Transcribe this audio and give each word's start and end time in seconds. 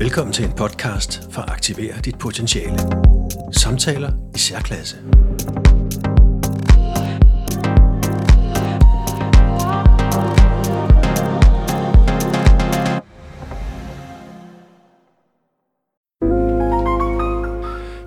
Velkommen 0.00 0.32
til 0.32 0.44
en 0.44 0.52
podcast 0.52 1.32
for 1.32 1.42
at 1.42 1.50
aktivere 1.50 1.94
dit 2.04 2.18
potentiale. 2.18 2.78
Samtaler 3.52 4.12
i 4.34 4.38
særklasse. 4.38 4.96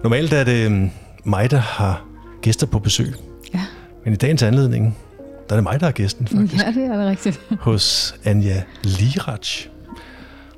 Normalt 0.03 0.33
er 0.33 0.43
det 0.43 0.65
øhm, 0.65 0.89
mig, 1.25 1.51
der 1.51 1.57
har 1.57 2.05
gæster 2.41 2.67
på 2.67 2.79
besøg. 2.79 3.13
Ja. 3.53 3.65
Men 4.03 4.13
i 4.13 4.15
dagens 4.15 4.43
anledning, 4.43 4.97
der 5.49 5.55
er 5.55 5.57
det 5.57 5.63
mig, 5.63 5.79
der 5.79 5.87
er 5.87 5.91
gæsten 5.91 6.27
faktisk. 6.27 6.63
Ja, 6.63 6.71
det 6.71 6.83
er 6.83 6.97
det 6.97 7.07
rigtigt. 7.07 7.41
Hos 7.59 8.15
Anja 8.25 8.63
Lirach. 8.83 9.69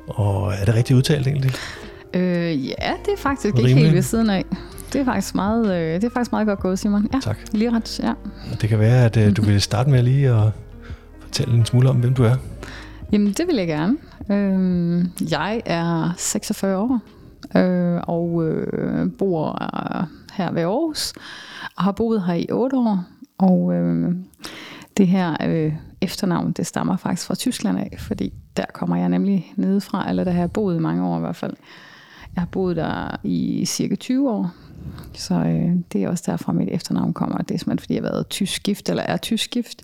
Og 0.07 0.53
er 0.53 0.65
det 0.65 0.75
rigtigt 0.75 0.97
udtalt 0.97 1.27
egentlig? 1.27 1.51
Øh, 2.13 2.65
ja, 2.67 2.91
det 3.05 3.13
er 3.13 3.17
faktisk 3.17 3.45
ikke 3.45 3.57
Rimelig. 3.57 3.77
helt 3.77 3.95
ved 3.95 4.01
siden 4.01 4.29
af. 4.29 4.45
Det 4.93 5.01
er 5.01 5.05
faktisk 5.05 5.35
meget, 5.35 5.75
øh, 5.75 5.95
det 5.95 6.03
er 6.03 6.09
faktisk 6.09 6.31
meget 6.31 6.47
godt 6.47 6.59
gået, 6.59 6.79
Simon. 6.79 7.07
Ja, 7.13 7.19
Tak. 7.19 7.37
lige 7.51 7.71
ret, 7.71 7.99
ja. 7.99 8.13
Det 8.61 8.69
kan 8.69 8.79
være, 8.79 9.05
at 9.05 9.17
øh, 9.17 9.35
du 9.37 9.41
vil 9.51 9.61
starte 9.61 9.89
med 9.89 10.03
lige 10.03 10.29
at 10.29 10.51
fortælle 11.19 11.53
en 11.57 11.65
smule 11.65 11.89
om, 11.89 11.95
hvem 11.95 12.13
du 12.13 12.23
er. 12.23 12.35
Jamen, 13.11 13.27
det 13.27 13.47
vil 13.47 13.55
jeg 13.55 13.67
gerne. 13.67 13.97
Øh, 14.31 15.05
jeg 15.31 15.61
er 15.65 16.13
46 16.17 16.77
år 16.77 16.99
øh, 17.57 18.01
og 18.07 18.43
øh, 18.47 19.07
bor 19.17 19.49
øh, 19.61 20.03
her 20.33 20.51
ved 20.51 20.61
Aarhus 20.61 21.13
og 21.75 21.83
har 21.83 21.91
boet 21.91 22.23
her 22.23 22.33
i 22.33 22.47
8 22.51 22.77
år. 22.77 23.03
Og 23.37 23.73
øh, 23.73 24.15
det 24.97 25.07
her 25.07 25.35
øh, 25.45 25.73
efternavn, 26.03 26.51
det 26.51 26.67
stammer 26.67 26.97
faktisk 26.97 27.27
fra 27.27 27.35
Tyskland 27.35 27.79
af, 27.79 27.97
fordi 27.99 28.33
der 28.57 28.65
kommer 28.73 28.95
jeg 28.95 29.09
nemlig 29.09 29.53
nedefra, 29.55 30.09
eller 30.09 30.23
der 30.23 30.31
har 30.31 30.39
jeg 30.39 30.51
boet 30.51 30.75
i 30.75 30.79
mange 30.79 31.05
år 31.05 31.17
i 31.17 31.19
hvert 31.19 31.35
fald. 31.35 31.53
Jeg 32.35 32.41
har 32.41 32.47
boet 32.51 32.75
der 32.75 33.19
i 33.23 33.65
cirka 33.65 33.95
20 33.95 34.31
år, 34.31 34.51
så 35.13 35.35
øh, 35.35 35.75
det 35.93 36.03
er 36.03 36.09
også 36.09 36.23
derfra 36.27 36.51
mit 36.51 36.69
efternavn 36.71 37.13
kommer. 37.13 37.37
Det 37.37 37.55
er 37.55 37.59
simpelthen, 37.59 37.79
fordi 37.79 37.93
jeg 37.93 38.03
har 38.03 38.09
været 38.09 38.27
tysk 38.27 38.63
gift, 38.63 38.89
eller 38.89 39.03
er 39.03 39.17
tysk 39.17 39.51
gift. 39.51 39.81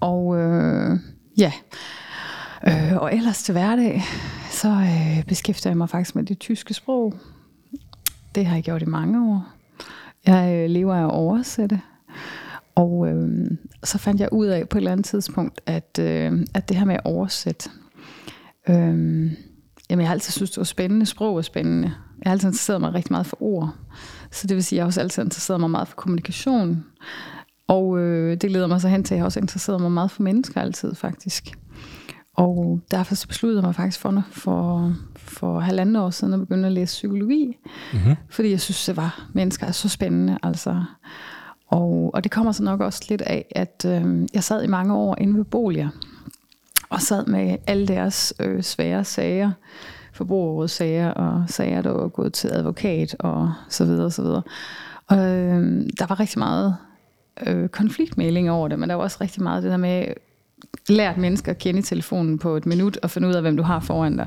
Og 0.00 0.36
øh, 0.38 0.98
ja, 1.38 1.52
øh, 2.68 2.96
og 2.96 3.14
ellers 3.14 3.42
til 3.42 3.52
hverdag, 3.52 4.02
så 4.50 4.68
øh, 4.68 5.24
beskæftiger 5.24 5.70
jeg 5.70 5.78
mig 5.78 5.88
faktisk 5.88 6.14
med 6.14 6.24
det 6.24 6.38
tyske 6.38 6.74
sprog. 6.74 7.14
Det 8.34 8.46
har 8.46 8.54
jeg 8.54 8.64
gjort 8.64 8.82
i 8.82 8.86
mange 8.86 9.30
år. 9.30 9.46
Jeg 10.26 10.54
øh, 10.54 10.70
lever 10.70 10.94
af 10.94 11.02
at 11.02 11.10
oversætte. 11.10 11.80
Og 12.74 13.08
øh, 13.08 13.50
så 13.84 13.98
fandt 13.98 14.20
jeg 14.20 14.28
ud 14.32 14.46
af 14.46 14.68
på 14.68 14.78
et 14.78 14.80
eller 14.80 14.92
andet 14.92 15.06
tidspunkt, 15.06 15.60
at, 15.66 15.98
øh, 16.00 16.46
at 16.54 16.68
det 16.68 16.76
her 16.76 16.84
med 16.84 16.94
at 16.94 17.00
oversætte, 17.04 17.70
øh, 18.68 18.76
jamen 19.90 20.00
jeg 20.00 20.06
har 20.06 20.12
altid 20.12 20.32
synes, 20.32 20.50
det 20.50 20.58
var 20.58 20.64
spændende. 20.64 21.06
Sprog 21.06 21.38
er 21.38 21.42
spændende. 21.42 21.92
Jeg 22.22 22.30
har 22.30 22.32
altid 22.32 22.48
interesseret 22.48 22.80
mig 22.80 22.94
rigtig 22.94 23.12
meget 23.12 23.26
for 23.26 23.42
ord. 23.42 23.74
Så 24.30 24.46
det 24.46 24.54
vil 24.54 24.64
sige, 24.64 24.76
at 24.76 24.78
jeg 24.78 24.84
har 24.84 24.86
også 24.86 25.00
altid 25.00 25.22
interesseret 25.22 25.60
mig 25.60 25.70
meget 25.70 25.88
for 25.88 25.96
kommunikation. 25.96 26.84
Og 27.68 27.98
øh, 27.98 28.36
det 28.36 28.50
leder 28.50 28.66
mig 28.66 28.80
så 28.80 28.88
hen 28.88 29.04
til, 29.04 29.14
at 29.14 29.18
jeg 29.18 29.24
også 29.24 29.40
interesseret 29.40 29.80
mig 29.80 29.92
meget 29.92 30.10
for 30.10 30.22
mennesker 30.22 30.60
altid 30.60 30.94
faktisk. 30.94 31.52
Og 32.36 32.80
derfor 32.90 33.14
så 33.14 33.28
besluttede 33.28 33.60
jeg 33.60 33.66
mig 33.66 33.74
faktisk 33.74 34.00
for, 34.00 34.24
for, 34.30 34.94
for 35.14 35.60
halvanden 35.60 35.96
år 35.96 36.10
siden 36.10 36.34
at 36.34 36.40
begynde 36.40 36.66
at 36.66 36.72
læse 36.72 36.92
psykologi. 36.92 37.56
Mm-hmm. 37.92 38.14
Fordi 38.28 38.50
jeg 38.50 38.60
synes, 38.60 38.84
det 38.86 38.96
var 38.96 39.30
mennesker 39.32 39.66
er 39.66 39.72
så 39.72 39.88
spændende. 39.88 40.38
Altså. 40.42 40.84
Og, 41.72 42.10
og 42.14 42.24
det 42.24 42.32
kommer 42.32 42.52
så 42.52 42.62
nok 42.62 42.80
også 42.80 43.04
lidt 43.08 43.22
af, 43.22 43.46
at 43.50 43.84
øh, 43.88 44.28
jeg 44.34 44.44
sad 44.44 44.64
i 44.64 44.66
mange 44.66 44.94
år 44.94 45.16
inde 45.20 45.38
ved 45.38 45.44
Bolia, 45.44 45.88
og 46.88 47.00
sad 47.00 47.26
med 47.26 47.56
alle 47.66 47.88
deres 47.88 48.34
øh, 48.40 48.62
svære 48.62 49.04
sager, 49.04 49.50
forbrugerrådssager 50.12 51.10
og 51.10 51.44
sager, 51.48 51.82
der 51.82 51.90
var 51.90 52.08
gået 52.08 52.32
til 52.32 52.48
advokat 52.48 53.16
og 53.18 53.52
så 53.68 53.84
videre 53.84 54.04
og 54.04 54.12
så 54.12 54.22
videre. 54.22 54.42
Og 55.06 55.16
øh, 55.18 55.86
der 55.98 56.06
var 56.06 56.20
rigtig 56.20 56.38
meget 56.38 56.76
øh, 57.46 57.68
konfliktmæling 57.68 58.50
over 58.50 58.68
det, 58.68 58.78
men 58.78 58.88
der 58.88 58.94
var 58.94 59.02
også 59.02 59.18
rigtig 59.20 59.42
meget 59.42 59.62
det 59.62 59.70
der 59.70 59.76
med, 59.76 60.06
lært 60.88 61.18
mennesker 61.18 61.52
at 61.52 61.58
kende 61.58 61.82
telefonen 61.82 62.38
på 62.38 62.56
et 62.56 62.66
minut 62.66 62.98
og 63.02 63.10
finde 63.10 63.28
ud 63.28 63.34
af, 63.34 63.42
hvem 63.42 63.56
du 63.56 63.62
har 63.62 63.80
foran 63.80 64.16
dig. 64.16 64.26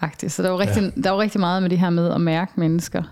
Agtigt. 0.00 0.32
Så 0.32 0.42
der 0.42 0.50
var, 0.50 0.58
rigtig, 0.58 0.82
ja. 0.82 1.00
der 1.02 1.10
var 1.10 1.18
rigtig 1.18 1.40
meget 1.40 1.62
med 1.62 1.70
det 1.70 1.78
her 1.78 1.90
med 1.90 2.10
at 2.10 2.20
mærke 2.20 2.52
mennesker. 2.56 3.02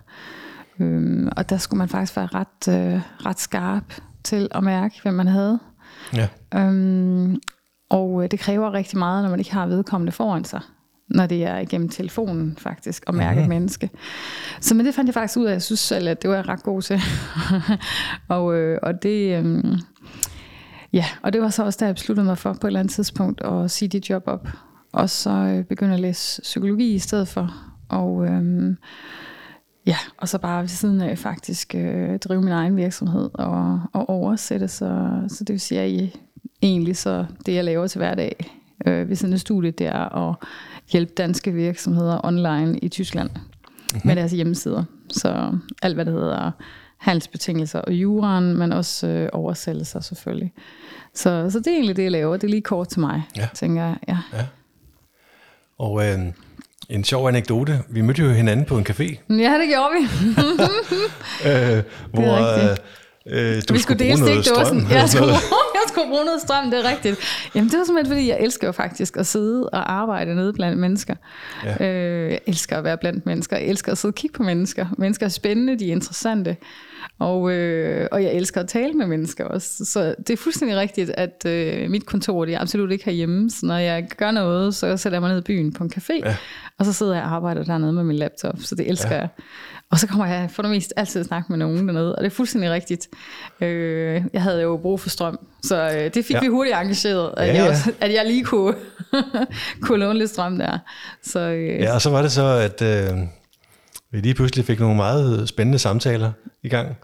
Øhm, 0.80 1.28
og 1.36 1.50
der 1.50 1.56
skulle 1.56 1.78
man 1.78 1.88
faktisk 1.88 2.16
være 2.16 2.26
ret, 2.34 2.68
øh, 2.94 3.00
ret 3.26 3.40
skarp 3.40 3.94
til 4.24 4.48
at 4.50 4.64
mærke, 4.64 4.94
hvem 5.02 5.14
man 5.14 5.26
havde. 5.26 5.58
Ja. 6.14 6.28
Øhm, 6.54 7.36
og 7.90 8.24
øh, 8.24 8.30
det 8.30 8.38
kræver 8.40 8.72
rigtig 8.72 8.98
meget, 8.98 9.22
når 9.22 9.30
man 9.30 9.38
ikke 9.38 9.52
har 9.52 9.66
vedkommende 9.66 10.12
foran 10.12 10.44
sig. 10.44 10.60
Når 11.08 11.26
det 11.26 11.44
er 11.44 11.58
igennem 11.58 11.88
telefonen 11.88 12.56
faktisk, 12.58 13.04
at 13.06 13.14
mærke 13.14 13.34
Mhm. 13.34 13.42
et 13.42 13.48
menneske. 13.48 13.90
Så 14.60 14.74
men 14.74 14.86
det 14.86 14.94
fandt 14.94 15.08
jeg 15.08 15.14
faktisk 15.14 15.38
ud 15.38 15.44
af, 15.44 15.52
jeg 15.52 15.62
synes 15.62 15.80
selv, 15.80 16.08
at 16.08 16.22
det 16.22 16.30
var 16.30 16.36
jeg 16.36 16.48
ret 16.48 16.62
god 16.62 16.82
til. 16.82 17.00
og, 18.28 18.54
øh, 18.54 18.78
og 18.82 19.02
det... 19.02 19.44
Øh, 19.44 19.64
Ja, 20.92 21.04
og 21.22 21.32
det 21.32 21.40
var 21.42 21.48
så 21.48 21.64
også, 21.64 21.76
da 21.80 21.84
jeg 21.86 21.94
besluttede 21.94 22.26
mig 22.26 22.38
for 22.38 22.52
på 22.52 22.66
et 22.66 22.68
eller 22.68 22.80
andet 22.80 22.94
tidspunkt 22.94 23.40
at 23.44 23.70
sige 23.70 23.88
dit 23.88 24.10
job 24.10 24.22
op. 24.26 24.48
Og 24.92 25.10
så 25.10 25.30
øh, 25.30 25.64
begynde 25.64 25.94
at 25.94 26.00
læse 26.00 26.42
psykologi 26.42 26.94
i 26.94 26.98
stedet 26.98 27.28
for. 27.28 27.54
Og 27.88 28.26
øhm, 28.26 28.76
ja, 29.86 29.96
og 30.16 30.28
så 30.28 30.38
bare 30.38 30.60
ved 30.60 30.68
siden 30.68 31.00
af 31.00 31.18
faktisk 31.18 31.74
øh, 31.74 32.18
drive 32.18 32.42
min 32.42 32.52
egen 32.52 32.76
virksomhed 32.76 33.30
og, 33.34 33.80
og 33.92 34.08
oversætte. 34.08 34.68
Så, 34.68 35.10
så 35.28 35.44
det 35.44 35.52
vil 35.52 35.60
sige, 35.60 35.80
at 35.80 35.90
I, 35.90 36.16
egentlig 36.62 36.96
så 36.96 37.26
det, 37.46 37.54
jeg 37.54 37.64
laver 37.64 37.86
til 37.86 37.98
hverdag 37.98 38.56
øh, 38.86 39.08
ved 39.08 39.16
siden 39.16 39.34
af 39.34 39.40
studiet, 39.40 39.78
det 39.78 39.86
er 39.86 40.28
at 40.28 40.34
hjælpe 40.92 41.12
danske 41.16 41.52
virksomheder 41.52 42.20
online 42.24 42.78
i 42.78 42.88
Tyskland 42.88 43.30
mm-hmm. 43.30 44.00
med 44.04 44.16
deres 44.16 44.32
hjemmesider. 44.32 44.84
Så 45.08 45.58
alt, 45.82 45.94
hvad 45.94 46.04
det 46.04 46.12
hedder 46.14 46.50
handelsbetingelser 46.96 47.80
og 47.80 47.92
juraen, 47.92 48.56
men 48.58 48.72
også 48.72 49.06
øh, 49.06 49.28
oversættelser 49.32 50.00
selvfølgelig. 50.00 50.52
Så, 51.14 51.50
så 51.50 51.58
det 51.58 51.66
er 51.66 51.70
egentlig 51.74 51.96
det, 51.96 52.02
jeg 52.02 52.10
laver. 52.10 52.36
Det 52.36 52.44
er 52.44 52.50
lige 52.50 52.62
kort 52.62 52.88
til 52.88 53.00
mig, 53.00 53.22
Ja. 53.36 53.48
tænker 53.54 53.82
jeg. 53.82 53.96
Ja. 54.08 54.18
Og 55.78 56.06
øh, 56.06 56.18
en 56.90 57.04
sjov 57.04 57.28
anekdote. 57.28 57.82
Vi 57.88 58.00
mødte 58.00 58.22
jo 58.22 58.30
hinanden 58.30 58.66
på 58.66 58.78
en 58.78 58.86
café, 58.88 59.18
ja, 59.28 59.58
det 59.58 59.68
gjorde 59.68 59.90
vi. 59.94 60.02
øh, 61.50 61.82
hvor 62.12 62.36
rigtigt. 62.36 62.82
Øh, 63.26 63.54
du 63.54 63.56
vi 63.56 63.60
skulle 63.60 63.80
skulle 63.80 63.98
dele 63.98 64.20
noget 64.20 64.44
strøm. 64.44 64.54
stikdåsen. 64.56 64.76
eller 64.78 64.94
Jeg 64.96 65.08
sådan 65.08 65.22
skulle, 65.22 65.32
jeg 65.78 65.82
skulle 65.88 66.08
bruge 66.08 66.24
noget 66.24 66.40
strøm, 66.40 66.70
det 66.70 66.84
er 66.84 66.90
rigtigt. 66.90 67.16
Jamen 67.54 67.70
det 67.70 67.78
var 67.78 67.84
simpelthen, 67.84 68.14
fordi 68.14 68.28
jeg 68.28 68.38
elsker 68.40 68.66
jo 68.68 68.72
faktisk 68.72 69.16
at 69.16 69.26
sidde 69.26 69.68
og 69.68 69.92
arbejde 69.92 70.34
nede 70.34 70.52
blandt 70.52 70.78
mennesker. 70.78 71.14
Ja. 71.64 71.86
Øh, 71.86 72.30
jeg 72.30 72.40
elsker 72.46 72.76
at 72.78 72.84
være 72.84 72.96
blandt 72.98 73.26
mennesker. 73.26 73.56
Jeg 73.56 73.66
elsker 73.66 73.92
at 73.92 73.98
sidde 73.98 74.10
og 74.10 74.14
kigge 74.14 74.34
på 74.34 74.42
mennesker. 74.42 74.86
Mennesker 74.98 75.26
er 75.26 75.30
spændende, 75.30 75.78
de 75.78 75.88
er 75.88 75.92
interessante. 75.92 76.56
Og, 77.18 77.50
øh, 77.52 78.08
og 78.12 78.22
jeg 78.22 78.32
elsker 78.34 78.60
at 78.60 78.68
tale 78.68 78.92
med 78.92 79.06
mennesker 79.06 79.44
også. 79.44 79.84
Så 79.84 80.14
det 80.18 80.30
er 80.30 80.36
fuldstændig 80.36 80.76
rigtigt, 80.78 81.10
at 81.10 81.42
øh, 81.46 81.90
mit 81.90 82.06
kontor 82.06 82.44
det 82.44 82.54
er 82.54 82.60
absolut 82.60 82.90
ikke 82.92 83.04
herhjemme. 83.04 83.50
Så 83.50 83.66
når 83.66 83.76
jeg 83.76 84.08
gør 84.16 84.30
noget, 84.30 84.74
så 84.74 84.96
sætter 84.96 85.16
jeg 85.16 85.22
mig 85.22 85.30
ned 85.30 85.38
i 85.38 85.42
byen 85.42 85.72
på 85.72 85.84
en 85.84 85.92
café. 85.96 86.20
Ja. 86.24 86.36
Og 86.78 86.84
så 86.84 86.92
sidder 86.92 87.14
jeg 87.14 87.22
og 87.22 87.34
arbejder 87.34 87.64
dernede 87.64 87.92
med 87.92 88.04
min 88.04 88.16
laptop. 88.16 88.56
Så 88.60 88.74
det 88.74 88.88
elsker 88.88 89.14
ja. 89.14 89.20
jeg. 89.20 89.28
Og 89.90 89.98
så 89.98 90.06
kommer 90.06 90.26
jeg 90.26 90.48
for 90.52 90.62
det 90.62 90.70
meste 90.70 90.98
altid 90.98 91.20
at 91.20 91.26
snakke 91.26 91.46
med 91.52 91.58
nogen 91.58 91.86
dernede. 91.88 92.16
Og 92.16 92.24
det 92.24 92.30
er 92.30 92.34
fuldstændig 92.34 92.70
rigtigt. 92.70 93.08
Øh, 93.60 94.22
jeg 94.32 94.42
havde 94.42 94.62
jo 94.62 94.76
brug 94.76 95.00
for 95.00 95.08
strøm. 95.08 95.38
Så 95.62 95.90
øh, 95.96 96.14
det 96.14 96.24
fik 96.24 96.30
Ja. 96.36 96.40
vi 96.40 96.46
hurtigt 96.46 96.76
engageret. 96.76 97.34
At, 97.36 97.46
Ja, 97.48 97.52
jeg, 97.54 97.64
ja. 97.64 97.70
også, 97.70 97.92
at 98.00 98.12
jeg 98.14 98.26
lige 98.26 98.44
kunne, 98.44 98.74
kunne 99.82 99.98
låne 99.98 100.18
lidt 100.18 100.30
strøm 100.30 100.58
der. 100.58 100.78
Så 101.22 101.40
øh, 101.40 101.80
Ja, 101.80 101.94
og 101.94 102.02
så 102.02 102.10
var 102.10 102.22
det 102.22 102.32
så, 102.32 102.44
at 102.44 102.82
øh, 102.82 103.18
vi 104.12 104.20
lige 104.20 104.34
pludselig 104.34 104.64
fik 104.64 104.80
nogle 104.80 104.96
meget 104.96 105.48
spændende 105.48 105.78
samtaler 105.78 106.32
i 106.62 106.68
gang. 106.68 106.96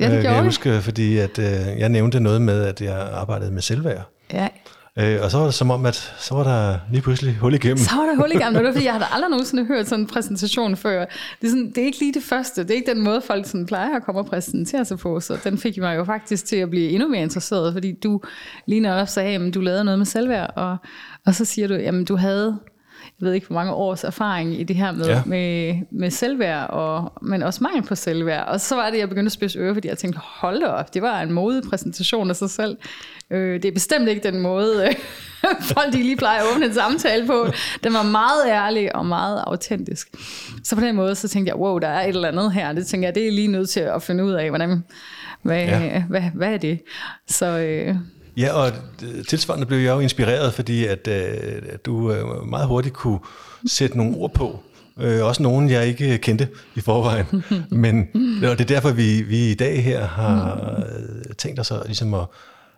Ja, 0.00 0.10
det 0.10 0.16
Øh, 0.16 0.22
kan 0.22 0.32
jeg 0.34 0.42
huske, 0.42 0.80
fordi 0.80 1.18
at, 1.18 1.38
øh, 1.38 1.44
jeg 1.78 1.88
nævnte 1.88 2.20
noget 2.20 2.42
med, 2.42 2.64
at 2.64 2.80
jeg 2.80 3.08
arbejdede 3.12 3.50
med 3.50 3.62
selvværd. 3.62 4.02
ja, 4.32 4.48
Øh, 5.00 5.18
og 5.22 5.30
så 5.30 5.38
var 5.38 5.44
det 5.44 5.54
som 5.54 5.70
om, 5.70 5.86
at 5.86 6.14
så 6.18 6.34
var 6.34 6.44
der 6.44 6.78
lige 6.92 7.02
pludselig 7.02 7.34
hul 7.34 7.54
igennem. 7.54 7.78
Så 7.78 7.96
var 7.96 8.02
der 8.02 8.16
hul 8.16 8.30
i 8.34 8.38
gamle, 8.38 8.58
det 8.58 8.66
var 8.66 8.72
fordi, 8.72 8.84
jeg 8.84 8.92
havde 8.98 9.06
aldrig 9.12 9.30
nogensinde 9.30 9.64
hørt 9.64 9.88
sådan 9.88 10.04
en 10.04 10.08
præsentation 10.08 10.76
før. 10.76 11.04
Det 11.40 11.46
er, 11.46 11.50
sådan, 11.50 11.68
det 11.68 11.78
er 11.78 11.84
ikke 11.84 11.98
lige 11.98 12.14
det 12.14 12.22
første, 12.22 12.62
det 12.62 12.70
er 12.70 12.74
ikke 12.74 12.94
den 12.94 13.04
måde, 13.04 13.20
folk 13.20 13.46
sådan 13.46 13.66
plejer 13.66 13.96
at 13.96 14.04
komme 14.04 14.20
og 14.20 14.26
præsentere 14.26 14.84
sig 14.84 14.98
på, 14.98 15.20
så 15.20 15.38
den 15.44 15.58
fik 15.58 15.78
mig 15.78 15.96
jo 15.96 16.04
faktisk 16.04 16.46
til 16.46 16.56
at 16.56 16.70
blive 16.70 16.90
endnu 16.90 17.08
mere 17.08 17.22
interesseret, 17.22 17.72
fordi 17.72 17.92
du 17.92 18.20
lige 18.66 18.80
netop 18.80 19.08
sagde, 19.08 19.46
at 19.46 19.54
du 19.54 19.60
lavede 19.60 19.84
noget 19.84 19.98
med 19.98 20.06
selvværd, 20.06 20.52
og, 20.56 20.76
og 21.26 21.34
så 21.34 21.44
siger 21.44 21.68
du, 21.68 21.74
jamen 21.74 22.04
du 22.04 22.16
havde 22.16 22.58
jeg 23.20 23.26
ved 23.26 23.32
ikke, 23.32 23.46
hvor 23.46 23.54
mange 23.54 23.72
års 23.72 24.04
erfaring 24.04 24.60
i 24.60 24.62
det 24.62 24.76
her 24.76 24.92
med, 24.92 25.06
Ja. 25.06 25.22
med, 25.26 25.74
med 25.90 26.10
selvværd, 26.10 26.70
og, 26.70 27.12
men 27.22 27.42
også 27.42 27.62
mangel 27.62 27.82
på 27.82 27.94
selvværd. 27.94 28.46
Og 28.48 28.60
så 28.60 28.74
var 28.76 28.90
det, 28.90 28.98
jeg 28.98 29.08
begyndte 29.08 29.28
at 29.28 29.32
spidse 29.32 29.58
øre, 29.58 29.74
fordi 29.74 29.88
jeg 29.88 29.98
tænkte, 29.98 30.20
hold 30.24 30.60
da 30.60 30.66
op, 30.66 30.94
det 30.94 31.02
var 31.02 31.20
en 31.20 31.32
modig 31.32 31.62
præsentation 31.70 32.30
af 32.30 32.36
sig 32.36 32.50
selv. 32.50 32.76
Øh, 33.30 33.54
det 33.62 33.64
er 33.64 33.72
bestemt 33.72 34.08
ikke 34.08 34.22
den 34.32 34.40
måde, 34.40 34.86
øh, 34.86 34.94
folk 35.74 35.92
de 35.92 36.02
lige 36.02 36.16
plejer 36.16 36.40
at 36.40 36.46
åbne 36.54 36.66
en 36.66 36.74
samtale 36.74 37.26
på. 37.26 37.46
Den 37.84 37.92
var 37.94 38.02
meget 38.02 38.46
ærlig 38.48 38.96
og 38.96 39.06
meget 39.06 39.42
autentisk. 39.46 40.08
Så 40.64 40.74
på 40.76 40.80
den 40.80 40.96
måde, 40.96 41.14
så 41.14 41.28
tænkte 41.28 41.50
jeg, 41.50 41.56
wow, 41.56 41.78
der 41.78 41.88
er 41.88 42.02
et 42.02 42.08
eller 42.08 42.28
andet 42.28 42.52
her. 42.52 42.72
Det 42.72 42.86
tænker 42.86 43.08
jeg, 43.08 43.14
det 43.14 43.26
er 43.28 43.32
lige 43.32 43.48
nødt 43.48 43.68
til 43.68 43.80
at 43.80 44.02
finde 44.02 44.24
ud 44.24 44.32
af, 44.32 44.48
hvordan, 44.48 44.84
hvad, 45.42 45.64
ja. 45.64 46.02
hvad, 46.08 46.22
hvad 46.34 46.52
er 46.52 46.58
det? 46.58 46.80
Så 47.28 47.46
øh, 47.58 47.96
Ja, 48.38 48.52
og 48.52 48.72
tilsvarende 49.28 49.66
blev 49.66 49.78
jeg 49.78 49.94
jo 49.94 50.00
inspireret, 50.00 50.54
fordi 50.54 50.86
at, 50.86 51.08
øh, 51.08 51.62
at 51.68 51.86
du 51.86 52.12
øh, 52.12 52.46
meget 52.48 52.66
hurtigt 52.66 52.94
kunne 52.94 53.18
sætte 53.66 53.96
nogle 53.96 54.16
ord 54.16 54.34
på, 54.34 54.60
Øh, 55.00 55.24
også 55.24 55.42
nogen, 55.42 55.70
jeg 55.70 55.86
ikke 55.86 56.18
kendte 56.18 56.48
i 56.74 56.80
forvejen. 56.80 57.26
Men 57.84 58.08
og 58.44 58.58
det 58.58 58.60
er 58.60 58.74
derfor, 58.74 58.90
vi, 58.90 59.22
vi 59.22 59.50
i 59.50 59.54
dag 59.54 59.84
her 59.84 60.06
har 60.06 60.60
øh, 60.88 61.34
tænkt 61.34 61.60
os 61.60 61.70
at, 61.70 61.82
ligesom 61.86 62.14
at, 62.14 62.26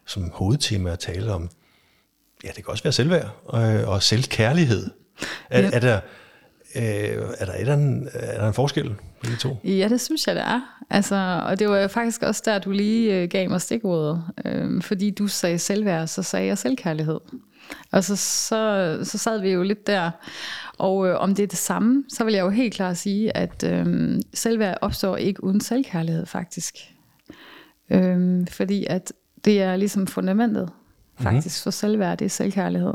som 0.07 0.31
hovedtema 0.33 0.91
at 0.91 0.99
tale 0.99 1.33
om, 1.33 1.51
ja, 2.45 2.49
det 2.49 2.65
kan 2.65 2.69
også 2.69 2.83
være 2.83 2.93
selvværd 2.93 3.29
og, 3.45 3.63
og 3.63 4.03
selvkærlighed. 4.03 4.91
Er, 5.51 5.61
Ja. 5.61 5.71
er, 5.73 5.81
der, 5.81 6.01
øh, 6.77 6.83
er, 7.39 7.45
der, 7.45 7.53
er, 7.53 7.65
der 7.65 7.75
en, 7.75 8.09
er 8.13 8.41
der 8.41 8.49
en 8.49 8.55
forskel 8.55 8.89
på 9.25 9.31
de 9.31 9.37
to? 9.37 9.57
Ja, 9.65 9.89
det 9.89 10.01
synes 10.01 10.27
jeg, 10.27 10.35
det 10.35 10.43
er. 10.43 10.61
Altså, 10.91 11.43
og 11.47 11.59
det 11.59 11.69
var 11.69 11.89
faktisk 11.89 12.23
også 12.23 12.43
der, 12.45 12.59
du 12.59 12.71
lige 12.71 13.17
øh, 13.17 13.29
gav 13.29 13.51
mig 13.51 13.61
stikordet. 13.61 14.25
Øh, 14.45 14.83
fordi 14.83 15.11
du 15.11 15.27
sagde 15.27 15.59
selvværd, 15.59 16.07
så 16.07 16.23
sagde 16.23 16.47
jeg 16.47 16.59
selvkærlighed. 16.59 17.21
Og 17.93 18.05
så, 18.05 18.17
så, 18.17 18.99
så 19.03 19.19
sad 19.19 19.41
vi 19.41 19.51
jo 19.51 19.63
lidt 19.63 19.87
der. 19.87 20.11
Og 20.79 21.09
øh, 21.09 21.21
om 21.21 21.35
det 21.35 21.43
er 21.43 21.47
det 21.47 21.59
samme, 21.59 22.05
så 22.09 22.25
vil 22.25 22.35
jeg 22.35 22.43
jo 22.43 22.51
helt 22.51 22.75
klart 22.75 22.97
sige, 22.97 23.37
at 23.37 23.65
øh, 23.67 24.15
selvværd 24.35 24.79
opstår 24.81 25.17
ikke 25.17 25.45
uden 25.45 25.61
selvkærlighed, 25.61 26.27
faktisk. 26.27 26.77
Øh, 27.91 28.47
fordi 28.51 28.87
at 28.91 29.13
det 29.45 29.63
er 29.63 29.77
ligesom 29.77 30.07
fundamentet, 30.07 30.71
faktisk, 31.21 31.63
for 31.63 31.71
selvværd, 31.71 32.19
det 32.19 32.25
er 32.25 32.29
selvkærlighed. 32.29 32.95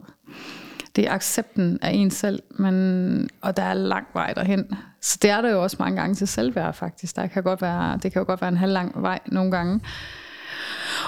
Det 0.95 1.07
er 1.07 1.11
accepten 1.11 1.79
af 1.81 1.91
en 1.91 2.11
selv, 2.11 2.43
men, 2.49 3.29
og 3.41 3.57
der 3.57 3.63
er 3.63 3.73
lang 3.73 4.07
vej 4.13 4.33
derhen. 4.33 4.65
Så 5.01 5.17
det 5.21 5.29
er 5.29 5.41
der 5.41 5.49
jo 5.49 5.63
også 5.63 5.77
mange 5.79 6.01
gange 6.01 6.15
til 6.15 6.27
selvværd, 6.27 6.73
faktisk. 6.73 7.15
Der 7.15 7.27
kan 7.27 7.43
godt 7.43 7.61
være, 7.61 7.99
det 8.03 8.11
kan 8.11 8.19
jo 8.19 8.25
godt 8.25 8.41
være 8.41 8.49
en 8.49 8.57
halv 8.57 8.73
lang 8.73 9.01
vej 9.01 9.19
nogle 9.25 9.51
gange. 9.51 9.81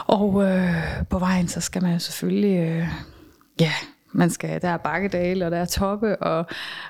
Og 0.08 0.44
øh, 0.44 0.74
på 1.10 1.20
vejen, 1.20 1.48
så 1.48 1.62
skal 1.62 1.84
man 1.84 1.94
jo 1.94 2.00
selvfølgelig, 2.00 2.58
øh, 2.58 2.88
ja, 3.60 3.72
man 4.12 4.30
skal, 4.30 4.62
der 4.62 4.70
er 4.70 4.78
bakkedale, 4.78 5.46
og 5.46 5.52
der 5.52 5.58
er 5.58 5.66
toppe, 5.66 6.22
og 6.22 6.46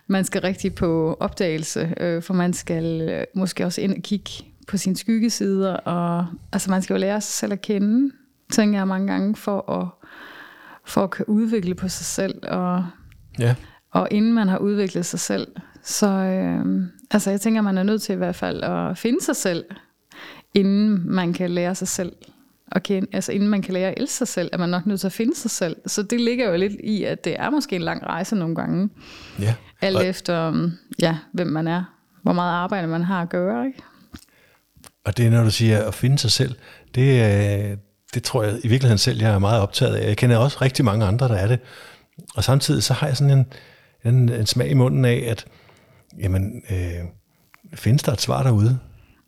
man 0.08 0.26
skal 0.26 0.42
rigtig 0.42 0.76
på 0.76 1.18
opdagelse, 1.20 1.94
øh, 2.00 2.24
for 2.24 2.34
man 2.34 2.54
skal 2.54 3.10
øh, 3.10 3.24
måske 3.36 3.66
også 3.66 3.82
ind 3.82 3.98
og 3.98 4.04
kigge 4.04 4.32
på 4.68 4.78
sine 4.78 4.98
skyggesider, 4.98 5.74
og 5.74 6.26
altså 6.52 6.72
man 6.72 6.82
skal 6.82 6.94
jo 6.94 7.00
lære 7.00 7.22
sig 7.22 7.34
selv 7.34 7.54
at 7.54 7.62
kende, 7.62 8.12
tænker 8.52 8.80
jeg 8.80 8.88
mange 8.88 9.08
gange, 9.08 9.36
for 9.36 9.72
at, 9.72 9.88
for 10.88 11.04
at 11.04 11.12
kunne 11.12 11.30
udvikle 11.30 11.76
på 11.76 11.88
sig 11.88 12.06
selv, 12.06 12.36
og 12.48 12.86
Ja, 13.40 13.56
og 13.92 14.08
inden 14.12 14.34
man 14.34 14.48
har 14.48 14.58
udviklet 14.58 15.06
sig 15.06 15.20
selv, 15.20 15.48
så 15.84 16.08
øh, 16.08 16.84
altså 17.12 17.30
jeg 17.30 17.42
tænker, 17.42 17.62
man 17.62 17.78
er 17.78 17.84
nødt 17.84 18.02
til 18.02 18.14
i 18.14 18.16
hvert 18.18 18.36
fald 18.36 18.64
at 18.64 18.98
finde 18.98 19.24
sig 19.24 19.36
selv, 19.36 19.66
inden 20.54 21.02
man 21.10 21.34
kan 21.34 21.52
lære 21.52 21.76
sig 21.76 21.88
selv 21.88 22.12
at 22.72 22.84
kende, 22.84 23.08
altså 23.14 23.32
inden 23.32 23.50
man 23.50 23.62
kan 23.62 23.74
lære 23.74 23.92
at 23.92 23.94
elske 23.98 24.16
sig 24.16 24.28
selv, 24.28 24.50
er 24.54 24.58
man 24.58 24.70
nok 24.70 24.86
nødt 24.86 25.00
til 25.00 25.08
at 25.08 25.14
finde 25.14 25.36
sig 25.36 25.52
selv. 25.52 25.76
Så 25.86 26.04
det 26.04 26.22
ligger 26.22 26.50
jo 26.50 26.58
lidt 26.58 26.74
i, 26.84 27.04
at 27.04 27.24
det 27.26 27.36
er 27.40 27.50
måske 27.50 27.76
en 27.76 27.82
lang 27.82 28.04
rejse 28.04 28.36
nogle 28.36 28.56
gange, 28.56 28.90
ja. 29.40 29.56
alt 29.82 29.98
Og- 29.98 30.06
efter, 30.06 30.48
øhm, 30.48 30.72
ja, 31.02 31.18
hvem 31.34 31.48
man 31.48 31.68
er, 31.68 31.84
hvor 32.22 32.34
meget 32.34 32.54
arbejde 32.54 32.88
man 32.88 33.04
har 33.04 33.22
at 33.22 33.30
gøre, 33.30 33.68
ikke? 33.68 33.80
Og 35.06 35.18
det 35.18 35.26
er, 35.26 35.30
når 35.30 35.44
du 35.44 35.52
siger 35.52 35.84
at 35.88 35.94
finde 35.94 36.18
sig 36.18 36.32
selv, 36.32 36.56
det, 36.96 37.22
det 38.14 38.24
tror 38.24 38.44
jeg 38.44 38.54
i 38.64 38.68
virkeligheden 38.68 38.98
selv, 38.98 39.20
jeg 39.20 39.34
er 39.34 39.40
meget 39.40 39.62
optaget 39.62 39.96
af. 39.96 40.08
Jeg 40.08 40.18
kender 40.18 40.38
også 40.38 40.58
rigtig 40.62 40.86
mange 40.86 41.06
andre, 41.06 41.28
der 41.28 41.36
er 41.36 41.48
det. 41.48 41.60
Og 42.36 42.44
samtidig 42.44 42.84
så 42.84 42.94
har 42.94 43.08
jeg 43.08 43.18
sådan 43.18 43.38
en, 43.38 43.46
en, 44.06 44.30
en 44.30 44.46
smag 44.46 44.70
i 44.70 44.74
munden 44.74 45.06
af, 45.06 45.24
at 45.28 45.46
jamen, 46.20 46.62
øh, 46.72 47.06
findes 47.74 48.04
der 48.04 48.12
et 48.12 48.22
svar 48.22 48.44
derude? 48.44 48.80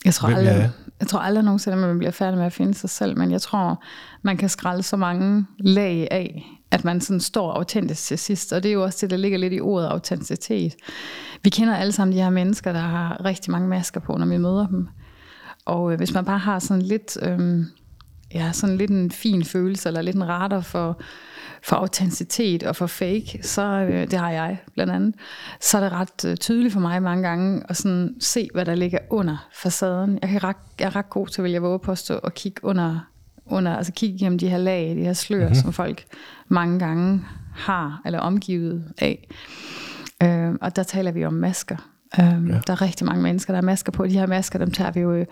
Jeg 0.05 0.13
tror, 0.13 0.27
aldrig, 0.27 0.45
jeg 0.45 0.69
jeg 0.99 1.07
tror 1.07 1.19
aldrig 1.19 1.43
nogensinde, 1.43 1.77
at 1.77 1.87
man 1.87 1.97
bliver 1.97 2.11
færdig 2.11 2.37
med 2.37 2.45
at 2.45 2.53
finde 2.53 2.73
sig 2.73 2.89
selv, 2.89 3.17
men 3.17 3.31
jeg 3.31 3.41
tror, 3.41 3.83
man 4.21 4.37
kan 4.37 4.49
skralde 4.49 4.83
så 4.83 4.97
mange 4.97 5.45
lag 5.59 6.07
af, 6.11 6.45
at 6.71 6.85
man 6.85 7.01
sådan 7.01 7.19
står 7.19 7.53
autentisk 7.53 8.03
til 8.03 8.19
sidst. 8.19 8.53
Og 8.53 8.63
det 8.63 8.69
er 8.69 8.73
jo 8.73 8.83
også 8.83 8.97
det, 9.01 9.09
der 9.09 9.17
ligger 9.17 9.37
lidt 9.37 9.53
i 9.53 9.59
ordet 9.59 9.87
autenticitet. 9.87 10.75
Vi 11.43 11.49
kender 11.49 11.75
alle 11.75 11.91
sammen 11.91 12.17
de 12.17 12.21
her 12.21 12.29
mennesker, 12.29 12.73
der 12.73 12.79
har 12.79 13.25
rigtig 13.25 13.51
mange 13.51 13.67
masker 13.67 13.99
på, 13.99 14.17
når 14.17 14.25
vi 14.25 14.37
møder 14.37 14.67
dem. 14.67 14.87
Og 15.65 15.91
øh, 15.91 15.97
hvis 15.97 16.13
man 16.13 16.25
bare 16.25 16.37
har 16.37 16.59
sådan 16.59 16.81
lidt, 16.81 17.17
øh, 17.21 17.65
ja, 18.33 18.51
sådan 18.51 18.77
lidt 18.77 18.91
en 18.91 19.11
fin 19.11 19.43
følelse, 19.43 19.89
eller 19.89 20.01
lidt 20.01 20.15
en 20.15 20.27
radar 20.27 20.61
for, 20.61 21.01
for 21.63 21.75
autenticitet 21.75 22.63
og 22.63 22.75
for 22.75 22.87
fake, 22.87 23.39
så 23.41 23.61
øh, 23.63 24.11
det 24.11 24.19
har 24.19 24.31
jeg 24.31 24.57
blandt 24.73 24.93
andet, 24.93 25.15
så 25.61 25.77
er 25.77 25.81
det 25.81 25.91
ret 25.91 26.25
øh, 26.25 26.37
tydeligt 26.37 26.73
for 26.73 26.79
mig 26.79 27.03
mange 27.03 27.27
gange 27.27 27.63
at 27.69 27.77
sådan 27.77 28.15
se, 28.19 28.47
hvad 28.53 28.65
der 28.65 28.75
ligger 28.75 28.99
under 29.09 29.47
facaden. 29.53 30.19
Jeg, 30.21 30.29
kan 30.29 30.43
ret, 30.43 30.55
jeg 30.79 30.85
er 30.85 30.95
ret 30.95 31.09
god 31.09 31.27
til, 31.27 31.43
vil 31.43 31.51
jeg 31.51 31.61
våge 31.61 31.79
påstå, 31.79 32.17
at 32.17 32.33
kigge 32.33 32.65
under, 32.65 32.99
under 33.45 33.75
altså 33.75 33.91
kigge 33.93 34.15
igennem 34.15 34.39
de 34.39 34.49
her 34.49 34.57
lag, 34.57 34.95
de 34.95 35.03
her 35.03 35.13
slør, 35.13 35.39
mm-hmm. 35.39 35.55
som 35.55 35.73
folk 35.73 36.05
mange 36.47 36.79
gange 36.79 37.21
har, 37.55 38.01
eller 38.05 38.19
omgivet 38.19 38.83
af. 38.97 39.27
Øh, 40.23 40.53
og 40.61 40.75
der 40.75 40.83
taler 40.83 41.11
vi 41.11 41.25
om 41.25 41.33
masker. 41.33 41.77
Øh, 42.19 42.25
ja. 42.25 42.59
Der 42.67 42.73
er 42.73 42.81
rigtig 42.81 43.05
mange 43.05 43.23
mennesker, 43.23 43.53
der 43.53 43.57
har 43.57 43.65
masker 43.65 43.91
på. 43.91 44.07
De 44.07 44.19
her 44.19 44.27
masker, 44.27 44.59
dem 44.59 44.71
tager 44.71 44.91
vi 44.91 44.99
jo 44.99 45.13
øh, 45.13 45.25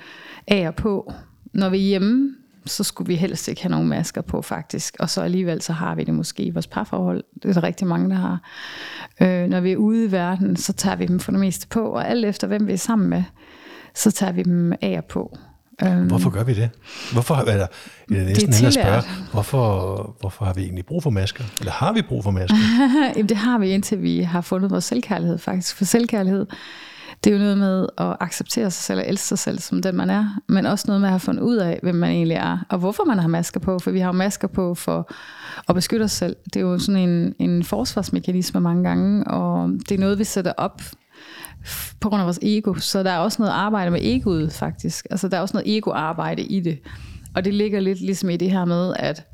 af 0.47 0.67
og 0.67 0.75
på. 0.75 1.13
Når 1.53 1.69
vi 1.69 1.77
er 1.77 1.81
hjemme, 1.81 2.35
så 2.68 2.84
skulle 2.84 3.08
vi 3.08 3.16
helst 3.16 3.48
ikke 3.48 3.62
have 3.62 3.72
nogen 3.72 3.88
masker 3.88 4.22
på 4.22 4.42
faktisk. 4.42 4.96
Og 5.00 5.10
så 5.10 5.22
alligevel, 5.22 5.62
så 5.62 5.74
har 5.74 5.96
vi 5.96 6.04
det 6.04 6.14
måske 6.14 6.44
i 6.44 6.50
vores 6.50 6.68
parforhold. 6.68 7.24
Det 7.44 7.50
er 7.50 7.54
der 7.54 7.64
rigtig 7.64 7.88
mange, 7.88 8.10
der 8.10 8.16
har. 8.16 8.40
Øh, 9.22 9.48
når 9.50 9.60
vi 9.60 9.72
er 9.72 9.78
ude 9.78 10.06
i 10.06 10.12
verden, 10.12 10.56
så 10.56 10.74
tager 10.74 10.96
vi 10.96 11.06
dem 11.06 11.19
for 11.19 11.31
det 11.31 11.40
meste 11.40 11.68
på. 11.68 11.81
Og 11.90 12.10
alt 12.10 12.25
efter, 12.25 12.48
hvem 12.48 12.68
vi 12.68 12.74
er 12.74 12.78
sammen 12.78 13.10
med, 13.10 13.24
så 13.96 14.12
tager 14.12 14.31
vi 14.31 14.44
dem 14.44 14.74
af 14.81 14.98
og 14.98 15.06
på. 15.06 15.38
Øh, 15.84 16.02
Hvorfor 16.02 16.30
gør 16.30 16.44
vi 16.44 16.54
det? 16.54 16.69
Hvorfor 17.14 17.36
er 17.36 17.46
der, 17.46 17.54
jeg 17.54 17.62
er 18.10 18.25
næsten 18.25 18.54
hellere 18.54 18.68
at 18.68 18.74
spørge, 18.74 19.04
hvorfor, 19.31 20.16
hvorfor 20.19 20.46
har 20.46 20.54
vi 20.54 20.62
egentlig 20.62 20.86
brug 20.86 21.04
for 21.04 21.10
masker? 21.10 21.44
Eller 21.60 21.72
har 21.72 21.94
vi 21.94 22.02
brug 22.02 22.24
for 22.24 22.31
masker? 22.31 22.58
Jamen, 23.16 23.30
det 23.30 23.38
har 23.38 23.58
vi, 23.58 23.69
indtil 23.69 24.02
vi 24.02 24.22
har 24.22 24.42
fundet 24.42 24.72
vores 24.72 24.84
selvkærlighed 24.84 25.38
faktisk. 25.38 25.75
For 25.75 25.86
selvkærlighed, 25.86 26.46
det 27.24 27.34
er 27.34 27.38
jo 27.38 27.44
noget 27.44 27.58
med 27.58 27.88
at 27.98 28.18
acceptere 28.19 28.72
sig 28.72 28.84
selv 28.84 29.00
og 29.00 29.08
elske 29.08 29.28
sig 29.28 29.40
selv 29.40 29.60
som 29.60 29.81
den 29.81 29.96
man 29.96 30.10
er, 30.10 30.40
men 30.50 30.66
også 30.66 30.86
noget 30.88 31.02
med 31.02 31.08
at 31.08 31.12
have 31.12 31.19
fundet 31.19 31.44
ud 31.44 31.56
af, 31.56 31.80
hvem 31.84 31.96
man 31.96 32.10
egentlig 32.10 32.36
er, 32.36 32.66
og 32.69 32.80
hvorfor 32.80 33.04
man 33.06 33.19
har 33.19 33.28
masker 33.28 33.60
på, 33.60 33.80
for 33.80 33.92
vi 33.92 34.00
har 34.00 34.08
jo 34.08 34.12
masker 34.12 34.48
på 34.48 34.75
for 34.75 35.12
at 35.69 35.75
beskytte 35.75 36.04
os 36.04 36.12
selv. 36.12 36.36
Det 36.46 36.56
er 36.56 36.62
jo 36.62 36.80
sådan 36.80 37.10
en, 37.10 37.34
en 37.40 37.64
forsvarsmekanisme 37.64 38.60
mange 38.60 38.84
gange, 38.84 39.28
og 39.28 39.69
det 39.69 39.92
er 39.92 40.00
noget, 40.00 40.19
vi 40.19 40.24
sætter 40.24 40.54
op 40.58 40.81
på 42.00 42.10
grund 42.10 42.22
af 42.22 42.25
vores 42.25 42.40
ego, 42.42 42.74
så 42.74 43.04
der 43.04 43.12
er 43.12 43.18
også 43.18 43.42
noget 43.42 43.54
arbejde 43.54 43.92
med 43.92 44.00
egoet 44.04 44.54
faktisk. 44.54 45.08
Altså 45.12 45.28
der 45.28 45.38
er 45.38 45.42
også 45.42 45.58
noget 45.58 45.78
ego-arbejde 45.78 46.42
i 46.42 46.60
det, 46.60 46.80
og 47.36 47.46
det 47.46 47.54
ligger 47.54 47.80
lidt 47.80 48.02
ligesom 48.02 48.30
i 48.30 48.38
det 48.38 48.52
her 48.52 48.66
med, 48.66 48.94
at 49.00 49.28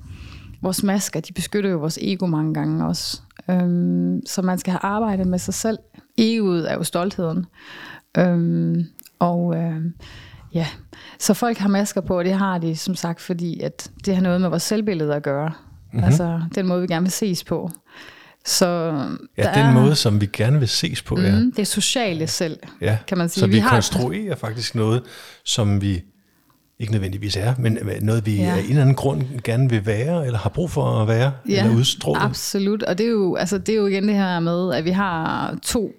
vores 0.62 0.84
masker, 0.84 1.20
de 1.20 1.34
beskytter 1.34 1.70
jo 1.70 1.78
vores 1.78 2.00
ego 2.02 2.26
mange 2.26 2.54
gange 2.54 2.86
også. 2.86 3.22
Øhm, 3.50 4.22
så 4.26 4.42
man 4.42 4.58
skal 4.58 4.72
have 4.72 4.84
arbejdet 4.84 5.28
med 5.28 5.40
sig 5.40 5.54
selv. 5.54 5.78
Egoet 6.18 6.72
er 6.72 6.74
jo 6.76 6.84
stoltheden. 6.84 7.46
Øhm, 8.18 8.86
og 9.20 9.56
øhm, 9.58 9.94
ja, 10.54 10.68
så 11.20 11.34
folk 11.34 11.58
har 11.58 11.70
masker 11.70 12.02
på, 12.02 12.18
og 12.18 12.26
det 12.26 12.34
har 12.34 12.58
de 12.58 12.76
som 12.76 12.96
sagt, 12.96 13.22
fordi 13.22 13.60
at 13.60 13.92
det 14.06 14.16
har 14.16 14.22
noget 14.22 14.42
med 14.42 14.50
vores 14.50 14.64
selvbillede 14.64 15.16
at 15.16 15.24
gøre. 15.24 15.52
Mm-hmm. 15.94 16.04
Altså 16.04 16.42
den 16.56 16.68
måde, 16.68 16.82
vi 16.82 16.88
gerne 16.88 17.04
vil 17.04 17.12
ses 17.12 17.44
på. 17.44 17.72
Så 18.46 18.68
Ja, 19.38 19.52
den 19.56 19.66
er, 19.66 19.74
måde, 19.74 19.96
som 19.96 20.22
vi 20.22 20.30
gerne 20.34 20.60
vil 20.60 20.68
ses 20.68 21.02
på, 21.02 21.20
ja. 21.20 21.40
Mm, 21.40 21.52
det 21.52 21.68
sociale 21.68 22.28
selv, 22.28 22.58
ja. 22.82 22.98
kan 23.08 23.18
man 23.18 23.30
sige. 23.30 23.40
Så 23.42 23.48
vi, 23.48 23.54
Vi 23.54 23.60
har- 23.60 23.70
konstruerer 23.70 24.36
faktisk 24.36 24.76
noget, 24.76 25.04
som 25.46 25.82
vi 25.82 26.04
ikke 26.80 26.92
nødvendigvis 26.92 27.36
er, 27.38 27.54
men 27.60 27.78
noget, 28.02 28.26
vi 28.26 28.36
Ja. 28.36 28.44
af 28.56 28.60
en 28.60 28.70
eller 28.70 28.82
anden 28.82 28.96
grund 28.96 29.24
gerne 29.44 29.70
vil 29.70 29.86
være, 29.86 30.26
eller 30.26 30.40
har 30.40 30.50
brug 30.50 30.72
for 30.72 30.84
at 31.02 31.08
være, 31.08 31.32
eller 31.46 31.76
udstråle. 31.76 32.20
absolut. 32.22 32.84
Og 32.84 32.98
det 32.98 33.06
er, 33.06 33.10
jo, 33.12 33.36
altså, 33.36 33.58
det 33.58 33.74
er 33.74 33.78
jo 33.78 33.88
igen 33.88 34.08
det 34.08 34.16
her 34.16 34.40
med, 34.40 34.74
at 34.74 34.86
vi 34.86 34.90
har 34.92 35.56
to, 35.64 35.92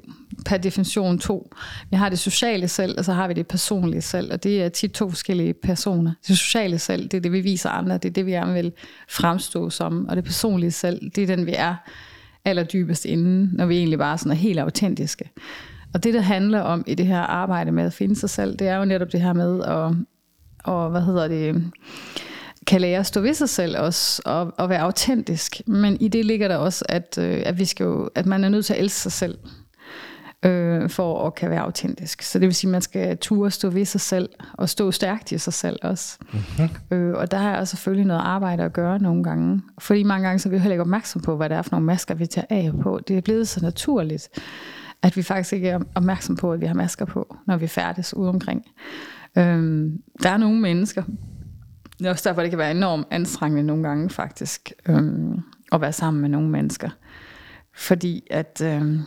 per 0.47 0.57
definition 0.57 1.19
to. 1.19 1.51
Vi 1.91 1.97
har 1.97 2.09
det 2.09 2.19
sociale 2.19 2.69
selv, 2.69 2.99
og 2.99 3.05
så 3.05 3.13
har 3.13 3.29
vi 3.29 3.35
det 3.35 3.47
personlige 3.47 4.03
selv, 4.03 4.33
og 4.33 4.43
det 4.43 4.63
er 4.63 4.69
tit 4.69 4.91
to 4.93 5.11
forskellige 5.11 5.55
personer. 5.55 6.13
Det 6.29 6.39
sociale 6.39 6.79
selv, 6.79 7.03
det 7.09 7.15
er 7.17 7.21
det, 7.21 7.33
vi 7.33 7.41
viser 7.41 7.71
andre, 7.71 7.95
det 7.95 8.05
er 8.05 8.13
det, 8.13 8.27
vi 8.27 8.31
gerne 8.31 8.53
vil 8.55 8.73
fremstå 9.09 9.71
som, 9.71 10.07
og 10.09 10.17
det 10.17 10.25
personlige 10.25 10.71
selv, 10.71 11.11
det 11.15 11.23
er 11.23 11.27
den, 11.37 11.47
vi 11.47 11.55
er 11.57 11.75
allerdybest 12.45 13.05
inden, 13.05 13.51
når 13.53 13.67
vi 13.67 13.77
egentlig 13.77 13.99
bare 13.99 14.19
sådan 14.19 14.33
er 14.33 14.37
helt 14.37 14.59
autentiske. 14.59 15.31
Og 15.95 16.05
det, 16.05 16.15
det 16.15 16.25
handler 16.25 16.61
om 16.61 16.85
i 16.87 16.95
det 16.95 17.07
her 17.07 17.21
arbejde 17.21 17.73
med 17.73 17.85
at 17.85 17.93
finde 17.93 18.17
sig 18.17 18.31
selv, 18.31 18.57
det 18.57 18.69
er 18.69 18.77
jo 18.77 18.85
netop 18.85 19.13
det 19.13 19.21
her 19.21 19.33
med 19.33 19.63
at, 19.65 19.93
og 20.65 20.91
hvad 20.91 21.01
hedder 21.01 21.29
det, 21.29 21.73
kan 22.67 22.81
lære 22.81 22.99
at 22.99 23.07
stå 23.07 23.21
ved 23.21 23.35
sig 23.35 23.49
selv 23.49 23.79
også, 23.79 24.23
og, 24.25 24.55
og 24.59 24.69
være 24.69 24.81
autentisk. 24.81 25.61
Men 25.67 25.97
i 26.01 26.09
det 26.09 26.25
ligger 26.25 26.49
der 26.49 26.57
også, 26.57 26.85
at, 26.89 27.19
øh, 27.21 27.43
at, 27.47 27.59
vi 27.59 27.65
skal 27.65 27.85
jo, 27.85 28.11
at 28.15 28.27
man 28.27 28.45
er 28.45 28.49
nødt 28.49 28.67
til 28.67 28.75
at 28.75 28.81
elske 28.81 29.01
sig 29.01 29.13
selv, 29.13 29.39
øh, 30.45 30.91
for 30.91 31.27
at 31.27 31.35
kan 31.35 31.51
være 31.51 31.61
autentisk. 31.61 32.23
Så 32.23 32.39
det 32.39 32.47
vil 32.47 32.55
sige, 32.55 32.69
at 32.69 32.73
man 32.73 32.83
skal 32.83 33.19
ture 33.19 33.51
stå 33.51 33.71
ved 33.71 33.85
sig 33.85 34.01
selv, 34.01 34.29
og 34.53 34.69
stå 34.69 34.91
stærkt 34.91 35.33
i 35.33 35.39
sig 35.39 35.53
selv 35.53 35.79
også. 35.83 36.19
Mm-hmm. 36.33 36.97
Øh, 36.97 37.15
og 37.15 37.31
der 37.31 37.39
har 37.39 37.57
jeg 37.57 37.69
selvfølgelig 37.69 38.07
noget 38.07 38.21
arbejde 38.21 38.63
at 38.63 38.73
gøre 38.73 38.99
nogle 38.99 39.25
gange. 39.25 39.63
Fordi 39.79 40.03
mange 40.03 40.27
gange 40.27 40.39
så 40.39 40.49
er 40.49 40.51
vi 40.51 40.59
heller 40.59 40.75
ikke 40.75 40.83
opmærksom 40.83 41.23
på, 41.23 41.37
hvad 41.37 41.49
det 41.49 41.57
er 41.57 41.63
for 41.63 41.71
nogle 41.71 41.87
masker, 41.87 42.15
vi 42.15 42.27
tager 42.27 42.47
af 42.51 42.73
på. 42.83 43.01
Det 43.09 43.17
er 43.17 43.21
blevet 43.21 43.49
så 43.49 43.61
naturligt, 43.63 44.29
at 45.03 45.17
vi 45.17 45.23
faktisk 45.23 45.53
ikke 45.53 45.69
er 45.69 45.81
opmærksom 45.95 46.37
på, 46.37 46.53
at 46.53 46.61
vi 46.61 46.67
har 46.67 46.75
masker 46.75 47.05
på, 47.05 47.37
når 47.47 47.57
vi 47.57 47.67
færdes 47.67 48.15
ude 48.15 48.29
omkring. 48.29 48.65
Øhm, 49.39 50.03
der 50.23 50.31
er 50.31 50.37
nogle 50.37 50.61
mennesker, 50.61 51.03
det 51.99 52.07
er 52.07 52.11
også 52.11 52.29
derfor, 52.29 52.43
det 52.43 52.51
kan 52.51 52.59
være 52.59 52.71
enormt 52.71 53.07
anstrengende 53.11 53.63
nogle 53.63 53.83
gange 53.89 54.11
faktisk, 54.11 54.73
øhm, 54.89 55.41
at 55.73 55.81
være 55.81 55.93
sammen 55.93 56.21
med 56.21 56.29
nogle 56.29 56.49
mennesker. 56.49 56.91
Fordi 57.75 58.27
at, 58.31 58.63
øhm, 58.65 59.01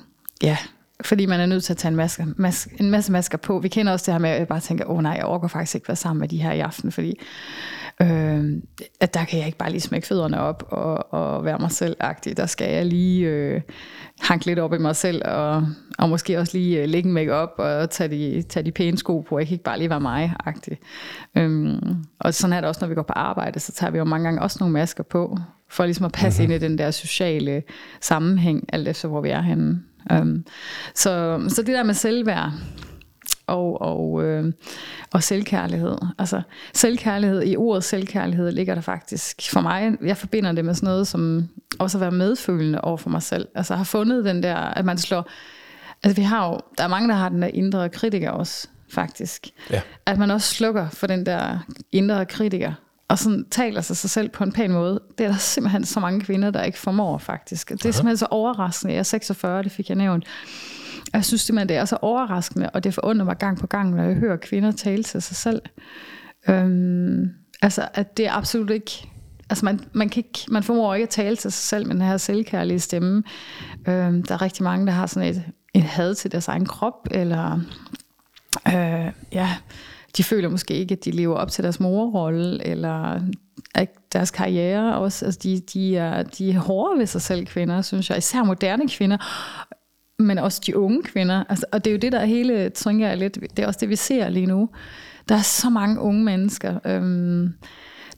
ja, 0.43 0.57
fordi 1.01 1.25
man 1.25 1.39
er 1.39 1.45
nødt 1.45 1.63
til 1.63 1.73
at 1.73 1.77
tage 1.77 1.89
en 1.89 1.95
maske, 1.95 2.25
maske, 2.37 2.75
en 2.79 2.91
masse 2.91 3.11
masker 3.11 3.37
på. 3.37 3.59
Vi 3.59 3.67
kender 3.67 3.93
også 3.93 4.05
det 4.05 4.13
her 4.13 4.19
med, 4.19 4.29
at 4.29 4.39
jeg 4.39 4.47
bare 4.47 4.59
tænker, 4.59 4.85
åh 4.85 4.95
oh, 4.95 5.03
nej, 5.03 5.11
jeg 5.11 5.25
overgår 5.25 5.47
faktisk 5.47 5.75
ikke 5.75 5.87
være 5.87 5.95
sammen 5.95 6.19
med 6.19 6.27
de 6.27 6.41
her 6.41 6.51
i 6.51 6.59
aften, 6.59 6.91
fordi 6.91 7.19
øh, 8.01 8.61
at 8.99 9.13
der 9.13 9.25
kan 9.25 9.39
jeg 9.39 9.45
ikke 9.45 9.57
bare 9.57 9.69
lige 9.69 9.81
smække 9.81 10.07
fødderne 10.07 10.39
op 10.39 10.67
og, 10.67 11.13
og 11.13 11.45
være 11.45 11.57
mig 11.59 11.71
selv-agtig. 11.71 12.37
Der 12.37 12.45
skal 12.45 12.73
jeg 12.73 12.85
lige 12.85 13.27
øh, 13.27 13.61
hanke 14.19 14.45
lidt 14.45 14.59
op 14.59 14.73
i 14.73 14.77
mig 14.77 14.95
selv, 14.95 15.21
og, 15.25 15.67
og 15.97 16.09
måske 16.09 16.39
også 16.39 16.57
lige 16.57 16.81
øh, 16.81 16.89
lægge 16.89 17.09
make 17.09 17.33
op 17.33 17.53
og 17.57 17.89
tage 17.89 18.09
de, 18.09 18.41
tage 18.41 18.65
de 18.65 18.71
pæne 18.71 18.97
sko 18.97 19.19
på. 19.19 19.39
Jeg 19.39 19.47
kan 19.47 19.53
ikke 19.53 19.63
bare 19.63 19.77
lige 19.77 19.89
være 19.89 20.01
mig-agtig. 20.01 20.77
Øh, 21.37 21.75
og 22.19 22.33
sådan 22.33 22.53
er 22.53 22.61
det 22.61 22.67
også, 22.67 22.79
når 22.81 22.87
vi 22.87 22.95
går 22.95 23.01
på 23.01 23.13
arbejde, 23.13 23.59
så 23.59 23.71
tager 23.71 23.91
vi 23.91 23.97
jo 23.97 24.03
mange 24.03 24.23
gange 24.23 24.41
også 24.41 24.57
nogle 24.59 24.73
masker 24.73 25.03
på, 25.03 25.37
for 25.69 25.83
ligesom 25.85 26.05
at 26.05 26.11
passe 26.11 26.41
mm-hmm. 26.41 26.53
ind 26.53 26.63
i 26.63 26.67
den 26.67 26.77
der 26.77 26.91
sociale 26.91 27.63
sammenhæng, 28.01 28.65
alt 28.73 28.87
efter 28.87 29.07
hvor 29.07 29.21
vi 29.21 29.29
er 29.29 29.41
henne. 29.41 29.81
Um, 30.11 30.45
så, 30.95 31.43
så 31.47 31.61
det 31.61 31.75
der 31.75 31.83
med 31.83 31.93
selvværd 31.93 32.51
og, 33.47 33.81
og, 33.81 34.23
øh, 34.23 34.53
og 35.13 35.23
selvkærlighed. 35.23 35.97
Altså 36.19 36.41
selvkærlighed, 36.73 37.43
i 37.45 37.57
ordet 37.57 37.83
selvkærlighed 37.83 38.51
ligger 38.51 38.75
der 38.75 38.81
faktisk, 38.81 39.51
for 39.51 39.61
mig, 39.61 39.97
jeg 40.01 40.17
forbinder 40.17 40.51
det 40.51 40.65
med 40.65 40.73
sådan 40.73 40.87
noget 40.87 41.07
som 41.07 41.49
også 41.79 41.97
at 41.97 42.01
være 42.01 42.11
medfølende 42.11 42.81
over 42.81 42.97
for 42.97 43.09
mig 43.09 43.23
selv. 43.23 43.47
Altså 43.55 43.75
har 43.75 43.83
fundet 43.83 44.25
den 44.25 44.43
der, 44.43 44.55
at 44.55 44.85
man 44.85 44.97
slår, 44.97 45.29
altså 46.03 46.15
vi 46.15 46.21
har 46.21 46.47
jo, 46.49 46.59
der 46.77 46.83
er 46.83 46.87
mange, 46.87 47.09
der 47.09 47.15
har 47.15 47.29
den 47.29 47.41
der 47.41 47.49
indre 47.53 47.89
kritiker 47.89 48.31
også, 48.31 48.67
faktisk. 48.89 49.47
Ja. 49.71 49.81
At 50.05 50.17
man 50.17 50.31
også 50.31 50.55
slukker 50.55 50.89
for 50.89 51.07
den 51.07 51.25
der 51.25 51.59
indre 51.91 52.25
kritiker, 52.25 52.73
og 53.07 53.19
sådan 53.19 53.45
taler 53.51 53.81
sig 53.81 53.97
sig 53.97 54.09
selv 54.09 54.29
på 54.29 54.43
en 54.43 54.51
pæn 54.51 54.71
måde. 54.71 55.01
Det 55.17 55.25
er 55.25 55.31
der 55.31 55.37
simpelthen 55.37 55.85
så 55.85 55.99
mange 55.99 56.21
kvinder, 56.21 56.51
der 56.51 56.63
ikke 56.63 56.79
formår 56.79 57.17
faktisk. 57.17 57.69
Det 57.69 57.81
er 57.81 57.85
Aha. 57.85 57.91
simpelthen 57.91 58.17
så 58.17 58.27
overraskende. 58.31 58.93
Jeg 58.93 58.99
er 58.99 59.03
46, 59.03 59.63
det 59.63 59.71
fik 59.71 59.89
jeg 59.89 59.97
nævnt. 59.97 60.25
Jeg 61.17 61.25
synes 61.25 61.41
simpelthen, 61.41 61.69
det 61.69 61.77
er 61.77 61.85
så 61.85 61.97
overraskende, 62.01 62.69
og 62.69 62.83
det 62.83 62.93
forundrer 62.93 63.25
mig 63.25 63.37
gang 63.37 63.59
på 63.59 63.67
gang, 63.67 63.95
når 63.95 64.03
jeg 64.03 64.15
hører 64.15 64.37
kvinder 64.37 64.71
tale 64.71 65.03
til 65.03 65.21
sig 65.21 65.35
selv. 65.35 65.61
Øhm, 66.49 67.29
altså, 67.61 67.87
at 67.93 68.17
det 68.17 68.27
er 68.27 68.31
absolut 68.31 68.69
ikke... 68.69 69.07
Altså, 69.49 69.65
man, 69.65 69.79
man, 69.93 70.09
kan 70.09 70.19
ikke, 70.19 70.39
man 70.51 70.63
formår 70.63 70.93
ikke 70.93 71.03
at 71.03 71.09
tale 71.09 71.35
til 71.35 71.51
sig 71.51 71.63
selv 71.63 71.87
med 71.87 71.95
den 71.95 72.01
her 72.01 72.17
selvkærlige 72.17 72.79
stemme. 72.79 73.23
Øhm, 73.87 74.23
der 74.23 74.33
er 74.33 74.41
rigtig 74.41 74.63
mange, 74.63 74.87
der 74.87 74.93
har 74.93 75.07
sådan 75.07 75.29
et, 75.29 75.43
et 75.73 75.83
had 75.83 76.15
til 76.15 76.31
deres 76.31 76.47
egen 76.47 76.65
krop, 76.65 77.07
eller... 77.11 77.59
Øh, 78.67 79.11
ja, 79.31 79.55
de 80.17 80.23
føler 80.23 80.49
måske 80.49 80.73
ikke, 80.73 80.93
at 80.93 81.05
de 81.05 81.11
lever 81.11 81.35
op 81.35 81.51
til 81.51 81.63
deres 81.63 81.79
morrolle, 81.79 82.67
eller 82.67 83.21
at 83.75 83.89
deres 84.13 84.31
karriere 84.31 84.97
også. 84.97 85.25
Altså 85.25 85.39
de, 85.43 85.59
de, 85.73 85.97
er, 85.97 86.23
de 86.23 86.51
er 86.51 86.59
hårde 86.59 86.99
ved 86.99 87.05
sig 87.05 87.21
selv, 87.21 87.45
kvinder, 87.45 87.81
synes 87.81 88.09
jeg. 88.09 88.17
Især 88.17 88.43
moderne 88.43 88.89
kvinder, 88.89 89.17
men 90.19 90.37
også 90.37 90.61
de 90.65 90.77
unge 90.77 91.03
kvinder. 91.03 91.43
Altså, 91.49 91.65
og 91.71 91.85
det 91.85 91.91
er 91.91 91.95
jo 91.95 91.99
det, 91.99 92.11
der 92.11 92.19
er 92.19 92.25
hele, 92.25 92.69
tænker 92.69 93.07
jeg 93.07 93.17
lidt, 93.17 93.37
det 93.57 93.63
er 93.63 93.67
også 93.67 93.79
det, 93.79 93.89
vi 93.89 93.95
ser 93.95 94.29
lige 94.29 94.45
nu. 94.45 94.69
Der 95.29 95.35
er 95.35 95.41
så 95.41 95.69
mange 95.69 95.99
unge 95.99 96.23
mennesker, 96.23 96.79
øhm, 96.85 97.53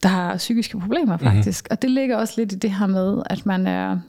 der 0.04 0.10
har 0.10 0.38
psykiske 0.38 0.80
problemer 0.80 1.18
mhm. 1.18 1.26
faktisk. 1.26 1.66
Mm-hmm. 1.66 1.72
Og 1.74 1.82
det 1.82 1.92
ligger 1.92 2.18
også 2.18 2.34
lidt 2.38 2.52
i 2.52 2.56
det 2.56 2.72
her 2.72 2.88
med, 2.88 3.24
at 3.26 3.46
man 3.46 3.68
er, 3.68 4.00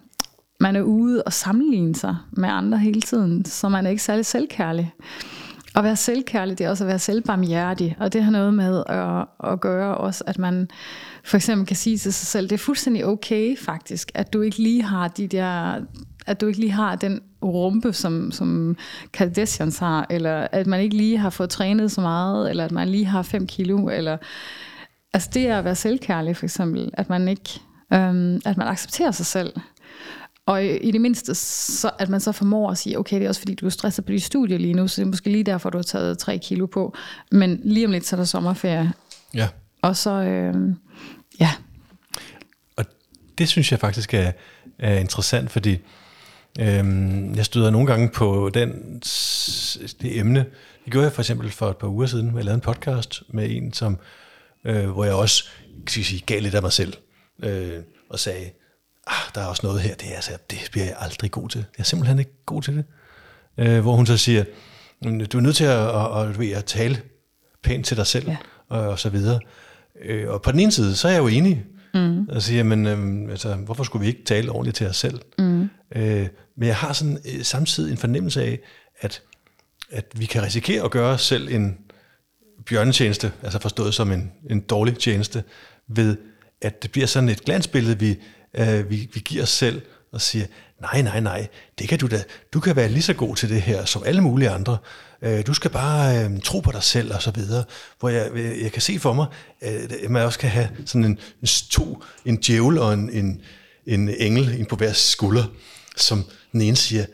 man 0.61 0.77
er 0.77 0.83
ude 0.83 1.23
og 1.23 1.33
sammenligne 1.33 1.95
sig 1.95 2.17
med 2.33 2.49
andre 2.49 2.79
hele 2.79 3.01
tiden, 3.01 3.45
så 3.45 3.69
man 3.69 3.87
er 3.87 3.91
ikke 3.91 4.03
særlig 4.03 4.27
selvkærlig. 4.27 4.93
At 5.77 5.85
være 5.85 5.97
selvkærlig, 5.97 6.59
det 6.59 6.67
er 6.67 6.71
også 6.71 6.85
at 6.85 6.89
være 6.89 6.99
selvbarmhjertig, 6.99 7.97
og 8.01 8.13
det 8.13 8.25
har 8.25 8.31
noget 8.31 8.55
med 8.55 8.83
at, 8.87 9.51
at 9.53 9.61
gøre 9.61 9.97
også, 9.97 10.25
at 10.27 10.39
man 10.39 10.69
for 11.25 11.37
eksempel 11.37 11.67
kan 11.67 11.77
sige 11.77 11.99
til 11.99 12.13
sig 12.13 12.27
selv, 12.27 12.49
det 12.49 12.55
er 12.55 12.59
fuldstændig 12.59 13.07
okay 13.07 13.59
faktisk, 13.59 14.11
at 14.15 14.33
du 14.33 14.41
ikke 14.41 14.59
lige 14.59 14.83
har 14.83 15.09
de 15.09 15.27
der, 15.27 15.81
at 16.27 16.41
du 16.41 16.47
ikke 16.47 16.61
lige 16.61 16.73
har 16.73 16.97
den 16.97 17.21
rumpe, 17.43 17.93
som, 17.93 18.33
som 18.33 18.77
Kardashians 19.13 19.79
har, 19.79 20.07
eller 20.11 20.49
at 20.53 20.67
man 20.67 20.81
ikke 20.81 20.97
lige 20.97 21.19
har 21.19 21.31
fået 21.31 21.51
trænet 21.51 21.93
så 21.93 22.01
meget, 22.01 22.51
eller 22.51 22.65
at 22.65 22.73
man 22.73 22.89
lige 22.89 23.05
har 23.05 23.23
5 23.23 23.47
kilo, 23.47 23.89
eller 23.89 24.17
altså 25.13 25.31
det 25.35 25.47
er 25.47 25.59
at 25.59 25.65
være 25.65 25.75
selvkærlig 25.75 26.37
for 26.37 26.47
eksempel, 26.47 26.91
at 26.93 27.09
man 27.09 27.29
ikke, 27.29 27.61
øhm, 27.93 28.41
at 28.45 28.57
man 28.57 28.69
accepterer 28.69 29.11
sig 29.11 29.27
selv, 29.27 29.53
og 30.47 30.65
i 30.65 30.91
det 30.91 31.01
mindste, 31.01 31.35
så, 31.35 31.91
at 31.99 32.09
man 32.09 32.21
så 32.21 32.33
formår 32.33 32.71
at 32.71 32.79
sige, 32.79 32.99
okay, 32.99 33.17
det 33.17 33.25
er 33.25 33.29
også 33.29 33.41
fordi, 33.41 33.55
du 33.55 33.67
er 33.67 33.71
stresset 33.71 34.05
på 34.05 34.13
dit 34.13 34.23
studie 34.23 34.59
lige 34.59 34.75
nu, 34.75 34.89
så 34.89 35.01
det 35.01 35.07
er 35.07 35.11
måske 35.11 35.31
lige 35.31 35.45
derfor, 35.45 35.71
du 35.71 35.79
har 35.79 35.83
taget 35.83 36.19
3 36.19 36.39
kilo 36.39 36.67
på. 36.67 36.95
Men 37.33 37.61
lige 37.65 37.87
om 37.87 37.93
lidt, 37.93 38.07
så 38.07 38.17
er 38.17 38.19
der 38.19 38.25
sommerferie. 38.25 38.93
Ja. 39.35 39.49
Og 39.83 39.97
så, 39.97 40.11
øh, 40.11 40.75
ja. 41.41 41.51
Og 42.77 42.85
det 43.39 43.49
synes 43.49 43.73
jeg 43.73 43.81
faktisk 43.81 44.15
er, 44.15 44.33
er 44.79 44.99
interessant, 44.99 45.51
fordi 45.51 45.79
øh, 46.59 47.37
jeg 47.37 47.45
støder 47.45 47.71
nogle 47.71 47.87
gange 47.87 48.09
på 48.09 48.51
den, 48.55 48.99
det 50.03 50.19
emne. 50.19 50.47
Det 50.85 50.93
gjorde 50.93 51.05
jeg 51.05 51.13
for 51.13 51.23
eksempel 51.23 51.51
for 51.51 51.71
et 51.71 51.77
par 51.77 51.89
uger 51.89 52.07
siden, 52.07 52.37
jeg 52.37 52.45
lavede 52.45 52.55
en 52.55 52.61
podcast 52.61 53.23
med 53.29 53.51
en, 53.51 53.73
som, 53.73 53.99
øh, 54.65 54.91
hvor 54.91 55.05
jeg 55.05 55.15
også 55.15 55.45
skal 55.87 56.05
sige, 56.05 56.23
gav 56.27 56.41
lidt 56.41 56.55
af 56.55 56.63
mig 56.63 56.73
selv, 56.73 56.95
øh, 57.43 57.79
og 58.11 58.19
sagde, 58.19 58.51
ah, 59.07 59.35
der 59.35 59.41
er 59.41 59.47
også 59.47 59.67
noget 59.67 59.81
her, 59.81 59.95
det, 59.95 60.11
er, 60.11 60.15
altså, 60.15 60.33
det 60.51 60.59
bliver 60.71 60.85
jeg 60.85 60.97
aldrig 60.99 61.31
god 61.31 61.49
til. 61.49 61.59
Jeg 61.59 61.83
er 61.83 61.85
simpelthen 61.85 62.19
ikke 62.19 62.45
god 62.47 62.63
til 62.63 62.77
det. 62.77 62.85
Øh, 63.59 63.81
hvor 63.81 63.97
hun 63.97 64.07
så 64.07 64.17
siger, 64.17 64.45
du 65.05 65.39
er 65.39 65.41
nødt 65.41 65.57
til 65.57 65.65
at, 65.65 65.89
at, 65.89 66.41
at, 66.41 66.57
at 66.57 66.65
tale 66.65 67.03
pænt 67.63 67.87
til 67.87 67.97
dig 67.97 68.07
selv, 68.07 68.29
ja. 68.29 68.37
og, 68.69 68.89
og 68.89 68.99
så 68.99 69.11
videre. 69.11 69.41
Øh, 70.03 70.29
og 70.29 70.43
på 70.43 70.53
den 70.53 70.61
ene 70.61 70.73
side, 70.73 70.97
så 70.97 71.09
er 71.09 71.13
jeg 71.13 71.21
jo 71.21 71.27
enig, 71.27 71.65
mm. 71.95 72.29
og 72.29 72.43
siger, 72.43 72.63
men 72.63 72.87
øh, 72.87 73.31
altså, 73.31 73.55
hvorfor 73.55 73.85
skulle 73.85 74.01
vi 74.01 74.09
ikke 74.09 74.25
tale 74.25 74.51
ordentligt 74.51 74.77
til 74.77 74.87
os 74.87 74.97
selv? 74.97 75.21
Mm. 75.39 75.69
Øh, 75.97 76.29
men 76.57 76.67
jeg 76.69 76.77
har 76.77 76.93
sådan 76.93 77.19
øh, 77.35 77.45
samtidig 77.45 77.91
en 77.91 77.99
fornemmelse 77.99 78.43
af, 78.43 78.59
at, 79.01 79.23
at 79.91 80.07
vi 80.17 80.25
kan 80.25 80.43
risikere 80.43 80.85
at 80.85 80.91
gøre 80.91 81.15
os 81.15 81.23
selv 81.23 81.49
en 81.49 81.79
bjørnetjeneste, 82.67 83.33
altså 83.43 83.59
forstået 83.59 83.95
som 83.95 84.13
en, 84.13 84.33
en 84.51 84.61
dårlig 84.61 84.99
tjeneste, 84.99 85.45
ved 85.89 86.17
at 86.63 86.83
det 86.83 86.93
bliver 86.93 87.07
sådan 87.07 87.29
et 87.29 87.45
glansbillede, 87.45 87.99
vi 87.99 88.17
øh, 88.55 88.91
vi, 88.91 89.09
vi 89.15 89.21
giver 89.21 89.43
os 89.43 89.49
selv 89.49 89.83
og 90.13 90.21
siger, 90.21 90.47
nej, 90.81 91.03
nej, 91.03 91.21
nej, 91.21 91.49
det 91.79 91.89
kan 91.89 91.99
du 91.99 92.07
da. 92.07 92.23
Du 92.53 92.61
kan 92.61 92.77
være 92.77 92.89
lige 92.89 93.03
så 93.03 93.15
god 93.15 93.37
til 93.37 93.49
det 93.49 93.63
her 93.63 93.85
som 93.85 94.03
alle 94.07 94.21
mulige 94.21 94.51
andre. 94.51 94.77
Øh, 95.23 95.47
du 95.47 95.55
skal 95.55 95.71
bare 95.71 96.25
øh, 96.25 96.41
tro 96.41 96.61
på 96.61 96.73
dig 96.73 96.83
selv 96.83 97.15
og 97.15 97.23
så 97.23 97.31
videre. 97.31 97.65
Hvor 98.01 98.09
jeg, 98.09 98.31
øh, 98.33 98.63
jeg 98.63 98.73
kan 98.73 98.83
se 98.83 98.99
for 98.99 99.13
mig, 99.13 99.27
øh, 99.63 99.91
at 100.05 100.11
man 100.11 100.23
også 100.23 100.39
kan 100.39 100.51
have 100.51 100.69
sådan 100.87 101.05
en, 101.05 101.19
en 101.43 101.47
to, 101.71 102.03
en 102.25 102.37
djævel 102.37 102.79
og 102.79 102.95
en, 102.95 103.11
en, 103.11 103.41
en 103.87 104.09
engel 104.09 104.55
en 104.59 104.67
på 104.67 104.77
hver 104.77 104.93
skulder, 104.93 105.45
som 105.97 106.25
den 106.53 106.61
ene 106.61 106.77
siger, 106.77 107.05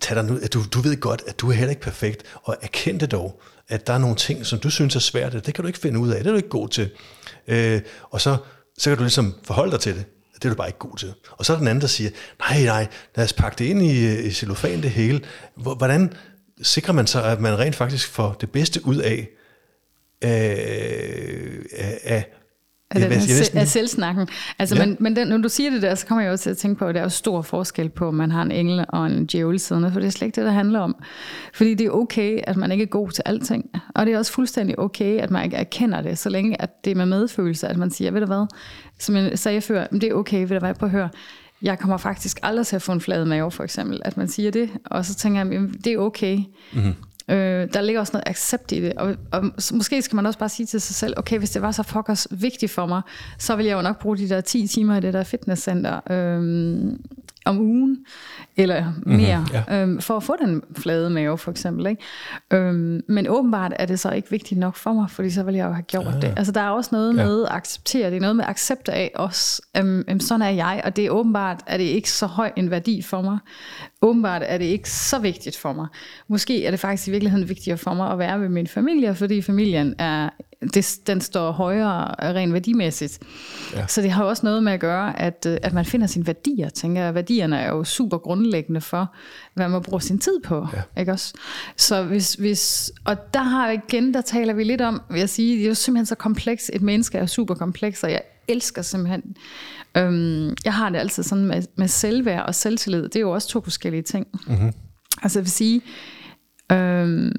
tag 0.00 0.16
dig 0.16 0.24
nu, 0.24 0.38
at 0.42 0.52
du, 0.52 0.62
du 0.72 0.80
ved 0.80 1.00
godt, 1.00 1.22
at 1.26 1.40
du 1.40 1.50
er 1.50 1.52
heller 1.52 1.70
ikke 1.70 1.82
perfekt, 1.82 2.22
og 2.34 2.56
erkend 2.62 3.00
det 3.00 3.10
dog, 3.10 3.42
at 3.68 3.86
der 3.86 3.92
er 3.92 3.98
nogle 3.98 4.16
ting, 4.16 4.46
som 4.46 4.58
du 4.58 4.70
synes 4.70 4.96
er 4.96 5.00
svært, 5.00 5.32
det 5.32 5.54
kan 5.54 5.62
du 5.62 5.66
ikke 5.66 5.78
finde 5.78 5.98
ud 5.98 6.08
af, 6.08 6.18
det 6.18 6.26
er 6.26 6.30
du 6.30 6.36
ikke 6.36 6.48
god 6.48 6.68
til. 6.68 6.90
Øh, 7.48 7.80
og 8.10 8.20
så, 8.20 8.36
så 8.78 8.90
kan 8.90 8.96
du 8.96 9.02
ligesom 9.02 9.34
forholde 9.44 9.72
dig 9.72 9.80
til 9.80 9.94
det. 9.94 10.04
Det 10.34 10.44
er 10.44 10.48
du 10.48 10.56
bare 10.56 10.68
ikke 10.68 10.78
god 10.78 10.96
til. 10.96 11.14
Og 11.30 11.46
så 11.46 11.52
er 11.52 11.56
der 11.56 11.58
den 11.58 11.68
anden, 11.68 11.80
der 11.80 11.86
siger, 11.86 12.10
nej, 12.38 12.64
nej, 12.64 12.86
lad 13.16 13.24
os 13.24 13.32
pakke 13.32 13.58
det 13.58 13.64
ind 13.64 13.82
i, 13.82 14.06
øh, 14.06 14.24
i 14.24 14.30
cellofan 14.30 14.82
det 14.82 14.90
hele. 14.90 15.20
Hvordan 15.54 16.12
sikrer 16.62 16.94
man 16.94 17.06
sig, 17.06 17.24
at 17.24 17.40
man 17.40 17.58
rent 17.58 17.74
faktisk 17.74 18.08
får 18.08 18.36
det 18.40 18.50
bedste 18.50 18.86
ud 18.86 18.96
af, 18.96 19.28
af, 20.22 22.00
af 22.04 22.24
af, 22.90 23.00
den, 23.00 23.58
af 23.58 23.68
selvsnakken. 23.68 24.28
Altså, 24.58 24.76
ja. 24.76 24.86
men, 24.86 24.96
men 25.00 25.16
den, 25.16 25.28
når 25.28 25.36
du 25.36 25.48
siger 25.48 25.70
det 25.70 25.82
der, 25.82 25.94
så 25.94 26.06
kommer 26.06 26.22
jeg 26.22 26.32
også 26.32 26.42
til 26.42 26.50
at 26.50 26.56
tænke 26.56 26.78
på, 26.78 26.86
at 26.86 26.94
der 26.94 27.00
er 27.00 27.04
jo 27.04 27.10
stor 27.10 27.42
forskel 27.42 27.88
på, 27.88 28.08
om 28.08 28.14
man 28.14 28.30
har 28.30 28.42
en 28.42 28.52
engel 28.52 28.84
og 28.88 29.06
en 29.06 29.26
djævel 29.26 29.60
siddende, 29.60 29.92
for 29.92 30.00
det 30.00 30.06
er 30.06 30.10
slet 30.10 30.26
ikke 30.26 30.36
det, 30.36 30.44
der 30.44 30.52
handler 30.52 30.80
om. 30.80 30.96
Fordi 31.54 31.74
det 31.74 31.86
er 31.86 31.90
okay, 31.90 32.40
at 32.44 32.56
man 32.56 32.72
ikke 32.72 32.82
er 32.82 32.86
god 32.86 33.10
til 33.10 33.22
alting. 33.26 33.70
Og 33.94 34.06
det 34.06 34.14
er 34.14 34.18
også 34.18 34.32
fuldstændig 34.32 34.78
okay, 34.78 35.18
at 35.18 35.30
man 35.30 35.44
ikke 35.44 35.56
erkender 35.56 36.02
det, 36.02 36.18
så 36.18 36.28
længe 36.28 36.62
at 36.62 36.84
det 36.84 36.90
er 36.90 36.94
med 36.94 37.06
medfølelse, 37.06 37.68
at 37.68 37.76
man 37.76 37.90
siger, 37.90 38.10
ved 38.10 38.20
du 38.20 38.26
hvad, 38.26 38.46
som 38.98 39.16
jeg 39.16 39.38
sagde 39.38 39.60
før, 39.60 39.86
det 39.86 40.04
er 40.04 40.14
okay, 40.14 40.40
ved 40.40 40.48
du 40.48 40.58
hvad, 40.58 40.74
på 40.74 40.84
at 40.84 40.90
høre, 40.90 41.08
jeg 41.62 41.78
kommer 41.78 41.96
faktisk 41.96 42.40
aldrig 42.42 42.66
til 42.66 42.76
at 42.76 42.82
få 42.82 42.92
en 42.92 43.00
flad 43.00 43.24
mave, 43.24 43.50
for 43.50 43.64
eksempel. 43.64 44.02
At 44.04 44.16
man 44.16 44.28
siger 44.28 44.50
det, 44.50 44.70
og 44.84 45.04
så 45.04 45.14
tænker 45.14 45.44
jeg, 45.44 45.68
det 45.84 45.92
er 45.92 45.98
okay. 45.98 46.38
Mm-hmm. 46.72 46.94
Øh, 47.28 47.68
der 47.72 47.80
ligger 47.80 48.00
også 48.00 48.12
noget 48.12 48.24
accept 48.26 48.72
i 48.72 48.80
det, 48.80 48.92
og, 48.92 49.16
og 49.32 49.44
måske 49.72 50.02
skal 50.02 50.16
man 50.16 50.26
også 50.26 50.38
bare 50.38 50.48
sige 50.48 50.66
til 50.66 50.80
sig 50.80 50.94
selv, 50.94 51.14
okay, 51.16 51.38
hvis 51.38 51.50
det 51.50 51.62
var 51.62 51.70
så 51.70 51.82
fuckers 51.82 52.26
vigtigt 52.30 52.72
for 52.72 52.86
mig, 52.86 53.02
så 53.38 53.56
vil 53.56 53.66
jeg 53.66 53.76
jo 53.76 53.82
nok 53.82 53.98
bruge 53.98 54.18
de 54.18 54.28
der 54.28 54.40
10 54.40 54.66
timer 54.66 54.96
i 54.96 55.00
det 55.00 55.14
der 55.14 55.24
fitnesscenter 55.24 56.12
øh, 56.12 56.92
om 57.44 57.60
ugen, 57.60 58.04
eller 58.56 58.84
mhm, 58.84 59.16
mere, 59.16 59.38
mm-hmm, 59.38 59.54
ja. 59.68 59.82
øhm, 59.82 60.00
for 60.00 60.16
at 60.16 60.22
få 60.22 60.36
den 60.40 60.62
flade 60.76 61.10
mave 61.10 61.38
for 61.38 61.50
eksempel. 61.50 61.86
Ikke? 61.86 62.02
Øhm, 62.50 63.00
men 63.08 63.28
åbenbart 63.28 63.72
er 63.76 63.86
det 63.86 64.00
så 64.00 64.10
ikke 64.10 64.30
vigtigt 64.30 64.60
nok 64.60 64.76
for 64.76 64.92
mig, 64.92 65.10
fordi 65.10 65.30
så 65.30 65.42
vil 65.42 65.54
jeg 65.54 65.66
jo 65.66 65.72
have 65.72 65.82
gjort 65.82 66.06
ja. 66.06 66.20
det. 66.20 66.34
Altså 66.36 66.52
der 66.52 66.60
er 66.60 66.70
også 66.70 66.90
noget 66.92 67.16
ja. 67.16 67.24
med 67.24 67.42
at 67.42 67.52
acceptere, 67.52 68.10
det 68.10 68.16
er 68.16 68.20
noget 68.20 68.36
med 68.36 68.44
accept 68.48 68.88
af 68.88 69.10
os, 69.14 69.60
øhm, 69.76 70.04
øhm, 70.08 70.20
sådan 70.20 70.42
er 70.42 70.50
jeg, 70.50 70.80
og 70.84 70.96
det 70.96 71.06
er 71.06 71.10
åbenbart, 71.10 71.62
at 71.66 71.80
det 71.80 71.86
ikke 71.86 72.10
så 72.10 72.26
høj 72.26 72.52
en 72.56 72.70
værdi 72.70 73.02
for 73.02 73.22
mig, 73.22 73.38
åbenbart 74.02 74.42
er 74.44 74.58
det 74.58 74.64
ikke 74.64 74.90
så 74.90 75.18
vigtigt 75.18 75.56
for 75.56 75.72
mig. 75.72 75.86
Måske 76.28 76.66
er 76.66 76.70
det 76.70 76.80
faktisk 76.80 77.08
i 77.08 77.10
virkeligheden 77.10 77.48
vigtigere 77.48 77.78
for 77.78 77.94
mig 77.94 78.12
at 78.12 78.18
være 78.18 78.38
med 78.38 78.48
min 78.48 78.66
familie, 78.66 79.14
fordi 79.14 79.42
familien 79.42 79.94
er, 79.98 80.30
det, 80.74 80.98
den 81.06 81.20
står 81.20 81.50
højere 81.50 82.14
rent 82.34 82.52
værdimæssigt. 82.52 83.18
Ja. 83.74 83.86
Så 83.86 84.02
det 84.02 84.10
har 84.10 84.24
også 84.24 84.46
noget 84.46 84.62
med 84.62 84.72
at 84.72 84.80
gøre, 84.80 85.20
at, 85.20 85.46
øh, 85.48 85.58
at 85.62 85.72
man 85.72 85.84
finder 85.84 86.06
sine 86.06 86.26
værdier. 86.26 86.68
Tænker 86.68 87.02
jeg, 87.02 87.14
værdierne 87.14 87.58
er 87.58 87.68
jo 87.68 87.84
super 87.84 88.18
grundlæggende 88.18 88.80
for, 88.80 89.14
hvad 89.54 89.68
man 89.68 89.82
bruger 89.82 89.98
sin 89.98 90.18
tid 90.18 90.40
på. 90.44 90.66
Ja. 90.72 91.00
Ikke 91.00 91.12
også? 91.12 91.34
Så 91.76 92.02
hvis, 92.02 92.34
hvis, 92.34 92.92
og 93.04 93.34
der 93.34 93.42
har 93.42 93.70
igen, 93.70 94.14
der 94.14 94.20
taler 94.20 94.54
vi 94.54 94.64
lidt 94.64 94.80
om, 94.80 95.02
vil 95.10 95.18
jeg 95.18 95.28
sige, 95.28 95.56
det 95.56 95.64
er 95.64 95.68
jo 95.68 95.74
simpelthen 95.74 96.06
så 96.06 96.14
kompleks. 96.14 96.70
Et 96.74 96.82
menneske 96.82 97.18
er 97.18 97.26
super 97.26 97.54
kompleks, 97.54 98.04
og 98.04 98.10
jeg 98.10 98.22
elsker 98.50 98.82
simpelthen 98.82 99.22
Øhm, 99.96 100.54
jeg 100.64 100.74
har 100.74 100.90
det 100.90 100.98
altid 100.98 101.22
sådan 101.22 101.44
med, 101.44 101.62
med 101.76 101.88
selvværd 101.88 102.46
og 102.46 102.54
selvtillid. 102.54 103.02
Det 103.02 103.16
er 103.16 103.20
jo 103.20 103.30
også 103.30 103.48
to 103.48 103.60
forskellige 103.60 104.02
ting. 104.02 104.26
Mm-hmm. 104.46 104.72
Altså 105.22 105.38
jeg 105.38 105.44
vil 105.44 105.50
sige, 105.50 105.80
øhm, 106.72 107.32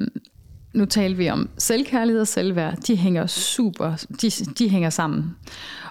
nu 0.73 0.85
taler 0.85 1.15
vi 1.15 1.29
om 1.29 1.49
selvkærlighed 1.57 2.21
og 2.21 2.27
selvværd. 2.27 2.77
De 2.77 2.95
hænger 2.95 3.27
super, 3.27 4.05
de, 4.21 4.29
de 4.29 4.69
hænger 4.69 4.89
sammen. 4.89 5.35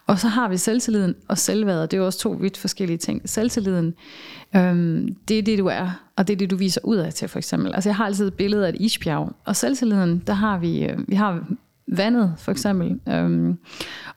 Og 0.07 0.19
så 0.19 0.29
har 0.29 0.49
vi 0.49 0.57
selvtilliden 0.57 1.15
og 1.29 1.39
selvværdet. 1.39 1.91
Det 1.91 1.97
er 1.97 2.01
jo 2.01 2.07
også 2.07 2.19
to 2.19 2.31
vidt 2.31 2.57
forskellige 2.57 2.99
ting. 2.99 3.29
Selvtilliden, 3.29 3.95
øhm, 4.57 5.15
det 5.29 5.39
er 5.39 5.43
det, 5.43 5.59
du 5.59 5.67
er, 5.67 6.03
og 6.17 6.29
det 6.29 6.35
er 6.35 6.39
det, 6.39 6.51
du 6.51 6.57
viser 6.57 6.81
ud 6.85 6.97
af 6.97 7.15
til, 7.15 7.29
for 7.29 7.39
eksempel. 7.39 7.75
Altså 7.75 7.89
jeg 7.89 7.97
har 7.97 8.05
altid 8.07 8.27
et 8.27 8.35
billede 8.35 8.67
af 8.67 8.69
et 8.69 8.77
isbjerg. 8.81 9.33
Og 9.45 9.57
selvtilliden, 9.57 10.23
der 10.27 10.33
har 10.33 10.59
vi, 10.59 10.85
øh, 10.85 11.09
vi 11.09 11.15
har 11.15 11.47
vandet, 11.97 12.35
for 12.39 12.53
eksempel. 12.53 13.01
Øhm, 13.09 13.59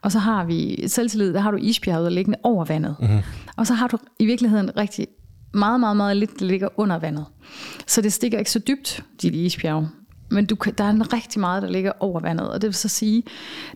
og 0.02 0.12
så 0.12 0.18
har 0.18 0.44
vi 0.44 0.88
selvtillid, 0.88 1.32
der 1.34 1.40
har 1.40 1.50
du 1.50 1.56
isbjerget 1.56 2.12
liggende 2.12 2.38
over 2.42 2.64
vandet. 2.64 2.96
Mm-hmm. 3.00 3.18
Og 3.56 3.66
så 3.66 3.74
har 3.74 3.88
du 3.88 3.98
i 4.18 4.26
virkeligheden 4.26 4.76
rigtig 4.76 5.06
meget, 5.54 5.80
meget, 5.80 5.96
meget 5.96 6.16
lidt, 6.16 6.40
der 6.40 6.46
ligger 6.46 6.68
under 6.76 6.98
vandet. 6.98 7.24
Så 7.86 8.00
det 8.02 8.12
stikker 8.12 8.38
ikke 8.38 8.50
så 8.50 8.58
dybt, 8.58 9.04
dit 9.22 9.34
isbjerg. 9.34 9.88
Men 10.30 10.46
du, 10.46 10.56
der 10.78 10.84
er 10.84 10.90
en 10.90 11.12
rigtig 11.12 11.40
meget, 11.40 11.62
der 11.62 11.70
ligger 11.70 11.92
over 12.00 12.20
vandet. 12.20 12.50
Og 12.50 12.62
det 12.62 12.68
vil 12.68 12.74
så 12.74 12.88
sige, 12.88 13.22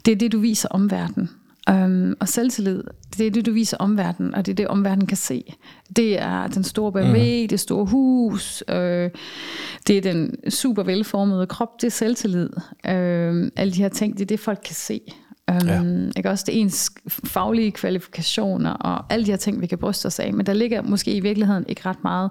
det 0.05 0.13
er 0.13 0.17
det, 0.17 0.33
du 0.33 0.39
viser 0.39 0.69
omverdenen. 0.69 1.31
Um, 1.73 2.17
og 2.21 2.29
selvtillid, 2.29 2.83
det 3.19 3.27
er 3.27 3.31
det, 3.31 3.47
du 3.47 3.53
viser 3.53 3.77
omverdenen, 3.77 4.35
og 4.35 4.47
det 4.47 4.53
er 4.53 4.57
det, 4.57 4.69
omverdenen 4.69 5.07
kan 5.07 5.17
se. 5.17 5.55
Det 5.97 6.21
er 6.21 6.47
den 6.47 6.65
store 6.65 6.93
BMW, 6.93 7.43
mm. 7.43 7.49
det 7.49 7.61
store 7.61 7.85
hus, 7.85 8.65
øh, 8.69 9.11
det 9.87 9.97
er 9.97 10.01
den 10.01 10.51
super 10.51 10.83
velformede 10.83 11.47
krop, 11.47 11.81
det 11.81 11.87
er 11.87 11.91
selvtillid. 11.91 12.51
Øh, 12.87 13.51
alle 13.57 13.73
de 13.73 13.83
her 13.83 13.89
ting, 13.89 14.13
det 14.13 14.21
er 14.21 14.27
det, 14.27 14.41
folk 14.41 14.61
kan 14.65 14.75
se. 14.75 15.01
Um, 15.51 15.69
ja. 15.69 15.83
ikke 16.17 16.31
også 16.31 16.45
det 16.47 16.57
er 16.57 16.61
ens 16.61 16.91
faglige 17.09 17.73
kvalifikationer 17.73 18.71
og 18.71 19.13
alle 19.13 19.27
de 19.27 19.31
her 19.31 19.37
ting, 19.37 19.61
vi 19.61 19.67
kan 19.67 19.79
bryste 19.79 20.07
os 20.07 20.19
af. 20.19 20.35
Men 20.35 20.47
der 20.47 20.53
ligger 20.53 20.83
måske 20.83 21.13
i 21.13 21.21
virkeligheden 21.21 21.65
ikke 21.69 21.83
ret 21.87 22.05
meget 22.05 22.31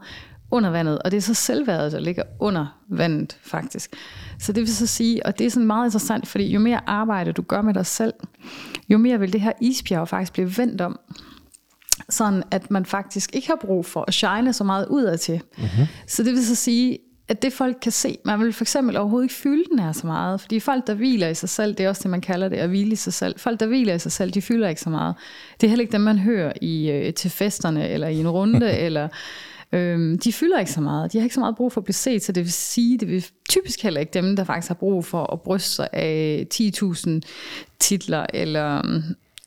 under 0.51 0.69
vandet, 0.69 0.99
og 0.99 1.11
det 1.11 1.17
er 1.17 1.21
så 1.21 1.33
selvværdet, 1.33 1.91
der 1.91 1.99
ligger 1.99 2.23
under 2.39 2.79
vandet 2.89 3.37
faktisk. 3.41 3.95
Så 4.39 4.51
det 4.51 4.61
vil 4.61 4.75
så 4.75 4.87
sige, 4.87 5.25
og 5.25 5.39
det 5.39 5.45
er 5.45 5.51
sådan 5.51 5.67
meget 5.67 5.87
interessant, 5.87 6.27
fordi 6.27 6.51
jo 6.51 6.59
mere 6.59 6.89
arbejde 6.89 7.31
du 7.31 7.41
gør 7.41 7.61
med 7.61 7.73
dig 7.73 7.85
selv, 7.85 8.13
jo 8.89 8.97
mere 8.97 9.19
vil 9.19 9.33
det 9.33 9.41
her 9.41 9.51
isbjerg 9.61 10.07
faktisk 10.07 10.33
blive 10.33 10.57
vendt 10.57 10.81
om. 10.81 10.99
Sådan 12.09 12.43
at 12.51 12.71
man 12.71 12.85
faktisk 12.85 13.35
ikke 13.35 13.47
har 13.47 13.57
brug 13.61 13.85
for 13.85 14.05
at 14.07 14.13
shine 14.13 14.53
så 14.53 14.63
meget 14.63 14.87
udad 14.87 15.17
til. 15.17 15.41
Mm-hmm. 15.57 15.85
Så 16.07 16.23
det 16.23 16.33
vil 16.33 16.45
så 16.45 16.55
sige, 16.55 16.99
at 17.27 17.41
det 17.41 17.53
folk 17.53 17.77
kan 17.81 17.91
se, 17.91 18.17
man 18.25 18.39
vil 18.39 18.53
for 18.53 18.63
eksempel 18.63 18.97
overhovedet 18.97 19.25
ikke 19.25 19.35
fylde 19.35 19.63
den 19.71 19.79
her 19.79 19.91
så 19.91 20.07
meget, 20.07 20.41
fordi 20.41 20.59
folk, 20.59 20.87
der 20.87 20.93
hviler 20.93 21.27
i 21.27 21.33
sig 21.33 21.49
selv, 21.49 21.75
det 21.75 21.85
er 21.85 21.89
også 21.89 22.03
det, 22.03 22.11
man 22.11 22.21
kalder 22.21 22.49
det, 22.49 22.57
at 22.57 22.69
hvile 22.69 22.91
i 22.91 22.95
sig 22.95 23.13
selv. 23.13 23.39
Folk, 23.39 23.59
der 23.59 23.65
hviler 23.65 23.93
i 23.93 23.99
sig 23.99 24.11
selv, 24.11 24.31
de 24.31 24.41
fylder 24.41 24.69
ikke 24.69 24.81
så 24.81 24.89
meget. 24.89 25.15
Det 25.61 25.67
er 25.67 25.69
heller 25.69 25.81
ikke 25.81 25.91
dem, 25.91 26.01
man 26.01 26.19
hører 26.19 26.53
i, 26.61 26.89
øh, 26.89 27.13
til 27.13 27.31
festerne, 27.31 27.89
eller 27.89 28.07
i 28.07 28.19
en 28.19 28.29
runde, 28.29 28.77
eller 28.85 29.07
Øhm, 29.71 30.19
de 30.19 30.33
fylder 30.33 30.59
ikke 30.59 30.71
så 30.71 30.81
meget. 30.81 31.13
De 31.13 31.17
har 31.17 31.23
ikke 31.23 31.33
så 31.33 31.39
meget 31.39 31.55
brug 31.55 31.71
for 31.71 31.81
at 31.81 31.85
blive 31.85 31.93
set, 31.93 32.23
så 32.23 32.31
det 32.31 32.43
vil 32.43 32.51
sige, 32.51 32.97
det 32.97 33.07
vil 33.07 33.25
typisk 33.49 33.83
heller 33.83 33.99
ikke 33.99 34.13
dem, 34.13 34.35
der 34.35 34.43
faktisk 34.43 34.67
har 34.67 34.75
brug 34.75 35.05
for 35.05 35.33
at 35.33 35.41
bryste 35.41 35.69
sig 35.69 35.87
af 35.93 36.45
10.000 36.53 37.09
titler, 37.79 38.25
eller, 38.33 39.01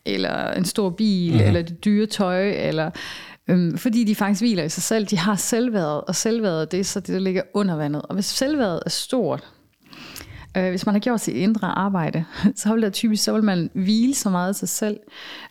eller 0.04 0.52
en 0.52 0.64
stor 0.64 0.90
bil, 0.90 1.32
mm-hmm. 1.32 1.46
eller 1.46 1.62
det 1.62 1.84
dyre 1.84 2.06
tøj, 2.06 2.50
eller 2.50 2.90
øhm, 3.48 3.78
fordi 3.78 4.04
de 4.04 4.14
faktisk 4.14 4.40
hviler 4.40 4.64
i 4.64 4.68
sig 4.68 4.82
selv. 4.82 5.06
De 5.06 5.18
har 5.18 5.36
selvværdet, 5.36 6.00
og 6.00 6.16
selvværdet 6.16 6.72
det 6.72 6.80
er 6.80 6.84
så 6.84 7.00
det, 7.00 7.08
der 7.08 7.20
ligger 7.20 7.42
under 7.54 7.76
vandet. 7.76 8.02
Og 8.02 8.14
hvis 8.14 8.24
selvværdet 8.24 8.82
er 8.86 8.90
stort, 8.90 9.48
Øh, 10.56 10.70
hvis 10.70 10.86
man 10.86 10.94
har 10.94 11.00
gjort 11.00 11.20
sit 11.20 11.36
indre 11.36 11.68
arbejde, 11.68 12.24
så 12.56 12.74
vil, 12.74 12.82
det 12.82 12.92
typisk, 12.92 13.24
så 13.24 13.32
vil 13.32 13.44
man 13.44 13.70
hvile 13.74 14.14
så 14.14 14.30
meget 14.30 14.48
af 14.48 14.54
sig 14.54 14.68
selv, 14.68 14.96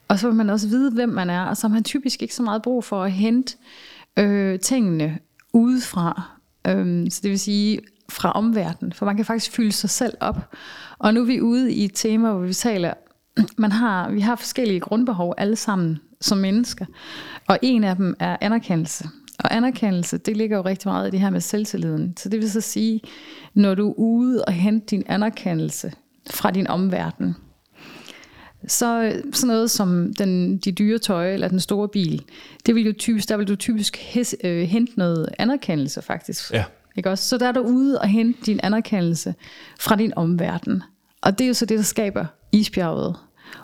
og 0.07 0.19
så 0.19 0.27
vil 0.27 0.35
man 0.35 0.49
også 0.49 0.67
vide, 0.67 0.91
hvem 0.91 1.09
man 1.09 1.29
er, 1.29 1.41
og 1.41 1.57
så 1.57 1.67
har 1.67 1.73
man 1.73 1.83
typisk 1.83 2.21
ikke 2.21 2.35
så 2.35 2.43
meget 2.43 2.61
brug 2.61 2.83
for 2.83 3.03
at 3.03 3.11
hente 3.11 3.57
øh, 3.57 3.88
øh, 4.19 4.59
tingene 4.59 5.19
udefra. 5.53 6.31
Øh, 6.67 7.11
så 7.11 7.19
det 7.23 7.31
vil 7.31 7.39
sige 7.39 7.79
fra 8.09 8.31
omverdenen, 8.31 8.93
for 8.93 9.05
man 9.05 9.15
kan 9.15 9.25
faktisk 9.25 9.51
fylde 9.51 9.71
sig 9.71 9.89
selv 9.89 10.13
op. 10.19 10.55
Og 10.99 11.13
nu 11.13 11.21
er 11.21 11.25
vi 11.25 11.41
ude 11.41 11.73
i 11.73 11.85
et 11.85 11.91
tema, 11.93 12.31
hvor 12.31 12.39
vi 12.39 12.53
taler, 12.53 12.93
man 13.57 13.71
har, 13.71 14.09
vi 14.09 14.19
har 14.19 14.35
forskellige 14.35 14.79
grundbehov 14.79 15.33
alle 15.37 15.55
sammen 15.55 15.99
som 16.21 16.37
mennesker, 16.37 16.85
og 17.47 17.59
en 17.61 17.83
af 17.83 17.95
dem 17.95 18.15
er 18.19 18.37
anerkendelse. 18.41 19.09
Og 19.39 19.55
anerkendelse, 19.55 20.17
det 20.17 20.37
ligger 20.37 20.57
jo 20.57 20.63
rigtig 20.63 20.89
meget 20.89 21.07
i 21.07 21.11
det 21.11 21.19
her 21.19 21.29
med 21.29 21.41
selvtilliden. 21.41 22.17
Så 22.17 22.29
det 22.29 22.39
vil 22.39 22.51
så 22.51 22.61
sige, 22.61 23.01
når 23.53 23.75
du 23.75 23.89
er 23.89 23.93
ude 23.97 24.45
og 24.45 24.53
hente 24.53 24.85
din 24.85 25.03
anerkendelse 25.07 25.91
fra 26.31 26.51
din 26.51 26.67
omverden, 26.67 27.35
så 28.71 29.21
sådan 29.33 29.47
noget 29.47 29.71
som 29.71 30.13
den, 30.13 30.57
de 30.57 30.71
dyre 30.71 30.97
tøj 30.97 31.33
eller 31.33 31.47
den 31.47 31.59
store 31.59 31.87
bil, 31.87 32.23
det 32.65 32.75
vil 32.75 32.85
jo 32.85 32.93
typisk, 32.93 33.29
der 33.29 33.37
vil 33.37 33.47
du 33.47 33.55
typisk 33.55 33.97
hes, 33.97 34.35
øh, 34.43 34.67
hente 34.67 34.93
noget 34.95 35.29
anerkendelse 35.37 36.01
faktisk. 36.01 36.53
Ja. 36.53 36.63
Ikke 36.95 37.09
også? 37.09 37.27
Så 37.27 37.37
der 37.37 37.47
er 37.47 37.51
du 37.51 37.61
ude 37.61 37.99
og 37.99 38.07
hente 38.07 38.39
din 38.45 38.59
anerkendelse 38.63 39.35
fra 39.79 39.95
din 39.95 40.13
omverden. 40.15 40.83
Og 41.21 41.37
det 41.39 41.43
er 41.43 41.47
jo 41.47 41.53
så 41.53 41.65
det, 41.65 41.77
der 41.77 41.83
skaber 41.83 42.25
isbjerget 42.51 43.15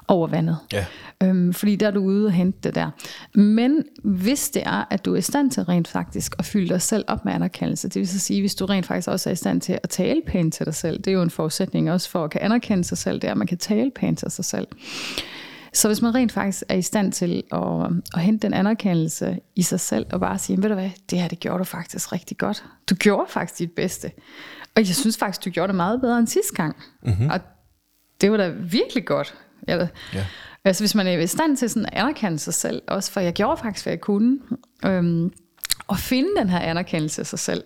over 0.07 0.27
vandet. 0.27 0.57
Ja. 0.73 0.85
Øhm, 1.23 1.53
fordi 1.53 1.75
der 1.75 1.87
er 1.87 1.91
du 1.91 1.99
ude 1.99 2.25
og 2.25 2.31
hente 2.31 2.59
det 2.63 2.75
der. 2.75 2.91
Men 3.39 3.83
hvis 4.03 4.49
det 4.49 4.63
er, 4.65 4.87
at 4.89 5.05
du 5.05 5.13
er 5.13 5.17
i 5.17 5.21
stand 5.21 5.51
til 5.51 5.63
rent 5.63 5.87
faktisk 5.87 6.35
at 6.39 6.45
fylde 6.45 6.69
dig 6.69 6.81
selv 6.81 7.05
op 7.07 7.25
med 7.25 7.33
anerkendelse, 7.33 7.87
det 7.87 7.95
vil 7.95 8.07
så 8.07 8.19
sige, 8.19 8.41
hvis 8.41 8.55
du 8.55 8.65
rent 8.65 8.85
faktisk 8.85 9.07
også 9.07 9.29
er 9.29 9.33
i 9.33 9.35
stand 9.35 9.61
til 9.61 9.79
at 9.83 9.89
tale 9.89 10.21
pænt 10.27 10.53
til 10.53 10.65
dig 10.65 10.75
selv, 10.75 10.97
det 10.97 11.07
er 11.07 11.11
jo 11.11 11.21
en 11.21 11.29
forudsætning 11.29 11.91
også 11.91 12.09
for 12.09 12.23
at 12.23 12.31
kan 12.31 12.41
anerkende 12.41 12.83
sig 12.83 12.97
selv, 12.97 13.21
det 13.21 13.27
er, 13.27 13.31
at 13.31 13.37
man 13.37 13.47
kan 13.47 13.57
tale 13.57 13.91
pænt 13.95 14.19
til 14.19 14.31
sig 14.31 14.45
selv. 14.45 14.67
Så 15.73 15.87
hvis 15.87 16.01
man 16.01 16.15
rent 16.15 16.31
faktisk 16.31 16.63
er 16.69 16.75
i 16.75 16.81
stand 16.81 17.11
til 17.11 17.43
at, 17.51 17.91
at 18.13 18.21
hente 18.21 18.47
den 18.47 18.53
anerkendelse 18.53 19.39
i 19.55 19.61
sig 19.61 19.79
selv, 19.79 20.05
og 20.11 20.19
bare 20.19 20.37
sige, 20.37 20.61
ved 20.61 20.69
du 20.69 20.75
hvad, 20.75 20.89
det 21.09 21.19
her 21.19 21.27
det 21.27 21.39
gjorde 21.39 21.59
du 21.59 21.63
faktisk 21.63 22.11
rigtig 22.11 22.37
godt. 22.37 22.63
Du 22.89 22.95
gjorde 22.95 23.25
faktisk 23.31 23.59
dit 23.59 23.71
bedste. 23.71 24.11
Og 24.75 24.81
jeg 24.81 24.95
synes 24.95 25.17
faktisk, 25.17 25.45
du 25.45 25.49
gjorde 25.49 25.67
det 25.67 25.75
meget 25.75 26.01
bedre 26.01 26.19
end 26.19 26.27
sidste 26.27 26.53
gang. 26.55 26.75
Mm-hmm. 27.03 27.29
Og 27.29 27.39
det 28.21 28.31
var 28.31 28.37
da 28.37 28.49
virkelig 28.49 29.05
godt. 29.05 29.35
Eller, 29.67 29.87
ja. 30.13 30.25
Altså 30.65 30.81
hvis 30.83 30.95
man 30.95 31.07
er 31.07 31.17
i 31.17 31.27
stand 31.27 31.57
til 31.57 31.69
sådan 31.69 31.85
at 31.85 31.93
anerkende 31.93 32.39
sig 32.39 32.53
selv, 32.53 32.81
også 32.87 33.11
for 33.11 33.19
jeg 33.19 33.33
gjorde 33.33 33.61
faktisk, 33.61 33.85
hvad 33.85 33.93
jeg 33.93 34.01
kunne, 34.01 34.39
øhm, 34.85 35.31
og 35.87 35.97
finde 35.97 36.29
den 36.37 36.49
her 36.49 36.59
anerkendelse 36.59 37.21
af 37.21 37.27
sig 37.27 37.39
selv, 37.39 37.63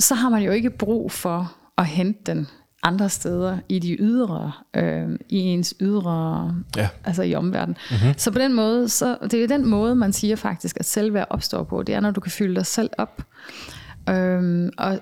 så 0.00 0.14
har 0.14 0.28
man 0.28 0.42
jo 0.42 0.52
ikke 0.52 0.70
brug 0.70 1.12
for 1.12 1.56
at 1.78 1.86
hente 1.86 2.20
den 2.26 2.48
andre 2.82 3.08
steder 3.08 3.58
i 3.68 3.78
de 3.78 3.96
ydre, 4.00 4.52
øh, 4.76 5.08
i 5.28 5.38
ens 5.38 5.74
ydre, 5.80 6.54
ja. 6.76 6.88
altså 7.04 7.22
i 7.22 7.34
omverdenen. 7.34 7.76
Mm-hmm. 7.90 8.14
Så 8.18 8.30
på 8.30 8.38
den 8.38 8.54
måde, 8.54 8.88
så 8.88 9.16
det 9.30 9.34
er 9.34 9.48
den 9.48 9.66
måde, 9.66 9.94
man 9.94 10.12
siger 10.12 10.36
faktisk, 10.36 10.76
at 10.80 10.86
selvværd 10.86 11.26
opstår 11.30 11.64
på. 11.64 11.82
Det 11.82 11.94
er, 11.94 12.00
når 12.00 12.10
du 12.10 12.20
kan 12.20 12.32
fylde 12.32 12.54
dig 12.54 12.66
selv 12.66 12.90
op. 12.98 13.22
Øhm, 14.08 14.70
og 14.78 15.00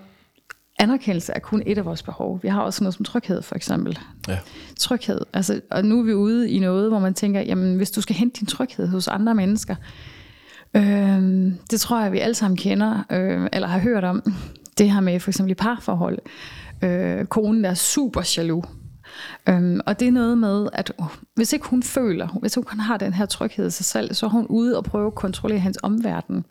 anerkendelse 0.79 1.33
er 1.33 1.39
kun 1.39 1.63
et 1.67 1.79
af 1.79 1.85
vores 1.85 2.03
behov. 2.03 2.41
Vi 2.43 2.49
har 2.49 2.61
også 2.61 2.85
noget 2.85 2.95
som 2.95 3.05
tryghed, 3.05 3.43
for 3.43 3.55
eksempel. 3.55 3.99
Ja. 4.29 4.39
Tryghed. 4.79 5.21
Altså, 5.33 5.61
og 5.71 5.85
nu 5.85 5.99
er 5.99 6.03
vi 6.03 6.15
ude 6.15 6.51
i 6.51 6.59
noget, 6.59 6.91
hvor 6.91 6.99
man 6.99 7.15
tænker, 7.15 7.41
jamen 7.41 7.77
hvis 7.77 7.91
du 7.91 8.01
skal 8.01 8.17
hente 8.17 8.41
din 8.41 8.47
tryghed 8.47 8.89
hos 8.89 9.09
andre 9.09 9.35
mennesker, 9.35 9.75
øh, 10.77 11.53
det 11.71 11.81
tror 11.81 12.01
jeg, 12.03 12.13
vi 12.13 12.19
alle 12.19 12.35
sammen 12.35 12.57
kender, 12.57 13.05
øh, 13.11 13.49
eller 13.53 13.69
har 13.69 13.79
hørt 13.79 14.05
om. 14.05 14.33
Det 14.79 14.91
her 14.91 15.01
med 15.01 15.21
for 15.21 15.31
eksempel 15.31 15.51
i 15.51 15.55
parforhold. 15.55 16.19
Øh, 16.83 17.25
konen 17.25 17.65
er 17.65 17.75
super 17.75 18.35
jaloux. 18.37 18.65
Øhm, 19.49 19.81
og 19.87 20.01
det 20.01 20.09
er 20.09 20.13
noget 20.13 20.39
med, 20.39 20.69
at 20.73 20.93
uh, 20.99 21.07
hvis 21.35 21.53
ikke 21.53 21.67
hun 21.67 21.83
føler, 21.83 22.29
hvis 22.41 22.55
hun 22.55 22.65
har 22.81 22.97
den 22.97 23.13
her 23.13 23.27
tryghed 23.27 23.67
i 23.67 23.71
sig 23.71 23.85
selv, 23.85 24.15
så 24.15 24.27
er 24.27 24.31
hun 24.31 24.47
ude 24.47 24.77
og 24.77 24.85
prøve 24.85 25.07
at 25.07 25.15
kontrollere 25.15 25.59
hans 25.59 25.79
omverden 25.83 26.45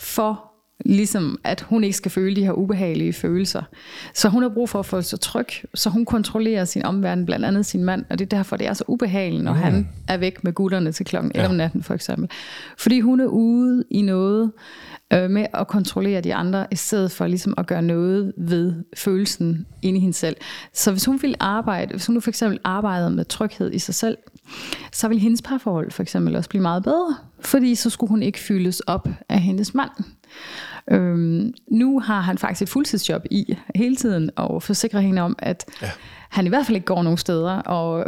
for 0.00 0.47
Ligesom 0.84 1.38
at 1.44 1.60
hun 1.60 1.84
ikke 1.84 1.96
skal 1.96 2.10
føle 2.10 2.36
de 2.36 2.44
her 2.44 2.52
ubehagelige 2.52 3.12
følelser. 3.12 3.62
Så 4.14 4.28
hun 4.28 4.42
har 4.42 4.48
brug 4.48 4.68
for 4.68 4.78
at 4.78 4.86
føle 4.86 5.02
sig 5.02 5.20
tryg, 5.20 5.46
så 5.74 5.90
hun 5.90 6.04
kontrollerer 6.04 6.64
sin 6.64 6.84
omverden, 6.84 7.26
blandt 7.26 7.44
andet 7.44 7.66
sin 7.66 7.84
mand, 7.84 8.04
og 8.10 8.18
det 8.18 8.32
er 8.32 8.36
derfor, 8.36 8.56
det 8.56 8.66
er 8.66 8.72
så 8.72 8.84
ubehageligt, 8.86 9.44
når 9.44 9.52
mm. 9.52 9.58
han 9.58 9.88
er 10.08 10.16
væk 10.16 10.44
med 10.44 10.52
gutterne 10.52 10.92
til 10.92 11.06
klokken 11.06 11.32
11 11.34 11.42
ja. 11.42 11.48
om 11.48 11.54
natten 11.54 11.82
for 11.82 11.94
eksempel. 11.94 12.30
Fordi 12.78 13.00
hun 13.00 13.20
er 13.20 13.26
ude 13.26 13.84
i 13.90 14.02
noget 14.02 14.52
øh, 15.12 15.30
med 15.30 15.46
at 15.54 15.68
kontrollere 15.68 16.20
de 16.20 16.34
andre, 16.34 16.66
i 16.70 16.76
stedet 16.76 17.12
for 17.12 17.26
ligesom 17.26 17.54
at 17.56 17.66
gøre 17.66 17.82
noget 17.82 18.32
ved 18.36 18.74
følelsen 18.96 19.66
inde 19.82 19.98
i 19.98 20.00
hende 20.00 20.16
selv. 20.16 20.36
Så 20.72 20.90
hvis 20.90 21.04
hun 21.04 21.22
vil 21.22 21.34
arbejde, 21.40 21.90
hvis 21.90 22.06
hun 22.06 22.14
nu 22.14 22.20
for 22.20 22.30
eksempel 22.30 22.60
arbejdede 22.64 23.10
med 23.10 23.24
tryghed 23.24 23.72
i 23.72 23.78
sig 23.78 23.94
selv, 23.94 24.16
så 24.92 25.08
vil 25.08 25.18
hendes 25.18 25.42
parforhold 25.42 25.90
for 25.90 26.02
eksempel 26.02 26.36
også 26.36 26.48
blive 26.48 26.62
meget 26.62 26.82
bedre, 26.82 27.16
fordi 27.40 27.74
så 27.74 27.90
skulle 27.90 28.10
hun 28.10 28.22
ikke 28.22 28.38
fyldes 28.38 28.80
op 28.80 29.08
af 29.28 29.40
hendes 29.40 29.74
mand. 29.74 29.90
Øhm, 30.90 31.54
nu 31.68 32.00
har 32.00 32.20
han 32.20 32.38
faktisk 32.38 32.62
et 32.62 32.68
fuldtidsjob 32.68 33.22
i 33.30 33.56
hele 33.74 33.96
tiden, 33.96 34.30
og 34.36 34.62
forsikrer 34.62 35.00
hende 35.00 35.22
om, 35.22 35.36
at 35.38 35.64
ja. 35.82 35.90
han 36.28 36.46
i 36.46 36.48
hvert 36.48 36.66
fald 36.66 36.76
ikke 36.76 36.86
går 36.86 37.02
nogen 37.02 37.18
steder, 37.18 37.52
og 37.52 38.04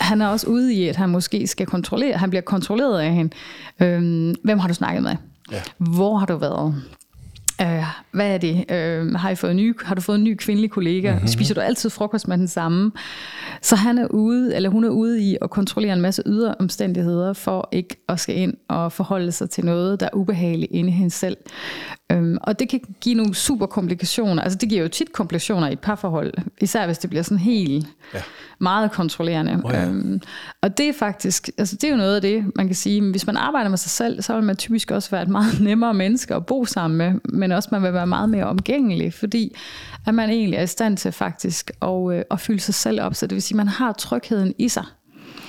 han 0.00 0.22
er 0.22 0.26
også 0.26 0.46
ude 0.46 0.74
i, 0.74 0.88
at 0.88 0.96
han 0.96 1.08
måske 1.08 1.46
skal 1.46 1.66
kontrollere, 1.66 2.16
han 2.16 2.30
bliver 2.30 2.42
kontrolleret 2.42 3.00
af 3.00 3.12
hende. 3.12 3.34
Øhm, 3.80 4.34
hvem 4.44 4.58
har 4.58 4.68
du 4.68 4.74
snakket 4.74 5.02
med? 5.02 5.16
Ja. 5.52 5.62
Hvor 5.78 6.16
har 6.16 6.26
du 6.26 6.36
været? 6.36 6.82
Øh, 7.60 7.84
hvad 8.10 8.34
er 8.34 8.38
det? 8.38 8.64
Øh, 8.70 9.14
har, 9.14 9.30
I 9.30 9.34
fået 9.34 9.56
ny, 9.56 9.76
har 9.84 9.94
du 9.94 10.00
fået 10.00 10.16
en 10.16 10.24
ny 10.24 10.36
kvindelig 10.36 10.70
kollega? 10.70 11.12
Mm-hmm. 11.12 11.28
Spiser 11.28 11.54
du 11.54 11.60
altid 11.60 11.90
frokost 11.90 12.28
med 12.28 12.38
den 12.38 12.48
samme? 12.48 12.92
Så 13.62 13.76
han 13.76 13.98
er 13.98 14.06
ude, 14.06 14.56
eller 14.56 14.70
hun 14.70 14.84
er 14.84 14.88
ude 14.88 15.22
i 15.22 15.36
at 15.42 15.50
kontrollere 15.50 15.92
en 15.92 16.00
masse 16.00 16.22
ydre 16.26 16.54
omstændigheder, 16.60 17.32
for 17.32 17.68
ikke 17.72 17.96
at 18.08 18.20
skal 18.20 18.36
ind 18.36 18.54
og 18.68 18.92
forholde 18.92 19.32
sig 19.32 19.50
til 19.50 19.64
noget, 19.64 20.00
der 20.00 20.06
er 20.06 20.16
ubehageligt 20.16 20.72
inde 20.72 20.88
i 20.88 20.92
hende 20.92 21.10
selv. 21.10 21.36
Øhm, 22.12 22.38
og 22.40 22.58
det 22.58 22.68
kan 22.68 22.80
give 23.00 23.14
nogle 23.14 23.34
super 23.34 23.66
komplikationer. 23.66 24.42
Altså 24.42 24.58
det 24.58 24.68
giver 24.68 24.82
jo 24.82 24.88
tit 24.88 25.12
komplikationer 25.12 25.68
i 25.68 25.72
et 25.72 25.80
parforhold, 25.80 26.32
især 26.60 26.86
hvis 26.86 26.98
det 26.98 27.10
bliver 27.10 27.22
sådan 27.22 27.38
helt 27.38 27.86
ja. 28.14 28.20
meget 28.60 28.92
kontrollerende. 28.92 29.60
Oh, 29.64 29.72
ja. 29.72 29.86
øhm, 29.86 30.20
og 30.62 30.78
det 30.78 30.88
er 30.88 30.92
faktisk, 30.92 31.50
altså 31.58 31.76
det 31.76 31.84
er 31.84 31.90
jo 31.90 31.96
noget 31.96 32.14
af 32.16 32.22
det, 32.22 32.44
man 32.56 32.66
kan 32.66 32.76
sige, 32.76 33.10
hvis 33.10 33.26
man 33.26 33.36
arbejder 33.36 33.70
med 33.70 33.78
sig 33.78 33.90
selv, 33.90 34.22
så 34.22 34.34
vil 34.34 34.42
man 34.42 34.56
typisk 34.56 34.90
også 34.90 35.10
være 35.10 35.22
et 35.22 35.28
meget 35.28 35.60
nemmere 35.68 35.94
menneske 35.94 36.34
at 36.34 36.46
bo 36.46 36.64
sammen 36.64 36.98
med, 36.98 37.20
men 37.24 37.52
også 37.52 37.68
man 37.72 37.82
vil 37.82 37.92
være 37.92 38.06
meget 38.06 38.28
mere 38.28 38.44
omgængelig, 38.44 39.14
fordi 39.14 39.56
at 40.06 40.14
man 40.14 40.30
egentlig 40.30 40.56
er 40.56 40.62
i 40.62 40.66
stand 40.66 40.96
til 40.96 41.12
faktisk 41.12 41.70
at, 41.82 42.12
øh, 42.12 42.22
at 42.30 42.40
fylde 42.40 42.60
sig 42.60 42.74
selv 42.74 43.02
op. 43.02 43.14
Så 43.14 43.26
det 43.26 43.34
vil 43.34 43.42
sige, 43.42 43.54
at 43.54 43.56
man 43.56 43.68
har 43.68 43.92
trygheden 43.92 44.54
i 44.58 44.68
sig. 44.68 44.84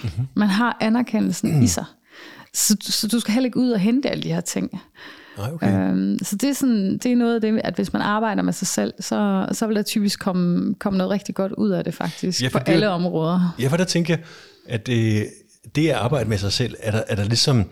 Mm-hmm. 0.04 0.28
Man 0.34 0.48
har 0.48 0.78
anerkendelsen 0.82 1.56
mm. 1.56 1.62
i 1.62 1.68
sig. 1.68 1.86
Så, 2.54 2.78
så 2.82 3.08
du 3.08 3.20
skal 3.20 3.34
heller 3.34 3.46
ikke 3.46 3.60
ud 3.60 3.70
og 3.70 3.80
hente 3.80 4.10
alle 4.10 4.24
de 4.24 4.34
her 4.34 4.41
ting. 4.41 4.82
Nej, 5.38 5.52
okay. 5.54 5.89
øhm, 5.89 6.19
så 6.24 6.36
det 6.36 6.50
er, 6.50 6.54
sådan, 6.54 6.98
det 6.98 7.12
er 7.12 7.15
noget 7.15 7.36
af 7.36 7.41
det, 7.41 7.62
at 7.63 7.76
hvis 7.76 7.93
man 7.93 8.02
arbejder 8.02 8.41
med 8.41 8.54
sig 8.54 8.67
selv, 8.67 8.93
så, 9.00 9.48
så 9.52 9.67
vil 9.67 9.76
der 9.76 9.82
typisk 9.82 10.19
komme, 10.19 10.76
komme 10.80 10.98
noget 10.98 11.12
rigtig 11.12 11.36
godt 11.36 11.52
ud 11.52 11.69
af 11.69 11.84
det 11.84 11.93
faktisk, 11.93 12.41
ja, 12.43 12.50
på 12.50 12.60
det, 12.60 12.69
alle 12.69 12.89
områder. 12.89 13.56
Ja, 13.60 13.67
for 13.67 13.78
der 13.78 13.84
tænker 13.84 14.13
jeg, 14.13 14.24
at 14.67 14.88
det, 14.88 15.28
det 15.76 15.89
at 15.89 15.95
arbejde 15.95 16.30
med 16.30 16.38
sig 16.38 16.54
selv, 16.54 16.76
er 16.80 16.91
der, 16.91 17.04
er 17.08 17.15
der 17.15 17.24
ligesom... 17.24 17.65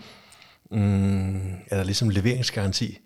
Mm, 0.71 1.35
er 1.67 1.77
der 1.77 1.83
ligesom 1.83 2.09
leveringsgaranti, 2.09 2.97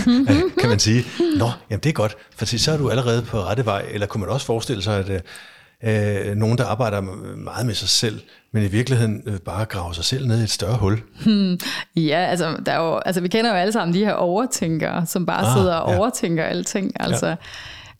kan 0.60 0.68
man 0.68 0.78
sige. 0.78 1.04
Nå, 1.36 1.50
jamen 1.70 1.80
det 1.80 1.88
er 1.88 1.92
godt, 1.92 2.16
for 2.36 2.44
så 2.44 2.72
er 2.72 2.76
du 2.76 2.90
allerede 2.90 3.22
på 3.22 3.40
rette 3.40 3.64
vej, 3.64 3.84
eller 3.90 4.06
kunne 4.06 4.20
man 4.20 4.30
også 4.30 4.46
forestille 4.46 4.82
sig, 4.82 4.98
at 4.98 5.24
øh, 5.86 6.36
nogen, 6.36 6.58
der 6.58 6.64
arbejder 6.64 7.00
meget 7.36 7.66
med 7.66 7.74
sig 7.74 7.88
selv, 7.88 8.20
men 8.52 8.62
i 8.62 8.66
virkeligheden 8.66 9.22
øh, 9.26 9.38
bare 9.38 9.64
graver 9.64 9.92
sig 9.92 10.04
selv 10.04 10.26
ned 10.26 10.40
i 10.40 10.42
et 10.42 10.50
større 10.50 10.76
hul. 10.76 11.00
Hmm. 11.24 11.58
Ja, 11.96 12.26
altså, 12.30 12.56
der 12.66 12.72
er 12.72 12.86
jo, 12.86 12.98
altså 12.98 13.20
vi 13.20 13.28
kender 13.28 13.50
jo 13.50 13.56
alle 13.56 13.72
sammen 13.72 13.94
de 13.94 14.04
her 14.04 14.12
overtænkere, 14.12 15.06
som 15.06 15.26
bare 15.26 15.46
ah, 15.46 15.56
sidder 15.56 15.74
og 15.74 15.92
ja. 15.92 15.98
overtænker 15.98 16.44
alting. 16.44 16.92
Altså, 17.00 17.26
ja. 17.26 17.36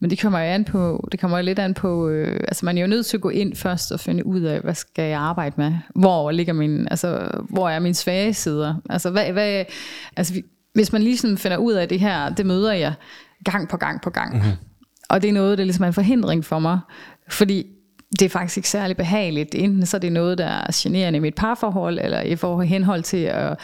Men 0.01 0.11
det 0.11 0.20
kommer 0.20 0.38
jo 0.38 0.44
an 0.44 0.64
på, 0.64 1.09
det 1.12 1.20
kommer 1.20 1.38
jo 1.38 1.44
lidt 1.44 1.59
an 1.59 1.75
på, 1.75 2.09
øh, 2.09 2.40
altså 2.49 2.64
man 2.64 2.79
er 2.79 2.83
jo 2.83 2.87
nødt 2.87 3.07
til 3.07 3.16
at 3.16 3.20
gå 3.20 3.29
ind 3.29 3.57
først 3.57 3.92
og 3.92 4.01
finde 4.01 4.27
ud 4.27 4.40
af, 4.40 4.61
hvad 4.61 4.75
skal 4.75 5.05
jeg 5.05 5.20
arbejde 5.20 5.55
med? 5.59 5.73
Hvor 5.94 6.31
ligger 6.31 6.53
min, 6.53 6.88
altså 6.90 7.29
hvor 7.51 7.68
er 7.68 7.79
mine 7.79 7.94
svage 7.94 8.35
sider? 8.35 8.75
Altså 8.90 9.11
hvad, 9.11 9.33
hvad 9.33 9.64
altså 10.16 10.42
hvis 10.75 10.92
man 10.92 11.03
ligesom 11.03 11.37
finder 11.37 11.57
ud 11.57 11.73
af 11.73 11.88
det 11.88 12.01
her, 12.01 12.29
det 12.29 12.47
møder 12.47 12.73
jeg 12.73 12.94
gang 13.44 13.68
på 13.68 13.77
gang 13.77 14.03
på 14.03 14.11
gang. 14.11 14.35
Mm-hmm. 14.35 14.53
Og 15.09 15.23
det 15.23 15.29
er 15.29 15.33
noget, 15.33 15.59
der 15.59 15.64
ligesom 15.64 15.83
er 15.83 15.87
en 15.87 15.94
forhindring 15.94 16.44
for 16.44 16.59
mig, 16.59 16.79
fordi 17.28 17.66
det 18.18 18.24
er 18.24 18.28
faktisk 18.28 18.56
ikke 18.56 18.68
særlig 18.68 18.96
behageligt. 18.96 19.54
Enten 19.54 19.87
så 19.87 19.96
er 19.96 19.98
det 19.98 20.12
noget, 20.12 20.38
der 20.38 20.46
er 20.46 20.70
generende 20.74 21.16
i 21.16 21.20
mit 21.20 21.34
parforhold, 21.34 21.98
eller 22.02 22.20
i 22.20 22.37
forhold 22.37 22.66
henhold 22.66 23.02
til 23.02 23.16
at 23.16 23.58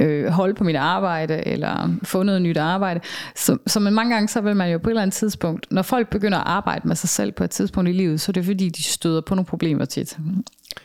øh, 0.00 0.26
holde 0.26 0.54
på 0.54 0.64
mit 0.64 0.76
arbejde, 0.76 1.46
eller 1.46 1.94
få 2.02 2.22
noget 2.22 2.42
nyt 2.42 2.56
arbejde. 2.56 3.00
Så, 3.36 3.56
så 3.66 3.80
mange 3.80 4.14
gange, 4.14 4.28
så 4.28 4.40
vil 4.40 4.56
man 4.56 4.72
jo 4.72 4.78
på 4.78 4.88
et 4.88 4.90
eller 4.90 5.02
andet 5.02 5.14
tidspunkt, 5.14 5.66
når 5.70 5.82
folk 5.82 6.08
begynder 6.10 6.38
at 6.38 6.46
arbejde 6.46 6.88
med 6.88 6.96
sig 6.96 7.08
selv 7.08 7.32
på 7.32 7.44
et 7.44 7.50
tidspunkt 7.50 7.90
i 7.90 7.92
livet, 7.92 8.20
så 8.20 8.30
er 8.30 8.32
det 8.32 8.44
fordi, 8.44 8.68
de 8.68 8.82
støder 8.82 9.20
på 9.20 9.34
nogle 9.34 9.46
problemer 9.46 9.84
tit. 9.84 10.18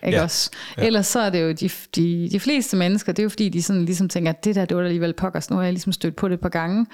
Ikke 0.05 0.17
ja. 0.17 0.23
også? 0.23 0.51
Ja. 0.77 0.85
Ellers 0.85 1.07
så 1.07 1.19
er 1.19 1.29
det 1.29 1.41
jo 1.41 1.51
de, 1.51 1.69
de, 1.95 2.29
de 2.31 2.39
fleste 2.39 2.77
mennesker, 2.77 3.11
det 3.11 3.19
er 3.19 3.23
jo 3.23 3.29
fordi, 3.29 3.49
de 3.49 3.61
sådan 3.63 3.85
ligesom 3.85 4.09
tænker, 4.09 4.31
at 4.31 4.45
det 4.45 4.55
der, 4.55 4.65
det 4.65 4.77
var 4.77 4.83
alligevel 4.83 5.13
pokkers, 5.13 5.49
nu 5.49 5.55
har 5.55 5.63
jeg 5.63 5.73
ligesom 5.73 5.91
stødt 5.91 6.15
på 6.15 6.27
det 6.27 6.33
et 6.33 6.41
par 6.41 6.49
gange. 6.49 6.85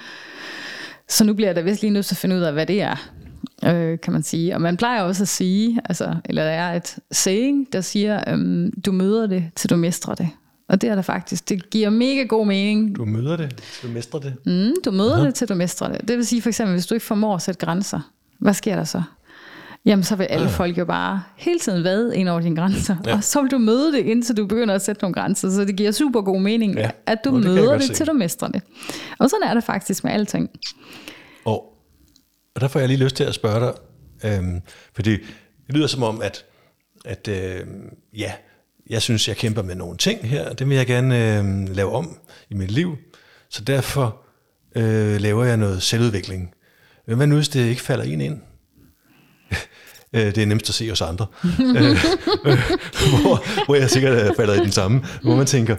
Så 1.08 1.24
nu 1.24 1.34
bliver 1.34 1.48
jeg 1.48 1.56
da 1.56 1.60
vist 1.60 1.82
lige 1.82 1.90
nødt 1.90 2.06
til 2.06 2.14
at 2.14 2.18
finde 2.18 2.36
ud 2.36 2.40
af, 2.40 2.52
hvad 2.52 2.66
det 2.66 2.82
er 2.82 3.10
øh, 3.66 3.98
kan 3.98 4.12
man 4.12 4.22
sige. 4.22 4.54
Og 4.54 4.60
man 4.60 4.76
plejer 4.76 5.02
også 5.02 5.22
at 5.22 5.28
sige, 5.28 5.80
altså, 5.84 6.14
eller 6.24 6.44
der 6.44 6.50
er 6.50 6.76
et 6.76 6.98
saying, 7.10 7.72
der 7.72 7.80
siger, 7.80 8.24
øhm, 8.28 8.72
du 8.80 8.92
møder 8.92 9.26
det, 9.26 9.44
til 9.56 9.70
du 9.70 9.76
mestrer 9.76 10.14
det. 10.14 10.28
Og 10.68 10.80
det 10.80 10.90
er 10.90 10.94
der 10.94 11.02
faktisk. 11.02 11.48
Det 11.48 11.70
giver 11.70 11.90
mega 11.90 12.22
god 12.22 12.46
mening. 12.46 12.96
Du 12.96 13.04
møder 13.04 13.36
det, 13.36 13.54
til 13.56 13.88
du 13.88 13.94
mestrer 13.94 14.20
det? 14.20 14.34
Mm, 14.46 14.74
du 14.84 14.90
møder 14.90 15.16
uh-huh. 15.16 15.26
det, 15.26 15.34
til 15.34 15.48
du 15.48 15.54
mestrer 15.54 15.88
det. 15.92 16.08
Det 16.08 16.16
vil 16.16 16.26
sige 16.26 16.42
for 16.42 16.48
eksempel, 16.48 16.74
hvis 16.74 16.86
du 16.86 16.94
ikke 16.94 17.06
formår 17.06 17.34
at 17.34 17.42
sætte 17.42 17.66
grænser, 17.66 18.00
hvad 18.38 18.54
sker 18.54 18.76
der 18.76 18.84
så? 18.84 19.02
Jamen, 19.84 20.02
så 20.02 20.16
vil 20.16 20.24
alle 20.24 20.46
uh. 20.46 20.50
folk 20.50 20.78
jo 20.78 20.84
bare 20.84 21.22
hele 21.36 21.58
tiden 21.58 21.84
vade 21.84 22.16
ind 22.16 22.28
over 22.28 22.40
dine 22.40 22.56
grænser. 22.56 22.96
Ja. 23.06 23.16
Og 23.16 23.24
så 23.24 23.42
vil 23.42 23.50
du 23.50 23.58
møde 23.58 23.92
det, 23.92 23.98
indtil 23.98 24.36
du 24.36 24.46
begynder 24.46 24.74
at 24.74 24.82
sætte 24.82 25.02
nogle 25.02 25.14
grænser. 25.14 25.50
Så 25.50 25.64
det 25.64 25.76
giver 25.76 25.90
super 25.90 26.20
god 26.20 26.40
mening, 26.40 26.74
ja. 26.74 26.90
at 27.06 27.18
du 27.24 27.36
det 27.36 27.44
møder 27.44 27.78
det, 27.78 27.90
til 27.92 28.06
du 28.06 28.12
mestrer 28.12 28.48
det. 28.48 28.62
Og 29.18 29.30
sådan 29.30 29.48
er 29.48 29.54
det 29.54 29.64
faktisk 29.64 30.04
med 30.04 30.12
alting. 30.12 30.50
Og 32.54 32.60
der 32.60 32.68
får 32.68 32.78
jeg 32.78 32.88
lige 32.88 33.04
lyst 33.04 33.16
til 33.16 33.24
at 33.24 33.34
spørge 33.34 33.60
dig, 33.60 33.74
øhm, 34.24 34.60
fordi 34.94 35.10
det 35.66 35.74
lyder 35.74 35.86
som 35.86 36.02
om, 36.02 36.22
at, 36.22 36.44
at 37.04 37.28
øh, 37.28 37.66
ja, 38.16 38.32
jeg 38.90 39.02
synes, 39.02 39.28
jeg 39.28 39.36
kæmper 39.36 39.62
med 39.62 39.74
nogle 39.74 39.96
ting 39.96 40.28
her, 40.28 40.52
det 40.52 40.68
vil 40.68 40.76
jeg 40.76 40.86
gerne 40.86 41.38
øh, 41.38 41.68
lave 41.76 41.92
om 41.92 42.18
i 42.50 42.54
mit 42.54 42.70
liv, 42.70 42.96
så 43.48 43.64
derfor 43.64 44.22
øh, 44.76 45.20
laver 45.20 45.44
jeg 45.44 45.56
noget 45.56 45.82
selvudvikling. 45.82 46.54
Hvad 47.06 47.26
nu, 47.26 47.34
hvis 47.34 47.48
det 47.48 47.68
ikke 47.68 47.82
falder 47.82 48.04
en 48.04 48.20
ind? 48.20 48.40
Øh, 50.14 50.26
det 50.34 50.38
er 50.38 50.46
nemmest 50.46 50.68
at 50.68 50.74
se 50.74 50.90
os 50.92 51.00
andre. 51.00 51.26
Øh, 51.76 51.90
øh, 52.44 52.58
hvor, 53.22 53.64
hvor 53.64 53.74
jeg 53.74 53.90
sikkert 53.90 54.36
falder 54.36 54.54
i 54.54 54.58
den 54.58 54.72
samme. 54.72 55.04
Hvor 55.22 55.36
man 55.36 55.46
tænker, 55.46 55.76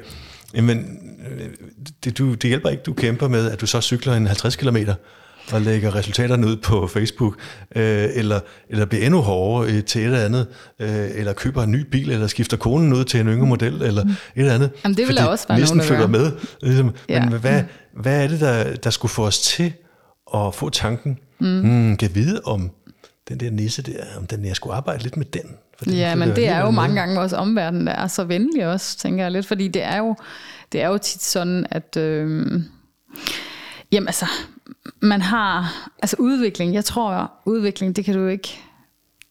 jamen, 0.54 1.00
det, 2.04 2.18
du, 2.18 2.34
det 2.34 2.44
hjælper 2.44 2.70
ikke, 2.70 2.84
du 2.84 2.94
kæmper 2.94 3.28
med, 3.28 3.52
at 3.52 3.62
du 3.62 3.66
så 3.66 3.82
cykler 3.82 4.14
en 4.14 4.28
50 4.28 4.56
kilometer, 4.56 4.96
og 5.52 5.62
lægger 5.62 5.96
resultaterne 5.96 6.48
ud 6.48 6.56
på 6.56 6.88
Facebook, 6.88 7.40
øh, 7.76 8.10
eller, 8.14 8.40
eller 8.70 8.86
bliver 8.86 9.06
endnu 9.06 9.22
hårdere 9.22 9.72
øh, 9.72 9.84
til 9.84 10.02
et 10.02 10.06
eller 10.06 10.20
andet, 10.20 10.48
øh, 10.80 11.10
eller 11.16 11.34
køber 11.34 11.64
en 11.64 11.72
ny 11.72 11.80
bil, 11.80 12.12
eller 12.12 12.28
skifter 12.28 12.58
konen 12.58 12.94
ud 12.94 13.04
til 13.04 13.20
en 13.20 13.28
yngre 13.28 13.48
model, 13.48 13.82
eller 13.82 14.04
mm. 14.04 14.10
et 14.10 14.18
eller 14.36 14.54
andet. 14.54 14.72
Jamen 14.84 14.98
det 14.98 15.08
vil 15.08 15.16
jeg 15.16 15.28
også 15.28 15.48
være 15.48 15.60
nogen, 15.60 15.82
følger 15.82 16.08
med. 16.08 16.32
Ligesom, 16.62 16.92
ja. 17.10 17.26
Men 17.26 17.40
hvad, 17.40 17.64
hvad 18.02 18.24
er 18.24 18.28
det, 18.28 18.40
der, 18.40 18.76
der 18.76 18.90
skulle 18.90 19.12
få 19.12 19.26
os 19.26 19.40
til 19.40 19.74
at 20.36 20.56
få 20.56 20.70
tanken, 20.70 21.20
mm. 21.40 21.62
hmm, 21.62 21.98
kan 21.98 22.10
vide 22.14 22.42
om 22.46 22.72
den 23.30 23.40
der 23.40 23.52
nisse 23.52 23.82
der, 23.82 24.04
om 24.18 24.28
den, 24.28 24.46
jeg 24.46 24.56
skulle 24.56 24.76
arbejde 24.76 25.04
lidt 25.04 25.18
med 25.18 25.26
den. 25.26 25.56
For 25.78 25.86
den 25.86 25.94
ja, 25.94 26.16
men 26.16 26.30
det 26.30 26.48
er 26.48 26.60
jo 26.60 26.72
mange 26.72 26.96
gange 26.96 27.22
også 27.22 27.36
omverdenen, 27.36 27.88
der 27.88 27.94
er 27.94 28.08
så 28.08 28.24
venlig 28.24 28.68
også, 28.68 28.98
tænker 28.98 29.24
jeg 29.24 29.32
lidt, 29.32 29.46
fordi 29.46 29.68
det 29.68 29.84
er 29.84 29.98
jo, 29.98 30.16
det 30.72 30.82
er 30.82 30.88
jo 30.88 30.98
tit 30.98 31.24
sådan, 31.24 31.66
at... 31.72 31.98
Øh, 31.98 32.62
Jamen 33.94 34.08
altså, 34.08 34.26
man 35.02 35.22
har, 35.22 35.74
altså 36.02 36.16
udvikling, 36.20 36.74
jeg 36.74 36.86
tror, 36.86 37.32
udvikling, 37.46 37.96
det 37.96 38.06
kan 38.06 38.16
du 38.16 38.28
ikke, 38.28 38.60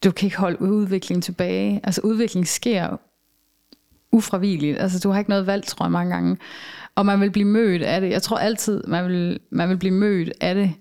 du 0.05 0.11
kan 0.11 0.27
ikke 0.27 0.39
holde 0.39 0.63
udvikling 0.63 1.23
tilbage. 1.23 1.81
Altså 1.85 2.01
udvikling 2.05 2.49
sker 2.49 2.97
ufravilligt. 4.13 4.79
Altså 4.79 4.99
du 4.99 5.11
har 5.11 5.19
ikke 5.19 5.31
noget 5.31 5.47
valg, 5.47 5.67
tror 5.67 5.85
jeg, 5.85 5.93
mange 5.93 6.15
gange. 6.15 6.37
Og 6.95 7.07
man 7.07 7.21
vil 7.21 7.31
blive 7.31 7.49
mødt 7.49 7.83
af 7.83 8.01
det. 8.01 8.11
Jeg 8.11 8.23
tror 8.23 8.39
altid, 8.39 8.85
man 8.87 9.09
vil, 9.09 9.41
man 9.51 9.69
vil 9.69 9.77
blive 9.77 9.95
mødt 9.95 10.33
af 10.41 10.55
det, 10.55 10.73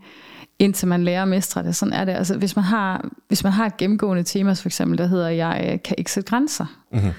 indtil 0.60 0.88
man 0.88 1.04
lærer 1.04 1.22
at 1.22 1.28
mestre 1.28 1.64
det. 1.64 1.76
Sådan 1.76 1.94
er 1.94 2.06
det. 2.06 2.12
Altså 2.12 2.38
hvis 2.38 2.56
man 2.56 2.66
har, 2.66 3.10
hvis 3.28 3.44
man 3.44 3.54
har 3.54 3.66
et 3.66 3.78
gennemgående 3.78 4.24
tema, 4.24 4.54
for 4.54 4.70
eksempel, 4.70 4.98
der 4.98 5.06
hedder, 5.06 5.30
jeg 5.30 5.80
kan 5.84 5.96
ikke 5.98 6.12
sætte 6.12 6.30
grænser. 6.30 6.66
Mm-hmm. 6.92 7.12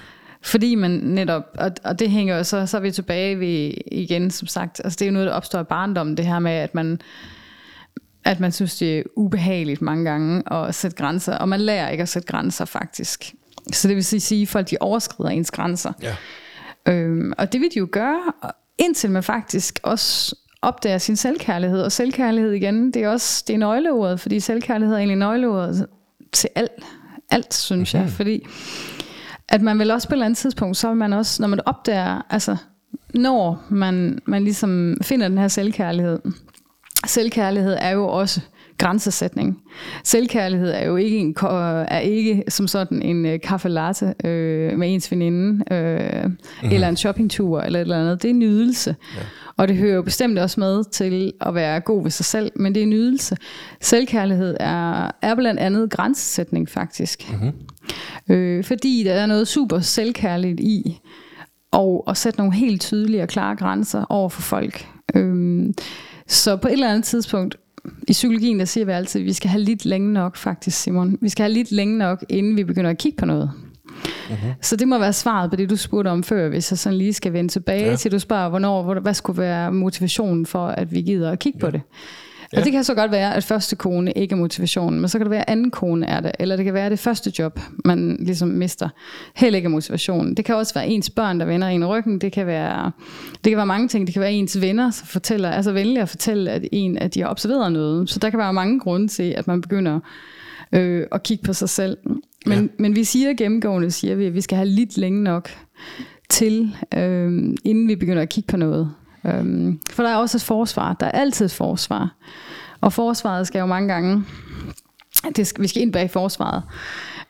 Fordi 0.45 0.75
man 0.75 0.91
netop, 0.91 1.43
og, 1.59 1.73
og 1.85 1.99
det 1.99 2.11
hænger 2.11 2.37
jo 2.37 2.45
så, 2.45 2.67
så 2.67 2.77
er 2.77 2.81
vi 2.81 2.91
tilbage 2.91 3.41
ved 3.41 3.75
igen, 3.93 4.31
som 4.31 4.49
sagt, 4.49 4.81
altså 4.85 4.97
det 4.99 5.03
er 5.03 5.07
jo 5.07 5.13
noget, 5.13 5.27
der 5.27 5.33
opstår 5.35 5.61
i 5.61 5.65
barndommen, 5.65 6.17
det 6.17 6.27
her 6.27 6.39
med, 6.39 6.53
at 6.53 6.75
man, 6.75 7.01
at 8.25 8.41
man 8.41 8.53
synes, 8.53 8.79
det 8.79 8.99
er 8.99 9.03
ubehageligt 9.17 9.83
mange 9.83 10.05
gange 10.05 10.53
at 10.53 10.75
sætte 10.75 10.97
grænser, 10.97 11.39
og 11.39 11.49
man 11.49 11.61
lærer 11.61 11.89
ikke 11.89 12.03
at 12.03 12.09
sætte 12.09 12.29
grænser 12.29 12.65
faktisk. 12.65 13.35
Så 13.73 13.89
det 13.89 13.97
vil 13.97 14.05
sige, 14.05 14.43
at 14.43 14.49
folk 14.49 14.71
de 14.71 14.77
overskrider 14.81 15.31
ens 15.31 15.51
grænser. 15.51 15.93
Ja. 16.03 16.17
Øhm, 16.93 17.33
og 17.39 17.53
det 17.53 17.61
vil 17.61 17.69
de 17.75 17.79
jo 17.79 17.89
gøre, 17.93 18.33
indtil 18.79 19.11
man 19.11 19.23
faktisk 19.23 19.81
også 19.83 20.37
opdager 20.63 20.99
sin 20.99 21.17
selvkærlighed. 21.17 21.83
Og 21.83 21.93
selvkærlighed 21.93 22.53
igen, 22.53 22.91
det 22.91 23.03
er 23.03 23.09
også 23.09 23.45
det 23.47 23.55
er 23.55 23.59
nøgleordet, 23.59 24.21
fordi 24.21 24.41
selvkærlighed 24.41 24.95
er 24.95 24.99
egentlig 24.99 25.19
nøgleordet 25.19 25.87
til 26.33 26.49
alt, 26.55 26.73
alt 27.31 27.55
synes 27.55 27.95
mm-hmm. 27.95 28.07
jeg. 28.07 28.13
Fordi 28.13 28.47
at 29.49 29.63
man 29.63 29.79
vil 29.79 29.91
også 29.91 30.09
på 30.09 30.13
et 30.13 30.17
eller 30.17 30.27
andet 30.27 30.39
tidspunkt, 30.39 30.77
så 30.77 30.89
vil 30.89 30.97
man 30.97 31.13
også, 31.13 31.43
når 31.43 31.49
man 31.49 31.61
opdager, 31.67 32.27
altså 32.31 32.57
når 33.15 33.65
man, 33.69 34.19
man 34.27 34.45
ligesom 34.45 34.97
finder 35.03 35.29
den 35.29 35.39
her 35.39 35.49
selvkærlighed, 35.49 36.19
selvkærlighed 37.07 37.77
er 37.81 37.91
jo 37.91 38.09
også 38.09 38.41
grænsesætning. 38.79 39.59
Selvkærlighed 40.05 40.71
er 40.71 40.87
jo 40.87 40.97
ikke, 40.97 41.19
en, 41.19 41.35
er 41.89 41.99
ikke 41.99 42.45
som 42.49 42.69
sådan 42.69 43.03
en 43.03 43.41
kaffe 43.41 43.69
latte 43.69 44.15
øh, 44.25 44.79
med 44.79 44.95
ens 44.95 45.11
veninde, 45.11 45.65
øh, 45.75 46.25
mm-hmm. 46.25 46.71
eller 46.73 46.89
en 46.89 46.97
shoppingtur, 46.97 47.61
eller 47.61 47.79
et 47.79 47.83
eller 47.83 48.01
andet. 48.01 48.23
Det 48.23 48.31
er 48.31 48.35
nydelse. 48.35 48.97
Ja. 49.17 49.21
Og 49.57 49.69
det 49.69 49.77
hører 49.77 49.95
jo 49.95 50.03
bestemt 50.03 50.39
også 50.39 50.61
med 50.61 50.85
til 50.85 51.33
at 51.41 51.55
være 51.55 51.81
god 51.81 52.03
ved 52.03 52.11
sig 52.11 52.25
selv, 52.25 52.53
men 52.57 52.75
det 52.75 52.81
er 52.81 52.85
en 52.85 52.93
ydelse. 52.93 53.37
Selvkærlighed 53.81 54.57
er, 54.61 55.11
er 55.23 55.35
blandt 55.35 55.61
andet 55.61 55.91
grænsesætning 55.91 56.69
faktisk. 56.69 57.33
Mm-hmm. 57.33 57.53
Øh, 58.29 58.65
fordi 58.65 59.03
der 59.05 59.13
er 59.13 59.27
noget 59.27 59.49
super 59.49 59.81
selvkærligt 59.81 60.61
i 60.61 61.01
og 61.73 62.05
at 62.09 62.17
sætte 62.17 62.39
nogle 62.39 62.55
helt 62.55 62.81
tydelige 62.81 63.23
og 63.23 63.29
klare 63.29 63.57
grænser 63.57 64.05
over 64.09 64.29
for 64.29 64.43
folk. 64.43 64.87
Øh, 65.15 65.65
så 66.27 66.57
på 66.57 66.69
et 66.69 66.73
eller 66.73 66.89
andet 66.89 67.05
tidspunkt, 67.05 67.57
i 68.09 68.13
psykologien, 68.13 68.59
der 68.59 68.65
siger 68.65 68.85
vi 68.85 68.93
altid, 68.93 69.21
at 69.21 69.27
vi 69.27 69.33
skal 69.33 69.51
have 69.51 69.63
lidt 69.63 69.85
længe 69.85 70.13
nok, 70.13 70.37
faktisk, 70.37 70.83
Simon. 70.83 71.19
Vi 71.21 71.29
skal 71.29 71.43
have 71.43 71.53
lidt 71.53 71.73
længe 71.73 71.99
nok, 71.99 72.25
inden 72.29 72.57
vi 72.57 72.65
begynder 72.65 72.91
at 72.91 72.99
kigge 72.99 73.17
på 73.17 73.27
noget. 73.27 73.51
Uh-huh. 74.29 74.55
Så 74.61 74.77
det 74.77 74.89
må 74.89 74.99
være 74.99 75.13
svaret 75.13 75.51
på 75.51 75.57
det, 75.57 75.71
du 75.71 75.77
spurgte 75.77 76.09
om 76.09 76.23
før, 76.23 76.49
hvis 76.49 76.73
jeg 76.73 76.79
sådan 76.79 76.99
lige 76.99 77.13
skal 77.13 77.33
vende 77.33 77.53
tilbage 77.53 77.91
ja. 77.91 77.97
til, 77.97 78.13
du 78.13 78.19
spørger, 78.19 78.49
hvornår, 78.49 79.01
hvad 79.01 79.15
skulle 79.15 79.43
være 79.43 79.73
motivationen 79.73 80.47
for, 80.47 80.67
at 80.67 80.93
vi 80.93 81.03
gider 81.03 81.31
at 81.31 81.39
kigge 81.39 81.59
ja. 81.63 81.67
på 81.67 81.71
det. 81.71 81.81
Ja. 82.53 82.59
Og 82.59 82.65
det 82.65 82.73
kan 82.73 82.85
så 82.85 82.95
godt 82.95 83.11
være, 83.11 83.35
at 83.35 83.45
første 83.45 83.77
kone 83.77 84.13
ikke 84.13 84.33
er 84.33 84.37
motivationen, 84.37 85.01
men 85.01 85.09
så 85.09 85.19
kan 85.19 85.25
det 85.25 85.31
være, 85.31 85.41
at 85.41 85.53
anden 85.53 85.71
kone 85.71 86.07
er 86.07 86.21
det, 86.21 86.33
eller 86.39 86.57
det 86.57 86.65
kan 86.65 86.75
være, 86.75 86.87
at 86.87 86.91
det 86.91 86.99
første 86.99 87.33
job, 87.39 87.61
man 87.85 88.17
ligesom 88.21 88.49
mister, 88.49 88.89
heller 89.37 89.57
ikke 89.57 89.67
er 89.67 89.71
motivationen. 89.71 90.35
Det 90.35 90.45
kan 90.45 90.55
også 90.55 90.75
være 90.75 90.89
ens 90.89 91.11
børn, 91.11 91.41
der 91.41 91.47
vender 91.47 91.69
en 91.69 91.83
i 91.83 91.85
ryggen. 91.85 92.19
Det 92.19 92.33
kan 92.33 92.47
være, 92.47 92.91
det 93.45 93.51
kan 93.51 93.57
være 93.57 93.67
mange 93.67 93.89
ting. 93.89 94.07
Det 94.07 94.13
kan 94.13 94.23
være 94.23 94.33
ens 94.33 94.61
venner, 94.61 94.91
som 94.91 95.07
fortæller, 95.07 95.51
altså 95.51 95.73
vælger 95.73 96.03
at 96.03 96.09
fortælle, 96.09 96.51
at 96.51 96.65
en, 96.73 96.99
at 96.99 97.15
de 97.15 97.21
har 97.21 97.29
observeret 97.29 97.73
noget. 97.73 98.11
Så 98.11 98.19
der 98.19 98.31
kan 98.31 98.39
være 98.39 98.53
mange 98.53 98.81
grunde 98.81 99.09
til, 99.09 99.35
at 99.37 99.47
man 99.47 99.61
begynder 99.61 100.01
øh, 100.73 101.07
at 101.13 101.23
kigge 101.23 101.45
på 101.45 101.53
sig 101.53 101.69
selv. 101.69 101.97
Men, 102.47 102.59
ja. 102.59 102.69
men 102.79 102.97
vi 102.97 103.05
siger 103.05 103.35
gennemgående, 103.35 103.91
siger 103.91 104.15
vi, 104.15 104.27
at 104.27 104.35
vi 104.35 104.41
skal 104.41 104.57
have 104.57 104.69
lidt 104.69 104.99
længe 104.99 105.23
nok 105.23 105.51
til, 106.29 106.77
øh, 106.95 107.55
inden 107.65 107.89
vi 107.89 107.97
begynder 107.97 108.23
at 108.23 108.29
kigge 108.29 108.49
på 108.49 108.57
noget. 108.57 108.91
Øh, 109.27 109.75
for 109.91 110.03
der 110.03 110.11
er 110.11 110.17
også 110.17 110.39
et 110.39 110.43
forsvar. 110.43 110.93
Der 111.01 111.07
er 111.07 111.11
altid 111.11 111.47
et 111.47 111.53
forsvar. 111.53 112.15
Og 112.81 112.93
forsvaret 112.93 113.47
skal 113.47 113.59
jo 113.59 113.67
mange 113.67 113.89
gange, 113.89 114.25
det 115.37 115.47
skal, 115.47 115.63
vi 115.63 115.69
skal 115.69 115.83
ind 115.83 115.93
bag 115.93 116.11
forsvaret, 116.11 116.63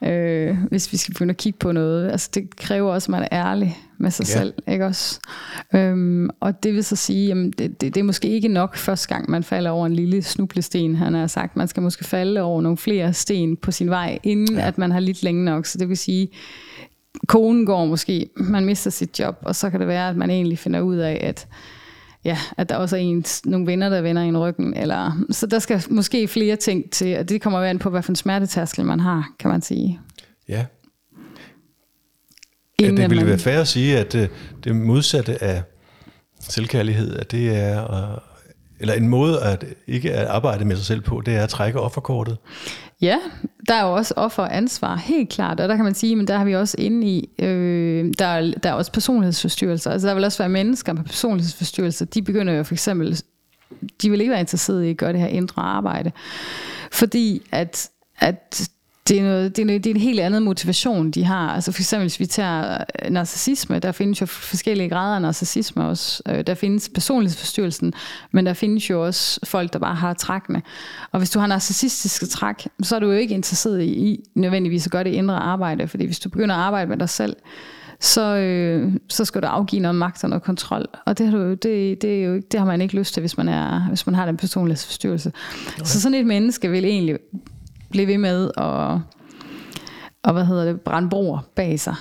øh, 0.04 0.56
hvis 0.68 0.92
vi 0.92 0.96
skal 0.96 1.14
begynde 1.14 1.30
at 1.30 1.36
kigge 1.36 1.58
på 1.58 1.72
noget. 1.72 2.10
Altså 2.10 2.30
det 2.34 2.56
kræver 2.56 2.92
også, 2.92 3.06
at 3.06 3.10
man 3.10 3.22
er 3.22 3.28
ærlig 3.46 3.78
med 3.98 4.10
sig 4.10 4.26
ja. 4.28 4.38
selv, 4.38 4.54
ikke 4.68 4.86
også? 4.86 5.20
Øhm, 5.74 6.30
og 6.40 6.62
det 6.62 6.74
vil 6.74 6.84
så 6.84 6.96
sige, 6.96 7.32
at 7.32 7.36
det, 7.36 7.58
det, 7.58 7.80
det 7.80 7.96
er 7.96 8.04
måske 8.04 8.28
ikke 8.28 8.48
nok 8.48 8.76
første 8.76 9.14
gang, 9.14 9.30
man 9.30 9.42
falder 9.42 9.70
over 9.70 9.86
en 9.86 9.94
lille 9.94 10.22
snublesten. 10.22 10.96
Han 10.96 11.14
har 11.14 11.26
sagt, 11.26 11.56
man 11.56 11.68
skal 11.68 11.82
måske 11.82 12.04
falde 12.04 12.40
over 12.40 12.60
nogle 12.60 12.78
flere 12.78 13.12
sten 13.12 13.56
på 13.56 13.70
sin 13.70 13.90
vej, 13.90 14.18
inden 14.22 14.56
ja. 14.56 14.66
at 14.66 14.78
man 14.78 14.90
har 14.90 15.00
lidt 15.00 15.22
længe 15.22 15.44
nok. 15.44 15.66
Så 15.66 15.78
det 15.78 15.88
vil 15.88 15.96
sige, 15.96 16.28
konen 17.28 17.66
går 17.66 17.86
måske, 17.86 18.28
man 18.36 18.64
mister 18.64 18.90
sit 18.90 19.20
job, 19.20 19.36
og 19.42 19.56
så 19.56 19.70
kan 19.70 19.80
det 19.80 19.88
være, 19.88 20.08
at 20.08 20.16
man 20.16 20.30
egentlig 20.30 20.58
finder 20.58 20.80
ud 20.80 20.96
af, 20.96 21.20
at 21.22 21.46
ja, 22.24 22.38
at 22.56 22.68
der 22.68 22.76
også 22.76 22.96
er 22.96 23.00
en, 23.00 23.24
nogle 23.44 23.66
venner, 23.66 23.88
der 23.88 24.00
vender 24.00 24.22
en 24.22 24.38
ryggen. 24.38 24.76
Eller, 24.76 25.24
så 25.30 25.46
der 25.46 25.58
skal 25.58 25.84
måske 25.90 26.28
flere 26.28 26.56
ting 26.56 26.90
til, 26.90 27.18
og 27.18 27.28
det 27.28 27.42
kommer 27.42 27.60
an 27.60 27.78
på, 27.78 27.90
hvad 27.90 28.02
for 28.02 28.12
en 28.12 28.16
smertetærskel 28.16 28.84
man 28.84 29.00
har, 29.00 29.32
kan 29.38 29.50
man 29.50 29.62
sige. 29.62 30.00
Ja. 30.48 30.64
ja 32.80 32.86
det 32.86 32.98
ville 32.98 33.16
man... 33.16 33.26
være 33.26 33.38
fair 33.38 33.60
at 33.60 33.68
sige, 33.68 33.98
at 33.98 34.12
det, 34.12 34.30
det 34.64 34.76
modsatte 34.76 35.42
af 35.42 35.62
selvkærlighed, 36.40 37.16
at 37.16 37.30
det 37.30 37.56
er, 37.56 37.80
eller 38.82 38.94
en 38.94 39.08
måde 39.08 39.42
at 39.42 39.64
ikke 39.86 40.12
at 40.12 40.26
arbejde 40.26 40.64
med 40.64 40.76
sig 40.76 40.86
selv 40.86 41.00
på, 41.00 41.22
det 41.26 41.36
er 41.36 41.42
at 41.42 41.48
trække 41.48 41.80
offerkortet. 41.80 42.38
Ja, 43.00 43.18
der 43.68 43.74
er 43.74 43.86
jo 43.86 43.94
også 43.94 44.14
offeransvar, 44.16 44.96
helt 44.96 45.28
klart, 45.28 45.60
og 45.60 45.68
der 45.68 45.76
kan 45.76 45.84
man 45.84 45.94
sige, 45.94 46.16
men 46.16 46.26
der 46.28 46.38
har 46.38 46.44
vi 46.44 46.54
også 46.54 46.76
inde 46.78 47.06
i, 47.06 47.28
øh, 47.38 48.12
der, 48.18 48.26
er, 48.26 48.52
der 48.62 48.70
er 48.70 48.74
også 48.74 48.92
personlighedsforstyrrelser, 48.92 49.90
altså 49.90 50.08
der 50.08 50.14
vil 50.14 50.24
også 50.24 50.38
være 50.38 50.48
mennesker 50.48 50.92
med 50.92 51.04
personlighedsforstyrrelser, 51.04 52.04
de 52.04 52.22
begynder 52.22 52.52
jo 52.52 52.62
for 52.62 52.74
eksempel, 52.74 53.20
de 54.02 54.10
vil 54.10 54.20
ikke 54.20 54.30
være 54.30 54.40
interesserede 54.40 54.86
i 54.86 54.90
at 54.90 54.96
gøre 54.96 55.12
det 55.12 55.20
her 55.20 55.26
indre 55.26 55.62
arbejde, 55.62 56.12
fordi 56.92 57.42
at, 57.52 57.90
at 58.18 58.68
det 59.12 59.20
er, 59.20 59.24
noget, 59.24 59.56
det, 59.56 59.62
er 59.62 59.66
noget, 59.66 59.84
det 59.84 59.90
er 59.90 59.94
en 59.94 60.00
helt 60.00 60.20
anden 60.20 60.44
motivation, 60.44 61.10
de 61.10 61.24
har. 61.24 61.54
Altså 61.54 61.72
for 61.72 61.80
eksempel, 61.80 62.04
hvis 62.04 62.20
vi 62.20 62.26
tager 62.26 62.84
øh, 63.04 63.10
narcissisme, 63.10 63.78
der 63.78 63.92
findes 63.92 64.20
jo 64.20 64.26
forskellige 64.26 64.88
grader 64.88 65.14
af 65.14 65.22
narcissisme 65.22 65.84
også. 65.84 66.22
Øh, 66.28 66.46
der 66.46 66.54
findes 66.54 66.88
personlighedsforstyrrelsen, 66.88 67.92
men 68.30 68.46
der 68.46 68.54
findes 68.54 68.90
jo 68.90 69.06
også 69.06 69.40
folk, 69.44 69.72
der 69.72 69.78
bare 69.78 69.94
har 69.94 70.14
trækkene. 70.14 70.62
Og 71.10 71.18
hvis 71.18 71.30
du 71.30 71.38
har 71.38 71.46
narcissistiske 71.46 72.26
træk, 72.26 72.68
så 72.82 72.96
er 72.96 73.00
du 73.00 73.06
jo 73.06 73.12
ikke 73.12 73.34
interesseret 73.34 73.82
i 73.82 74.20
nødvendigvis 74.34 74.86
at 74.86 74.92
gøre 74.92 75.04
det 75.04 75.10
indre 75.10 75.34
arbejde, 75.34 75.88
fordi 75.88 76.06
hvis 76.06 76.18
du 76.18 76.28
begynder 76.28 76.54
at 76.54 76.60
arbejde 76.60 76.88
med 76.88 76.96
dig 76.96 77.08
selv, 77.08 77.36
så, 78.00 78.36
øh, 78.36 78.92
så 79.08 79.24
skal 79.24 79.42
du 79.42 79.46
afgive 79.46 79.82
noget 79.82 79.94
magt 79.94 80.24
og 80.24 80.30
noget 80.30 80.42
kontrol. 80.42 80.86
Og 81.06 81.18
det 81.18 81.26
har, 81.26 81.38
du, 81.38 81.50
det, 81.50 82.02
det, 82.02 82.04
er 82.04 82.24
jo, 82.24 82.42
det 82.52 82.60
har 82.60 82.66
man 82.66 82.80
ikke 82.80 82.96
lyst 82.96 83.14
til, 83.14 83.20
hvis 83.20 83.36
man, 83.36 83.48
er, 83.48 83.88
hvis 83.88 84.06
man 84.06 84.14
har 84.14 84.26
den 84.26 84.36
personlighedsforstyrrelse. 84.36 85.32
Okay. 85.74 85.84
Så 85.84 86.00
sådan 86.00 86.18
et 86.18 86.26
menneske 86.26 86.70
vil 86.70 86.84
egentlig 86.84 87.18
blive 87.92 88.06
ved 88.06 88.18
med 88.18 88.50
at 88.56 89.00
og 90.22 90.32
hvad 90.32 90.44
hedder 90.44 90.64
det, 90.64 90.80
brænde 90.80 91.08
broer 91.08 91.38
bag 91.54 91.80
sig. 91.80 91.94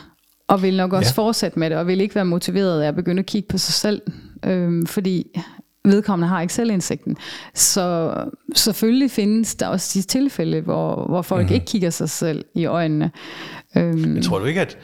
Og 0.47 0.61
vil 0.61 0.77
nok 0.77 0.93
også 0.93 1.13
ja. 1.17 1.21
fortsætte 1.21 1.59
med 1.59 1.69
det, 1.69 1.77
og 1.77 1.87
vil 1.87 2.01
ikke 2.01 2.15
være 2.15 2.25
motiveret 2.25 2.81
af 2.81 2.87
at 2.87 2.95
begynde 2.95 3.19
at 3.19 3.25
kigge 3.25 3.47
på 3.47 3.57
sig 3.57 3.73
selv, 3.73 4.01
øhm, 4.45 4.85
fordi 4.85 5.39
vedkommende 5.85 6.27
har 6.27 6.41
ikke 6.41 6.53
selvindsigten. 6.53 7.17
Så 7.53 8.15
selvfølgelig 8.55 9.11
findes 9.11 9.55
der 9.55 9.67
også 9.67 9.99
de 9.99 10.01
tilfælde, 10.01 10.61
hvor, 10.61 11.05
hvor 11.09 11.21
folk 11.21 11.41
mm-hmm. 11.41 11.53
ikke 11.53 11.65
kigger 11.65 11.89
sig 11.89 12.09
selv 12.09 12.45
i 12.55 12.65
øjnene. 12.65 13.11
Øhm, 13.77 13.97
Men 13.97 14.21
tror 14.23 14.39
du 14.39 14.45
ikke, 14.45 14.61
at, 14.61 14.77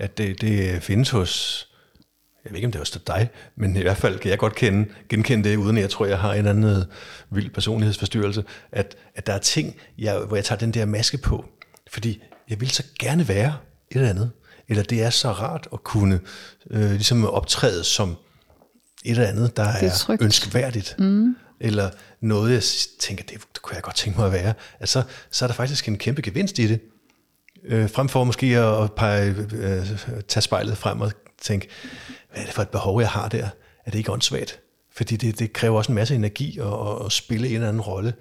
at 0.00 0.18
det, 0.18 0.40
det 0.40 0.82
findes 0.82 1.10
hos 1.10 1.66
jeg 2.44 2.52
ved 2.52 2.56
ikke, 2.56 2.66
om 2.66 2.72
det 2.72 2.78
er 2.78 2.80
også 2.80 2.98
dig, 3.06 3.28
men 3.56 3.76
i 3.76 3.82
hvert 3.82 3.96
fald 3.96 4.18
kan 4.18 4.30
jeg 4.30 4.38
godt 4.38 4.54
kende, 4.54 4.88
genkende 5.08 5.48
det, 5.48 5.56
uden 5.56 5.76
at 5.76 5.82
jeg 5.82 5.90
tror, 5.90 6.06
jeg 6.06 6.18
har 6.18 6.34
en 6.34 6.46
anden 6.46 6.84
vild 7.30 7.50
personlighedsforstyrrelse, 7.50 8.44
at, 8.72 8.96
at 9.14 9.26
der 9.26 9.32
er 9.32 9.38
ting, 9.38 9.76
jeg, 9.98 10.18
hvor 10.18 10.36
jeg 10.36 10.44
tager 10.44 10.58
den 10.58 10.74
der 10.74 10.86
maske 10.86 11.18
på, 11.18 11.44
fordi 11.90 12.22
jeg 12.50 12.60
vil 12.60 12.70
så 12.70 12.82
gerne 12.98 13.28
være 13.28 13.56
et 13.90 13.96
eller 13.96 14.08
andet, 14.08 14.30
eller 14.68 14.82
det 14.82 15.02
er 15.02 15.10
så 15.10 15.32
rart 15.32 15.68
at 15.72 15.84
kunne 15.84 16.20
øh, 16.70 16.90
ligesom 16.90 17.26
optræde 17.26 17.84
som 17.84 18.16
et 19.04 19.10
eller 19.10 19.26
andet, 19.26 19.56
der 19.56 19.62
er, 19.62 19.88
er 19.88 20.16
ønskværdigt, 20.20 20.94
mm. 20.98 21.36
eller 21.60 21.90
noget, 22.20 22.52
jeg 22.52 22.62
tænker, 23.00 23.24
det, 23.24 23.40
det 23.54 23.62
kunne 23.62 23.74
jeg 23.74 23.82
godt 23.82 23.96
tænke 23.96 24.18
mig 24.18 24.26
at 24.26 24.32
være, 24.32 24.54
altså, 24.80 25.02
så 25.30 25.44
er 25.44 25.46
der 25.46 25.54
faktisk 25.54 25.88
en 25.88 25.98
kæmpe 25.98 26.22
gevinst 26.22 26.58
i 26.58 26.66
det, 26.66 26.80
øh, 27.64 27.90
frem 27.90 28.08
for 28.08 28.24
måske 28.24 28.58
at 28.58 28.92
pege, 28.92 29.34
øh, 29.52 29.86
tage 30.28 30.42
spejlet 30.42 30.78
frem 30.78 31.00
og 31.00 31.12
tænke, 31.42 31.68
hvad 32.32 32.42
er 32.42 32.46
det 32.46 32.54
for 32.54 32.62
et 32.62 32.68
behov, 32.68 33.00
jeg 33.00 33.08
har 33.08 33.28
der? 33.28 33.48
Er 33.86 33.90
det 33.90 33.98
ikke 33.98 34.12
åndssvagt? 34.12 34.60
Fordi 34.96 35.16
det, 35.16 35.38
det 35.38 35.52
kræver 35.52 35.78
også 35.78 35.92
en 35.92 35.94
masse 35.94 36.14
energi 36.14 36.58
at, 36.58 37.04
at 37.06 37.12
spille 37.12 37.48
en 37.48 37.54
eller 37.54 37.68
anden 37.68 37.82
rolle. 37.82 38.14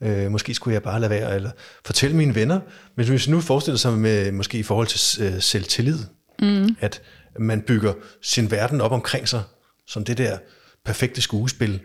Øh, 0.00 0.30
måske 0.30 0.54
skulle 0.54 0.74
jeg 0.74 0.82
bare 0.82 1.00
lade 1.00 1.10
være, 1.10 1.34
eller 1.34 1.50
fortælle 1.84 2.16
mine 2.16 2.34
venner. 2.34 2.60
Men 2.96 3.06
hvis 3.08 3.28
nu 3.28 3.40
forestiller 3.40 3.78
sig 3.78 3.92
med, 3.92 4.32
måske 4.32 4.58
i 4.58 4.62
forhold 4.62 4.86
til 4.86 5.22
øh, 5.24 5.40
selvtillid, 5.42 5.98
mm. 6.42 6.76
at 6.80 7.02
man 7.38 7.62
bygger 7.62 7.92
sin 8.22 8.50
verden 8.50 8.80
op 8.80 8.92
omkring 8.92 9.28
sig, 9.28 9.42
som 9.86 10.04
det 10.04 10.18
der 10.18 10.38
perfekte 10.84 11.20
skuespil, 11.20 11.80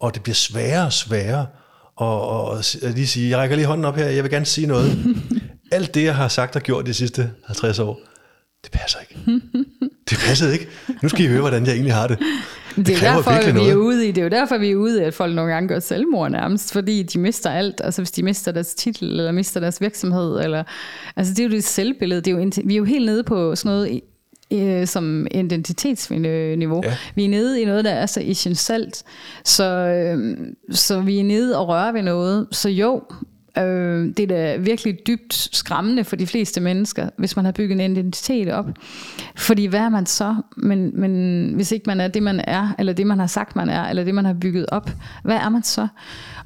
og 0.00 0.14
det 0.14 0.22
bliver 0.22 0.34
sværere 0.34 0.86
og 0.86 0.92
sværere, 0.92 1.46
og, 1.96 2.28
og, 2.28 2.48
og 2.82 2.90
lige 2.94 3.06
sige, 3.06 3.30
jeg 3.30 3.38
rækker 3.38 3.56
lige 3.56 3.66
hånden 3.66 3.84
op 3.84 3.96
her, 3.96 4.06
jeg 4.06 4.22
vil 4.22 4.30
gerne 4.30 4.46
sige 4.46 4.66
noget. 4.66 5.16
Alt 5.72 5.94
det, 5.94 6.04
jeg 6.04 6.16
har 6.16 6.28
sagt 6.28 6.56
og 6.56 6.62
gjort 6.62 6.86
de 6.86 6.94
sidste 6.94 7.30
50 7.46 7.78
år, 7.78 8.00
det 8.64 8.70
passer 8.72 8.98
ikke. 9.00 9.40
Det 10.12 10.20
passede 10.26 10.52
ikke. 10.52 10.68
Nu 11.02 11.08
skal 11.08 11.24
I 11.24 11.28
høre, 11.28 11.40
hvordan 11.40 11.66
jeg 11.66 11.72
egentlig 11.72 11.94
har 11.94 12.06
det. 12.06 12.18
Det, 12.76 12.86
det 12.86 12.96
er 12.96 13.14
derfor, 13.14 13.46
vi 13.46 13.52
noget. 13.52 13.70
er 13.70 13.74
ude 13.74 14.08
i, 14.08 14.12
det 14.12 14.18
er 14.18 14.22
jo 14.22 14.28
derfor, 14.28 14.58
vi 14.58 14.70
er 14.70 14.76
ude 14.76 15.02
i, 15.02 15.04
at 15.04 15.14
folk 15.14 15.34
nogle 15.34 15.52
gange 15.52 15.68
gør 15.68 15.78
selvmord 15.78 16.30
nærmest, 16.30 16.72
fordi 16.72 17.02
de 17.02 17.18
mister 17.18 17.50
alt. 17.50 17.80
Altså 17.84 18.02
hvis 18.02 18.10
de 18.10 18.22
mister 18.22 18.52
deres 18.52 18.74
titel, 18.74 19.10
eller 19.10 19.32
mister 19.32 19.60
deres 19.60 19.80
virksomhed, 19.80 20.40
eller, 20.40 20.64
altså 21.16 21.34
det 21.34 21.40
er 21.40 21.44
jo 21.44 21.50
det 21.50 21.64
selvbillede. 21.64 22.20
Det 22.20 22.32
er 22.32 22.36
jo, 22.36 22.50
vi 22.64 22.74
er 22.74 22.78
jo 22.78 22.84
helt 22.84 23.06
nede 23.06 23.24
på 23.24 23.56
sådan 23.56 23.72
noget 23.72 24.00
øh, 24.52 24.86
som 24.86 25.26
identitetsniveau. 25.30 26.82
Ja. 26.84 26.96
Vi 27.14 27.24
er 27.24 27.28
nede 27.28 27.62
i 27.62 27.64
noget, 27.64 27.84
der 27.84 27.90
er 27.90 28.06
så 28.06 28.20
essentielt. 28.24 29.02
Så, 29.44 29.64
øh, 29.64 30.36
så 30.70 31.00
vi 31.00 31.18
er 31.18 31.24
nede 31.24 31.58
og 31.58 31.68
rører 31.68 31.92
ved 31.92 32.02
noget. 32.02 32.46
Så 32.50 32.68
jo, 32.68 33.02
Øh, 33.58 34.06
det 34.16 34.20
er 34.20 34.26
da 34.26 34.56
virkelig 34.56 35.06
dybt 35.06 35.34
skræmmende 35.52 36.04
for 36.04 36.16
de 36.16 36.26
fleste 36.26 36.60
mennesker, 36.60 37.08
hvis 37.16 37.36
man 37.36 37.44
har 37.44 37.52
bygget 37.52 37.80
en 37.80 37.96
identitet 37.96 38.52
op. 38.52 38.66
Fordi 39.36 39.66
hvad 39.66 39.80
er 39.80 39.88
man 39.88 40.06
så? 40.06 40.36
Men, 40.56 41.00
men 41.00 41.54
hvis 41.54 41.72
ikke 41.72 41.84
man 41.86 42.00
er 42.00 42.08
det, 42.08 42.22
man 42.22 42.40
er, 42.46 42.74
eller 42.78 42.92
det, 42.92 43.06
man 43.06 43.18
har 43.18 43.26
sagt, 43.26 43.56
man 43.56 43.68
er, 43.68 43.88
eller 43.88 44.04
det, 44.04 44.14
man 44.14 44.24
har 44.24 44.34
bygget 44.34 44.66
op, 44.68 44.90
hvad 45.22 45.36
er 45.36 45.48
man 45.48 45.62
så? 45.62 45.88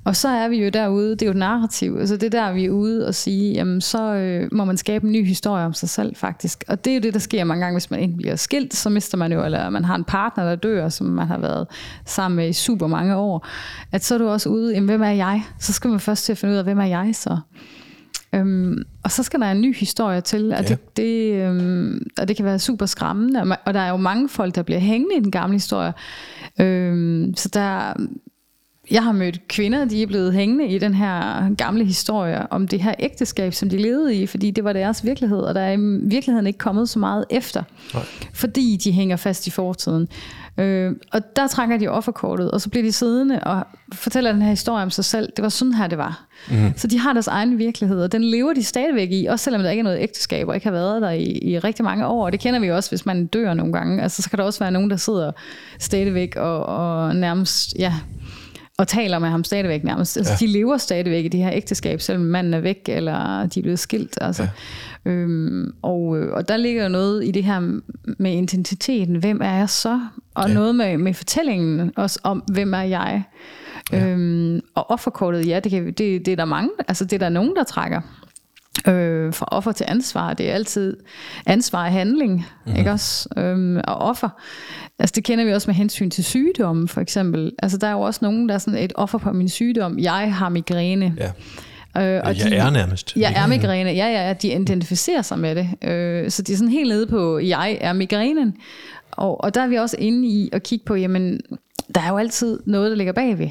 Og 0.07 0.17
så 0.17 0.29
er 0.29 0.49
vi 0.49 0.65
jo 0.65 0.69
derude, 0.71 1.11
det 1.11 1.23
er 1.23 1.27
jo 1.27 1.31
et 1.31 1.37
narrativ, 1.37 1.97
altså 2.01 2.17
det 2.17 2.35
er 2.35 2.41
der, 2.45 2.53
vi 2.53 2.65
er 2.65 2.71
ude 2.71 3.07
og 3.07 3.15
sige, 3.15 3.53
jamen 3.53 3.81
så 3.81 4.15
øh, 4.15 4.49
må 4.53 4.65
man 4.65 4.77
skabe 4.77 5.07
en 5.07 5.13
ny 5.13 5.27
historie 5.27 5.65
om 5.65 5.73
sig 5.73 5.89
selv 5.89 6.17
faktisk. 6.17 6.65
Og 6.69 6.85
det 6.85 6.91
er 6.91 6.95
jo 6.95 7.01
det, 7.01 7.15
der 7.15 7.21
sker 7.21 7.45
mange 7.45 7.65
gange, 7.65 7.75
hvis 7.75 7.91
man 7.91 8.01
enten 8.01 8.17
bliver 8.17 8.37
skilt, 8.37 8.75
så 8.75 8.91
mister 8.91 9.19
man 9.19 9.33
jo, 9.33 9.45
eller 9.45 9.71
man 9.71 9.85
har 9.85 9.95
en 9.95 10.05
partner, 10.05 10.45
der 10.45 10.57
dør, 10.57 10.89
som 10.89 11.07
man 11.07 11.27
har 11.27 11.39
været 11.39 11.67
sammen 12.05 12.37
med 12.37 12.49
i 12.49 12.53
super 12.53 12.87
mange 12.87 13.17
år, 13.17 13.47
at 13.93 14.05
så 14.05 14.15
er 14.15 14.19
du 14.19 14.29
også 14.29 14.49
ude, 14.49 14.75
jamen 14.75 14.89
hvem 14.89 15.03
er 15.03 15.11
jeg? 15.11 15.43
Så 15.61 15.73
skal 15.73 15.91
man 15.91 16.01
først 16.01 16.25
til 16.25 16.33
at 16.33 16.39
finde 16.39 16.53
ud 16.53 16.59
af, 16.59 16.65
hvem 16.65 16.79
er 16.79 16.85
jeg 16.87 17.11
så? 17.15 17.39
Øhm, 18.35 18.79
og 19.05 19.11
så 19.11 19.23
skal 19.23 19.41
der 19.41 19.51
en 19.51 19.61
ny 19.61 19.77
historie 19.77 20.21
til, 20.21 20.53
og, 20.53 20.63
Ja. 20.63 20.69
det, 20.69 20.97
det, 20.97 21.33
øhm, 21.33 22.07
og 22.21 22.29
det 22.29 22.37
kan 22.37 22.45
være 22.45 22.59
super 22.59 22.87
skræmmende, 22.87 23.57
og, 23.67 23.75
der 23.75 23.81
er 23.81 23.91
jo 23.91 23.97
mange 23.97 24.29
folk, 24.29 24.55
der 24.55 24.63
bliver 24.63 24.81
hængende 24.81 25.17
i 25.17 25.21
den 25.21 25.31
gamle 25.31 25.55
historie. 25.55 25.93
Øhm, 26.61 27.35
så 27.37 27.49
der, 27.49 27.93
jeg 28.91 29.05
har 29.05 29.13
mødt 29.13 29.49
kvinder, 29.49 29.85
de 29.85 30.03
er 30.03 30.07
blevet 30.07 30.33
hængende 30.33 30.67
i 30.67 30.79
den 30.79 30.95
her 30.95 31.49
gamle 31.55 31.85
historie 31.85 32.53
om 32.53 32.69
det 32.69 32.83
her 32.83 32.95
ægteskab, 32.99 33.55
som 33.55 33.71
de 33.71 33.79
levede 33.79 34.15
i, 34.15 34.27
fordi 34.27 34.51
det 34.51 34.65
var 34.65 34.73
deres 34.73 35.05
virkelighed, 35.05 35.39
og 35.39 35.55
der 35.55 35.61
er 35.61 35.73
i 35.73 35.81
virkeligheden 36.03 36.47
ikke 36.47 36.59
kommet 36.59 36.89
så 36.89 36.99
meget 36.99 37.25
efter, 37.31 37.63
Nej. 37.95 38.03
fordi 38.33 38.77
de 38.85 38.93
hænger 38.93 39.17
fast 39.17 39.47
i 39.47 39.51
fortiden. 39.51 40.09
Øh, 40.59 40.93
og 41.13 41.37
der 41.37 41.47
trækker 41.47 41.77
de 41.77 41.89
offerkortet, 41.89 42.51
og 42.51 42.61
så 42.61 42.71
bliver 42.71 42.85
de 42.85 42.93
siddende 42.93 43.41
og 43.41 43.67
fortæller 43.93 44.33
den 44.33 44.43
her 44.43 44.51
historie 44.51 44.83
om 44.83 44.91
sig 44.91 45.05
selv. 45.05 45.33
Det 45.37 45.43
var 45.43 45.49
sådan 45.49 45.75
her, 45.75 45.87
det 45.87 45.99
var. 45.99 46.27
Mm. 46.51 46.73
Så 46.77 46.87
de 46.87 46.99
har 46.99 47.13
deres 47.13 47.27
egen 47.27 47.59
virkelighed, 47.59 48.03
og 48.03 48.13
den 48.13 48.25
lever 48.25 48.53
de 48.53 48.65
stadigvæk 48.65 49.13
i, 49.13 49.27
også 49.27 49.45
selvom 49.45 49.63
der 49.63 49.71
ikke 49.71 49.81
er 49.81 49.85
noget 49.85 50.01
ægteskab, 50.01 50.49
og 50.49 50.55
ikke 50.55 50.67
har 50.67 50.73
været 50.73 51.03
der 51.03 51.11
i, 51.11 51.39
i 51.43 51.59
rigtig 51.59 51.85
mange 51.85 52.07
år. 52.07 52.25
Og 52.25 52.33
det 52.33 52.41
kender 52.41 52.61
vi 52.61 52.71
også, 52.71 52.91
hvis 52.91 53.07
man 53.07 53.27
dør 53.27 53.55
nogle 53.55 53.73
gange. 53.73 54.03
Altså, 54.03 54.23
så 54.23 54.31
kan 54.31 54.39
der 54.39 54.45
også 54.45 54.59
være 54.59 54.71
nogen, 54.71 54.91
der 54.91 54.97
sidder 54.97 55.33
stadigvæk 55.79 56.37
og, 56.37 56.67
og 56.67 57.17
nærmest, 57.17 57.75
ja, 57.79 57.95
og 58.79 58.89
taler 58.89 59.19
med 59.19 59.29
ham 59.29 59.45
stadigvæk 59.45 59.85
nærmest. 59.85 60.17
Altså, 60.17 60.33
Ja. 60.33 60.47
De 60.47 60.53
lever 60.53 60.77
stadigvæk 60.77 61.25
i 61.25 61.29
det 61.29 61.41
her 61.41 61.51
ægteskab, 61.53 62.01
selvom 62.01 62.25
manden 62.25 62.55
er 62.55 62.61
væk, 62.61 62.83
eller 62.89 63.47
de 63.47 63.61
er 63.61 63.63
blevet 63.63 63.79
skilt. 63.79 64.19
Altså. 64.21 64.43
Ja. 65.05 65.11
Øhm, 65.11 65.75
og, 65.83 66.19
øh, 66.19 66.33
og 66.33 66.49
der 66.49 66.57
ligger 66.57 66.83
jo 66.83 66.89
noget 66.89 67.25
i 67.25 67.31
det 67.31 67.45
her 67.45 67.61
med 68.19 68.33
identiteten. 68.33 69.17
Hvem 69.17 69.41
er 69.43 69.59
jeg 69.59 69.69
så? 69.69 70.01
Og 70.35 70.49
ja. 70.49 70.55
noget 70.55 70.75
med, 70.75 70.99
med 70.99 71.15
fortællingen 71.15 71.93
også 71.97 72.21
om, 72.23 72.39
hvem 72.53 72.75
er 72.75 72.83
jeg? 72.83 73.23
Ja. 73.93 74.07
Øhm, 74.09 74.61
og 74.75 74.91
offerkortet, 74.91 75.47
ja, 75.47 75.61
det, 75.61 75.71
kan, 75.73 75.87
det, 75.87 75.99
det 75.99 76.29
er 76.29 76.37
der 76.37 76.45
mange, 76.45 76.71
altså 76.89 77.05
det 77.05 77.13
er 77.13 77.19
der 77.19 77.29
nogen, 77.29 77.57
der 77.57 77.65
trækker 77.65 78.01
øh, 78.89 79.35
fra 79.35 79.49
offer 79.51 79.73
til 79.73 79.87
ansvar. 79.89 80.35
Det 80.35 80.51
er 80.51 80.55
altid 80.55 80.97
ansvar 81.47 81.85
og 81.85 81.93
handling, 81.93 82.33
mm-hmm. 82.33 82.79
ikke 82.79 82.91
også? 82.91 83.29
Øhm, 83.37 83.77
og 83.77 83.97
offer. 83.97 84.29
Altså 84.99 85.13
det 85.17 85.25
kender 85.25 85.45
vi 85.45 85.53
også 85.53 85.69
med 85.71 85.75
hensyn 85.75 86.11
til 86.11 86.25
sygdomme, 86.25 86.89
for 86.89 87.01
eksempel. 87.01 87.53
Altså 87.63 87.79
der 87.79 87.87
er 87.87 87.93
jo 87.93 88.01
også 88.01 88.21
nogen, 88.23 88.49
der 88.49 88.55
er 88.55 88.59
sådan 88.59 88.81
et 88.81 88.93
offer 88.95 89.19
på 89.19 89.33
min 89.33 89.49
sygdom. 89.49 89.99
Jeg 89.99 90.35
har 90.35 90.49
migræne. 90.49 91.15
Ja. 91.19 91.27
Øh, 91.99 92.23
Og 92.25 92.39
jeg 92.39 92.53
er 92.53 92.71
nærmest. 92.71 93.17
Jeg 93.17 93.33
er 93.37 93.47
migræne. 93.47 93.91
Ja, 93.91 94.07
ja, 94.07 94.27
ja, 94.27 94.33
de 94.33 94.49
identificerer 94.49 95.23
sig 95.23 95.39
med 95.39 95.55
det. 95.55 95.91
Øh, 95.91 96.31
så 96.31 96.43
de 96.43 96.53
er 96.53 96.57
sådan 96.57 96.73
helt 96.73 96.89
nede 96.89 97.07
på, 97.07 97.39
jeg 97.39 97.79
er 97.81 97.93
migrænen. 97.93 98.55
Og, 99.11 99.45
og 99.45 99.55
der 99.55 99.63
er 99.63 99.67
vi 99.67 99.77
også 99.77 99.97
inde 99.99 100.29
i 100.29 100.51
at 100.53 100.63
kigge 100.63 100.85
på, 100.85 100.95
jamen, 100.95 101.41
der 101.95 102.01
er 102.01 102.09
jo 102.09 102.19
altid 102.19 102.61
noget, 102.67 102.91
der 102.91 102.97
ligger 102.97 103.13
bagved. 103.13 103.49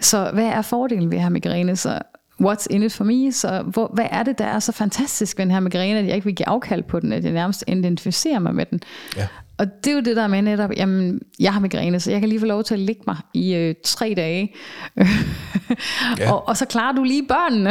Så 0.00 0.30
hvad 0.32 0.46
er 0.46 0.62
fordelen 0.62 1.10
ved 1.10 1.16
at 1.16 1.22
have 1.22 1.32
migræne? 1.32 1.76
Så 1.76 1.98
what's 2.42 2.66
in 2.70 2.82
it 2.82 2.92
for 2.92 3.04
me? 3.04 3.32
Så 3.32 3.62
hvor, 3.66 3.90
hvad 3.94 4.06
er 4.10 4.22
det, 4.22 4.38
der 4.38 4.44
er 4.44 4.58
så 4.58 4.72
fantastisk 4.72 5.38
ved 5.38 5.44
den 5.44 5.52
her 5.52 5.60
migræne, 5.60 5.98
at 5.98 6.06
jeg 6.06 6.14
ikke 6.14 6.24
vil 6.24 6.34
give 6.34 6.48
afkald 6.48 6.82
på 6.82 7.00
den, 7.00 7.12
at 7.12 7.24
jeg 7.24 7.32
nærmest 7.32 7.64
identificerer 7.68 8.38
mig 8.38 8.54
med 8.54 8.66
den? 8.66 8.80
Ja. 9.16 9.26
Og 9.58 9.66
det 9.84 9.90
er 9.90 9.94
jo 9.94 10.00
det 10.00 10.16
der 10.16 10.26
med 10.26 10.42
netop, 10.42 10.70
jamen, 10.76 11.20
jeg 11.40 11.52
har 11.52 11.60
migræne, 11.60 12.00
så 12.00 12.10
jeg 12.10 12.20
kan 12.20 12.28
lige 12.28 12.40
få 12.40 12.46
lov 12.46 12.64
til 12.64 12.74
at 12.74 12.80
ligge 12.80 13.02
mig 13.06 13.16
i 13.34 13.54
øh, 13.54 13.74
tre 13.84 14.14
dage. 14.16 14.54
Ja. 16.18 16.32
og, 16.32 16.48
og 16.48 16.56
så 16.56 16.64
klarer 16.66 16.92
du 16.94 17.02
lige 17.02 17.26
børnene. 17.28 17.70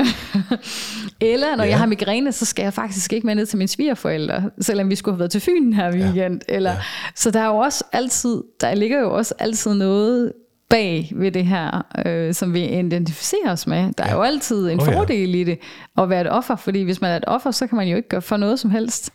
Eller 1.34 1.56
når 1.56 1.64
Ja. 1.64 1.68
ja. 1.68 1.70
jeg 1.70 1.80
har 1.80 1.86
migræne, 1.86 2.32
så 2.32 2.46
skal 2.46 2.64
jeg 2.64 2.74
faktisk 2.74 3.14
ikke 3.14 3.28
med 3.28 3.36
ned 3.36 3.46
til 3.46 3.58
mine 3.58 3.68
svigerforældre, 3.68 4.50
selvom 4.62 4.90
vi 4.90 4.96
skulle 4.96 5.14
have 5.16 5.20
været 5.20 5.32
til 5.32 5.42
Fyn 5.42 5.74
her 5.74 5.92
weekend. 5.94 6.42
Eller, 6.50 6.72
Ja. 6.72 6.78
Så 7.16 7.32
der 7.32 7.40
er 7.40 7.48
jo 7.48 7.58
også 7.58 7.84
altid, 7.92 8.42
der 8.62 8.76
ligger 8.76 9.00
jo 9.00 9.14
også 9.16 9.34
altid 9.40 9.74
noget 9.74 10.34
bag 10.70 11.12
ved 11.16 11.32
det 11.32 11.46
her, 11.46 11.86
øh, 12.06 12.34
som 12.34 12.54
vi 12.54 12.80
identificerer 12.80 13.52
os 13.52 13.68
med. 13.68 13.94
Der 13.98 14.04
er 14.04 14.08
Ja. 14.10 14.16
jo 14.16 14.22
altid 14.22 14.70
en 14.70 14.80
Oh, 14.82 14.88
ja. 14.92 15.00
fordel 15.00 15.36
i 15.36 15.44
det 15.44 15.60
at 15.98 16.10
være 16.10 16.22
et 16.22 16.30
offer, 16.32 16.56
fordi 16.56 16.82
hvis 16.84 17.02
man 17.02 17.12
er 17.12 17.16
et 17.18 17.24
offer, 17.28 17.52
så 17.52 17.68
kan 17.68 17.76
man 17.76 17.88
jo 17.88 17.96
ikke 17.98 18.10
gøre 18.10 18.22
for 18.22 18.38
noget 18.38 18.60
som 18.60 18.72
helst. 18.72 19.14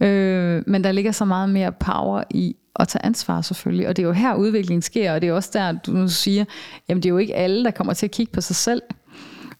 Øh, 0.00 0.62
men 0.66 0.84
der 0.84 0.92
ligger 0.92 1.12
så 1.12 1.24
meget 1.24 1.48
mere 1.48 1.72
power 1.72 2.22
i 2.30 2.56
at 2.80 2.88
tage 2.88 3.04
ansvar 3.06 3.40
selvfølgelig, 3.40 3.88
og 3.88 3.96
det 3.96 4.02
er 4.02 4.06
jo 4.06 4.12
her 4.12 4.34
udviklingen 4.34 4.82
sker, 4.82 5.12
og 5.14 5.22
det 5.22 5.28
er 5.28 5.32
også 5.32 5.50
der, 5.52 5.72
du 5.72 5.90
nu 5.92 6.08
siger, 6.08 6.44
jamen 6.88 7.02
det 7.02 7.08
er 7.08 7.12
jo 7.12 7.18
ikke 7.18 7.34
alle, 7.36 7.64
der 7.64 7.70
kommer 7.70 7.92
til 7.92 8.06
at 8.06 8.10
kigge 8.10 8.32
på 8.32 8.40
sig 8.40 8.56
selv. 8.56 8.82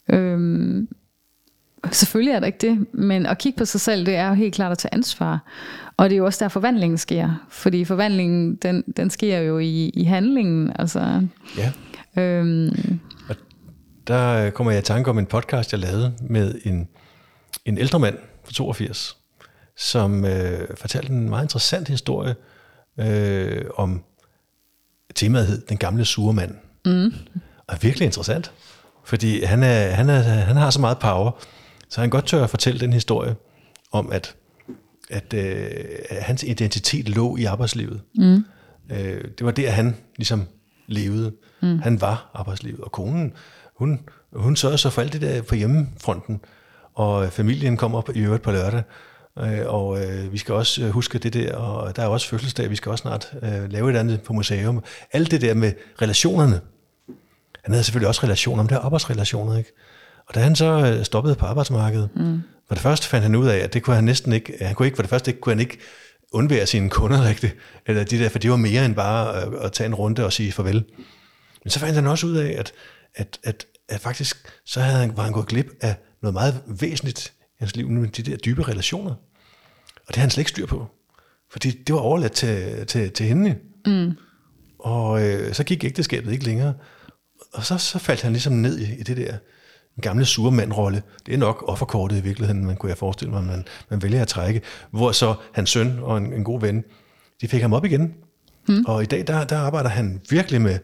Øhm, 0.09 0.87
selvfølgelig 1.91 2.31
er 2.33 2.39
der 2.39 2.47
ikke 2.47 2.57
det, 2.61 2.85
men 2.93 3.25
at 3.25 3.37
kigge 3.37 3.57
på 3.57 3.65
sig 3.65 3.81
selv, 3.81 4.05
det 4.05 4.15
er 4.15 4.27
jo 4.27 4.33
helt 4.33 4.53
klart 4.55 4.71
at 4.71 4.77
tage 4.77 4.93
ansvar. 4.93 5.39
Og 5.97 6.09
det 6.09 6.15
er 6.15 6.17
jo 6.17 6.25
også 6.25 6.43
der 6.43 6.49
forvandlingen 6.49 6.97
sker, 6.97 7.45
fordi 7.49 7.85
forvandlingen, 7.85 8.55
den, 8.55 8.83
den 8.97 9.09
sker 9.09 9.39
jo 9.39 9.59
i, 9.59 9.89
i 9.89 10.03
handlingen, 10.03 10.71
altså... 10.79 11.27
ja. 11.57 11.71
Øhm, 12.21 12.99
Der 14.07 14.45
øh, 14.45 14.51
kommer 14.51 14.71
jeg 14.71 14.79
i 14.79 14.83
tanke 14.83 15.09
om 15.09 15.19
en 15.19 15.25
podcast, 15.25 15.71
jeg 15.71 15.79
lavede 15.79 16.13
med 16.21 16.55
en, 16.63 16.87
en 17.65 17.77
ældre 17.77 17.99
mand 17.99 18.17
på 18.45 18.53
82, 18.53 19.17
som 19.77 20.25
øh, 20.25 20.67
fortalte 20.77 21.09
en 21.09 21.29
meget 21.29 21.43
interessant 21.43 21.87
historie 21.87 22.35
øh, 22.99 23.65
om 23.75 24.03
temaet 25.15 25.47
hed 25.47 25.61
Den 25.69 25.77
gamle 25.77 26.05
sure 26.05 26.33
mand. 26.33 26.55
Mm. 26.85 27.13
Og 27.67 27.77
virkelig 27.81 28.05
interessant, 28.05 28.51
fordi 29.05 29.43
han, 29.43 29.63
er, 29.63 29.89
han, 29.89 30.09
er, 30.09 30.21
han 30.21 30.55
har 30.55 30.69
så 30.69 30.81
meget 30.81 30.99
power, 30.99 31.31
så 31.89 32.01
han 32.01 32.09
godt 32.09 32.25
tør 32.25 32.43
at 32.43 32.49
fortælle 32.49 32.79
den 32.79 32.93
historie 32.93 33.35
om, 33.91 34.11
at, 34.11 34.35
at, 35.09 35.33
øh, 35.33 35.69
hans 36.11 36.43
identitet 36.43 37.09
lå 37.09 37.37
i 37.37 37.43
arbejdslivet. 37.43 38.01
Mm. 38.15 38.45
Øh, 38.91 39.23
det 39.37 39.45
var 39.45 39.51
der, 39.51 39.69
han 39.69 39.95
ligesom 40.17 40.43
levede. 40.87 41.31
Mm. 41.61 41.79
Han 41.79 42.01
var 42.01 42.31
arbejdslivet, 42.33 42.79
og 42.79 42.91
konen, 42.91 43.33
hun, 43.75 43.99
hun 44.33 44.55
sørgede 44.55 44.77
så 44.77 44.89
for 44.89 45.01
alt 45.01 45.13
det 45.13 45.21
der 45.21 45.41
på 45.41 45.55
hjemmefronten, 45.55 46.41
og 46.93 47.33
familien 47.33 47.77
kommer 47.77 47.97
op 47.97 48.09
i 48.15 48.19
øvrigt 48.19 48.43
på 48.43 48.51
lørdag, 48.51 48.83
øh, 49.39 49.61
og 49.65 50.05
øh, 50.05 50.33
vi 50.33 50.37
skal 50.37 50.53
også 50.53 50.83
øh, 50.83 50.89
huske 50.89 51.17
det 51.17 51.33
der, 51.33 51.55
og 51.55 51.95
der 51.95 52.01
er 52.03 52.07
også 52.07 52.27
fødselsdag, 52.27 52.69
vi 52.69 52.75
skal 52.75 52.89
også 52.89 53.01
snart 53.01 53.33
øh, 53.43 53.71
lave 53.71 53.91
et 53.91 53.95
andet 53.95 54.21
på 54.21 54.33
museum. 54.33 54.83
Alt 55.11 55.31
det 55.31 55.41
der 55.41 55.53
med 55.53 55.73
relationerne. 56.01 56.61
Han 57.63 57.73
havde 57.73 57.83
selvfølgelig 57.83 58.07
også 58.07 58.23
relationer, 58.23 58.63
men 58.63 58.69
det 58.69 58.75
er 58.75 58.79
arbejdsrelationer, 58.79 59.57
ikke? 59.57 59.71
Og 60.27 60.35
da 60.35 60.39
han 60.39 60.55
så 60.55 60.65
øh, 60.65 61.05
stoppede 61.05 61.35
på 61.35 61.45
arbejdsmarkedet, 61.45 62.09
mm. 62.15 62.41
for 62.67 62.75
det 62.75 62.81
første 62.81 63.07
fandt 63.07 63.23
han 63.23 63.35
ud 63.35 63.47
af, 63.47 63.57
at 63.57 63.73
det 63.73 63.83
kunne 63.83 63.95
han 63.95 64.03
næsten 64.03 64.33
ikke, 64.33 64.53
han 64.61 64.75
kunne 64.75 64.85
ikke, 64.85 64.95
for 64.95 65.03
det 65.03 65.09
første 65.09 65.31
ikke, 65.31 65.41
kunne 65.41 65.51
han 65.51 65.59
ikke 65.59 65.77
undvære 66.31 66.65
sine 66.65 66.89
kunder 66.89 67.23
rigtigt, 67.23 67.55
eller 67.85 68.03
de 68.03 68.19
der, 68.19 68.29
for 68.29 68.39
det 68.39 68.51
var 68.51 68.57
mere 68.57 68.85
end 68.85 68.95
bare 68.95 69.41
at, 69.41 69.53
at 69.53 69.71
tage 69.71 69.87
en 69.87 69.95
runde 69.95 70.25
og 70.25 70.33
sige 70.33 70.51
farvel. 70.51 70.85
Men 71.63 71.71
så 71.71 71.79
fandt 71.79 71.95
han 71.95 72.07
også 72.07 72.27
ud 72.27 72.35
af, 72.35 72.55
at, 72.59 72.71
at, 73.15 73.39
at, 73.43 73.65
at 73.89 73.99
faktisk, 73.99 74.37
så 74.65 74.81
havde 74.81 74.99
han, 74.99 75.17
var 75.17 75.23
han 75.23 75.33
gået 75.33 75.47
glip 75.47 75.71
af 75.81 75.95
noget 76.21 76.33
meget 76.33 76.61
væsentligt 76.67 77.33
i 77.39 77.55
hans 77.59 77.75
liv, 77.75 77.89
nemlig 77.89 78.17
de 78.17 78.23
der 78.23 78.37
dybe 78.37 78.67
relationer. 78.67 79.11
Og 79.11 80.07
det 80.07 80.15
havde 80.15 80.23
han 80.23 80.29
slet 80.29 80.41
ikke 80.41 80.51
styr 80.51 80.65
på. 80.65 80.87
Fordi 81.51 81.71
det 81.71 81.95
var 81.95 82.01
overladt 82.01 82.31
til, 82.31 82.85
til, 82.87 83.11
til 83.11 83.25
hende. 83.25 83.55
Mm. 83.85 84.11
Og 84.79 85.21
øh, 85.23 85.53
så 85.53 85.63
gik 85.63 85.83
ægteskabet 85.83 86.31
ikke 86.31 86.45
længere. 86.45 86.73
Og 87.53 87.65
så, 87.65 87.77
så 87.77 87.99
faldt 87.99 88.21
han 88.21 88.31
ligesom 88.31 88.53
ned 88.53 88.79
i, 88.79 88.99
i 88.99 89.03
det 89.03 89.17
der 89.17 89.37
den 89.97 90.01
gamle 90.01 90.25
sure 90.25 90.51
mandrolle. 90.51 91.03
Det 91.25 91.33
er 91.33 91.37
nok 91.37 91.63
offerkortet 91.67 92.17
i 92.17 92.21
virkeligheden, 92.21 92.65
man 92.65 92.75
kunne 92.75 92.89
jeg 92.89 92.97
forestille 92.97 93.31
mig, 93.33 93.43
man, 93.43 93.65
man 93.89 94.01
vælger 94.03 94.21
at 94.21 94.27
trække. 94.27 94.61
Hvor 94.91 95.11
så 95.11 95.35
hans 95.53 95.69
søn 95.69 95.99
og 96.01 96.17
en, 96.17 96.33
en 96.33 96.43
god 96.43 96.61
ven, 96.61 96.83
de 97.41 97.47
fik 97.47 97.61
ham 97.61 97.73
op 97.73 97.85
igen. 97.85 98.13
Mm. 98.67 98.83
Og 98.87 99.03
i 99.03 99.05
dag, 99.05 99.27
der, 99.27 99.43
der 99.43 99.57
arbejder 99.57 99.89
han 99.89 100.21
virkelig 100.29 100.61
med, 100.61 100.79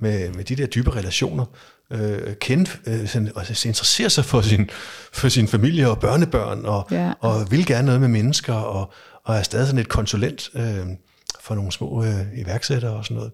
med, 0.00 0.32
med 0.32 0.44
de 0.44 0.56
der 0.56 0.66
dybe 0.66 0.96
relationer. 0.96 1.44
Øh, 1.92 2.34
kende, 2.40 2.70
øh, 2.86 3.06
sådan, 3.08 3.30
og 3.34 3.46
så 3.46 3.68
interesserer 3.68 4.08
sig 4.08 4.24
for 4.24 4.40
sin, 4.40 4.70
for 5.12 5.28
sin 5.28 5.48
familie 5.48 5.90
og 5.90 5.98
børnebørn, 6.00 6.64
og, 6.64 6.88
Ja. 6.90 7.12
og 7.20 7.50
vil 7.50 7.66
gerne 7.66 7.86
noget 7.86 8.00
med 8.00 8.08
mennesker, 8.08 8.54
og, 8.54 8.92
og 9.24 9.36
er 9.36 9.42
stadig 9.42 9.66
sådan 9.66 9.80
et 9.80 9.88
konsulent 9.88 10.50
øh, 10.54 10.86
for 11.40 11.54
nogle 11.54 11.72
små 11.72 12.04
øh, 12.04 12.38
iværksættere 12.38 12.92
og 12.92 13.04
sådan 13.04 13.16
noget. 13.16 13.32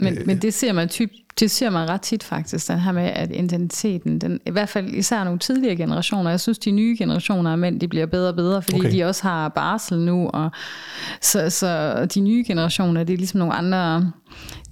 Men, 0.00 0.18
men 0.26 0.38
det 0.38 0.54
ser 0.54 0.72
man 0.72 0.88
typ, 0.88 1.10
det 1.40 1.50
ser 1.50 1.70
man 1.70 1.88
ret 1.88 2.00
tit 2.00 2.24
faktisk, 2.24 2.68
den 2.68 2.78
her 2.78 2.92
med, 2.92 3.10
at 3.14 3.30
identiteten, 3.30 4.18
den, 4.18 4.40
i 4.46 4.50
hvert 4.50 4.68
fald 4.68 4.94
især 4.94 5.24
nogle 5.24 5.38
tidligere 5.38 5.76
generationer, 5.76 6.30
jeg 6.30 6.40
synes, 6.40 6.58
de 6.58 6.70
nye 6.70 6.96
generationer 6.98 7.52
af 7.52 7.58
mænd, 7.58 7.80
de 7.80 7.88
bliver 7.88 8.06
bedre 8.06 8.28
og 8.28 8.36
bedre, 8.36 8.62
fordi 8.62 8.80
Okay. 8.80 8.92
de 8.92 9.04
også 9.04 9.22
har 9.22 9.48
barsel 9.48 9.98
nu, 9.98 10.28
og 10.28 10.50
så, 11.20 11.50
så 11.50 12.04
de 12.14 12.20
nye 12.20 12.44
generationer, 12.46 13.04
det 13.04 13.12
er 13.12 13.16
ligesom 13.16 13.38
nogle 13.38 13.54
andre, 13.54 14.12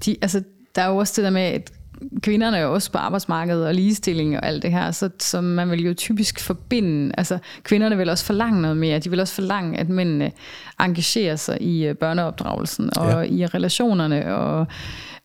de, 0.05 0.17
altså, 0.23 0.43
der 0.75 0.83
er 0.83 0.89
jo 0.89 0.97
også 0.97 1.13
det 1.17 1.25
der 1.25 1.31
med, 1.31 1.43
at 1.43 1.73
kvinderne 2.21 2.57
er 2.57 2.63
jo 2.63 2.75
også 2.75 2.93
på 2.93 2.99
arbejdsmarkedet 2.99 3.67
og 3.67 3.75
ligestilling 3.75 4.37
og 4.37 4.47
alt 4.47 4.63
det 4.63 4.73
her, 4.73 4.91
så, 4.91 5.11
så 5.19 5.41
man 5.41 5.71
vil 5.71 5.85
jo 5.85 5.95
typisk 5.95 6.41
forbinde, 6.41 7.15
altså 7.19 7.39
kvinderne 7.63 7.97
vil 7.97 8.11
også 8.11 8.25
forlange 8.25 8.61
noget 8.61 8.77
mere, 8.77 8.99
de 8.99 9.11
vil 9.11 9.21
også 9.21 9.35
forlange, 9.35 9.79
at 9.79 9.89
mændene 9.89 10.33
engagerer 10.81 11.37
sig 11.37 11.63
i 11.63 11.87
øh, 11.87 11.95
børneopdragelsen 11.95 12.91
og 12.97 13.11
ja. 13.11 13.21
i 13.21 13.47
relationerne, 13.47 14.35
og 14.35 14.67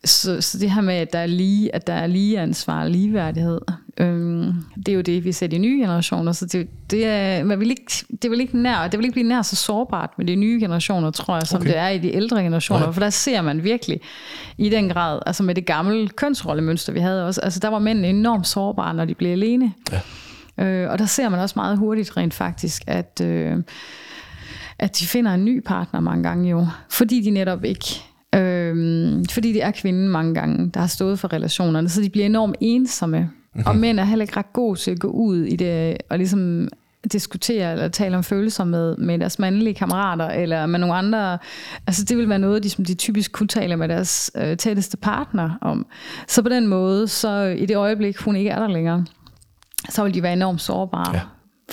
så, 0.04 0.40
så 0.40 0.58
det 0.58 0.70
her 0.70 0.80
med, 0.80 0.94
at 0.94 1.12
der 1.12 1.18
er 1.18 1.26
lige, 1.26 1.74
at 1.74 1.86
der 1.86 1.92
er 1.92 2.06
lige 2.06 2.40
ansvar 2.40 2.82
og 2.82 2.90
ligeværdighed, 2.90 3.60
øhm, 3.98 4.52
det 4.76 4.88
er 4.88 4.92
jo 4.92 5.00
det, 5.00 5.24
vi 5.24 5.32
ser 5.32 5.46
i 5.46 5.48
de 5.48 5.58
nye 5.58 5.80
generationer, 5.80 6.32
så 6.32 6.46
det, 6.46 6.68
det, 6.90 7.06
er, 7.06 7.44
man 7.44 7.60
vil 7.60 7.70
ikke, 7.70 7.92
det, 8.22 8.30
vil 8.30 8.40
ikke 8.40 8.58
nær, 8.58 8.88
det 8.88 8.98
vil 8.98 9.04
ikke 9.04 9.12
blive 9.14 9.28
nær 9.28 9.42
så 9.42 9.56
sårbart 9.56 10.10
med 10.18 10.26
de 10.26 10.36
nye 10.36 10.60
generationer, 10.60 11.10
tror 11.10 11.34
jeg, 11.34 11.46
som 11.46 11.60
Okay. 11.60 11.70
okay. 11.70 11.74
det 11.74 11.82
er 11.82 11.88
i 11.88 11.98
de 11.98 12.14
ældre 12.14 12.42
generationer, 12.42 12.84
Nej. 12.84 12.92
for 12.92 13.00
der 13.00 13.10
ser 13.10 13.42
man 13.42 13.64
virkelig 13.64 14.00
i 14.58 14.68
den 14.68 14.88
grad, 14.88 15.20
altså 15.26 15.42
med 15.42 15.54
det 15.54 15.66
gamle 15.66 16.08
kønsrollemønster, 16.08 16.92
vi 16.92 17.00
havde 17.00 17.26
også, 17.26 17.40
altså 17.40 17.60
der 17.60 17.68
var 17.68 17.78
mænd 17.78 18.04
enormt 18.04 18.46
sårbare, 18.46 18.94
når 18.94 19.04
de 19.04 19.14
blev 19.14 19.30
alene. 19.30 19.72
Ja. 19.92 20.00
Øh, 20.64 20.90
og 20.90 20.98
der 20.98 21.06
ser 21.06 21.28
man 21.28 21.40
også 21.40 21.52
meget 21.56 21.78
hurtigt 21.78 22.16
rent 22.16 22.34
faktisk, 22.34 22.82
at, 22.86 23.20
øh, 23.22 23.56
at 24.78 24.98
de 24.98 25.06
finder 25.06 25.34
en 25.34 25.44
ny 25.44 25.62
partner 25.66 26.00
mange 26.00 26.22
gange 26.22 26.50
jo, 26.50 26.66
fordi 26.90 27.20
de 27.20 27.30
netop 27.30 27.64
ikke 27.64 28.02
Øhm, 28.36 29.24
fordi 29.30 29.52
det 29.52 29.62
er 29.62 29.70
kvinden 29.70 30.08
mange 30.08 30.34
gange, 30.34 30.70
der 30.74 30.80
har 30.80 30.86
stået 30.86 31.18
for 31.18 31.32
relationerne, 31.32 31.88
så 31.88 32.02
de 32.02 32.10
bliver 32.10 32.26
enormt 32.26 32.56
ensomme. 32.60 33.18
Mm-hmm. 33.20 33.66
Og 33.66 33.76
mænd 33.76 34.00
er 34.00 34.04
heller 34.04 34.22
ikke 34.22 34.36
ret 34.36 34.52
gode 34.52 34.78
til 34.78 34.90
at 34.90 34.98
gå 34.98 35.08
ud 35.08 35.44
i 35.44 35.56
det, 35.56 35.96
og 36.10 36.18
ligesom 36.18 36.68
diskutere 37.12 37.72
eller 37.72 37.88
tale 37.88 38.16
om 38.16 38.24
følelser 38.24 38.64
med, 38.64 38.96
med 38.96 39.18
deres 39.18 39.38
mandlige 39.38 39.74
kammerater, 39.74 40.28
eller 40.28 40.66
med 40.66 40.78
nogle 40.78 40.94
andre. 40.94 41.38
Altså 41.86 42.04
det 42.04 42.16
vil 42.16 42.28
være 42.28 42.38
noget, 42.38 42.62
de, 42.62 42.70
som 42.70 42.84
de 42.84 42.94
typisk 42.94 43.32
kunne 43.32 43.48
tale 43.48 43.76
med 43.76 43.88
deres 43.88 44.30
øh, 44.36 44.56
tætteste 44.56 44.96
partner 44.96 45.50
om. 45.60 45.86
Så 46.28 46.42
på 46.42 46.48
den 46.48 46.66
måde, 46.66 47.08
så 47.08 47.42
i 47.58 47.66
det 47.66 47.76
øjeblik, 47.76 48.18
hun 48.18 48.36
ikke 48.36 48.50
er 48.50 48.58
der 48.58 48.68
længere, 48.68 49.04
så 49.88 50.04
vil 50.04 50.14
de 50.14 50.22
være 50.22 50.32
enormt 50.32 50.60
sårbare. 50.60 51.14
Ja 51.14 51.20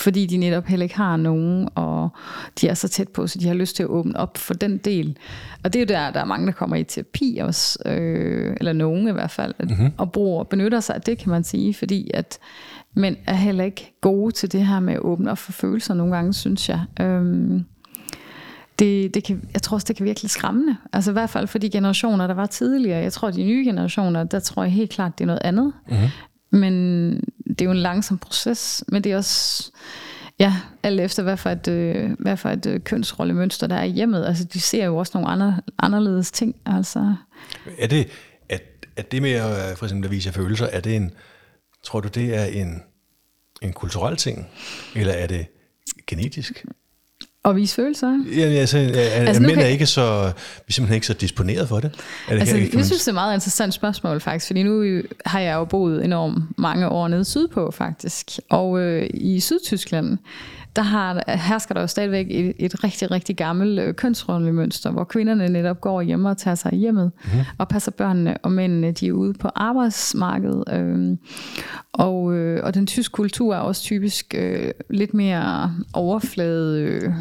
fordi 0.02 0.26
de 0.26 0.38
netop 0.38 0.66
heller 0.66 0.84
ikke 0.84 0.98
har 0.98 1.18
nogen, 1.18 1.70
og 1.76 2.10
de 2.62 2.68
er 2.68 2.74
så 2.74 2.88
tæt 2.88 3.10
på, 3.10 3.28
så 3.28 3.40
de 3.40 3.48
har 3.48 3.54
lyst 3.54 3.76
til 3.76 3.84
at 3.84 3.90
åbne 3.90 4.18
op 4.18 4.38
for 4.38 4.54
den 4.54 4.78
del. 4.78 5.18
Og 5.64 5.74
det 5.74 5.80
er 5.80 5.84
jo 5.84 6.00
der, 6.00 6.12
der 6.12 6.20
er 6.20 6.26
mange, 6.26 6.46
der 6.46 6.52
kommer 6.52 6.76
i 6.76 6.84
terapi 6.84 7.40
også, 7.44 7.80
øh, 7.86 8.58
eller 8.60 8.74
nogen 8.74 9.08
i 9.08 9.12
hvert 9.12 9.32
fald, 9.32 9.54
mm-hmm. 9.60 9.92
og 9.98 10.12
bruger, 10.12 10.44
benytter 10.44 10.80
sig 10.80 10.96
af 10.96 11.02
det, 11.02 11.18
kan 11.18 11.30
man 11.30 11.44
sige, 11.44 11.74
fordi 11.74 12.12
at 12.14 12.40
mænd 12.94 13.16
er 13.26 13.34
heller 13.34 13.64
ikke 13.64 13.94
gode 14.02 14.32
til 14.32 14.52
det 14.52 14.68
her 14.68 14.80
med 14.80 14.94
at 14.94 15.00
åbne 15.00 15.32
op 15.32 15.38
for 15.38 15.52
følelser 15.52 15.94
nogle 15.94 16.16
gange, 16.16 16.34
synes 16.34 16.70
jeg. 16.70 16.82
Øhm, 17.02 17.66
det, 18.80 19.14
det 19.14 19.24
kan, 19.24 19.42
jeg 19.54 19.62
tror 19.62 19.76
også, 19.76 19.86
det 19.88 19.96
kan 19.96 20.06
virkelig 20.06 20.32
skræmmende. 20.32 20.78
Altså 20.94 21.12
i 21.12 21.14
hvert 21.14 21.30
fald 21.30 21.48
for 21.48 21.58
de 21.58 21.70
generationer, 21.70 22.28
der 22.28 22.34
var 22.34 22.46
tidligere. 22.46 23.00
Jeg 23.00 23.14
tror, 23.14 23.32
de 23.32 23.44
nye 23.44 23.66
generationer, 23.66 24.24
der 24.24 24.40
tror 24.40 24.64
jeg 24.64 24.72
helt 24.72 24.90
klart, 24.90 25.18
det 25.18 25.24
er 25.24 25.28
noget 25.28 25.42
andet. 25.44 25.74
Mm-hmm. 25.90 26.08
Men 26.52 27.16
det 27.48 27.62
er 27.62 27.66
jo 27.66 27.72
en 27.72 27.78
langsom 27.78 28.18
proces, 28.18 28.84
men 28.88 29.04
det 29.04 29.12
er 29.12 29.18
også, 29.18 29.72
ja, 30.40 30.56
alt 30.84 31.00
efter 31.00 31.24
hvad 31.24 31.38
for 31.38 31.50
et, 31.50 31.68
øh, 31.68 32.12
hvad 32.20 32.38
for 32.38 32.50
et 32.50 32.66
øh, 32.66 32.80
kønsrollemønster, 32.80 33.68
der 33.68 33.76
er 33.76 33.84
i 33.84 33.90
hjemmet. 33.90 34.26
Altså, 34.26 34.44
de 34.44 34.60
ser 34.60 34.86
jo 34.86 34.98
også 34.98 35.12
nogle 35.16 35.30
andre, 35.30 35.62
anderledes 35.80 36.32
ting. 36.32 36.56
Altså. 36.66 37.16
Er 37.78 37.88
det, 37.88 38.08
at, 38.50 38.64
at 38.96 39.12
det 39.12 39.22
med 39.22 39.32
at, 39.32 39.78
for 39.78 39.86
eksempel 39.86 40.06
at 40.06 40.12
vise 40.12 40.32
følelser, 40.32 40.66
er 40.66 40.80
det 40.80 40.96
en, 40.96 41.12
tror 41.84 42.00
du 42.00 42.08
det 42.08 42.36
er 42.36 42.46
en, 42.46 42.84
en 43.62 43.74
kulturel 43.74 44.18
ting, 44.18 44.48
eller 44.96 45.14
er 45.14 45.28
det 45.28 45.46
genetisk? 46.08 46.66
Og 47.44 47.56
vise 47.56 47.76
følelser? 47.76 48.24
Ja, 48.36 48.42
altså, 48.42 48.78
er, 48.78 49.00
altså 49.00 49.42
mænd 49.42 49.54
kan... 49.54 49.64
er 49.64 49.68
ikke 49.68 49.86
så, 49.86 50.24
vi 50.58 50.64
er 50.68 50.74
simpelthen 50.74 50.96
ikke 50.96 51.08
så 51.08 51.14
disponeret 51.14 51.68
for 51.68 51.80
det. 51.80 51.86
Er 52.28 52.34
det 52.34 52.40
altså, 52.40 52.56
her, 52.58 52.70
jeg 52.74 52.86
synes, 52.86 53.02
det 53.02 53.08
er 53.08 53.12
et 53.12 53.14
meget 53.14 53.34
interessant 53.34 53.74
spørgsmål 53.74 54.22
faktisk, 54.22 54.48
fordi 54.48 54.64
nu 54.64 55.02
har 55.26 55.40
jeg 55.40 55.54
jo 55.54 55.66
boet 55.66 56.06
enormt 56.06 56.44
mange 56.58 56.90
år 56.90 57.08
nede 57.08 57.26
sydpå 57.26 57.72
faktisk, 57.72 58.28
og 58.50 58.80
øh, 58.80 59.10
i 59.14 59.40
Sydtyskland, 59.40 60.18
der 60.76 60.82
har, 60.82 61.24
hersker 61.28 61.74
der 61.74 61.82
jo 61.82 61.88
stadigvæk 61.88 62.28
et, 62.30 62.54
et 62.60 62.84
rigtig, 62.84 63.12
rigtig 63.12 63.38
gammelt 63.38 63.80
øh, 63.80 63.94
kønsrollemønster, 63.94 64.92
hvor 64.92 65.04
kvinderne 65.04 65.50
netop 65.50 65.82
går 65.82 66.02
hjemme 66.02 66.30
og 66.30 66.38
tager 66.38 66.56
sig 66.56 66.72
hjemmet 66.72 67.12
mm. 67.26 67.40
og 67.58 67.68
passer 67.68 67.92
børnene, 67.92 68.38
og 68.38 68.52
mændene 68.52 68.92
de 68.92 69.08
er 69.08 69.12
ude 69.12 69.34
på 69.34 69.50
arbejdsmarkedet. 69.56 70.64
Øh, 70.74 71.18
og, 71.94 72.34
øh, 72.34 72.64
og 72.64 72.74
den 72.74 72.88
tyske 72.88 73.12
kultur 73.12 73.56
er 73.56 73.60
også 73.60 73.82
typisk 73.82 74.36
øh, 74.38 74.72
lidt 74.90 75.14
mere 75.14 75.76
overflade 75.94 76.82
øh, 76.82 77.14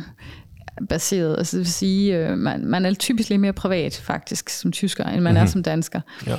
baseret. 0.89 1.39
Altså 1.39 1.57
det 1.57 1.65
vil 1.65 1.73
sige, 1.73 2.19
øh, 2.19 2.39
man, 2.39 2.67
man 2.67 2.85
er 2.85 2.95
typisk 2.95 3.29
lidt 3.29 3.41
mere 3.41 3.53
privat 3.53 4.01
faktisk 4.05 4.49
som 4.49 4.73
tysker, 4.73 5.05
end 5.05 5.21
man 5.21 5.33
mm. 5.33 5.37
er 5.37 5.41
mhm. 5.41 5.51
som 5.51 5.63
dansker. 5.63 6.01
Ja. 6.27 6.37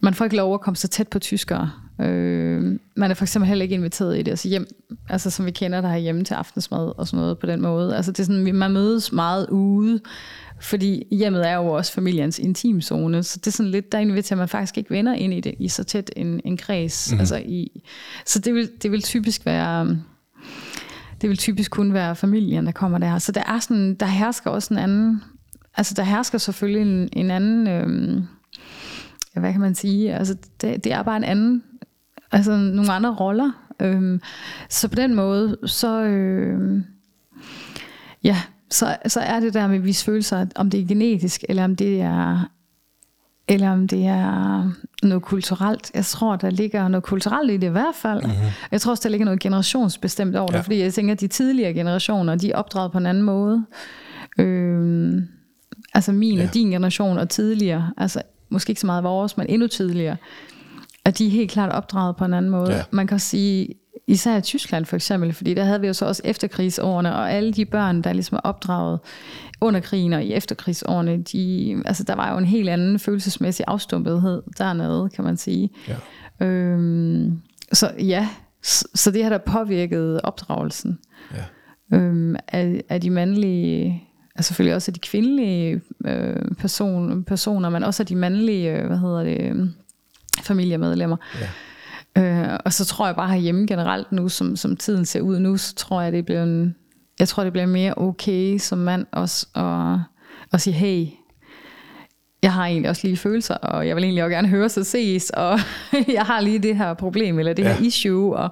Man 0.00 0.14
får 0.14 0.24
ikke 0.24 0.36
lov 0.36 0.54
at 0.54 0.60
komme 0.60 0.76
så 0.76 0.88
tæt 0.88 1.08
på 1.08 1.18
tyskere. 1.18 1.70
Øh, 2.00 2.78
man 2.96 3.10
er 3.10 3.14
for 3.14 3.24
eksempel 3.24 3.48
heller 3.48 3.62
ikke 3.62 3.74
inviteret 3.74 4.18
i 4.18 4.22
det, 4.22 4.30
altså 4.30 4.48
hjem, 4.48 4.66
altså 5.08 5.30
som 5.30 5.46
vi 5.46 5.50
kender 5.50 5.80
der 5.80 5.96
hjemme 5.96 6.24
til 6.24 6.34
aftensmad 6.34 6.98
og 6.98 7.08
sådan 7.08 7.20
noget 7.20 7.38
på 7.38 7.46
den 7.46 7.60
måde. 7.60 7.96
Altså 7.96 8.12
det 8.12 8.20
er 8.20 8.24
sådan, 8.24 8.54
man 8.54 8.72
mødes 8.72 9.12
meget 9.12 9.46
ude, 9.50 10.00
fordi 10.60 11.06
hjemmet 11.10 11.48
er 11.48 11.54
jo 11.54 11.66
også 11.66 11.92
familiens 11.92 12.38
intimzone, 12.38 13.22
så 13.22 13.38
det 13.38 13.46
er 13.46 13.50
sådan 13.50 13.70
lidt, 13.70 13.92
der 13.92 13.98
inviterer 13.98 14.38
man 14.38 14.48
faktisk 14.48 14.78
ikke 14.78 14.90
venner 14.90 15.14
ind 15.14 15.34
i 15.34 15.40
det, 15.40 15.54
i 15.58 15.68
så 15.68 15.84
tæt 15.84 16.10
en, 16.16 16.40
en 16.44 16.56
kreds. 16.56 17.10
Mm-hmm. 17.10 17.20
Altså 17.20 17.36
i, 17.36 17.82
så 18.26 18.38
det 18.38 18.54
vil, 18.54 18.70
det 18.82 18.90
vil 18.90 19.02
typisk 19.02 19.46
være, 19.46 19.98
det 21.20 21.28
vil 21.28 21.38
typisk 21.38 21.70
kun 21.70 21.92
være 21.92 22.16
familien, 22.16 22.66
der 22.66 22.72
kommer 22.72 22.98
der. 22.98 23.18
Så 23.18 23.32
der 23.32 23.42
er 23.46 23.58
sådan, 23.58 23.94
der 23.94 24.06
hersker 24.06 24.50
også 24.50 24.74
en 24.74 24.78
anden, 24.78 25.22
altså 25.76 25.94
der 25.94 26.02
hersker 26.02 26.38
selvfølgelig 26.38 26.82
en, 26.82 27.08
en 27.12 27.30
anden, 27.30 27.66
ja, 29.36 29.40
hvad 29.40 29.52
kan 29.52 29.60
man 29.60 29.74
sige, 29.74 30.14
altså 30.14 30.36
det, 30.60 30.84
det 30.84 30.92
er 30.92 31.02
bare 31.02 31.16
en 31.16 31.24
anden 31.24 31.62
altså 32.34 32.56
nogle 32.56 32.92
andre 32.92 33.14
roller. 33.14 33.50
Øhm, 33.80 34.20
så 34.68 34.88
på 34.88 34.94
den 34.94 35.14
måde, 35.14 35.56
så, 35.66 36.02
øhm, 36.02 36.84
ja, 38.24 38.36
så, 38.70 38.96
så 39.06 39.20
er 39.20 39.40
det 39.40 39.54
der 39.54 39.66
med 39.66 39.76
at 39.76 39.84
vise 39.84 40.04
følelser, 40.04 40.46
om 40.54 40.70
det 40.70 40.80
er 40.80 40.86
genetisk, 40.86 41.44
eller 41.48 41.64
om 41.64 41.76
det 41.76 42.00
er 42.00 42.48
eller 43.48 43.70
om 43.70 43.88
det 43.88 44.06
er 44.06 44.70
noget 45.02 45.22
kulturelt. 45.22 45.90
Jeg 45.94 46.04
tror, 46.04 46.36
der 46.36 46.50
ligger 46.50 46.88
noget 46.88 47.04
kulturelt 47.04 47.50
i 47.50 47.56
det 47.56 47.66
i 47.66 47.70
hvert 47.70 47.94
fald. 47.94 48.22
Mm-hmm. 48.22 48.50
Jeg 48.72 48.80
tror 48.80 48.90
også, 48.90 49.02
der 49.02 49.08
ligger 49.08 49.24
noget 49.24 49.40
generationsbestemt 49.40 50.36
over 50.36 50.48
ja. 50.52 50.56
det, 50.56 50.64
fordi 50.64 50.80
jeg 50.80 50.94
tænker, 50.94 51.14
at 51.14 51.20
de 51.20 51.26
tidligere 51.26 51.74
generationer, 51.74 52.34
de 52.34 52.50
er 52.50 52.56
opdraget 52.56 52.92
på 52.92 52.98
en 52.98 53.06
anden 53.06 53.22
måde. 53.22 53.64
Øhm, 54.38 55.28
altså 55.94 56.12
min 56.12 56.38
ja. 56.38 56.44
og 56.44 56.54
din 56.54 56.70
generation 56.70 57.18
og 57.18 57.28
tidligere, 57.28 57.92
altså 57.96 58.22
måske 58.48 58.70
ikke 58.70 58.80
så 58.80 58.86
meget 58.86 59.04
vores, 59.04 59.36
men 59.36 59.46
endnu 59.48 59.66
tidligere, 59.66 60.16
at 61.04 61.18
de 61.18 61.26
er 61.26 61.30
helt 61.30 61.50
klart 61.50 61.72
opdraget 61.72 62.16
på 62.16 62.24
en 62.24 62.34
anden 62.34 62.50
måde. 62.50 62.72
Ja. 62.72 62.82
Man 62.90 63.06
kan 63.06 63.18
sige, 63.18 63.68
især 64.06 64.36
i 64.36 64.40
Tyskland 64.40 64.84
for 64.84 64.96
eksempel, 64.96 65.32
fordi 65.32 65.54
der 65.54 65.64
havde 65.64 65.80
vi 65.80 65.86
jo 65.86 65.92
så 65.92 66.06
også 66.06 66.22
efterkrigsårene, 66.24 67.14
og 67.14 67.32
alle 67.32 67.52
de 67.52 67.64
børn, 67.64 68.02
der 68.02 68.12
ligesom 68.12 68.36
er 68.36 68.40
opdraget 68.40 69.00
under 69.60 69.80
krigen 69.80 70.12
og 70.12 70.24
i 70.24 70.32
efterkrigsårene, 70.32 71.22
de, 71.22 71.82
altså 71.86 72.04
der 72.04 72.14
var 72.14 72.32
jo 72.32 72.38
en 72.38 72.44
helt 72.44 72.68
anden 72.68 72.98
følelsesmæssig 72.98 73.64
afstumpethed 73.68 74.42
dernede, 74.58 75.10
kan 75.14 75.24
man 75.24 75.36
sige. 75.36 75.70
Ja. 75.88 76.46
Øhm, 76.46 77.40
så 77.72 77.90
ja, 77.98 78.28
så, 78.62 78.88
så 78.94 79.10
det 79.10 79.22
har 79.22 79.30
der 79.30 79.38
påvirket 79.38 80.20
opdragelsen 80.20 80.98
ja. 81.34 81.96
øhm, 81.96 82.36
af, 82.48 82.84
af 82.88 83.00
de 83.00 83.10
mandlige 83.10 84.02
altså 84.36 84.48
selvfølgelig 84.48 84.74
også 84.74 84.90
af 84.90 84.94
de 84.94 85.00
kvindelige 85.00 85.80
øh, 86.06 86.54
person, 86.58 87.24
personer, 87.24 87.70
men 87.70 87.84
også 87.84 88.02
af 88.02 88.06
de 88.06 88.16
mandlige, 88.16 88.72
øh, 88.72 88.86
hvad 88.86 88.98
hedder 88.98 89.24
det, 89.24 89.72
familiemedlemmer. 90.42 91.16
Ja. 91.40 91.48
Øh, 92.22 92.58
og 92.64 92.72
så 92.72 92.84
tror 92.84 93.06
jeg 93.06 93.16
bare 93.16 93.28
herhjemme 93.28 93.66
generelt 93.66 94.12
nu, 94.12 94.28
som, 94.28 94.56
som 94.56 94.76
tiden 94.76 95.04
ser 95.04 95.20
ud 95.20 95.38
nu, 95.38 95.56
så 95.56 95.74
tror 95.74 96.02
jeg, 96.02 96.12
det 96.12 96.24
bliver 96.24 96.42
en, 96.42 96.74
jeg 97.18 97.28
tror, 97.28 97.44
det 97.44 97.52
bliver 97.52 97.66
mere 97.66 97.94
okay 97.96 98.58
som 98.58 98.78
mand 98.78 99.06
også 99.12 99.46
at, 99.54 99.98
at 100.52 100.60
sige, 100.60 100.74
hey, 100.74 101.06
jeg 102.42 102.52
har 102.52 102.66
egentlig 102.66 102.90
også 102.90 103.06
lige 103.06 103.16
følelser, 103.16 103.54
og 103.54 103.88
jeg 103.88 103.96
vil 103.96 104.04
egentlig 104.04 104.24
også 104.24 104.34
gerne 104.34 104.48
høre 104.48 104.68
sig 104.68 104.86
ses, 104.86 105.30
og 105.30 105.58
jeg 106.18 106.22
har 106.22 106.40
lige 106.40 106.58
det 106.58 106.76
her 106.76 106.94
problem, 106.94 107.38
eller 107.38 107.52
det 107.52 107.62
ja. 107.62 107.76
her 107.76 107.86
issue, 107.86 108.36
og 108.36 108.50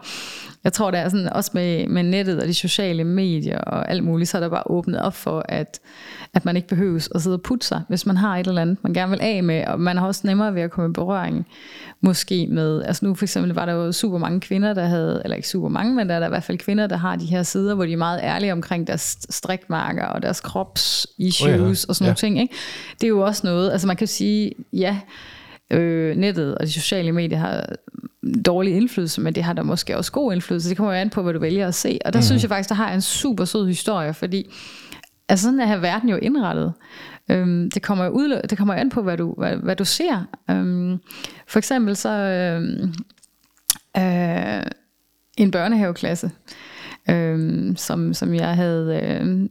jeg 0.65 0.73
tror, 0.73 0.91
det 0.91 1.01
er 1.01 1.09
sådan, 1.09 1.33
også 1.33 1.51
med, 1.55 1.87
med 1.87 2.03
nettet 2.03 2.41
og 2.41 2.49
de 2.49 2.55
sociale 2.55 3.05
medier 3.05 3.59
og 3.59 3.91
alt 3.91 4.05
muligt, 4.05 4.31
så 4.31 4.37
er 4.37 4.41
der 4.41 4.49
bare 4.49 4.63
åbnet 4.67 5.01
op 5.01 5.15
for, 5.15 5.45
at, 5.49 5.81
at 6.35 6.45
man 6.45 6.57
ikke 6.57 6.69
behøves 6.69 7.09
at 7.15 7.23
sidde 7.23 7.37
og 7.37 7.43
putte 7.43 7.67
sig, 7.67 7.83
hvis 7.89 8.07
man 8.07 8.17
har 8.17 8.37
et 8.37 8.47
eller 8.47 8.63
andet, 8.63 8.77
man 8.83 8.95
gerne 8.95 9.11
vil 9.11 9.21
af 9.23 9.43
med, 9.43 9.65
og 9.67 9.81
man 9.81 9.97
har 9.97 10.07
også 10.07 10.27
nemmere 10.27 10.55
ved 10.55 10.63
at 10.63 10.71
komme 10.71 10.91
i 10.91 10.93
berøring, 10.93 11.47
måske 12.01 12.47
med, 12.51 12.83
altså 12.83 13.05
nu 13.05 13.15
for 13.15 13.25
eksempel 13.25 13.55
var 13.55 13.67
der 13.67 13.73
jo 13.73 13.93
super 13.93 14.19
mange 14.19 14.41
kvinder, 14.41 14.75
der 14.75 14.85
havde, 14.85 15.21
eller 15.25 15.37
ikke 15.37 15.49
super 15.49 15.69
mange, 15.69 15.95
men 15.95 16.09
der 16.09 16.15
er 16.15 16.19
der 16.19 16.27
i 16.27 16.31
hvert 16.31 16.45
fald 16.45 16.59
kvinder, 16.59 16.87
der 16.87 16.97
har 16.97 17.17
de 17.17 17.27
her 17.27 17.43
sider, 17.43 17.75
hvor 17.75 17.85
de 17.85 17.93
er 17.93 17.97
meget 17.97 18.21
ærlige 18.23 18.53
omkring 18.53 18.87
deres 18.87 19.19
strikmarker 19.31 20.05
og 20.05 20.23
deres 20.23 20.41
krops-issues 20.41 21.51
oh 21.51 21.61
ja, 21.61 21.89
og 21.89 21.97
sådan 21.97 22.05
ja. 22.05 22.07
nogle 22.07 22.15
ting. 22.15 22.41
Ikke? 22.41 22.55
Det 23.01 23.05
er 23.05 23.09
jo 23.09 23.21
også 23.21 23.47
noget, 23.47 23.73
altså 23.73 23.87
man 23.87 23.97
kan 23.97 24.07
sige, 24.07 24.53
ja, 24.73 25.01
øh, 25.71 26.17
nettet 26.17 26.55
og 26.55 26.67
de 26.67 26.73
sociale 26.73 27.13
medier 27.13 27.39
har 27.39 27.67
dårlig 28.45 28.77
indflydelse, 28.77 29.21
men 29.21 29.35
det 29.35 29.43
har 29.43 29.53
der 29.53 29.63
måske 29.63 29.97
også 29.97 30.13
god 30.13 30.33
indflydelse. 30.33 30.69
Det 30.69 30.77
kommer 30.77 30.93
jo 30.93 30.99
an 30.99 31.11
på, 31.11 31.23
hvad 31.23 31.33
du 31.33 31.39
vælger 31.39 31.69
at 31.69 31.75
se. 31.75 31.99
Og 32.05 32.13
der 32.13 32.19
mm. 32.19 32.23
synes 32.23 32.43
jeg 32.43 32.49
faktisk, 32.49 32.69
der 32.69 32.75
har 32.75 32.93
en 32.93 33.01
super 33.01 33.45
sød 33.45 33.67
historie, 33.67 34.15
fordi 34.15 34.51
altså 35.29 35.45
sådan 35.45 35.61
er 35.61 35.67
her 35.67 35.79
verden 35.79 36.09
jo 36.09 36.17
indrettet. 36.17 36.73
Øhm, 37.31 37.71
det, 37.71 37.83
kommer 37.83 38.05
jo 38.05 38.11
ud, 38.11 38.41
det 38.51 38.59
kommer 38.59 38.75
jo 38.75 38.81
an 38.81 38.91
på, 38.91 39.03
hvad 39.03 39.17
du, 39.17 39.35
hvad, 39.39 39.57
hvad 39.57 39.77
du 39.77 39.85
ser. 39.85 40.25
Øhm, 40.51 40.99
for 41.49 41.59
eksempel 41.59 41.97
så 41.97 42.11
øhm, 42.11 42.95
øh, 43.97 44.63
en 45.39 45.51
børnehaveklasse, 45.51 46.31
øhm, 47.11 47.77
som, 47.77 48.15
som 48.15 48.35
jeg 48.35 48.57
havde... 48.57 49.01
Øh, 49.03 49.49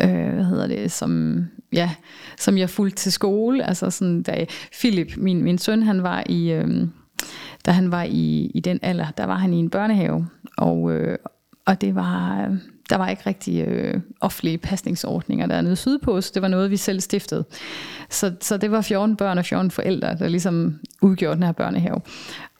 øh, 0.00 0.34
hvad 0.34 0.44
hedder 0.44 0.66
det, 0.66 0.92
som, 0.92 1.44
ja, 1.72 1.90
som 2.38 2.58
jeg 2.58 2.70
fulgte 2.70 2.96
til 2.96 3.12
skole. 3.12 3.64
Altså 3.64 3.90
sådan, 3.90 4.22
da 4.22 4.46
Philip, 4.80 5.16
min, 5.16 5.42
min 5.42 5.58
søn, 5.58 5.82
han 5.82 6.02
var 6.02 6.22
i, 6.26 6.52
øh, 6.52 6.86
da 7.66 7.70
han 7.70 7.90
var 7.90 8.02
i, 8.02 8.50
i 8.54 8.60
den 8.60 8.78
alder, 8.82 9.06
der 9.16 9.24
var 9.24 9.34
han 9.36 9.54
i 9.54 9.56
en 9.56 9.70
børnehave, 9.70 10.26
og, 10.56 10.92
øh, 10.92 11.18
og 11.66 11.80
det 11.80 11.94
var, 11.94 12.38
der 12.90 12.96
var 12.96 13.08
ikke 13.08 13.22
rigtig 13.26 13.68
øh, 13.68 14.00
offentlige 14.20 14.58
pasningsordninger 14.58 15.46
dernede 15.46 15.76
sydpå, 15.76 16.20
så 16.20 16.30
det 16.34 16.42
var 16.42 16.48
noget, 16.48 16.70
vi 16.70 16.76
selv 16.76 17.00
stiftede. 17.00 17.44
Så, 18.10 18.34
så 18.40 18.56
det 18.56 18.70
var 18.70 18.80
14 18.80 19.16
børn 19.16 19.38
og 19.38 19.44
14 19.44 19.70
forældre, 19.70 20.16
der 20.18 20.28
ligesom 20.28 20.78
udgjorde 21.02 21.34
den 21.34 21.42
her 21.42 21.52
børnehave. 21.52 22.00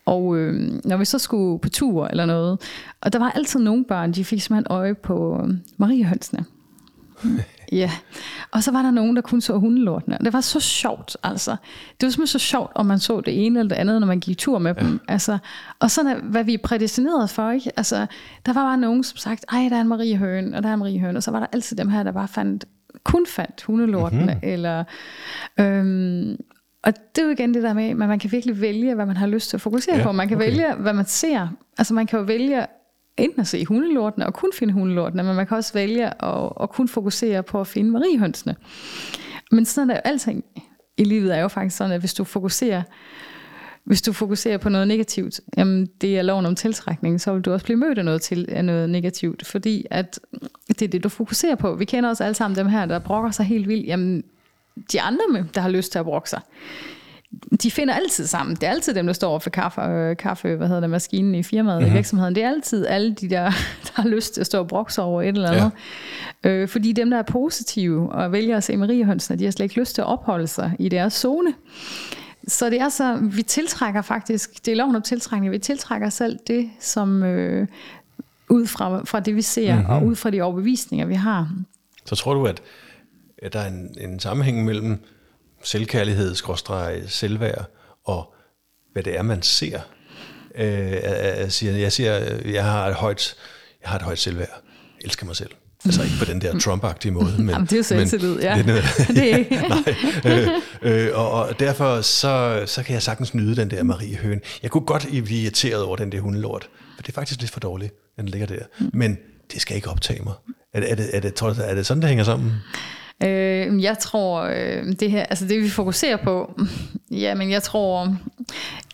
Og 0.07 0.37
øh, 0.37 0.81
når 0.85 0.97
vi 0.97 1.05
så 1.05 1.19
skulle 1.19 1.59
på 1.59 1.69
tur 1.69 2.07
eller 2.07 2.27
noget, 2.27 2.61
og 3.01 3.13
der 3.13 3.19
var 3.19 3.31
altid 3.31 3.61
nogle 3.61 3.85
børn, 3.85 4.13
de 4.13 4.25
fik 4.25 4.43
simpelthen 4.43 4.77
øje 4.77 4.95
på 4.95 5.43
øh, 5.43 5.55
Mariehønsene. 5.77 6.45
Ja, 7.73 7.91
og 8.51 8.63
så 8.63 8.73
var 8.73 8.83
der 8.83 8.91
nogen, 8.91 9.17
der 9.17 9.23
kun 9.23 9.41
så 9.41 9.59
hundelortene. 9.59 10.19
Det 10.25 10.33
var 10.33 10.41
så 10.41 10.61
sjovt, 10.61 11.17
altså. 11.23 11.51
Det 11.51 12.07
var 12.07 12.11
simpelthen 12.11 12.27
så 12.27 12.39
sjovt, 12.39 12.73
om 12.75 12.87
man 12.87 12.99
så 12.99 13.21
det 13.21 13.47
ene 13.47 13.59
eller 13.59 13.75
det 13.75 13.81
andet, 13.81 14.01
når 14.01 14.07
man 14.07 14.21
gik 14.21 14.39
tur 14.39 14.59
med 14.59 14.75
ja. 14.75 14.83
dem. 14.83 15.01
Altså, 15.09 15.39
og 15.81 15.91
sådan 15.91 16.21
hvad 16.23 16.45
vi 16.45 16.55
er 16.55 16.59
prædestineret 16.65 17.31
for, 17.31 17.51
ikke? 17.51 17.73
Altså, 17.77 18.07
der 18.47 18.53
var 18.53 18.63
bare 18.65 18.79
nogen, 18.79 19.05
som 19.05 19.17
sagt, 19.17 19.45
ej, 19.53 19.67
der 19.71 19.77
er 19.77 19.81
en 19.81 19.89
Marie 19.89 20.17
Høen, 20.17 20.55
og 20.55 20.63
der 20.63 20.69
er 20.69 20.73
en 20.73 20.79
Marie 20.79 21.01
Høen, 21.01 21.17
og 21.17 21.23
så 21.23 21.31
var 21.31 21.39
der 21.39 21.47
altid 21.53 21.77
dem 21.77 21.89
her, 21.89 22.03
der 22.03 22.13
bare 22.13 22.29
fandt, 22.29 22.65
kun 23.05 23.27
fandt 23.27 23.63
hundelortene, 23.63 24.23
mm-hmm. 24.23 24.41
eller... 24.43 24.85
Øhm, 25.61 26.37
og 26.83 26.95
det 27.15 27.23
er 27.23 27.27
jo 27.27 27.33
igen 27.33 27.55
det 27.55 27.63
der 27.63 27.73
med, 27.73 27.91
at 27.91 27.97
man 27.97 28.19
kan 28.19 28.33
virkelig 28.33 28.61
vælge, 28.61 28.95
hvad 28.95 29.07
man 29.07 29.17
har 29.17 29.27
lyst 29.27 29.51
til 29.51 29.57
at 29.57 29.61
fokusere 29.61 29.97
ja, 29.97 30.03
på. 30.03 30.13
Man 30.13 30.29
kan 30.29 30.37
okay. 30.37 30.47
vælge, 30.47 30.75
hvad 30.75 30.93
man 30.93 31.07
ser. 31.07 31.49
Altså 31.79 31.95
man 31.95 32.07
kan 32.07 32.19
jo 32.19 32.25
vælge 32.25 32.67
enten 33.19 33.41
at 33.41 33.47
se 33.47 33.65
hundelortene 33.65 34.27
og 34.27 34.35
kun 34.35 34.51
finde 34.55 34.75
hundelortene, 34.75 35.23
men 35.23 35.37
man 35.37 35.47
kan 35.47 35.57
også 35.57 35.73
vælge 35.73 36.25
at, 36.25 36.53
at 36.61 36.71
kun 36.71 36.89
fokusere 36.89 37.43
på 37.43 37.61
at 37.61 37.67
finde 37.67 37.91
mariehønsene. 37.91 38.57
Men 39.51 39.65
sådan 39.65 39.91
er 39.91 39.95
jo 39.95 40.01
alting 40.05 40.45
i 40.97 41.05
livet 41.05 41.37
er 41.37 41.41
jo 41.41 41.49
faktisk 41.49 41.77
sådan, 41.77 41.93
at 41.93 42.01
hvis 42.01 42.15
du 42.15 42.25
fokuserer 42.25 42.83
hvis 43.89 44.03
du 44.03 44.13
fokuserer 44.13 44.59
på 44.59 44.69
noget 44.69 44.89
negativt, 44.89 45.41
jamen 45.57 45.87
det 46.01 46.19
er 46.19 46.23
loven 46.23 46.47
om 46.47 46.55
tiltrækning, 46.55 47.21
så 47.21 47.33
vil 47.33 47.43
du 47.43 47.53
også 47.53 47.65
blive 47.65 47.77
mødt 47.77 47.99
af 47.99 48.05
noget, 48.05 48.23
til, 48.23 48.47
af 48.49 48.65
noget 48.65 48.91
negativt, 48.91 49.47
fordi 49.47 49.87
at 49.91 50.21
det 50.69 50.83
er 50.83 50.89
det, 50.89 51.05
du 51.05 51.09
fokuserer 51.09 51.55
på. 51.55 51.75
Vi 51.75 51.85
kender 51.85 52.11
også 52.11 52.25
alle 52.25 52.35
sammen 52.35 52.59
dem 52.59 52.69
her, 52.69 52.87
der 52.87 52.99
brokker 52.99 53.31
sig 53.31 53.47
helt 53.47 53.69
vildt. 53.69 53.87
Jamen, 53.87 54.25
de 54.93 55.01
andre, 55.01 55.47
der 55.55 55.61
har 55.61 55.69
lyst 55.69 55.93
til 55.93 55.99
at 55.99 56.05
brokke 56.05 56.31
sig, 56.31 56.41
de 57.63 57.71
finder 57.71 57.95
altid 57.95 58.27
sammen. 58.27 58.57
Det 58.57 58.63
er 58.63 58.71
altid 58.71 58.95
dem, 58.95 59.07
der 59.07 59.13
står 59.13 59.39
for 59.39 59.51
kaffe, 59.51 59.81
øh, 59.81 60.17
kaffe 60.17 60.57
hvad 60.57 60.67
hedder 60.67 60.81
det, 60.81 60.91
maskinen 60.91 61.35
i 61.35 61.43
firmaet, 61.43 61.77
mm-hmm. 61.77 61.87
i 61.87 61.89
mhm. 61.89 61.97
virksomheden. 61.97 62.35
Det 62.35 62.43
er 62.43 62.49
altid 62.49 62.87
alle 62.87 63.15
de 63.15 63.31
der, 63.31 63.45
der 63.87 64.03
har 64.03 64.09
lyst 64.09 64.35
til 64.35 64.41
at 64.41 64.47
stå 64.47 64.59
og 64.59 64.69
brokse 64.69 65.03
over 65.03 65.23
et 65.23 65.29
eller 65.29 65.51
andet. 65.51 65.71
Ja. 66.45 66.51
Øh, 66.51 66.69
fordi 66.69 66.93
dem, 66.93 67.11
der 67.11 67.19
er 67.19 67.23
positive 67.23 68.13
og 68.13 68.33
vælger 68.33 68.57
at 68.57 68.65
se 68.65 68.77
Mariehønsene, 68.77 69.39
de 69.39 69.45
har 69.45 69.51
slet 69.51 69.65
ikke 69.65 69.81
lyst 69.81 69.95
til 69.95 70.03
at 70.03 70.07
opholde 70.07 70.47
sig 70.47 70.77
i 70.79 70.89
deres 70.89 71.13
zone. 71.13 71.55
Så 72.47 72.71
det 72.71 72.81
er 72.81 72.89
så, 72.89 73.19
vi 73.23 73.43
tiltrækker 73.43 74.03
faktisk, 74.03 74.67
det 74.67 74.73
er 74.73 74.77
loven 74.77 74.97
om 74.97 75.03
tiltrækning, 75.03 75.53
vi 75.53 75.59
tiltrækker 75.59 76.09
selv 76.09 76.39
det, 76.47 76.71
som 76.81 77.23
øh, 77.23 77.67
ud 78.51 78.67
fra, 78.67 79.05
fra 79.05 79.21
det, 79.21 79.37
vi 79.37 79.43
ser, 79.43 79.75
mm-hmm. 79.75 79.91
og 79.91 80.05
ud 80.05 80.17
fra 80.17 80.31
de 80.31 80.43
overbevisninger, 80.43 81.07
vi 81.07 81.15
har. 81.15 81.51
Så 82.05 82.15
tror 82.17 82.35
du, 82.35 82.47
at, 82.47 82.63
at 83.43 83.53
der 83.53 83.59
er 83.59 83.69
en, 83.69 83.95
en 84.01 84.21
sammenhæng 84.21 84.65
mellem 84.65 84.99
selvkærlighed, 85.63 86.35
skråstreg, 86.35 87.03
selvværd, 87.07 87.65
og 88.05 88.35
hvad 88.93 89.03
det 89.03 89.17
er, 89.19 89.23
man 89.23 89.43
ser. 89.43 89.81
Øh, 90.55 90.93
jeg, 90.93 91.53
siger, 91.53 91.73
jeg 91.73 91.93
siger, 91.93 92.39
jeg 92.45 92.65
har 92.65 92.87
et 92.87 92.95
højt, 92.95 93.35
jeg 93.83 93.91
har 93.91 93.97
et 93.97 94.03
højt 94.03 94.19
selvværd. 94.19 94.63
Jeg 94.99 95.05
elsker 95.05 95.27
mig 95.27 95.37
selv. 95.37 95.51
Altså 95.85 96.03
ikke 96.03 96.15
på 96.19 96.25
den 96.25 96.41
der 96.41 96.53
Trump-agtige 96.53 97.11
måde. 97.11 97.35
Men, 97.39 97.49
Jamen, 97.49 97.67
det 97.67 97.73
er 97.73 97.77
jo 97.77 97.83
selvtillid, 97.83 98.41
ja. 98.41 98.57
Det 98.63 98.69
er, 98.69 99.05
det 99.09 99.33
er 99.33 99.37
ikke. 99.37 99.57
nej, 99.69 99.95
øh, 100.83 101.07
øh, 101.07 101.19
og, 101.19 101.31
og 101.31 101.61
derfor 101.61 102.01
så, 102.01 102.63
så 102.67 102.83
kan 102.83 102.95
jeg 102.95 103.03
sagtens 103.03 103.35
nyde 103.35 103.57
den 103.57 103.71
der 103.71 103.83
Marie 103.83 104.17
Høen. 104.17 104.41
Jeg 104.63 104.71
kunne 104.71 104.87
godt 104.87 105.07
blive 105.11 105.43
irriteret 105.43 105.83
over 105.83 105.97
den 105.97 106.13
der 106.13 106.21
hundelort, 106.21 106.69
for 106.97 107.03
det 107.03 107.09
er 107.09 107.15
faktisk 107.15 107.41
lidt 107.41 107.53
for 107.53 107.61
dårligt, 107.61 107.95
den 108.17 108.29
ligger 108.29 108.47
der. 108.47 108.59
Men 108.93 109.19
det 109.53 109.61
skal 109.61 109.77
ikke 109.77 109.91
optage 109.91 110.23
mig. 110.23 110.35
Er, 110.73 110.81
er, 110.81 110.95
det, 110.95 111.17
er, 111.17 111.21
det, 111.21 111.43
er 111.59 111.75
det 111.75 111.87
sådan, 111.87 112.01
det 112.01 112.09
hænger 112.09 112.25
sammen? 112.25 112.53
Øh, 113.25 113.83
jeg 113.83 113.99
tror, 113.99 114.43
øh, 114.43 114.93
det 115.01 115.11
her, 115.11 115.23
altså 115.23 115.47
det 115.47 115.63
vi 115.63 115.69
fokuserer 115.69 116.17
på, 116.17 116.61
ja, 117.11 117.35
men 117.35 117.51
jeg 117.51 117.63
tror, 117.63 118.17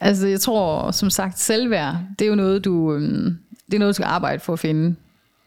altså 0.01 0.27
jeg 0.27 0.41
tror, 0.41 0.91
som 0.91 1.11
sagt, 1.11 1.39
selvværd, 1.39 1.97
det 2.19 2.25
er 2.25 2.29
jo 2.29 2.35
noget, 2.35 2.65
du, 2.65 2.95
øh, 2.95 3.33
det 3.67 3.75
er 3.75 3.79
noget, 3.79 3.93
du 3.93 3.95
skal 3.95 4.07
arbejde 4.07 4.41
for 4.41 4.53
at 4.53 4.59
finde, 4.59 4.97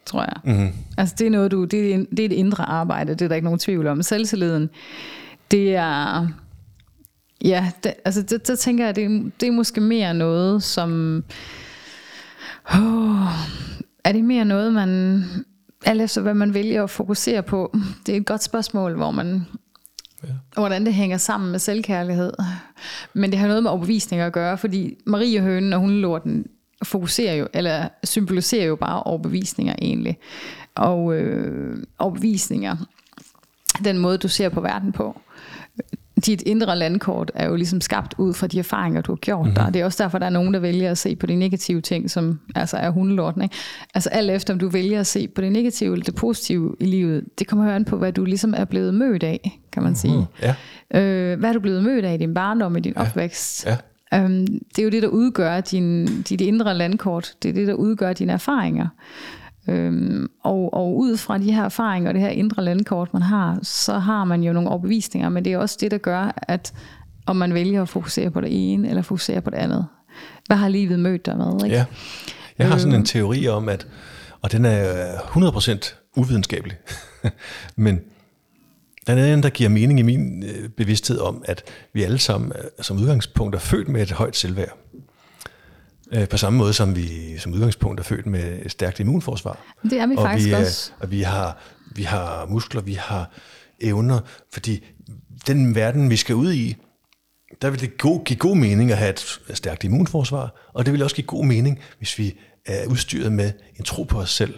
tror 0.05 0.21
jeg. 0.21 0.35
Mm-hmm. 0.43 0.73
Altså 0.97 1.15
det 1.19 1.27
er 1.27 1.31
noget, 1.31 1.51
du, 1.51 1.63
det 1.63 1.93
er, 1.93 1.97
det 2.09 2.19
er 2.19 2.25
et 2.25 2.31
indre 2.31 2.63
arbejde, 2.63 3.13
det 3.13 3.21
er 3.21 3.27
der 3.27 3.35
ikke 3.35 3.45
nogen 3.45 3.59
tvivl 3.59 3.87
om. 3.87 4.01
Selvtilliden, 4.01 4.69
det 5.51 5.75
er, 5.75 6.27
ja, 7.43 7.71
det, 7.83 7.93
altså 8.05 8.21
det, 8.21 8.47
der 8.47 8.55
tænker 8.55 8.85
jeg, 8.85 8.95
det, 8.95 9.31
det 9.41 9.47
er 9.47 9.51
måske 9.51 9.81
mere 9.81 10.13
noget, 10.13 10.63
som, 10.63 11.23
oh, 12.73 13.27
er 14.03 14.11
det 14.11 14.23
mere 14.23 14.45
noget, 14.45 14.73
man 14.73 15.23
alt 15.87 16.01
efter 16.01 16.21
hvad 16.21 16.33
man 16.33 16.53
vælger 16.53 16.83
at 16.83 16.89
fokusere 16.89 17.43
på. 17.43 17.77
Det 18.05 18.13
er 18.13 18.17
et 18.17 18.25
godt 18.25 18.43
spørgsmål, 18.43 18.95
hvor 18.95 19.11
man, 19.11 19.45
ja. 20.23 20.29
hvordan 20.53 20.85
det 20.85 20.93
hænger 20.93 21.17
sammen 21.17 21.51
med 21.51 21.59
selvkærlighed. 21.59 22.33
Men 23.13 23.31
det 23.31 23.39
har 23.39 23.47
noget 23.47 23.63
med 23.63 23.71
overbevisning 23.71 24.21
at 24.21 24.33
gøre, 24.33 24.57
fordi 24.57 24.95
Marie 25.05 25.41
Hønen 25.41 25.73
og 25.73 25.79
hundelorten 25.79 26.45
fokuserer 26.83 27.33
jo, 27.33 27.47
eller 27.53 27.89
symboliserer 28.03 28.65
jo 28.65 28.75
bare 28.75 29.03
overbevisninger 29.03 29.75
egentlig. 29.81 30.17
Og 30.75 31.15
øh, 31.15 31.83
overbevisninger, 31.99 32.75
den 33.83 33.97
måde 33.97 34.17
du 34.17 34.27
ser 34.27 34.49
på 34.49 34.61
verden 34.61 34.91
på 34.91 35.21
dit 36.25 36.41
indre 36.45 36.75
landkort 36.75 37.31
er 37.35 37.47
jo 37.47 37.55
ligesom 37.55 37.81
skabt 37.81 38.13
ud 38.17 38.33
fra 38.33 38.47
de 38.47 38.59
erfaringer, 38.59 39.01
du 39.01 39.11
har 39.11 39.17
gjort 39.17 39.45
mm-hmm. 39.45 39.55
der. 39.55 39.69
Det 39.69 39.81
er 39.81 39.85
også 39.85 40.03
derfor, 40.03 40.17
der 40.17 40.25
er 40.25 40.29
nogen, 40.29 40.53
der 40.53 40.59
vælger 40.59 40.91
at 40.91 40.97
se 40.97 41.15
på 41.15 41.25
de 41.25 41.35
negative 41.35 41.81
ting, 41.81 42.11
som 42.11 42.39
altså 42.55 42.77
er 42.77 42.89
hundelorten. 42.89 43.41
Ikke? 43.41 43.55
Altså 43.93 44.09
alt 44.09 44.31
efter, 44.31 44.53
om 44.53 44.59
du 44.59 44.69
vælger 44.69 44.99
at 44.99 45.07
se 45.07 45.27
på 45.27 45.41
det 45.41 45.51
negative 45.51 45.93
eller 45.93 46.03
det 46.03 46.15
positive 46.15 46.75
i 46.79 46.85
livet, 46.85 47.23
det 47.39 47.47
kommer 47.47 47.65
jo 47.65 47.71
an 47.71 47.85
på, 47.85 47.97
hvad 47.97 48.13
du 48.13 48.25
ligesom 48.25 48.53
er 48.57 48.65
blevet 48.65 48.93
mødt 48.93 49.23
af, 49.23 49.59
kan 49.71 49.83
man 49.83 49.95
sige. 49.95 50.17
Mm-hmm. 50.17 50.53
Ja. 50.93 51.01
Øh, 51.01 51.39
hvad 51.39 51.49
er 51.49 51.53
du 51.53 51.59
blevet 51.59 51.83
mødt 51.83 52.05
af 52.05 52.13
i 52.13 52.17
din 52.17 52.33
barndom, 52.33 52.77
i 52.77 52.79
din 52.79 52.93
ja. 52.95 53.01
opvækst? 53.01 53.65
Ja. 53.65 53.77
Øhm, 54.13 54.47
det 54.47 54.79
er 54.79 54.83
jo 54.83 54.89
det, 54.89 55.01
der 55.01 55.07
udgør 55.07 55.61
din, 55.61 56.05
dit 56.21 56.41
indre 56.41 56.73
landkort. 56.73 57.33
Det 57.43 57.49
er 57.49 57.53
det, 57.53 57.67
der 57.67 57.73
udgør 57.73 58.13
dine 58.13 58.33
erfaringer. 58.33 58.87
Øhm, 59.67 60.27
og, 60.43 60.73
og 60.73 60.97
ud 60.97 61.17
fra 61.17 61.37
de 61.37 61.51
her 61.51 61.63
erfaringer 61.63 62.09
og 62.09 62.13
det 62.13 62.21
her 62.21 62.29
indre 62.29 62.63
landkort, 62.63 63.13
man 63.13 63.21
har, 63.21 63.59
så 63.63 63.99
har 63.99 64.23
man 64.23 64.43
jo 64.43 64.53
nogle 64.53 64.69
overbevisninger, 64.69 65.29
men 65.29 65.45
det 65.45 65.53
er 65.53 65.57
også 65.57 65.77
det, 65.81 65.91
der 65.91 65.97
gør, 65.97 66.31
at 66.47 66.73
om 67.25 67.35
man 67.35 67.53
vælger 67.53 67.81
at 67.81 67.89
fokusere 67.89 68.31
på 68.31 68.41
det 68.41 68.49
ene, 68.51 68.89
eller 68.89 69.01
fokusere 69.01 69.41
på 69.41 69.49
det 69.49 69.57
andet. 69.57 69.87
Hvad 70.45 70.57
har 70.57 70.69
livet 70.69 70.99
mødt 70.99 71.25
dig 71.25 71.37
med? 71.37 71.65
Ikke? 71.65 71.75
Ja. 71.75 71.85
Jeg 72.57 72.67
har 72.67 72.77
sådan 72.77 72.93
en 72.93 72.95
øhm. 72.95 73.05
teori 73.05 73.47
om, 73.47 73.69
at, 73.69 73.87
og 74.41 74.51
den 74.51 74.65
er 74.65 75.07
100% 75.17 76.11
uvidenskabelig, 76.15 76.77
men 77.75 77.99
den 79.07 79.17
er 79.17 79.33
en, 79.33 79.43
der 79.43 79.49
giver 79.49 79.69
mening 79.69 79.99
i 79.99 80.01
min 80.01 80.43
øh, 80.43 80.69
bevidsthed 80.69 81.19
om, 81.19 81.43
at 81.45 81.63
vi 81.93 82.03
alle 82.03 82.19
sammen 82.19 82.51
øh, 82.55 82.63
som 82.81 82.97
udgangspunkt 82.97 83.55
er 83.55 83.59
født 83.59 83.87
med 83.87 84.01
et 84.01 84.11
højt 84.11 84.35
selvværd. 84.35 84.77
Øh, 86.13 86.27
på 86.27 86.37
samme 86.37 86.57
måde 86.57 86.73
som 86.73 86.95
vi 86.95 87.37
som 87.37 87.53
udgangspunkt 87.53 87.99
er 87.99 88.03
født 88.03 88.25
med 88.25 88.59
et 88.65 88.71
stærkt 88.71 88.99
immunforsvar. 88.99 89.59
Det 89.83 89.93
er 89.93 90.07
vi 90.07 90.15
og 90.15 90.23
faktisk 90.23 90.47
vi, 90.47 90.53
også. 90.53 90.91
Og 90.99 91.11
vi 91.11 91.21
har, 91.21 91.57
vi 91.95 92.03
har 92.03 92.45
muskler, 92.45 92.81
vi 92.81 92.93
har 92.93 93.31
evner, 93.81 94.19
fordi 94.53 94.85
den 95.47 95.75
verden, 95.75 96.09
vi 96.09 96.15
skal 96.15 96.35
ud 96.35 96.53
i, 96.53 96.75
der 97.61 97.69
vil 97.69 97.79
det 97.79 97.97
go, 97.97 98.17
give 98.17 98.39
god 98.39 98.55
mening 98.55 98.91
at 98.91 98.97
have 98.97 99.09
et 99.09 99.39
stærkt 99.53 99.83
immunforsvar, 99.83 100.69
og 100.73 100.85
det 100.85 100.93
vil 100.93 101.03
også 101.03 101.15
give 101.15 101.27
god 101.27 101.45
mening, 101.45 101.79
hvis 101.97 102.19
vi 102.19 102.37
er 102.65 102.87
udstyret 102.87 103.31
med 103.31 103.51
en 103.75 103.83
tro 103.83 104.03
på 104.03 104.19
os 104.19 104.29
selv. 104.29 104.53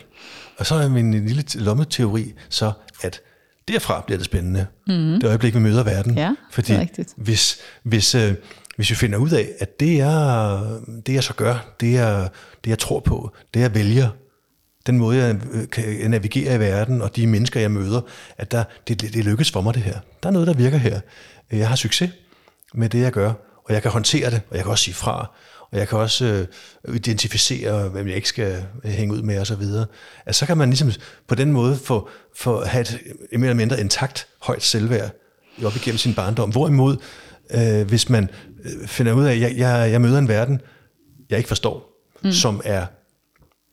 Og 0.57 0.65
så 0.65 0.75
er 0.75 0.89
min 0.89 1.27
lille 1.27 1.43
lommeteori 1.55 2.33
så, 2.49 2.71
at 3.01 3.21
derfra 3.67 4.01
bliver 4.01 4.17
det 4.17 4.25
spændende. 4.25 4.67
Mm-hmm. 4.87 5.13
Det 5.13 5.23
øjeblik, 5.23 5.53
vi 5.53 5.59
møder 5.59 5.83
verden. 5.83 6.17
Ja, 6.17 6.35
Fordi 6.51 6.73
hvis, 7.17 7.57
hvis, 7.83 8.15
øh, 8.15 8.33
hvis 8.79 8.89
vi 8.89 8.95
finder 8.95 9.17
ud 9.17 9.29
af, 9.29 9.49
at 9.59 9.79
det 9.79 9.99
er 9.99 10.79
det, 11.05 11.13
jeg 11.13 11.23
så 11.23 11.33
gør, 11.33 11.73
det 11.79 11.97
er 11.97 12.27
det, 12.63 12.69
jeg 12.69 12.79
tror 12.79 12.99
på, 12.99 13.31
det 13.53 13.59
jeg 13.59 13.75
vælger, 13.75 14.09
den 14.87 14.97
måde, 14.97 15.17
jeg 15.17 15.35
øh, 15.51 15.69
kan 15.69 16.11
navigere 16.11 16.55
i 16.55 16.59
verden, 16.59 17.01
og 17.01 17.15
de 17.15 17.27
mennesker, 17.27 17.59
jeg 17.59 17.71
møder, 17.71 18.01
at 18.37 18.51
der, 18.51 18.63
det, 18.87 19.01
det 19.01 19.25
lykkes 19.25 19.51
for 19.51 19.61
mig 19.61 19.73
det 19.73 19.83
her. 19.83 19.99
Der 20.23 20.29
er 20.29 20.33
noget, 20.33 20.47
der 20.47 20.53
virker 20.53 20.77
her. 20.77 20.99
Jeg 21.51 21.67
har 21.67 21.75
succes 21.75 22.09
med 22.73 22.89
det, 22.89 23.01
jeg 23.01 23.11
gør, 23.11 23.33
og 23.65 23.73
jeg 23.73 23.81
kan 23.81 23.91
håndtere 23.91 24.31
det, 24.31 24.41
og 24.49 24.55
jeg 24.55 24.63
kan 24.63 24.71
også 24.71 24.83
sige 24.83 24.95
fra, 24.95 25.31
og 25.71 25.77
jeg 25.77 25.87
kan 25.87 25.97
også 25.97 26.47
øh, 26.85 26.95
identificere, 26.95 27.89
hvem 27.89 28.07
jeg 28.07 28.15
ikke 28.15 28.29
skal 28.29 28.65
hænge 28.83 29.13
ud 29.13 29.21
med 29.21 29.39
osv. 29.39 29.63
Altså, 30.25 30.39
så 30.39 30.45
kan 30.45 30.57
man 30.57 30.69
ligesom 30.69 30.91
på 31.27 31.35
den 31.35 31.51
måde 31.51 31.77
få, 31.83 32.09
få 32.35 32.65
have 32.65 32.85
et 33.31 33.39
mere 33.39 33.49
eller 33.49 33.53
mindre 33.53 33.79
intakt 33.79 34.27
højt 34.41 34.63
selvværd 34.63 35.11
op 35.65 35.75
igennem 35.75 35.97
sin 35.97 36.13
barndom. 36.13 36.49
Hvorimod, 36.49 36.97
øh, 37.53 37.87
hvis 37.87 38.09
man 38.09 38.29
øh, 38.63 38.87
finder 38.87 39.13
ud 39.13 39.25
af, 39.25 39.31
at 39.31 39.39
jeg, 39.39 39.57
jeg, 39.57 39.91
jeg 39.91 40.01
møder 40.01 40.19
en 40.19 40.27
verden, 40.27 40.61
jeg 41.29 41.37
ikke 41.37 41.47
forstår, 41.47 42.05
mm. 42.23 42.31
som 42.31 42.61
er 42.65 42.85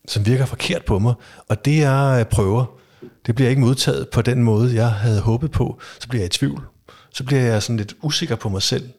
som 0.09 0.27
virker 0.27 0.47
forkert 0.47 0.85
på 0.85 0.99
mig, 0.99 1.15
og 1.49 1.65
det 1.65 1.79
jeg 1.79 2.27
prøver, 2.31 2.79
det 3.27 3.35
bliver 3.35 3.51
ikke 3.51 3.61
modtaget 3.61 4.09
på 4.09 4.23
den 4.23 4.43
måde, 4.43 4.75
jeg 4.75 4.91
havde 4.91 5.21
håbet 5.21 5.51
på, 5.51 5.81
så 6.01 6.09
bliver 6.09 6.23
jeg 6.23 6.27
i 6.27 6.39
tvivl. 6.39 6.63
Så 7.11 7.25
bliver 7.25 7.43
jeg 7.43 7.63
sådan 7.63 7.77
lidt 7.77 7.97
usikker 8.03 8.37
på 8.37 8.49
mig 8.49 8.63
selv. 8.63 8.91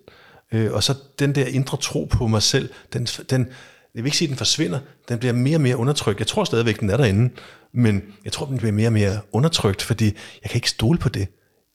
Øh, 0.51 0.73
og 0.73 0.84
så 0.84 0.95
den 1.19 1.36
der 1.36 1.45
indre 1.45 1.78
tro 1.78 2.05
på 2.05 2.28
mig 2.28 2.41
selv, 2.41 2.69
den, 2.93 3.05
den, 3.05 3.47
jeg 3.95 4.03
vil 4.03 4.05
ikke 4.05 4.17
sige, 4.17 4.28
at 4.28 4.30
den 4.30 4.38
forsvinder, 4.38 4.80
den 5.09 5.19
bliver 5.19 5.34
mere 5.34 5.57
og 5.57 5.61
mere 5.61 5.78
undertrykt. 5.78 6.19
Jeg 6.19 6.28
tror 6.28 6.43
stadigvæk, 6.43 6.80
den 6.80 6.89
er 6.89 6.97
derinde, 6.97 7.34
men 7.73 8.03
jeg 8.25 8.32
tror, 8.32 8.45
den 8.45 8.57
bliver 8.57 8.71
mere 8.71 8.88
og 8.88 8.93
mere 8.93 9.19
undertrykt, 9.32 9.82
fordi 9.82 10.05
jeg 10.43 10.49
kan 10.49 10.57
ikke 10.57 10.69
stole 10.69 10.97
på 10.97 11.09
det, 11.09 11.28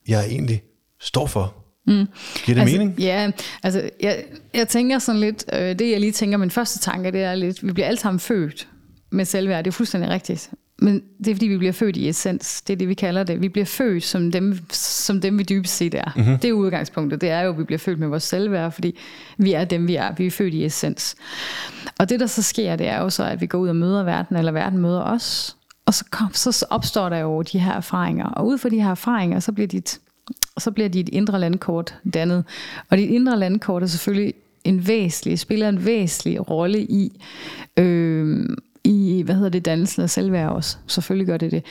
jeg 0.08 0.26
egentlig 0.26 0.62
står 1.00 1.26
for 1.26 1.61
Mm. 1.86 2.06
Giver 2.44 2.54
det 2.54 2.60
altså, 2.60 2.78
mening? 2.78 2.98
Ja, 2.98 3.30
altså 3.62 3.90
jeg, 4.00 4.24
jeg 4.54 4.68
tænker 4.68 4.98
sådan 4.98 5.20
lidt, 5.20 5.44
øh, 5.52 5.58
det 5.58 5.90
jeg 5.90 6.00
lige 6.00 6.12
tænker, 6.12 6.38
min 6.38 6.50
første 6.50 6.78
tanke, 6.78 7.10
det 7.10 7.22
er 7.22 7.34
lidt, 7.34 7.66
vi 7.66 7.72
bliver 7.72 7.86
alle 7.86 8.00
sammen 8.00 8.20
født 8.20 8.68
med 9.10 9.24
selvværd, 9.24 9.64
det 9.64 9.70
er 9.70 9.72
fuldstændig 9.72 10.10
rigtigt. 10.10 10.50
Men 10.78 11.02
det 11.18 11.30
er 11.30 11.34
fordi, 11.34 11.46
vi 11.46 11.58
bliver 11.58 11.72
født 11.72 11.96
i 11.96 12.08
essens. 12.08 12.62
Det 12.62 12.72
er 12.72 12.76
det, 12.76 12.88
vi 12.88 12.94
kalder 12.94 13.22
det. 13.22 13.42
Vi 13.42 13.48
bliver 13.48 13.64
født 13.64 14.04
som 14.04 14.32
dem, 14.32 14.58
som 14.70 15.20
dem 15.20 15.38
vi 15.38 15.42
dybest 15.42 15.76
set 15.76 15.94
er. 15.94 16.12
Mm-hmm. 16.16 16.38
Det 16.38 16.48
er 16.48 16.52
udgangspunktet. 16.52 17.20
Det 17.20 17.30
er 17.30 17.40
jo, 17.40 17.50
at 17.50 17.58
vi 17.58 17.64
bliver 17.64 17.78
født 17.78 17.98
med 17.98 18.08
vores 18.08 18.22
selvværd, 18.22 18.72
fordi 18.72 18.98
vi 19.38 19.52
er 19.52 19.64
dem, 19.64 19.88
vi 19.88 19.94
er. 19.94 20.14
Vi 20.14 20.26
er 20.26 20.30
født 20.30 20.54
i 20.54 20.64
essens. 20.64 21.16
Og 21.98 22.08
det, 22.08 22.20
der 22.20 22.26
så 22.26 22.42
sker, 22.42 22.76
det 22.76 22.88
er 22.88 23.00
jo 23.00 23.10
så, 23.10 23.24
at 23.24 23.40
vi 23.40 23.46
går 23.46 23.58
ud 23.58 23.68
og 23.68 23.76
møder 23.76 24.02
verden, 24.02 24.36
eller 24.36 24.52
verden 24.52 24.78
møder 24.78 25.02
os. 25.02 25.56
Og 25.86 25.94
så, 25.94 26.04
kom, 26.10 26.34
så 26.34 26.66
opstår 26.70 27.08
der 27.08 27.18
jo 27.18 27.42
de 27.42 27.58
her 27.58 27.72
erfaringer. 27.72 28.26
Og 28.26 28.46
ud 28.46 28.58
fra 28.58 28.68
de 28.68 28.82
her 28.82 28.90
erfaringer, 28.90 29.40
så 29.40 29.52
bliver 29.52 29.68
dit, 29.68 30.00
så 30.58 30.70
bliver 30.70 30.88
dit 30.88 31.08
indre 31.08 31.40
landkort 31.40 31.94
dannet. 32.14 32.44
Og 32.90 32.98
dit 32.98 33.10
indre 33.10 33.38
landkort 33.38 33.82
er 33.82 33.86
selvfølgelig 33.86 34.34
en 34.64 34.88
væsentlig, 34.88 35.38
spiller 35.38 35.68
en 35.68 35.84
væsentlig 35.84 36.50
rolle 36.50 36.82
i, 36.82 37.22
øh, 37.76 38.48
i, 38.84 39.22
hvad 39.24 39.34
hedder 39.34 39.50
det, 39.50 39.64
dannelsen 39.64 40.02
af 40.02 40.10
selvværd 40.10 40.48
også. 40.48 40.76
Selvfølgelig 40.86 41.26
gør 41.26 41.36
det 41.36 41.50
det. 41.50 41.64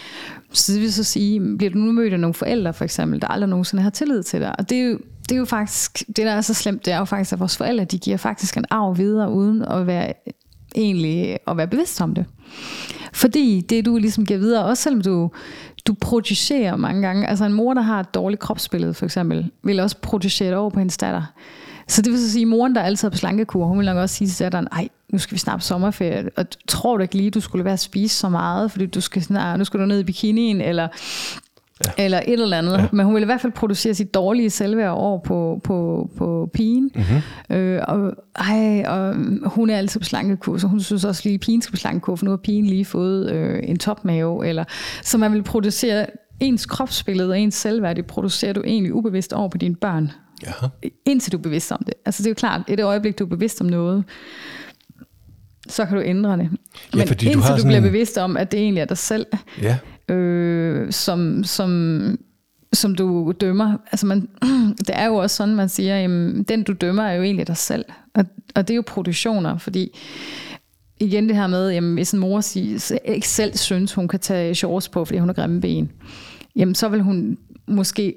Så 0.53 0.73
det 0.73 0.81
vil 0.81 0.93
så 0.93 1.03
sige, 1.03 1.57
bliver 1.57 1.71
du 1.71 1.77
nu 1.77 1.91
mødt 1.91 2.13
af 2.13 2.19
nogle 2.19 2.33
forældre 2.33 2.73
for 2.73 2.83
eksempel, 2.83 3.21
der 3.21 3.27
aldrig 3.27 3.49
nogensinde 3.49 3.83
har 3.83 3.89
tillid 3.89 4.23
til 4.23 4.39
dig. 4.39 4.59
Og 4.59 4.69
det 4.69 4.77
er 4.77 4.83
jo, 4.83 4.99
det 5.29 5.31
er 5.31 5.39
jo 5.39 5.45
faktisk, 5.45 6.03
det 6.07 6.17
der 6.17 6.31
er 6.31 6.41
så 6.41 6.53
slemt, 6.53 6.85
det 6.85 6.93
er 6.93 6.97
jo 6.97 7.05
faktisk, 7.05 7.33
at 7.33 7.39
vores 7.39 7.57
forældre, 7.57 7.85
de 7.85 7.99
giver 7.99 8.17
faktisk 8.17 8.57
en 8.57 8.65
arv 8.69 8.97
videre, 8.97 9.31
uden 9.31 9.61
at 9.61 9.87
være 9.87 10.13
egentlig 10.75 11.37
at 11.47 11.57
være 11.57 11.67
bevidst 11.67 12.01
om 12.01 12.15
det. 12.15 12.25
Fordi 13.13 13.61
det 13.69 13.85
du 13.85 13.97
ligesom 13.97 14.25
giver 14.25 14.39
videre, 14.39 14.65
også 14.65 14.83
selvom 14.83 15.01
du, 15.01 15.31
du 15.87 15.93
producerer 15.93 16.75
mange 16.75 17.01
gange, 17.01 17.27
altså 17.27 17.45
en 17.45 17.53
mor, 17.53 17.73
der 17.73 17.81
har 17.81 17.99
et 17.99 18.13
dårligt 18.13 18.41
kropsbillede 18.41 18.93
for 18.93 19.05
eksempel, 19.05 19.51
vil 19.63 19.79
også 19.79 19.97
producere 20.01 20.49
det 20.49 20.57
over 20.57 20.69
på 20.69 20.79
hendes 20.79 20.97
datter. 20.97 21.33
Så 21.87 22.01
det 22.01 22.11
vil 22.11 22.19
så 22.19 22.31
sige, 22.31 22.41
at 22.41 22.47
moren, 22.47 22.75
der 22.75 22.81
altid 22.81 23.07
er 23.07 23.11
på 23.11 23.17
slankekur, 23.17 23.65
hun 23.65 23.77
vil 23.77 23.85
nok 23.85 23.97
også 23.97 24.15
sige 24.15 24.27
til 24.27 24.43
datteren, 24.43 24.67
ej, 24.71 24.89
nu 25.09 25.17
skal 25.17 25.33
vi 25.33 25.39
snart 25.39 25.63
sommerferie, 25.63 26.29
og 26.37 26.45
tror 26.67 26.97
du 26.97 27.01
ikke 27.01 27.15
lige, 27.15 27.31
du 27.31 27.41
skulle 27.41 27.65
være 27.65 27.73
at 27.73 27.79
spise 27.79 28.15
så 28.15 28.29
meget, 28.29 28.71
fordi 28.71 28.85
du 28.85 29.01
skal 29.01 29.21
snart, 29.21 29.53
ah, 29.53 29.59
nu 29.59 29.65
skal 29.65 29.79
du 29.79 29.85
ned 29.85 29.99
i 29.99 30.03
bikinien, 30.03 30.61
eller 30.61 30.87
Ja. 31.85 32.03
eller 32.03 32.21
et 32.27 32.41
eller 32.41 32.57
andet. 32.57 32.77
Ja. 32.77 32.87
Men 32.91 33.05
hun 33.05 33.15
vil 33.15 33.21
i 33.21 33.25
hvert 33.25 33.41
fald 33.41 33.53
producere 33.53 33.93
sit 33.93 34.13
dårlige 34.13 34.49
selvværd 34.49 34.91
over 34.91 35.19
på, 35.19 35.61
på, 35.63 36.09
på 36.17 36.49
pigen. 36.53 36.91
Mm-hmm. 36.95 37.55
Øh, 37.57 37.81
og, 37.87 38.13
ej, 38.35 38.83
og 38.87 39.15
hun 39.45 39.69
er 39.69 39.77
altid 39.77 39.99
på 39.99 40.05
slankekur, 40.05 40.57
så 40.57 40.67
hun 40.67 40.79
synes 40.79 41.05
også 41.05 41.21
lige, 41.25 41.33
at 41.33 41.39
pigen 41.39 41.61
skal 41.61 41.71
på 41.71 41.77
slankekur, 41.77 42.15
for 42.15 42.25
nu 42.25 42.31
har 42.31 42.37
pigen 42.37 42.65
lige 42.65 42.85
fået 42.85 43.31
øh, 43.31 43.59
en 43.63 43.77
topmave. 43.77 44.47
Eller, 44.47 44.63
så 45.03 45.17
man 45.17 45.33
vil 45.33 45.43
producere 45.43 46.05
ens 46.39 46.65
kropsbillede 46.65 47.29
og 47.29 47.39
ens 47.39 47.55
selvværd, 47.55 47.95
det 47.95 48.05
producerer 48.05 48.53
du 48.53 48.61
egentlig 48.65 48.93
ubevidst 48.93 49.33
over 49.33 49.49
på 49.49 49.57
dine 49.57 49.75
børn. 49.75 50.11
Jaha. 50.43 50.67
Indtil 51.05 51.31
du 51.31 51.37
er 51.37 51.41
bevidst 51.41 51.71
om 51.71 51.83
det. 51.85 51.93
Altså 52.05 52.23
det 52.23 52.27
er 52.27 52.31
jo 52.31 52.35
klart, 52.35 52.61
et 52.67 52.79
øjeblik, 52.79 53.19
du 53.19 53.23
er 53.23 53.29
bevidst 53.29 53.61
om 53.61 53.67
noget, 53.67 54.03
så 55.67 55.85
kan 55.85 55.97
du 55.97 56.03
ændre 56.03 56.37
det. 56.37 56.39
Ja, 56.39 56.47
Men 56.93 57.07
fordi 57.07 57.25
indtil 57.25 57.41
du, 57.41 57.43
har 57.43 57.57
du 57.57 57.63
bliver 57.63 57.81
bevidst 57.81 58.17
om, 58.17 58.37
at 58.37 58.51
det 58.51 58.59
egentlig 58.59 58.81
er 58.81 58.85
dig 58.85 58.97
selv, 58.97 59.25
Ja, 59.61 59.77
øh, 60.11 60.91
som, 60.91 61.43
som, 61.43 62.19
som 62.73 62.95
du 62.95 63.33
dømmer. 63.41 63.77
Altså 63.91 64.05
man, 64.05 64.29
det 64.87 64.89
er 64.89 65.05
jo 65.05 65.15
også 65.15 65.35
sådan, 65.35 65.55
man 65.55 65.69
siger, 65.69 66.01
jamen, 66.01 66.43
den 66.43 66.63
du 66.63 66.73
dømmer 66.73 67.03
er 67.03 67.13
jo 67.13 67.23
egentlig 67.23 67.47
dig 67.47 67.57
selv. 67.57 67.85
Og, 68.13 68.25
og 68.55 68.67
det 68.67 68.73
er 68.73 68.75
jo 68.75 68.83
produktioner, 68.87 69.57
fordi 69.57 69.99
igen 70.99 71.27
det 71.27 71.35
her 71.35 71.47
med, 71.47 71.71
jamen, 71.71 71.93
hvis 71.93 72.11
en 72.11 72.19
mor 72.19 72.41
siger, 72.41 72.99
ikke 73.05 73.27
selv 73.27 73.57
synes, 73.57 73.93
hun 73.93 74.07
kan 74.07 74.19
tage 74.19 74.55
shorts 74.55 74.89
på, 74.89 75.05
fordi 75.05 75.19
hun 75.19 75.29
har 75.29 75.33
grimme 75.33 75.61
ben, 75.61 75.91
jamen 76.55 76.75
så 76.75 76.89
vil 76.89 77.01
hun 77.01 77.37
måske, 77.67 78.15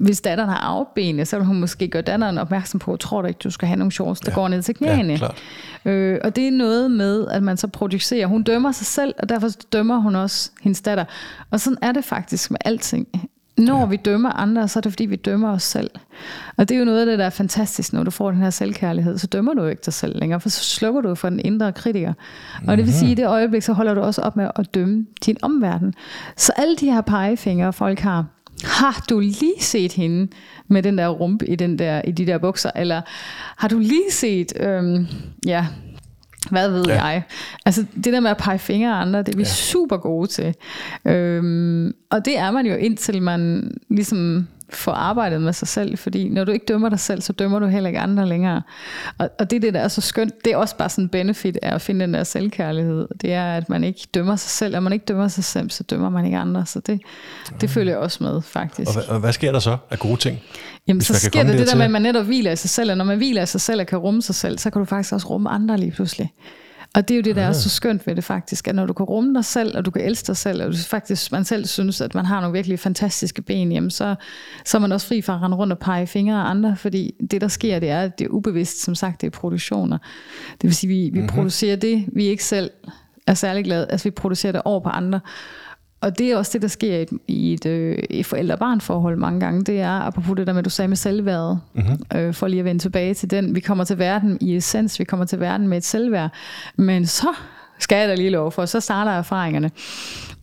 hvis 0.00 0.20
datteren 0.20 0.50
har 0.50 0.58
afbenene, 0.58 1.24
så 1.24 1.36
vil 1.36 1.46
hun 1.46 1.60
måske 1.60 1.88
gøre 1.88 2.02
datteren 2.02 2.38
opmærksom 2.38 2.80
på, 2.80 2.96
tror 2.96 3.22
du 3.22 3.28
ikke, 3.28 3.38
du 3.44 3.50
skal 3.50 3.68
have 3.68 3.76
nogle 3.78 3.92
shorts, 3.92 4.20
der 4.20 4.30
Ja. 4.30 4.34
går 4.34 4.48
ned 4.48 4.62
til 4.62 4.74
knæene. 4.74 5.12
ja 5.12 5.18
klart. 5.18 5.38
Øh, 5.84 6.18
og 6.24 6.36
det 6.36 6.46
er 6.46 6.50
noget 6.50 6.90
med, 6.90 7.26
at 7.28 7.42
man 7.42 7.56
så 7.56 7.66
producerer. 7.68 8.26
Hun 8.26 8.42
dømmer 8.42 8.72
sig 8.72 8.86
selv, 8.86 9.14
og 9.18 9.28
derfor 9.28 9.48
dømmer 9.72 9.98
hun 9.98 10.16
også 10.16 10.50
hendes 10.62 10.80
datter. 10.82 11.04
Og 11.50 11.60
sådan 11.60 11.78
er 11.82 11.92
det 11.92 12.04
faktisk 12.04 12.50
med 12.50 12.58
alting. 12.64 13.06
Når 13.58 13.78
ja. 13.78 13.86
vi 13.86 13.96
dømmer 13.96 14.30
andre, 14.30 14.68
så 14.68 14.78
er 14.78 14.80
det 14.80 14.92
fordi, 14.92 15.06
vi 15.06 15.16
dømmer 15.16 15.50
os 15.50 15.62
selv. 15.62 15.90
Og 16.56 16.68
det 16.68 16.74
er 16.74 16.78
jo 16.78 16.84
noget 16.84 17.00
af 17.00 17.06
det, 17.06 17.18
der 17.18 17.24
er 17.24 17.30
fantastisk, 17.30 17.92
når 17.92 18.02
du 18.04 18.10
får 18.10 18.30
den 18.30 18.42
her 18.42 18.50
selvkærlighed. 18.50 19.18
Så 19.18 19.26
dømmer 19.26 19.54
du 19.54 19.64
ikke 19.64 19.82
dig 19.84 19.92
selv 19.92 20.18
længere, 20.20 20.40
for 20.40 20.48
så 20.48 20.60
slukker 20.64 21.00
du 21.00 21.14
for 21.14 21.28
den 21.30 21.40
indre 21.44 21.72
kritiker. 21.72 22.12
Og 22.66 22.76
det 22.76 22.86
vil 22.86 22.94
sige, 22.94 23.12
at 23.12 23.18
i 23.18 23.22
det 23.22 23.26
øjeblik, 23.28 23.62
så 23.62 23.72
holder 23.72 23.94
du 23.94 24.00
også 24.00 24.22
op 24.22 24.36
med 24.36 24.50
at 24.56 24.74
dømme 24.74 25.06
din 25.26 25.36
omverden. 25.42 25.94
Så 26.36 26.52
alle 26.56 26.76
de 26.76 26.86
her 26.92 27.00
pegefingre, 27.00 27.72
folk 27.72 27.98
har, 28.00 28.24
har 28.64 29.04
du 29.10 29.20
lige 29.20 29.54
set 29.58 29.92
hende 29.92 30.28
med 30.68 30.82
den 30.82 30.98
der 30.98 31.08
rumpe 31.08 31.46
i, 31.46 31.56
den 31.56 31.78
der, 31.78 32.02
i 32.02 32.10
de 32.10 32.26
der 32.26 32.38
bukser? 32.38 32.70
Eller 32.76 33.02
har 33.56 33.68
du 33.68 33.78
lige 33.78 34.10
set, 34.10 34.52
øhm, 34.60 35.06
ja, 35.46 35.66
hvad 36.50 36.70
ved 36.70 36.84
ja. 36.84 37.04
jeg? 37.04 37.22
Altså 37.66 37.84
det 38.04 38.12
der 38.12 38.20
med 38.20 38.30
at 38.30 38.36
pege 38.36 38.58
fingre 38.58 38.90
af 38.90 39.00
andre, 39.00 39.18
det 39.18 39.28
er 39.28 39.36
vi 39.36 39.42
ja. 39.42 39.48
super 39.48 39.96
gode 39.96 40.26
til. 40.26 40.54
Øhm, 41.04 41.94
og 42.10 42.24
det 42.24 42.38
er 42.38 42.50
man 42.50 42.66
jo 42.66 42.74
indtil 42.74 43.22
man 43.22 43.70
ligesom 43.88 44.48
får 44.76 44.92
arbejdet 44.92 45.40
med 45.42 45.52
sig 45.52 45.68
selv, 45.68 45.98
fordi 45.98 46.28
når 46.28 46.44
du 46.44 46.52
ikke 46.52 46.64
dømmer 46.68 46.88
dig 46.88 47.00
selv, 47.00 47.22
så 47.22 47.32
dømmer 47.32 47.58
du 47.58 47.66
heller 47.66 47.88
ikke 47.88 48.00
andre 48.00 48.28
længere. 48.28 48.62
Og, 49.18 49.30
og 49.38 49.50
det 49.50 49.56
er 49.56 49.60
det, 49.60 49.74
der 49.74 49.80
er 49.80 49.88
så 49.88 50.00
skønt. 50.00 50.44
Det 50.44 50.52
er 50.52 50.56
også 50.56 50.76
bare 50.76 50.88
sådan 50.88 51.04
en 51.04 51.08
benefit 51.08 51.58
af 51.62 51.74
at 51.74 51.80
finde 51.82 52.00
den 52.04 52.14
der 52.14 52.24
selvkærlighed. 52.24 53.08
Det 53.20 53.32
er, 53.32 53.56
at 53.56 53.68
man 53.68 53.84
ikke 53.84 54.00
dømmer 54.14 54.36
sig 54.36 54.50
selv. 54.50 54.76
Og 54.76 54.82
man 54.82 54.92
ikke 54.92 55.04
dømmer 55.04 55.28
sig 55.28 55.44
selv, 55.44 55.70
så 55.70 55.82
dømmer 55.82 56.10
man 56.10 56.24
ikke 56.24 56.38
andre. 56.38 56.66
Så 56.66 56.80
det, 56.80 57.00
det 57.60 57.70
følger 57.70 57.92
jeg 57.92 57.98
også 57.98 58.24
med, 58.24 58.42
faktisk. 58.42 58.88
Og, 58.88 58.94
hvad- 58.94 59.08
og 59.14 59.20
hvad 59.20 59.32
sker 59.32 59.52
der 59.52 59.58
så 59.58 59.76
af 59.90 59.98
gode 59.98 60.16
ting? 60.16 60.38
Jamen, 60.88 61.00
så 61.00 61.14
sker 61.14 61.42
der 61.42 61.52
det 61.52 61.68
der 61.68 61.76
med, 61.76 61.84
at 61.84 61.90
man 61.90 62.02
netop 62.02 62.24
hviler 62.24 62.52
i 62.52 62.56
sig 62.56 62.70
selv, 62.70 62.90
og 62.90 62.96
når 62.96 63.04
man 63.04 63.16
hviler 63.16 63.42
i 63.42 63.46
sig 63.46 63.60
selv 63.60 63.80
og 63.80 63.86
kan 63.86 63.98
rumme 63.98 64.22
sig 64.22 64.34
selv, 64.34 64.58
så 64.58 64.70
kan 64.70 64.80
du 64.80 64.84
faktisk 64.86 65.12
også 65.12 65.26
rumme 65.28 65.50
andre 65.50 65.76
lige 65.76 65.90
pludselig. 65.92 66.32
Og 66.94 67.08
det 67.08 67.14
er 67.14 67.18
jo 67.18 67.22
det, 67.22 67.36
der 67.36 67.42
er 67.42 67.52
så 67.52 67.68
skønt 67.68 68.06
ved 68.06 68.16
det 68.16 68.24
faktisk, 68.24 68.68
at 68.68 68.74
når 68.74 68.86
du 68.86 68.92
kan 68.92 69.06
rumme 69.06 69.34
dig 69.34 69.44
selv, 69.44 69.76
og 69.76 69.84
du 69.84 69.90
kan 69.90 70.02
elske 70.02 70.26
dig 70.26 70.36
selv, 70.36 70.62
og 70.62 70.72
du 70.72 70.76
faktisk, 70.76 71.32
man 71.32 71.44
selv 71.44 71.66
synes, 71.66 72.00
at 72.00 72.14
man 72.14 72.26
har 72.26 72.40
nogle 72.40 72.52
virkelig 72.52 72.78
fantastiske 72.78 73.42
ben, 73.42 73.72
jamen 73.72 73.90
så, 73.90 74.14
så 74.64 74.76
er 74.76 74.80
man 74.80 74.92
også 74.92 75.06
fri 75.06 75.22
fra 75.22 75.34
at 75.34 75.42
rende 75.42 75.56
rundt 75.56 75.72
og 75.72 75.78
pege 75.78 76.06
fingre 76.06 76.36
af 76.36 76.50
andre, 76.50 76.76
fordi 76.76 77.14
det, 77.30 77.40
der 77.40 77.48
sker, 77.48 77.78
det 77.78 77.90
er, 77.90 78.02
at 78.02 78.18
det 78.18 78.24
er 78.24 78.28
ubevidst, 78.28 78.82
som 78.82 78.94
sagt, 78.94 79.20
det 79.20 79.26
er 79.26 79.30
produktioner. 79.30 79.98
Det 80.52 80.62
vil 80.62 80.74
sige, 80.74 80.88
vi, 80.88 80.94
vi 80.94 81.10
mm-hmm. 81.10 81.26
producerer 81.26 81.76
det, 81.76 82.04
vi 82.12 82.24
ikke 82.24 82.44
selv 82.44 82.70
er 83.26 83.34
særlig 83.34 83.64
glade, 83.64 83.86
altså 83.90 84.04
vi 84.04 84.10
producerer 84.10 84.52
det 84.52 84.62
over 84.64 84.80
på 84.80 84.88
andre. 84.88 85.20
Og 86.00 86.18
det 86.18 86.32
er 86.32 86.36
også 86.36 86.50
det, 86.52 86.62
der 86.62 86.68
sker 86.68 86.96
i 86.96 87.02
et, 87.02 87.10
i 87.28 87.52
et, 87.52 87.66
øh, 87.66 87.98
et 88.10 88.26
forældre-barn-forhold 88.26 89.16
mange 89.16 89.40
gange. 89.40 89.64
Det 89.64 89.80
er, 89.80 89.90
apropos 89.90 90.36
det 90.36 90.46
der 90.46 90.52
med, 90.52 90.62
du 90.62 90.70
sagde 90.70 90.88
med 90.88 90.96
selvværdet, 90.96 91.60
mm-hmm. 91.74 92.18
øh, 92.18 92.34
for 92.34 92.48
lige 92.48 92.60
at 92.60 92.64
vende 92.64 92.82
tilbage 92.82 93.14
til 93.14 93.30
den. 93.30 93.54
Vi 93.54 93.60
kommer 93.60 93.84
til 93.84 93.98
verden 93.98 94.38
i 94.40 94.56
essens, 94.56 94.98
vi 94.98 95.04
kommer 95.04 95.26
til 95.26 95.40
verden 95.40 95.68
med 95.68 95.76
et 95.76 95.84
selvværd. 95.84 96.30
Men 96.76 97.06
så 97.06 97.28
skal 97.78 97.98
jeg 97.98 98.08
da 98.08 98.14
lige 98.14 98.30
love 98.30 98.52
for, 98.52 98.66
så 98.66 98.80
starter 98.80 99.12
erfaringerne. 99.12 99.70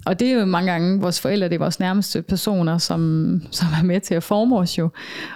Og 0.06 0.20
det 0.20 0.28
er 0.28 0.34
jo 0.34 0.46
mange 0.46 0.72
gange 0.72 1.02
vores 1.02 1.22
forældre, 1.22 1.50
det 1.50 1.56
er 1.56 1.60
vores 1.60 1.80
nærmeste 1.80 2.22
personer, 2.22 2.78
som, 2.78 3.42
som 3.52 3.68
er 3.80 3.84
med 3.84 4.00
til 4.00 4.14
at 4.16 4.24
forme 4.24 4.58
os 4.58 4.78
jo. 4.78 4.90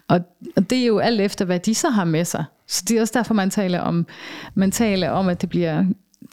Og, 0.08 0.20
og 0.56 0.70
det 0.70 0.78
er 0.78 0.86
jo 0.86 1.00
alt 1.00 1.22
efter, 1.22 1.46
hvad 1.46 1.60
de 1.60 1.76
så 1.76 1.90
har 1.90 2.06
med 2.06 2.26
sig. 2.26 2.44
Så 2.68 2.84
det 2.88 2.98
er 2.98 3.02
også 3.02 3.14
derfor, 3.16 3.34
man 3.34 3.50
taler 3.50 3.80
om, 3.80 4.06
man 4.56 4.72
taler 4.72 5.10
om 5.10 5.28
at 5.28 5.42
det 5.42 5.50
bliver, 5.50 5.86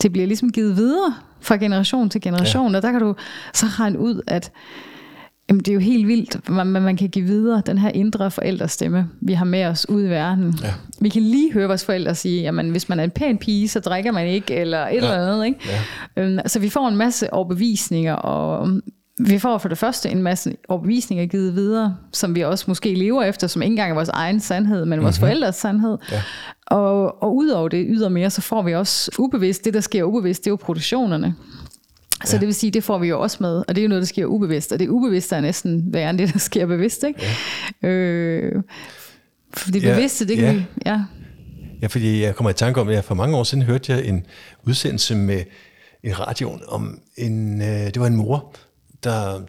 det 0.03 0.12
bliver 0.12 0.26
ligesom 0.26 0.53
givet 0.53 0.76
videre 0.76 1.14
fra 1.40 1.57
generation 1.57 2.11
til 2.11 2.20
generation. 2.20 2.70
Ja. 2.70 2.76
Og 2.76 2.82
der 2.82 2.92
kan 2.92 3.01
du 3.01 3.14
så 3.55 3.66
regne 3.66 3.99
ud, 3.99 4.22
at 4.26 4.53
Jamen, 5.49 5.61
det 5.61 5.68
er 5.68 5.74
jo 5.74 5.80
helt 5.80 6.09
vildt, 6.09 6.49
man, 6.49 6.66
man 6.66 6.96
kan 6.96 7.09
give 7.09 7.24
videre, 7.24 7.62
den 7.66 7.78
her 7.78 7.88
indre 7.88 8.30
forældrestemme, 8.30 9.09
vi 9.20 9.32
har 9.32 9.44
med 9.44 9.64
os 9.64 9.88
ud 9.88 10.03
i 10.03 10.09
verden. 10.09 10.55
Ja. 10.62 10.74
Vi 11.01 11.09
kan 11.09 11.22
lige 11.22 11.53
høre 11.53 11.66
vores 11.66 11.84
forældre 11.84 12.14
sige, 12.14 12.42
jamen 12.42 12.70
hvis 12.70 12.88
man 12.88 13.01
er 13.01 13.05
en 13.05 13.11
pæn 13.11 13.38
pige, 13.38 13.68
så 13.68 13.80
drikker 13.80 14.12
man 14.12 14.26
ikke, 14.26 14.55
eller 14.55 14.86
et 14.86 14.92
ja. 14.92 14.96
eller 14.96 15.32
andet. 15.32 15.46
Ikke? 15.46 15.61
Ja. 16.16 16.22
Øhm, 16.22 16.38
så 16.46 16.59
vi 16.59 16.68
får 16.68 16.88
en 16.88 16.96
masse 16.96 17.32
overbevisninger, 17.32 18.14
og 18.14 18.68
vi 19.20 19.38
får 19.38 19.58
for 19.58 19.68
det 19.68 19.78
første 19.78 20.10
en 20.10 20.22
masse 20.22 20.56
overbevisninger 20.68 21.26
givet 21.26 21.54
videre, 21.54 21.96
som 22.12 22.34
vi 22.34 22.40
også 22.44 22.64
måske 22.68 22.94
lever 22.94 23.22
efter, 23.22 23.46
som 23.46 23.62
ikke 23.62 23.72
engang 23.72 23.90
er 23.90 23.94
vores 23.94 24.08
egen 24.08 24.40
sandhed, 24.40 24.84
men 24.84 25.02
vores 25.02 25.20
mm-hmm. 25.20 25.28
forældres 25.28 25.56
sandhed. 25.56 25.98
Ja. 26.12 26.22
Og, 26.66 27.22
og 27.22 27.36
udover 27.36 27.68
det 27.68 27.86
ydermere, 27.88 28.30
så 28.30 28.40
får 28.40 28.62
vi 28.62 28.74
også 28.74 29.10
ubevidst, 29.18 29.64
det 29.64 29.74
der 29.74 29.80
sker 29.80 30.02
ubevidst, 30.02 30.44
det 30.44 30.46
er 30.46 30.52
jo 30.52 30.56
produktionerne. 30.56 31.34
Så 32.24 32.36
Ja. 32.36 32.40
det 32.40 32.46
vil 32.46 32.54
sige, 32.54 32.70
det 32.70 32.84
får 32.84 32.98
vi 32.98 33.08
jo 33.08 33.20
også 33.20 33.36
med, 33.40 33.56
og 33.68 33.68
det 33.68 33.78
er 33.78 33.82
jo 33.82 33.88
noget, 33.88 34.02
der 34.02 34.06
sker 34.06 34.26
ubevidst, 34.26 34.72
og 34.72 34.78
det 34.78 34.88
ubevidste 34.88 35.36
er 35.36 35.40
næsten 35.40 35.84
værre 35.92 36.10
end 36.10 36.18
det, 36.18 36.32
der 36.32 36.38
sker 36.38 36.66
bevidst, 36.66 37.04
ikke? 37.04 37.20
Ja. 37.82 37.88
Øh, 37.88 38.62
for 39.54 39.70
det 39.70 39.82
Ja, 39.82 39.94
bevidste, 39.94 40.26
det 40.28 40.36
kan 40.36 40.44
ja. 40.46 40.52
vi, 40.52 40.64
ja. 40.86 41.00
Ja, 41.82 41.86
fordi 41.86 42.22
jeg 42.22 42.34
kommer 42.34 42.50
i 42.50 42.54
tanke 42.54 42.80
om, 42.80 42.88
at 42.88 42.94
jeg 42.94 43.04
for 43.04 43.14
mange 43.14 43.36
år 43.36 43.44
siden 43.44 43.64
hørte 43.64 43.92
jeg 43.92 44.04
en 44.06 44.26
udsendelse 44.66 45.14
med 45.14 45.42
en 46.02 46.20
radioen 46.20 46.60
om 46.68 46.98
en, 47.16 47.60
øh, 47.62 47.66
det 47.68 48.00
var 48.00 48.06
en 48.06 48.16
mor, 48.16 48.54
der, 49.05 49.40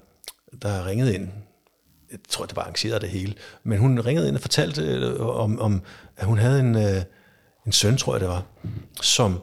der 0.62 0.86
ringede 0.86 1.16
ind. 1.16 1.30
Jeg 2.12 2.20
tror, 2.30 2.46
det 2.46 2.56
var 2.56 2.62
arrangeret 2.62 3.02
det 3.02 3.10
hele. 3.10 3.34
Men 3.64 3.80
hun 3.80 4.00
ringede 4.00 4.28
ind 4.28 4.36
og 4.36 4.42
fortalte 4.42 4.82
øh, 4.82 5.20
om, 5.20 5.60
om 5.60 5.82
at 6.18 6.26
hun 6.26 6.38
havde 6.38 6.60
en, 6.60 6.76
øh, 6.76 7.02
en 7.66 7.72
søn, 7.72 7.98
tror 7.98 8.14
jeg 8.14 8.20
det 8.20 8.30
var, 8.30 8.46
som, 9.02 9.40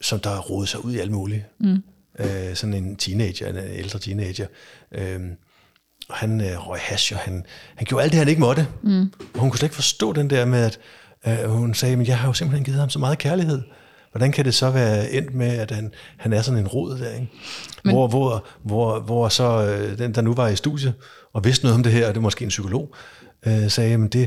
som 0.00 0.20
der 0.20 0.40
rodede 0.40 0.70
sig 0.70 0.84
ud 0.84 0.92
i 0.92 0.98
alt 0.98 1.10
muligt. 1.10 1.44
Mm. 1.60 1.82
Øh, 2.18 2.54
sådan 2.54 2.74
en 2.74 2.96
teenager, 2.96 3.48
en 3.48 3.56
ældre 3.56 3.98
teenager. 3.98 4.46
Øh, 4.92 5.20
og 6.08 6.14
han 6.14 6.40
øh, 6.40 6.68
røg 6.68 6.80
hash, 6.82 7.12
og 7.14 7.18
han, 7.18 7.46
han 7.74 7.86
gjorde 7.86 8.02
alt 8.02 8.12
det, 8.12 8.18
han 8.18 8.28
ikke 8.28 8.40
måtte. 8.40 8.68
Mm. 8.82 9.12
Og 9.34 9.40
hun 9.40 9.50
kunne 9.50 9.58
slet 9.58 9.66
ikke 9.66 9.74
forstå 9.74 10.12
den 10.12 10.30
der 10.30 10.44
med, 10.44 10.64
at 10.64 10.78
øh, 11.44 11.50
hun 11.50 11.74
sagde, 11.74 11.96
men 11.96 12.06
jeg 12.06 12.18
har 12.18 12.28
jo 12.28 12.32
simpelthen 12.32 12.64
givet 12.64 12.80
ham 12.80 12.90
så 12.90 12.98
meget 12.98 13.18
kærlighed. 13.18 13.62
Hvordan 14.14 14.32
kan 14.32 14.44
det 14.44 14.54
så 14.54 14.70
være 14.70 15.10
endt 15.10 15.34
med, 15.34 15.58
at 15.58 15.70
han, 15.70 15.92
han 16.18 16.32
er 16.32 16.42
sådan 16.42 16.60
en 16.60 16.68
rod 16.68 16.98
der, 16.98 17.14
ikke? 17.14 17.28
Men, 17.84 17.94
hvor, 17.94 18.08
hvor, 18.08 18.46
hvor, 18.62 19.00
hvor 19.00 19.28
så 19.28 19.66
øh, 19.66 19.98
den, 19.98 20.14
der 20.14 20.22
nu 20.22 20.34
var 20.34 20.48
i 20.48 20.56
studie, 20.56 20.94
og 21.32 21.44
vidste 21.44 21.64
noget 21.64 21.74
om 21.74 21.82
det 21.82 21.92
her, 21.92 22.08
og 22.08 22.14
det 22.14 22.18
er 22.18 22.22
måske 22.22 22.42
en 22.42 22.48
psykolog, 22.48 22.94
øh, 23.46 23.70
sagde, 23.70 23.94
at 23.94 24.00
det, 24.00 24.12
det 24.12 24.22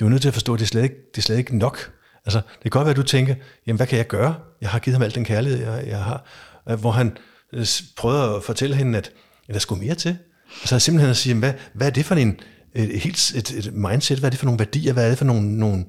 er 0.00 0.06
jo 0.06 0.08
nødt 0.08 0.22
til 0.22 0.28
at 0.28 0.34
forstå, 0.34 0.54
at 0.54 0.60
det 0.60 0.64
er 0.64 0.68
slet 0.68 0.82
ikke, 0.82 0.96
det 1.14 1.18
er 1.18 1.22
slet 1.22 1.38
ikke 1.38 1.58
nok. 1.58 1.92
Altså, 2.26 2.38
det 2.38 2.62
kan 2.62 2.70
godt 2.70 2.84
være, 2.84 2.90
at 2.90 2.96
du 2.96 3.02
tænker, 3.02 3.34
jamen 3.66 3.76
hvad 3.76 3.86
kan 3.86 3.98
jeg 3.98 4.06
gøre? 4.06 4.34
Jeg 4.60 4.70
har 4.70 4.78
givet 4.78 4.94
ham 4.94 5.02
al 5.02 5.14
den 5.14 5.24
kærlighed, 5.24 5.58
jeg, 5.58 5.86
jeg 5.86 5.98
har. 5.98 6.24
Øh, 6.70 6.80
hvor 6.80 6.90
han 6.90 7.16
øh, 7.52 7.66
prøvede 7.96 8.36
at 8.36 8.42
fortælle 8.42 8.76
hende, 8.76 8.98
at, 8.98 9.10
at 9.48 9.54
der 9.54 9.60
skulle 9.60 9.84
mere 9.84 9.94
til. 9.94 10.16
Altså 10.60 10.78
simpelthen 10.78 11.10
at 11.10 11.16
sige, 11.16 11.34
hvad, 11.34 11.52
hvad 11.74 11.86
er 11.86 11.90
det 11.90 12.04
for 12.04 12.14
en, 12.14 12.40
et, 12.74 13.00
helt, 13.00 13.32
et, 13.36 13.50
et 13.50 13.74
mindset, 13.74 14.18
hvad 14.18 14.28
er 14.28 14.30
det 14.30 14.38
for 14.38 14.46
nogle 14.46 14.58
værdier, 14.58 14.92
hvad 14.92 15.04
er 15.04 15.08
det 15.08 15.18
for 15.18 15.24
nogle, 15.24 15.58
nogle, 15.58 15.84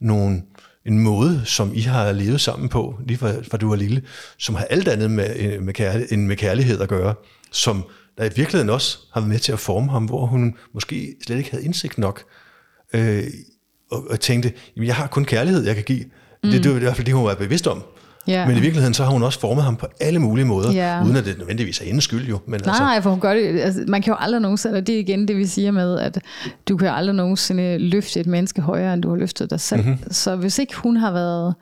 nogle 0.00 0.42
en 0.86 0.98
måde, 0.98 1.42
som 1.44 1.74
I 1.74 1.80
har 1.80 2.12
levet 2.12 2.40
sammen 2.40 2.68
på, 2.68 2.98
lige 3.06 3.18
fra, 3.18 3.32
fra 3.50 3.56
du 3.56 3.68
var 3.68 3.76
lille, 3.76 4.02
som 4.38 4.54
har 4.54 4.64
alt 4.64 4.88
andet 4.88 5.10
med, 5.10 5.36
øh, 5.38 5.62
med, 5.62 5.74
kærlighed, 5.74 6.12
end 6.12 6.26
med 6.26 6.36
kærlighed 6.36 6.80
at 6.80 6.88
gøre, 6.88 7.14
som 7.52 7.84
der 8.18 8.24
i 8.24 8.30
virkeligheden 8.36 8.70
også 8.70 8.98
har 9.12 9.20
været 9.20 9.28
med 9.28 9.38
til 9.38 9.52
at 9.52 9.58
forme 9.58 9.90
ham, 9.90 10.04
hvor 10.04 10.26
hun 10.26 10.54
måske 10.74 11.14
slet 11.26 11.38
ikke 11.38 11.50
havde 11.50 11.64
indsigt 11.64 11.98
nok, 11.98 12.24
øh, 12.92 13.24
og, 13.90 14.10
og 14.10 14.20
tænkte, 14.20 14.52
jamen 14.76 14.86
jeg 14.86 14.96
har 14.96 15.06
kun 15.06 15.24
kærlighed, 15.24 15.64
jeg 15.64 15.74
kan 15.74 15.84
give. 15.84 16.04
Mm. 16.44 16.50
Det, 16.50 16.62
det 16.62 16.70
var 16.70 16.76
i 16.76 16.80
hvert 16.80 16.96
fald 16.96 17.06
det, 17.06 17.14
hun 17.14 17.24
var 17.24 17.34
bevidst 17.34 17.66
om. 17.66 17.82
Yeah. 18.30 18.48
Men 18.48 18.56
i 18.56 18.60
virkeligheden 18.60 18.94
så 18.94 19.04
har 19.04 19.10
hun 19.10 19.22
også 19.22 19.40
formet 19.40 19.64
ham 19.64 19.76
på 19.76 19.86
alle 20.00 20.18
mulige 20.18 20.44
måder, 20.44 20.74
yeah. 20.74 21.06
uden 21.06 21.16
at 21.16 21.24
det 21.24 21.38
nødvendigvis 21.38 21.80
er 21.80 21.84
hendes 21.84 22.04
skyld 22.04 22.28
jo. 22.28 22.38
Men 22.46 22.60
nej, 22.60 22.68
altså. 22.68 22.82
nej, 22.82 23.00
for 23.00 23.10
hun 23.10 23.20
gør 23.20 23.34
det, 23.34 23.60
altså, 23.60 23.84
man 23.88 24.02
kan 24.02 24.10
jo 24.10 24.16
aldrig 24.20 24.42
nogensinde, 24.42 24.76
og 24.76 24.86
det 24.86 24.94
er 24.94 24.98
igen 24.98 25.28
det 25.28 25.36
vi 25.36 25.46
siger 25.46 25.70
med, 25.70 25.98
at 25.98 26.18
du 26.68 26.76
kan 26.76 26.88
aldrig 26.88 27.14
nogensinde 27.14 27.78
løfte 27.78 28.20
et 28.20 28.26
menneske 28.26 28.62
højere, 28.62 28.94
end 28.94 29.02
du 29.02 29.08
har 29.08 29.16
løftet 29.16 29.50
dig 29.50 29.60
selv. 29.60 29.82
Mm-hmm. 29.82 30.12
Så 30.12 30.36
hvis 30.36 30.58
ikke 30.58 30.74
hun 30.76 30.96
har 30.96 31.12
været 31.12 31.54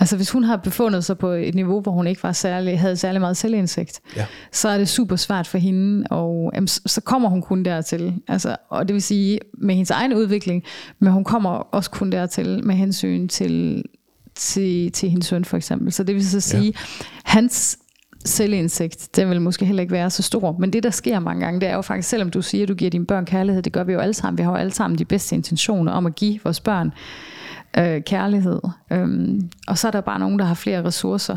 Altså 0.00 0.16
hvis 0.16 0.30
hun 0.30 0.44
har 0.44 0.56
befundet 0.56 1.04
sig 1.04 1.18
på 1.18 1.28
et 1.28 1.54
niveau, 1.54 1.80
hvor 1.80 1.92
hun 1.92 2.06
ikke 2.06 2.22
var 2.22 2.32
særlig, 2.32 2.80
havde 2.80 2.96
særlig 2.96 3.20
meget 3.20 3.36
selvindsigt, 3.36 4.00
ja. 4.16 4.26
så 4.52 4.68
er 4.68 4.78
det 4.78 4.88
super 4.88 5.16
svært 5.16 5.46
for 5.46 5.58
hende, 5.58 6.06
og 6.10 6.50
jamen, 6.54 6.68
så 6.68 7.00
kommer 7.00 7.28
hun 7.28 7.42
kun 7.42 7.62
dertil. 7.62 8.14
Altså, 8.28 8.56
og 8.70 8.88
det 8.88 8.94
vil 8.94 9.02
sige 9.02 9.38
med 9.58 9.74
hendes 9.74 9.90
egen 9.90 10.14
udvikling, 10.14 10.62
men 10.98 11.12
hun 11.12 11.24
kommer 11.24 11.50
også 11.50 11.90
kun 11.90 12.12
dertil 12.12 12.64
med 12.64 12.74
hensyn 12.74 13.28
til 13.28 13.82
til, 14.38 14.92
til 14.92 15.10
hendes 15.10 15.26
søn 15.26 15.44
for 15.44 15.56
eksempel. 15.56 15.92
Så 15.92 16.02
det 16.02 16.14
vil 16.14 16.30
så 16.30 16.40
sige, 16.40 16.64
ja. 16.64 17.04
hans 17.24 17.78
selvindsigt, 18.24 19.16
den 19.16 19.30
vil 19.30 19.40
måske 19.40 19.64
heller 19.64 19.80
ikke 19.80 19.92
være 19.92 20.10
så 20.10 20.22
stor. 20.22 20.56
Men 20.58 20.72
det, 20.72 20.82
der 20.82 20.90
sker 20.90 21.18
mange 21.18 21.44
gange, 21.44 21.60
det 21.60 21.68
er 21.68 21.74
jo 21.74 21.82
faktisk, 21.82 22.08
selvom 22.08 22.30
du 22.30 22.42
siger, 22.42 22.62
at 22.62 22.68
du 22.68 22.74
giver 22.74 22.90
dine 22.90 23.06
børn 23.06 23.24
kærlighed, 23.24 23.62
det 23.62 23.72
gør 23.72 23.84
vi 23.84 23.92
jo 23.92 23.98
alle 23.98 24.14
sammen. 24.14 24.38
Vi 24.38 24.42
har 24.42 24.50
jo 24.50 24.56
alle 24.56 24.72
sammen 24.72 24.98
de 24.98 25.04
bedste 25.04 25.36
intentioner 25.36 25.92
om 25.92 26.06
at 26.06 26.14
give 26.14 26.40
vores 26.44 26.60
børn 26.60 26.92
øh, 27.78 28.02
kærlighed. 28.02 28.60
Øhm, 28.92 29.50
og 29.66 29.78
så 29.78 29.86
er 29.86 29.90
der 29.90 30.00
bare 30.00 30.18
nogen, 30.18 30.38
der 30.38 30.44
har 30.44 30.54
flere 30.54 30.84
ressourcer 30.84 31.36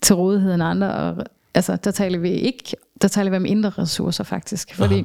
til 0.00 0.14
rådighed 0.14 0.54
end 0.54 0.62
andre. 0.62 0.94
Og, 0.94 1.24
altså, 1.54 1.76
der 1.76 1.90
taler 1.90 2.18
vi 2.18 2.30
ikke 2.30 2.76
der 3.02 3.08
taler 3.08 3.30
vi 3.30 3.36
om 3.36 3.44
indre 3.44 3.70
ressourcer 3.70 4.24
faktisk. 4.24 4.74
Fordi 4.74 4.94
Aha. 4.94 5.02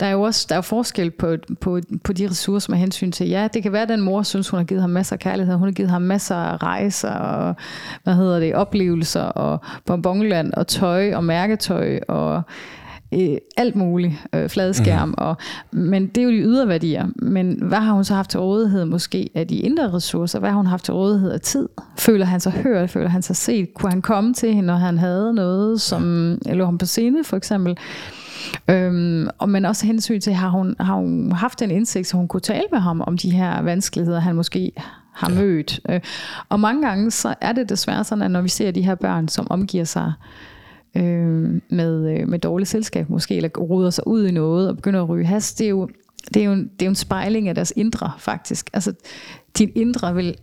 der 0.00 0.06
er 0.06 0.10
jo 0.10 0.22
også 0.22 0.46
der 0.48 0.56
er 0.56 0.60
forskel 0.60 1.10
på, 1.10 1.36
på, 1.60 1.80
på 2.04 2.12
de 2.12 2.28
ressourcer 2.30 2.70
med 2.70 2.78
hensyn 2.78 3.12
til, 3.12 3.28
ja, 3.28 3.48
det 3.54 3.62
kan 3.62 3.72
være, 3.72 3.82
at 3.82 3.88
den 3.88 4.00
mor 4.00 4.22
synes, 4.22 4.48
hun 4.48 4.58
har 4.58 4.64
givet 4.64 4.80
ham 4.80 4.90
masser 4.90 5.16
af 5.16 5.20
kærlighed, 5.20 5.54
hun 5.54 5.68
har 5.68 5.72
givet 5.72 5.90
ham 5.90 6.02
masser 6.02 6.36
af 6.36 6.62
rejser 6.62 7.14
og, 7.14 7.56
hvad 8.04 8.14
hedder 8.14 8.40
det, 8.40 8.54
oplevelser 8.54 9.22
og 9.22 9.60
bonbonland 9.86 10.52
og 10.52 10.66
tøj 10.66 11.14
og 11.14 11.24
mærketøj 11.24 11.98
og 12.08 12.42
øh, 13.14 13.36
alt 13.56 13.76
muligt, 13.76 14.14
øh, 14.34 14.48
fladskærm, 14.48 15.08
mm. 15.08 15.14
og, 15.18 15.36
men 15.70 16.06
det 16.06 16.18
er 16.18 16.22
jo 16.24 16.30
de 16.30 16.36
ydre 16.36 16.68
værdier. 16.68 17.06
Men 17.16 17.62
hvad 17.62 17.78
har 17.78 17.92
hun 17.92 18.04
så 18.04 18.14
haft 18.14 18.30
til 18.30 18.40
rådighed 18.40 18.84
måske 18.84 19.30
af 19.34 19.46
de 19.46 19.56
indre 19.56 19.92
ressourcer? 19.92 20.38
Hvad 20.38 20.50
har 20.50 20.56
hun 20.56 20.66
haft 20.66 20.84
til 20.84 20.94
rådighed 20.94 21.30
af 21.30 21.40
tid? 21.40 21.68
Føler 21.98 22.26
han 22.26 22.40
sig 22.40 22.52
hørt? 22.52 22.90
Føler 22.90 23.08
han 23.08 23.22
sig 23.22 23.36
set? 23.36 23.74
Kunne 23.74 23.90
han 23.90 24.02
komme 24.02 24.34
til 24.34 24.54
hende, 24.54 24.66
når 24.66 24.76
han 24.76 24.98
havde 24.98 25.34
noget, 25.34 25.80
som 25.80 26.32
ja. 26.46 26.52
lå 26.52 26.64
ham 26.64 26.78
på 26.78 26.86
scene 26.86 27.24
for 27.24 27.36
eksempel? 27.36 27.76
Øhm, 28.70 29.28
og 29.38 29.48
men 29.48 29.64
også 29.64 29.86
hensyn 29.86 30.20
til, 30.20 30.32
har 30.32 30.48
hun, 30.48 30.76
har 30.80 30.94
hun 30.94 31.32
haft 31.32 31.62
en 31.62 31.70
indsigt, 31.70 32.06
så 32.06 32.16
hun 32.16 32.28
kunne 32.28 32.40
tale 32.40 32.64
med 32.72 32.78
ham 32.78 33.00
om 33.00 33.18
de 33.18 33.30
her 33.30 33.62
vanskeligheder, 33.62 34.20
han 34.20 34.34
måske 34.34 34.72
har 35.12 35.30
ja. 35.30 35.40
mødt. 35.40 35.80
Øh, 35.90 36.00
og 36.48 36.60
mange 36.60 36.86
gange 36.86 37.10
så 37.10 37.34
er 37.40 37.52
det 37.52 37.68
desværre 37.68 38.04
sådan, 38.04 38.22
at 38.22 38.30
når 38.30 38.40
vi 38.40 38.48
ser 38.48 38.70
de 38.70 38.82
her 38.82 38.94
børn, 38.94 39.28
som 39.28 39.46
omgiver 39.50 39.84
sig 39.84 40.12
øh, 40.98 41.60
med, 41.68 42.18
øh, 42.18 42.28
med 42.28 42.38
dårligt 42.38 42.70
selskab 42.70 43.08
måske, 43.08 43.36
eller 43.36 43.48
ruder 43.58 43.90
sig 43.90 44.06
ud 44.06 44.26
i 44.26 44.30
noget 44.30 44.68
og 44.68 44.76
begynder 44.76 45.02
at 45.02 45.08
ryge 45.08 45.26
has, 45.26 45.54
det 45.54 45.64
er 45.64 45.68
jo, 45.68 45.88
det 46.34 46.42
er 46.42 46.44
jo, 46.44 46.54
det 46.54 46.82
er 46.82 46.86
jo 46.86 46.90
en 46.90 46.94
spejling 46.94 47.48
af 47.48 47.54
deres 47.54 47.72
indre 47.76 48.12
faktisk. 48.18 48.70
Altså, 48.72 48.92
din 49.58 49.72
indre 49.74 50.14
vil 50.14 50.34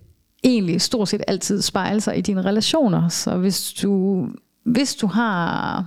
egentlig 0.44 0.82
stort 0.82 1.10
set 1.10 1.24
altid 1.28 1.62
spejle 1.62 2.02
sig 2.02 2.18
i 2.18 2.22
dine 2.22 2.42
relationer. 2.42 3.10
Så 3.10 3.38
hvis 3.38 3.74
du, 3.74 4.26
hvis 4.64 4.96
du 4.96 5.08
har 5.08 5.86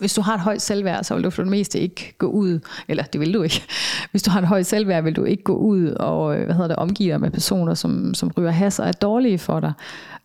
hvis 0.00 0.14
du 0.14 0.20
har 0.20 0.34
et 0.34 0.40
højt 0.40 0.62
selvværd, 0.62 1.04
så 1.04 1.14
vil 1.14 1.24
du 1.24 1.30
for 1.30 1.42
det 1.42 1.50
meste 1.50 1.80
ikke 1.80 2.14
gå 2.18 2.26
ud, 2.26 2.60
eller 2.88 3.02
det 3.02 3.20
vil 3.20 3.34
du 3.34 3.42
ikke. 3.42 3.62
Hvis 4.10 4.22
du 4.22 4.30
har 4.30 4.40
et 4.40 4.46
højt 4.46 4.66
selvværd, 4.66 5.04
vil 5.04 5.16
du 5.16 5.24
ikke 5.24 5.42
gå 5.42 5.54
ud 5.54 5.86
og 5.86 6.36
hvad 6.36 6.54
hedder 6.54 6.68
det, 6.68 6.76
omgive 6.76 7.12
dig 7.12 7.20
med 7.20 7.30
personer, 7.30 7.74
som, 7.74 8.14
som 8.14 8.30
ryger 8.38 8.50
has 8.50 8.78
og 8.78 8.88
er 8.88 8.92
dårlige 8.92 9.38
for 9.38 9.60
dig 9.60 9.72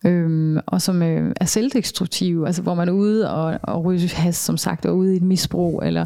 øhm, 0.04 0.58
og 0.66 0.82
som 0.82 1.02
øh, 1.02 1.32
er 1.40 1.44
selvdestruktive, 1.44 2.46
altså 2.46 2.62
hvor 2.62 2.74
man 2.74 2.88
er 2.88 2.92
ude 2.92 3.30
og, 3.30 3.58
og 3.62 3.84
ryger 3.84 4.14
has, 4.14 4.36
som 4.36 4.56
sagt, 4.56 4.86
og 4.86 4.96
ude 4.96 5.12
i 5.14 5.16
et 5.16 5.22
misbrug. 5.22 5.82
Eller, 5.84 6.04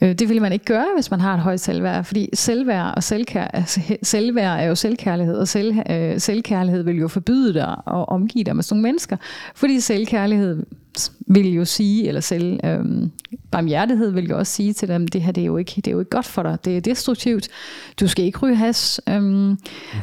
ja. 0.00 0.08
øh, 0.08 0.14
det 0.14 0.28
vil 0.28 0.42
man 0.42 0.52
ikke 0.52 0.64
gøre, 0.64 0.86
hvis 0.94 1.10
man 1.10 1.20
har 1.20 1.34
et 1.34 1.40
højt 1.40 1.60
selvværd, 1.60 2.04
fordi 2.04 2.28
selvværd 2.34 2.94
og 2.96 3.02
selvkær, 3.02 3.44
altså, 3.44 3.80
selvværd 4.02 4.60
er 4.60 4.64
jo 4.64 4.74
selvkærlighed, 4.74 5.36
og 5.38 5.48
selv, 5.48 5.76
øh, 5.90 6.20
selvkærlighed 6.20 6.82
vil 6.82 6.96
jo 6.96 7.08
forbyde 7.08 7.54
dig 7.54 7.70
at 7.70 8.08
omgive 8.08 8.44
dig 8.44 8.56
med 8.56 8.62
sådan 8.62 8.76
nogle 8.76 8.88
mennesker, 8.88 9.16
fordi 9.54 9.80
selvkærlighed 9.80 10.62
vil 11.26 11.54
jo 11.54 11.64
sige, 11.64 12.08
eller 12.08 12.20
selv 12.20 12.60
øhm, 12.64 13.10
barmhjertighed 13.50 14.10
vil 14.10 14.28
jo 14.28 14.38
også 14.38 14.52
sige 14.52 14.72
til 14.72 14.88
dem, 14.88 15.08
det 15.08 15.22
her 15.22 15.32
det 15.32 15.40
er, 15.40 15.46
jo 15.46 15.56
ikke, 15.56 15.72
det 15.76 15.86
er 15.86 15.90
jo 15.90 15.98
ikke 15.98 16.10
godt 16.10 16.26
for 16.26 16.42
dig, 16.42 16.58
det 16.64 16.76
er 16.76 16.80
destruktivt, 16.80 17.48
du 18.00 18.08
skal 18.08 18.24
ikke 18.24 18.38
ryge 18.38 18.56
has, 18.56 19.00
øhm, 19.08 19.24
mm-hmm. 19.24 19.58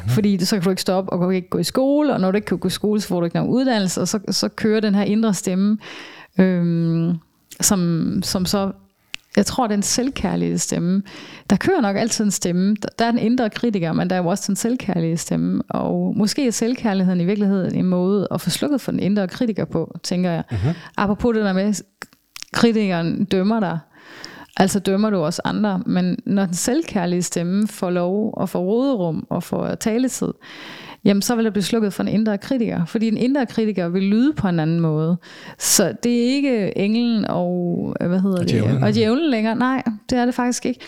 fordi 0.08 0.44
så 0.44 0.56
kan 0.56 0.62
du 0.62 0.70
ikke 0.70 0.82
stoppe 0.82 1.12
og 1.12 1.34
ikke 1.34 1.48
gå 1.48 1.58
i 1.58 1.64
skole, 1.64 2.12
og 2.12 2.20
når 2.20 2.30
du 2.30 2.36
ikke 2.36 2.46
kan 2.46 2.58
gå 2.58 2.68
i 2.68 2.70
skole, 2.70 3.00
så 3.00 3.08
får 3.08 3.20
du 3.20 3.24
ikke 3.24 3.36
nogen 3.36 3.52
uddannelse, 3.52 4.00
og 4.00 4.08
så, 4.08 4.20
så 4.30 4.48
kører 4.48 4.80
den 4.80 4.94
her 4.94 5.02
indre 5.02 5.34
stemme, 5.34 5.78
øhm, 6.38 7.14
som, 7.60 8.12
som 8.22 8.46
så 8.46 8.72
jeg 9.36 9.46
tror, 9.46 9.66
den 9.66 9.82
selvkærlige 9.82 10.58
stemme, 10.58 11.02
der 11.50 11.56
kører 11.56 11.80
nok 11.80 11.96
altid 11.96 12.24
en 12.24 12.30
stemme. 12.30 12.76
Der 12.98 13.04
er 13.04 13.10
en 13.10 13.18
indre 13.18 13.50
kritiker, 13.50 13.92
men 13.92 14.10
der 14.10 14.16
er 14.16 14.20
jo 14.20 14.28
også 14.28 14.44
den 14.46 14.56
selvkærlige 14.56 15.16
stemme. 15.16 15.62
Og 15.68 16.14
måske 16.16 16.46
er 16.46 16.50
selvkærligheden 16.50 17.20
i 17.20 17.24
virkeligheden 17.24 17.74
en 17.74 17.86
måde 17.86 18.28
at 18.30 18.40
få 18.40 18.50
slukket 18.50 18.80
for 18.80 18.90
den 18.90 19.00
indre 19.00 19.28
kritiker 19.28 19.64
på, 19.64 19.98
tænker 20.02 20.30
jeg. 20.30 20.44
Uh-huh. 20.52 20.92
Apropos 20.96 21.34
det 21.34 21.44
der 21.44 21.52
med, 21.52 21.74
kritikeren 22.52 23.24
dømmer 23.24 23.60
dig, 23.60 23.78
altså 24.56 24.78
dømmer 24.78 25.10
du 25.10 25.16
også 25.16 25.42
andre. 25.44 25.82
Men 25.86 26.18
når 26.26 26.44
den 26.44 26.54
selvkærlige 26.54 27.22
stemme 27.22 27.68
får 27.68 27.90
lov 27.90 28.38
at 28.42 28.48
få 28.48 28.58
råderum 28.58 29.26
og 29.30 29.42
få 29.42 29.74
taletid, 29.74 30.32
jamen 31.04 31.22
så 31.22 31.36
vil 31.36 31.44
der 31.44 31.50
blive 31.50 31.62
slukket 31.62 31.92
for 31.92 32.02
en 32.02 32.08
indre 32.08 32.38
kritiker. 32.38 32.84
Fordi 32.84 33.08
en 33.08 33.16
indre 33.16 33.46
kritiker 33.46 33.88
vil 33.88 34.02
lyde 34.02 34.32
på 34.32 34.48
en 34.48 34.60
anden 34.60 34.80
måde. 34.80 35.16
Så 35.58 35.94
det 36.02 36.24
er 36.24 36.34
ikke 36.34 36.78
englen 36.78 37.24
og, 37.24 37.96
øh, 38.00 38.08
hvad 38.08 38.20
hedder 38.20 38.38
og 38.38 38.48
det, 38.48 38.82
og 38.82 38.94
djævlen 38.94 39.30
længere. 39.30 39.56
Nej, 39.56 39.82
det 40.10 40.18
er 40.18 40.24
det 40.24 40.34
faktisk 40.34 40.66
ikke. 40.66 40.80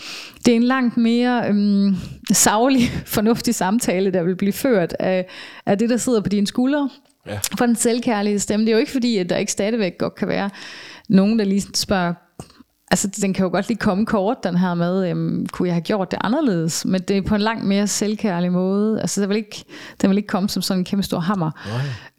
Det 0.45 0.51
er 0.51 0.55
en 0.55 0.63
langt 0.63 0.97
mere 0.97 1.47
øhm, 1.49 1.95
savlig, 2.31 2.81
fornuftig 3.17 3.55
samtale, 3.55 4.11
der 4.11 4.23
vil 4.23 4.35
blive 4.35 4.53
ført 4.53 4.95
af, 4.99 5.25
af 5.65 5.77
det, 5.77 5.89
der 5.89 5.97
sidder 5.97 6.21
på 6.21 6.29
dine 6.29 6.47
skuldre. 6.47 6.89
Ja. 7.27 7.39
For 7.57 7.65
den 7.65 7.75
selvkærlige 7.75 8.39
stemme. 8.39 8.65
Det 8.65 8.71
er 8.71 8.75
jo 8.75 8.79
ikke 8.79 8.91
fordi, 8.91 9.17
at 9.17 9.29
der 9.29 9.37
ikke 9.37 9.51
stadigvæk 9.51 9.97
godt 9.97 10.15
kan 10.15 10.27
være 10.27 10.49
nogen, 11.09 11.39
der 11.39 11.45
lige 11.45 11.61
spørger, 11.73 12.13
Altså, 12.91 13.07
den 13.21 13.33
kan 13.33 13.43
jo 13.43 13.51
godt 13.51 13.67
lige 13.67 13.77
komme 13.77 14.05
kort, 14.05 14.43
den 14.43 14.57
her 14.57 14.73
med, 14.73 15.09
øhm, 15.09 15.45
kunne 15.45 15.67
jeg 15.67 15.75
have 15.75 15.81
gjort 15.81 16.11
det 16.11 16.19
anderledes? 16.21 16.85
Men 16.85 17.01
det 17.01 17.17
er 17.17 17.21
på 17.21 17.35
en 17.35 17.41
langt 17.41 17.65
mere 17.65 17.87
selvkærlig 17.87 18.51
måde. 18.51 19.01
Altså, 19.01 19.21
den 19.21 19.29
vil 19.29 19.37
ikke, 19.37 19.63
den 20.01 20.09
vil 20.09 20.17
ikke 20.17 20.27
komme 20.27 20.49
som 20.49 20.61
sådan 20.61 20.81
en 20.81 20.85
kæmpe 20.85 21.03
stor 21.03 21.19
hammer. 21.19 21.51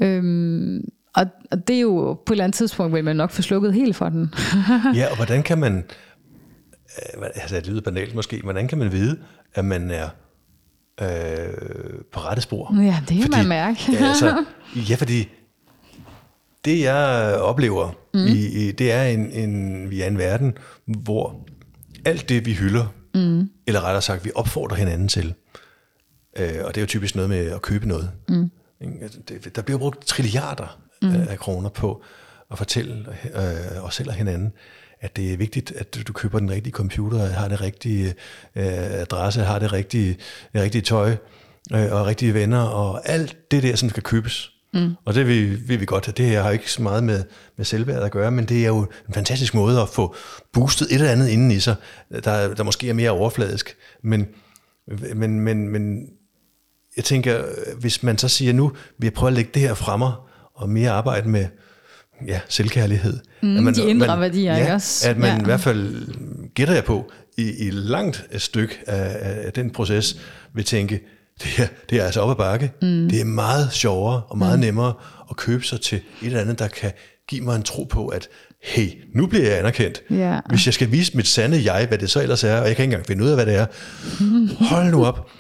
Øhm, 0.01 0.81
og, 1.15 1.27
og 1.51 1.69
det 1.69 1.77
er 1.77 1.81
jo, 1.81 2.15
på 2.27 2.33
et 2.33 2.35
eller 2.35 2.45
andet 2.45 2.57
tidspunkt, 2.57 2.95
vil 2.95 3.05
man 3.05 3.17
nok 3.17 3.31
få 3.31 3.43
slukket 3.43 3.75
helt 3.75 3.97
for 3.97 4.09
den. 4.09 4.35
ja, 4.99 5.11
og 5.11 5.17
hvordan 5.17 5.43
kan 5.43 5.59
man, 5.59 5.85
øh, 7.17 7.23
altså 7.35 7.57
det 7.57 7.67
lyder 7.67 7.81
banalt 7.81 8.15
måske, 8.15 8.41
hvordan 8.43 8.69
kan 8.69 8.79
man 8.79 8.93
vide, 8.93 9.19
at 9.55 9.65
man 9.65 9.91
er 9.91 10.09
øh, 11.01 11.55
på 12.13 12.21
rette 12.21 12.43
spor? 12.43 12.83
Ja, 12.83 13.01
det 13.09 13.17
kan 13.17 13.23
fordi, 13.23 13.37
man 13.37 13.49
mærke. 13.49 13.79
ja, 13.93 14.07
altså, 14.07 14.45
ja, 14.91 14.95
fordi 14.95 15.29
det 16.65 16.81
jeg 16.81 17.35
oplever, 17.41 17.93
mm. 18.15 18.27
i, 18.27 18.47
i, 18.47 18.73
det 18.73 18.93
er 18.93 19.03
en, 19.03 19.33
en, 19.33 19.91
vi 19.91 20.03
er 20.03 20.07
en 20.07 20.19
verden, 20.19 20.59
hvor 20.87 21.47
alt 22.05 22.29
det 22.29 22.47
vi 22.47 22.53
hylder, 22.53 22.87
mm. 23.15 23.51
eller 23.67 23.81
rettere 23.81 24.03
sagt, 24.03 24.25
vi 24.25 24.31
opfordrer 24.35 24.77
hinanden 24.77 25.09
til, 25.09 25.35
øh, 26.39 26.55
og 26.65 26.75
det 26.75 26.77
er 26.77 26.81
jo 26.83 26.87
typisk 26.87 27.15
noget 27.15 27.31
med 27.31 27.51
at 27.51 27.63
købe 27.63 27.89
noget. 27.89 28.11
Mm. 28.29 28.51
Altså, 29.03 29.19
der 29.55 29.63
bliver 29.63 29.79
brugt 29.79 30.07
trilliarder 30.07 30.81
mm. 31.03 31.15
af 31.15 31.39
kroner 31.39 31.69
på 31.69 32.03
at 32.51 32.59
fortælle 32.59 33.07
øh, 33.35 33.85
os 33.85 33.95
selv 33.95 34.09
og 34.09 34.15
hinanden, 34.15 34.53
at 35.01 35.17
det 35.17 35.33
er 35.33 35.37
vigtigt, 35.37 35.73
at 35.73 35.99
du 36.09 36.13
køber 36.13 36.39
den 36.39 36.51
rigtige 36.51 36.73
computer, 36.73 37.27
har 37.27 37.49
det 37.49 37.61
rigtige 37.61 38.07
øh, 38.57 39.01
adresse, 39.01 39.43
har 39.43 39.59
det 39.59 39.73
rigtige, 39.73 40.17
det 40.53 40.63
rigtige 40.63 40.83
tøj 40.83 41.17
øh, 41.75 41.93
og 41.93 42.07
rigtige 42.07 42.35
venner 42.35 42.63
og 42.63 43.09
alt 43.09 43.51
det 43.51 43.63
der, 43.63 43.77
som 43.77 43.91
skal 43.91 44.03
købes. 44.03 44.53
Mm. 44.75 44.95
Og 45.05 45.15
det 45.15 45.27
vil, 45.27 45.69
vil 45.69 45.81
vi 45.81 45.85
godt 45.85 46.07
have. 46.07 46.15
Det 46.17 46.27
her 46.27 46.43
har 46.43 46.51
ikke 46.51 46.73
så 46.73 46.83
meget 46.83 47.05
med, 47.05 47.25
med 47.57 47.65
selvværd 47.65 48.03
at 48.03 48.11
gøre, 48.11 48.31
men 48.31 48.45
det 48.45 48.63
er 48.63 48.67
jo 48.69 48.87
en 49.09 49.15
fantastisk 49.15 49.55
måde 49.55 49.81
at 49.81 49.89
få 49.89 50.15
boostet 50.53 50.87
et 50.89 50.95
eller 50.95 51.11
andet 51.11 51.29
inden 51.29 51.51
i 51.51 51.61
sig, 51.61 51.75
der, 52.25 52.55
der 52.55 52.63
måske 52.63 52.89
er 52.89 52.95
mere 52.95 53.11
overfladisk. 53.11 53.77
Men, 54.03 54.27
men, 55.15 55.41
men, 55.41 55.69
men 55.69 56.07
jeg 56.97 57.05
tænker, 57.05 57.43
hvis 57.81 58.03
man 58.03 58.19
så 58.19 58.29
siger 58.29 58.53
nu, 58.53 58.73
vi 58.99 59.07
har 59.07 59.11
prøvet 59.11 59.31
at 59.31 59.37
lægge 59.37 59.51
det 59.55 59.63
her 59.63 59.75
fremme, 59.75 60.07
og 60.55 60.69
mere 60.69 60.91
arbejde 60.91 61.29
med 61.29 61.47
ja, 62.27 62.41
selvkærlighed. 62.49 63.19
Mm, 63.43 63.57
at 63.57 63.63
man, 63.63 63.75
de 63.75 63.89
indre 63.91 64.07
man, 64.07 64.21
værdier, 64.21 64.53
ja, 64.53 64.61
ikke 64.61 64.73
også? 64.73 65.09
At 65.09 65.19
man 65.19 65.37
Ja. 65.37 65.43
i 65.43 65.45
hvert 65.45 65.61
fald, 65.61 66.09
gætter 66.55 66.75
jeg 66.75 66.85
på, 66.85 67.13
i, 67.39 67.67
i 67.67 67.71
langt 67.71 68.27
et 68.33 68.43
stykke 68.43 68.79
af, 68.87 69.45
af 69.47 69.53
den 69.53 69.71
proces, 69.71 70.17
vil 70.55 70.65
tænke, 70.65 71.01
det 71.43 71.59
er, 71.59 71.67
det 71.91 72.01
er 72.01 72.05
altså 72.05 72.21
op 72.21 72.31
ad 72.31 72.37
bakke. 72.37 72.73
Mm. 72.83 73.09
Det 73.09 73.21
er 73.21 73.25
meget 73.25 73.73
sjovere 73.73 74.23
og 74.29 74.39
meget 74.39 74.59
mm. 74.59 74.65
nemmere 74.65 74.93
at 75.31 75.37
købe 75.37 75.65
sig 75.65 75.81
til 75.81 75.99
et 75.99 76.27
eller 76.27 76.41
andet, 76.41 76.59
der 76.59 76.69
kan 76.69 76.93
give 77.29 77.45
mig 77.45 77.57
en 77.57 77.63
tro 77.63 77.85
på, 77.85 78.07
at 78.07 78.29
hey, 78.63 78.89
nu 79.15 79.27
bliver 79.27 79.49
jeg 79.49 79.59
anerkendt. 79.59 80.03
Ja. 80.11 80.41
Hvis 80.49 80.67
jeg 80.67 80.75
skal 80.75 80.93
vise 80.93 81.17
mit 81.17 81.27
sande 81.27 81.73
jeg, 81.73 81.87
hvad 81.87 81.99
det 81.99 82.11
så 82.11 82.23
ellers 82.23 82.45
er, 82.45 82.61
og 82.61 82.69
jeg 82.69 82.77
kan 82.77 82.83
ikke 82.83 82.93
engang 82.93 83.07
finde 83.07 83.25
ud 83.25 83.29
af, 83.29 83.37
hvad 83.37 83.47
det 83.47 83.55
er, 83.55 83.67
hold 84.65 84.91
nu 84.91 85.05
op. 85.05 85.29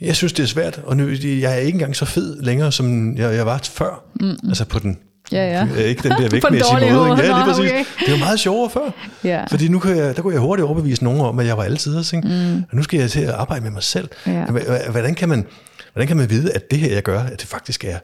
Jeg 0.00 0.16
synes, 0.16 0.32
det 0.32 0.42
er 0.42 0.46
svært, 0.46 0.80
og 0.84 0.96
nu, 0.96 1.08
jeg 1.24 1.52
er 1.52 1.56
ikke 1.56 1.76
engang 1.76 1.96
så 1.96 2.04
fed 2.04 2.42
længere, 2.42 2.72
som 2.72 3.16
jeg, 3.16 3.34
jeg 3.34 3.46
var 3.46 3.58
før. 3.58 4.04
Mm. 4.20 4.48
Altså 4.48 4.64
på 4.64 4.78
den 4.78 4.98
Ja, 5.32 5.66
ja. 5.76 5.82
Ikke 5.84 6.02
den 6.02 6.10
der 6.10 6.16
den 6.28 6.32
vægtmæssige 6.32 6.72
dårlige 6.72 6.92
måde. 6.92 7.08
måde. 7.08 7.20
Ja, 7.20 7.26
lige 7.26 7.44
præcis. 7.44 7.70
okay. 7.70 7.84
Det 8.06 8.12
var 8.12 8.18
meget 8.18 8.40
sjovere 8.40 8.70
før. 8.70 8.90
Ja. 9.24 9.44
Fordi 9.50 9.68
nu 9.68 9.78
kan 9.78 9.96
jeg, 9.96 10.16
der 10.16 10.22
kunne 10.22 10.32
jeg 10.34 10.40
hurtigt 10.40 10.66
overbevise 10.66 11.04
nogen 11.04 11.20
om, 11.20 11.38
at 11.38 11.46
jeg 11.46 11.56
var 11.56 11.62
altid. 11.62 11.98
Ikke? 12.14 12.28
Mm. 12.28 12.56
Og 12.70 12.76
nu 12.76 12.82
skal 12.82 13.00
jeg 13.00 13.10
til 13.10 13.20
at 13.20 13.30
arbejde 13.30 13.62
med 13.64 13.70
mig 13.70 13.82
selv. 13.82 14.08
Ja. 14.26 14.44
Hvordan 14.90 15.14
kan, 15.14 15.28
man, 15.28 15.46
hvordan 15.92 16.08
kan 16.08 16.16
man 16.16 16.30
vide, 16.30 16.52
at 16.52 16.70
det 16.70 16.78
her, 16.78 16.92
jeg 16.94 17.02
gør, 17.02 17.20
at 17.20 17.40
det 17.40 17.48
faktisk 17.48 17.84
er, 17.84 17.98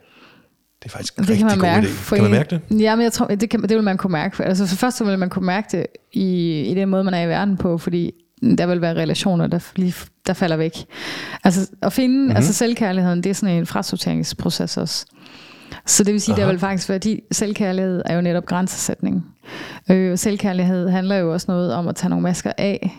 det 0.83 0.85
er 0.85 0.89
faktisk 0.89 1.17
en 1.17 1.23
Det 1.23 1.29
rigtig 1.29 1.47
kan 1.49 1.57
man 1.59 1.59
god 1.59 1.81
mærke. 1.81 1.87
idé? 1.87 2.13
Kan 2.15 2.21
man 2.23 2.31
mærke 2.31 2.49
det? 2.69 2.81
Ja, 2.81 2.95
men 2.95 3.03
jeg 3.03 3.13
tror, 3.13 3.25
det, 3.27 3.49
kan, 3.49 3.61
det 3.61 3.69
vil 3.75 3.83
man 3.83 3.97
kunne 3.97 4.11
mærke. 4.11 4.43
Altså 4.45 4.65
for 4.67 4.75
først 4.75 4.97
så 4.97 5.03
vil 5.03 5.19
man 5.19 5.29
kunne 5.29 5.45
mærke 5.45 5.67
det 5.77 5.85
i, 6.13 6.61
i 6.61 6.73
den 6.75 6.89
måde, 6.89 7.03
man 7.03 7.13
er 7.13 7.21
i 7.21 7.27
verden 7.27 7.57
på, 7.57 7.77
fordi 7.77 8.11
der 8.57 8.65
vil 8.65 8.81
være 8.81 8.93
relationer, 8.93 9.47
der, 9.47 9.59
lige, 9.75 9.93
der 10.27 10.33
falder 10.33 10.55
væk. 10.57 10.71
Altså 11.43 11.67
at 11.81 11.93
finde, 11.93 12.15
Mhm. 12.15 12.21
mm-hmm. 12.23 12.35
altså 12.35 12.53
selvkærligheden, 12.53 13.23
det 13.23 13.29
er 13.29 13.33
sådan 13.33 13.55
en 13.55 13.65
frasorteringsproces 13.65 14.77
også. 14.77 15.05
Så 15.89 16.03
det 16.03 16.13
vil 16.13 16.21
sige, 16.21 16.33
Aha. 16.33 16.41
der 16.41 16.51
vil 16.51 16.59
faktisk 16.59 17.03
de 17.03 17.21
selvkærlighed 17.31 18.01
er 18.05 18.15
jo 18.15 18.21
netop 18.21 18.45
grænsesætning. 18.45 19.25
Øh, 19.91 20.17
selvkærlighed 20.17 20.89
handler 20.89 21.15
jo 21.15 21.33
også 21.33 21.45
noget 21.49 21.73
om 21.73 21.87
at 21.87 21.95
tage 21.95 22.09
nogle 22.09 22.23
masker 22.23 22.51
af. 22.57 22.91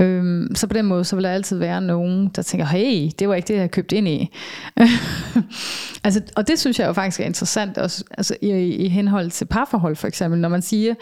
Øhm, 0.00 0.54
så 0.54 0.66
på 0.66 0.74
den 0.74 0.86
måde, 0.86 1.04
så 1.04 1.16
vil 1.16 1.24
der 1.24 1.30
altid 1.30 1.58
være 1.58 1.80
nogen, 1.80 2.28
der 2.36 2.42
tænker, 2.42 2.66
hey, 2.66 3.10
det 3.18 3.28
var 3.28 3.34
ikke 3.34 3.48
det, 3.48 3.54
jeg 3.54 3.70
købte 3.70 3.96
ind 3.96 4.08
i. 4.08 4.30
altså, 6.04 6.22
og 6.36 6.48
det 6.48 6.58
synes 6.58 6.78
jeg 6.78 6.86
jo 6.86 6.92
faktisk 6.92 7.20
er 7.20 7.24
interessant, 7.24 7.78
også, 7.78 8.04
altså 8.18 8.36
i, 8.42 8.74
i 8.74 8.88
henhold 8.88 9.30
til 9.30 9.44
parforhold 9.44 9.96
for 9.96 10.06
eksempel, 10.06 10.40
når 10.40 10.48
man 10.48 10.62
siger, 10.62 10.94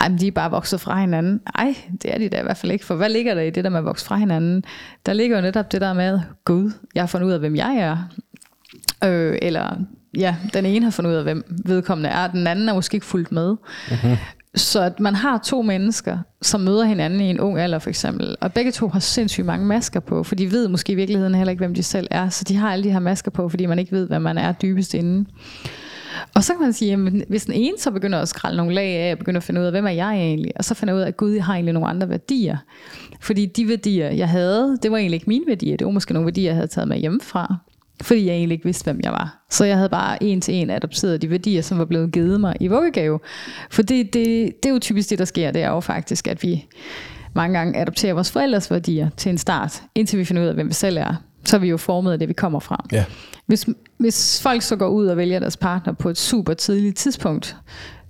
at 0.00 0.12
de 0.20 0.26
er 0.26 0.32
bare 0.32 0.50
vokset 0.50 0.80
fra 0.80 1.00
hinanden. 1.00 1.40
Ej, 1.54 1.74
det 2.02 2.14
er 2.14 2.18
de 2.18 2.28
da 2.28 2.40
i 2.40 2.42
hvert 2.42 2.56
fald 2.56 2.72
ikke, 2.72 2.84
for 2.84 2.94
hvad 2.94 3.08
ligger 3.08 3.34
der 3.34 3.42
i 3.42 3.50
det 3.50 3.64
der 3.64 3.70
med 3.70 3.78
at 3.78 3.84
vokse 3.84 4.04
fra 4.06 4.16
hinanden? 4.16 4.64
Der 5.06 5.12
ligger 5.12 5.36
jo 5.36 5.42
netop 5.42 5.72
det 5.72 5.80
der 5.80 5.92
med, 5.92 6.20
gud, 6.44 6.70
jeg 6.94 7.02
har 7.02 7.06
fundet 7.06 7.26
ud 7.26 7.32
af, 7.32 7.38
hvem 7.38 7.56
jeg 7.56 7.76
er. 7.76 7.96
Øh, 9.04 9.38
eller 9.42 9.76
ja, 10.16 10.36
den 10.54 10.66
ene 10.66 10.84
har 10.84 10.90
fundet 10.90 11.10
ud 11.10 11.16
af, 11.16 11.22
hvem 11.22 11.44
vedkommende 11.64 12.10
er, 12.10 12.26
den 12.26 12.46
anden 12.46 12.68
er 12.68 12.74
måske 12.74 12.94
ikke 12.94 13.06
fulgt 13.06 13.32
med. 13.32 13.56
Mm-hmm. 13.90 14.16
Så 14.54 14.82
at 14.82 15.00
man 15.00 15.14
har 15.14 15.38
to 15.38 15.62
mennesker, 15.62 16.18
som 16.42 16.60
møder 16.60 16.84
hinanden 16.84 17.20
i 17.20 17.30
en 17.30 17.40
ung 17.40 17.58
alder 17.58 17.78
for 17.78 17.90
eksempel, 17.90 18.36
og 18.40 18.52
begge 18.52 18.72
to 18.72 18.88
har 18.88 19.00
sindssygt 19.00 19.46
mange 19.46 19.66
masker 19.66 20.00
på, 20.00 20.22
for 20.22 20.34
de 20.34 20.50
ved 20.50 20.68
måske 20.68 20.92
i 20.92 20.96
virkeligheden 20.96 21.34
heller 21.34 21.50
ikke, 21.50 21.60
hvem 21.60 21.74
de 21.74 21.82
selv 21.82 22.08
er, 22.10 22.28
så 22.28 22.44
de 22.44 22.56
har 22.56 22.72
alle 22.72 22.84
de 22.84 22.90
her 22.90 22.98
masker 22.98 23.30
på, 23.30 23.48
fordi 23.48 23.66
man 23.66 23.78
ikke 23.78 23.92
ved, 23.92 24.06
hvad 24.06 24.20
man 24.20 24.38
er 24.38 24.52
dybest 24.52 24.94
inde. 24.94 25.28
Og 26.34 26.44
så 26.44 26.52
kan 26.52 26.62
man 26.62 26.72
sige, 26.72 26.92
at 26.92 26.98
hvis 27.28 27.44
den 27.44 27.54
ene 27.54 27.78
så 27.78 27.90
begynder 27.90 28.18
at 28.18 28.28
skralde 28.28 28.56
nogle 28.56 28.74
lag 28.74 28.96
af, 28.96 29.12
og 29.12 29.18
begynder 29.18 29.38
at 29.38 29.44
finde 29.44 29.60
ud 29.60 29.66
af, 29.66 29.72
hvem 29.72 29.86
er 29.86 29.90
jeg 29.90 30.14
egentlig, 30.14 30.52
og 30.56 30.64
så 30.64 30.74
finder 30.74 30.94
ud 30.94 31.00
af, 31.00 31.06
at 31.06 31.16
Gud, 31.16 31.30
jeg 31.30 31.44
har 31.44 31.54
egentlig 31.54 31.74
nogle 31.74 31.88
andre 31.88 32.08
værdier. 32.08 32.56
Fordi 33.20 33.46
de 33.46 33.68
værdier, 33.68 34.10
jeg 34.10 34.28
havde, 34.28 34.78
det 34.82 34.90
var 34.90 34.96
egentlig 34.96 35.16
ikke 35.16 35.28
mine 35.28 35.44
værdier, 35.46 35.76
det 35.76 35.84
var 35.84 35.90
måske 35.90 36.12
nogle 36.12 36.26
værdier, 36.26 36.44
jeg 36.44 36.54
havde 36.54 36.66
taget 36.66 36.88
med 36.88 36.98
hjemmefra 36.98 37.56
fordi 38.02 38.26
jeg 38.26 38.34
egentlig 38.34 38.54
ikke 38.54 38.64
vidste, 38.64 38.84
hvem 38.84 39.00
jeg 39.04 39.12
var. 39.12 39.44
Så 39.50 39.64
jeg 39.64 39.76
havde 39.76 39.88
bare 39.88 40.22
en 40.22 40.40
til 40.40 40.54
en 40.54 40.70
adopteret 40.70 41.22
de 41.22 41.30
værdier, 41.30 41.62
som 41.62 41.78
var 41.78 41.84
blevet 41.84 42.12
givet 42.12 42.40
mig 42.40 42.56
i 42.60 42.66
vuggegave. 42.66 43.20
For 43.70 43.82
det, 43.82 44.14
det, 44.14 44.52
det 44.62 44.68
er 44.68 44.72
jo 44.72 44.78
typisk 44.78 45.10
det, 45.10 45.18
der 45.18 45.24
sker. 45.24 45.50
Det 45.50 45.62
er 45.62 45.68
jo 45.68 45.80
faktisk, 45.80 46.28
at 46.28 46.42
vi 46.42 46.66
mange 47.34 47.58
gange 47.58 47.80
adopterer 47.80 48.14
vores 48.14 48.30
forældres 48.30 48.70
værdier 48.70 49.10
til 49.16 49.30
en 49.30 49.38
start, 49.38 49.82
indtil 49.94 50.18
vi 50.18 50.24
finder 50.24 50.42
ud 50.42 50.48
af, 50.48 50.54
hvem 50.54 50.68
vi 50.68 50.74
selv 50.74 50.96
er. 50.96 51.14
Så 51.44 51.56
er 51.56 51.60
vi 51.60 51.68
jo 51.68 51.76
formet 51.76 52.12
af 52.12 52.18
det, 52.18 52.28
vi 52.28 52.32
kommer 52.32 52.60
fra. 52.60 52.86
Ja. 52.92 53.04
Hvis, 53.46 53.66
hvis 53.98 54.42
folk 54.42 54.62
så 54.62 54.76
går 54.76 54.88
ud 54.88 55.06
og 55.06 55.16
vælger 55.16 55.38
deres 55.38 55.56
partner 55.56 55.92
på 55.92 56.08
et 56.10 56.18
super 56.18 56.54
tidligt 56.54 56.96
tidspunkt, 56.96 57.56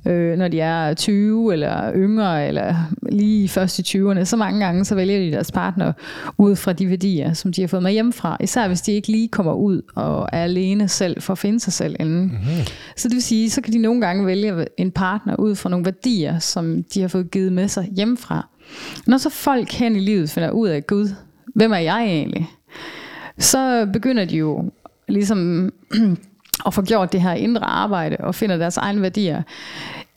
øh, 0.09 0.39
når 0.39 0.49
de 0.49 0.61
er 0.61 0.95
20 0.95 1.53
eller 1.53 1.93
yngre, 1.95 2.49
eller 2.49 2.75
lige 3.13 3.49
først 3.49 3.79
i 3.79 3.99
20'erne, 3.99 4.25
så 4.25 4.37
mange 4.37 4.65
gange 4.65 4.85
så 4.85 4.95
vælger 4.95 5.19
de 5.19 5.33
deres 5.33 5.53
partner 5.53 5.93
ud 6.39 6.57
fra 6.57 6.73
de 6.73 6.91
værdier, 6.91 7.33
som 7.33 7.53
de 7.53 7.61
har 7.61 7.69
fået 7.69 7.83
med 7.83 7.93
hjemmefra. 7.93 8.37
Især 8.41 8.69
hvis 8.69 8.81
de 8.81 8.93
ikke 8.93 9.09
lige 9.09 9.29
kommer 9.29 9.53
ud 9.53 9.83
og 9.95 10.29
er 10.33 10.43
alene 10.45 10.89
selv 10.89 11.23
for 11.23 11.33
at 11.33 11.39
finde 11.39 11.61
sig 11.61 11.73
selv 11.73 11.97
inden. 12.01 12.23
Mm-hmm. 12.23 12.67
Så 12.97 13.09
det 13.09 13.15
vil 13.15 13.23
sige, 13.23 13.51
så 13.51 13.61
kan 13.61 13.73
de 13.73 13.79
nogle 13.79 14.01
gange 14.01 14.27
vælge 14.27 14.67
en 14.77 14.91
partner 14.91 15.37
ud 15.37 15.55
fra 15.55 15.71
nogle 15.71 15.85
værdier, 15.85 16.39
som 16.39 16.83
de 16.95 17.01
har 17.01 17.09
fået 17.09 17.31
givet 17.31 17.53
med 17.53 17.69
sig 17.69 17.89
hjemmefra. 17.97 18.49
Når 19.07 19.17
så 19.17 19.31
folk 19.31 19.73
hen 19.73 19.97
i 19.97 20.01
livet 20.01 20.31
finder 20.31 20.51
ud 20.51 20.69
af, 20.69 20.87
Gud, 20.87 21.09
hvem 21.55 21.73
er 21.73 21.79
jeg 21.79 22.05
egentlig? 22.05 22.51
Så 23.39 23.89
begynder 23.93 24.25
de 24.25 24.37
jo 24.37 24.71
ligesom 25.09 25.73
og 26.65 26.75
får 26.75 26.83
gjort 26.83 27.13
det 27.13 27.23
her 27.23 27.33
indre 27.33 27.65
arbejde 27.65 28.17
og 28.21 28.35
finder 28.35 28.57
deres 28.57 28.77
egne 28.77 29.03
værdier, 29.03 29.43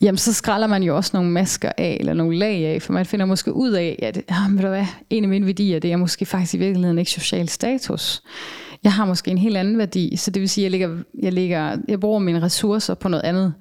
jamen 0.02 0.18
så 0.18 0.34
skralder 0.34 0.68
man 0.68 0.84
jo 0.84 0.96
også 0.96 1.12
nogle 1.14 1.32
masker 1.32 1.72
af, 1.78 1.98
eller 2.00 2.14
nogle 2.14 2.38
lag 2.38 2.66
af, 2.66 2.82
for 2.82 2.94
man 2.94 3.06
finder 3.06 3.26
måske 3.26 3.54
ud 3.54 3.72
af, 3.72 4.00
at 4.02 4.18
ah, 4.18 4.24
jamen, 4.30 4.58
ved 4.58 4.64
du 4.64 4.70
hvad, 4.70 4.86
en 5.10 5.24
af 5.24 5.30
mine 5.30 5.46
værdier, 5.46 5.80
det 5.80 5.92
er 5.92 5.98
måske 5.98 6.26
faktisk 6.26 6.54
i 6.54 6.58
virkeligheden 6.58 7.00
ikke 7.00 7.12
social 7.12 7.50
status. 7.50 8.22
Jeg 8.84 8.94
har 8.94 9.06
måske 9.06 9.32
en 9.32 9.38
helt 9.38 9.58
anden 9.58 9.78
værdi, 9.78 10.16
så 10.16 10.32
det 10.32 10.42
vil 10.42 10.50
sige, 10.50 10.66
at 10.66 10.72
jeg, 10.72 10.80
ligger, 10.80 11.04
jeg, 11.22 11.34
ligger, 11.34 11.78
jeg 11.88 12.00
bruger 12.00 12.20
mine 12.20 12.42
ressourcer 12.42 12.94
på 12.94 13.10
noget 13.10 13.24
andet. 13.24 13.54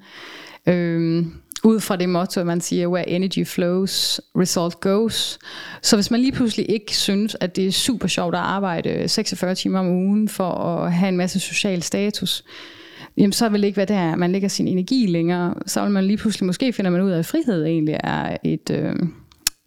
Øhm, 0.67 1.33
ud 1.63 1.79
fra 1.79 1.95
det 1.95 2.09
motto, 2.09 2.39
at 2.39 2.47
man 2.47 2.61
siger, 2.61 2.87
where 2.87 3.09
energy 3.09 3.45
flows, 3.45 4.21
result 4.35 4.79
goes. 4.79 5.39
Så 5.81 5.95
hvis 5.95 6.11
man 6.11 6.19
lige 6.19 6.31
pludselig 6.31 6.71
ikke 6.71 6.97
synes, 6.97 7.37
at 7.39 7.55
det 7.55 7.67
er 7.67 7.71
super 7.71 8.07
sjovt 8.07 8.35
at 8.35 8.41
arbejde 8.41 9.07
46 9.07 9.55
timer 9.55 9.79
om 9.79 9.87
ugen 9.87 10.29
for 10.29 10.49
at 10.49 10.93
have 10.93 11.09
en 11.09 11.17
masse 11.17 11.39
social 11.39 11.81
status, 11.81 12.43
jamen 13.17 13.33
så 13.33 13.49
vil 13.49 13.61
det 13.61 13.67
ikke 13.67 13.77
være 13.77 13.85
der, 13.85 14.15
man 14.15 14.31
lægger 14.31 14.47
sin 14.47 14.67
energi 14.67 15.05
længere. 15.05 15.53
Så 15.65 15.81
vil 15.81 15.91
man 15.91 16.03
lige 16.03 16.17
pludselig, 16.17 16.45
måske 16.45 16.73
finder 16.73 16.91
man 16.91 17.01
ud 17.01 17.11
af, 17.11 17.19
at 17.19 17.25
frihed 17.25 17.65
egentlig 17.65 17.97
er 18.03 18.37
et, 18.43 18.69
øh, 18.71 18.95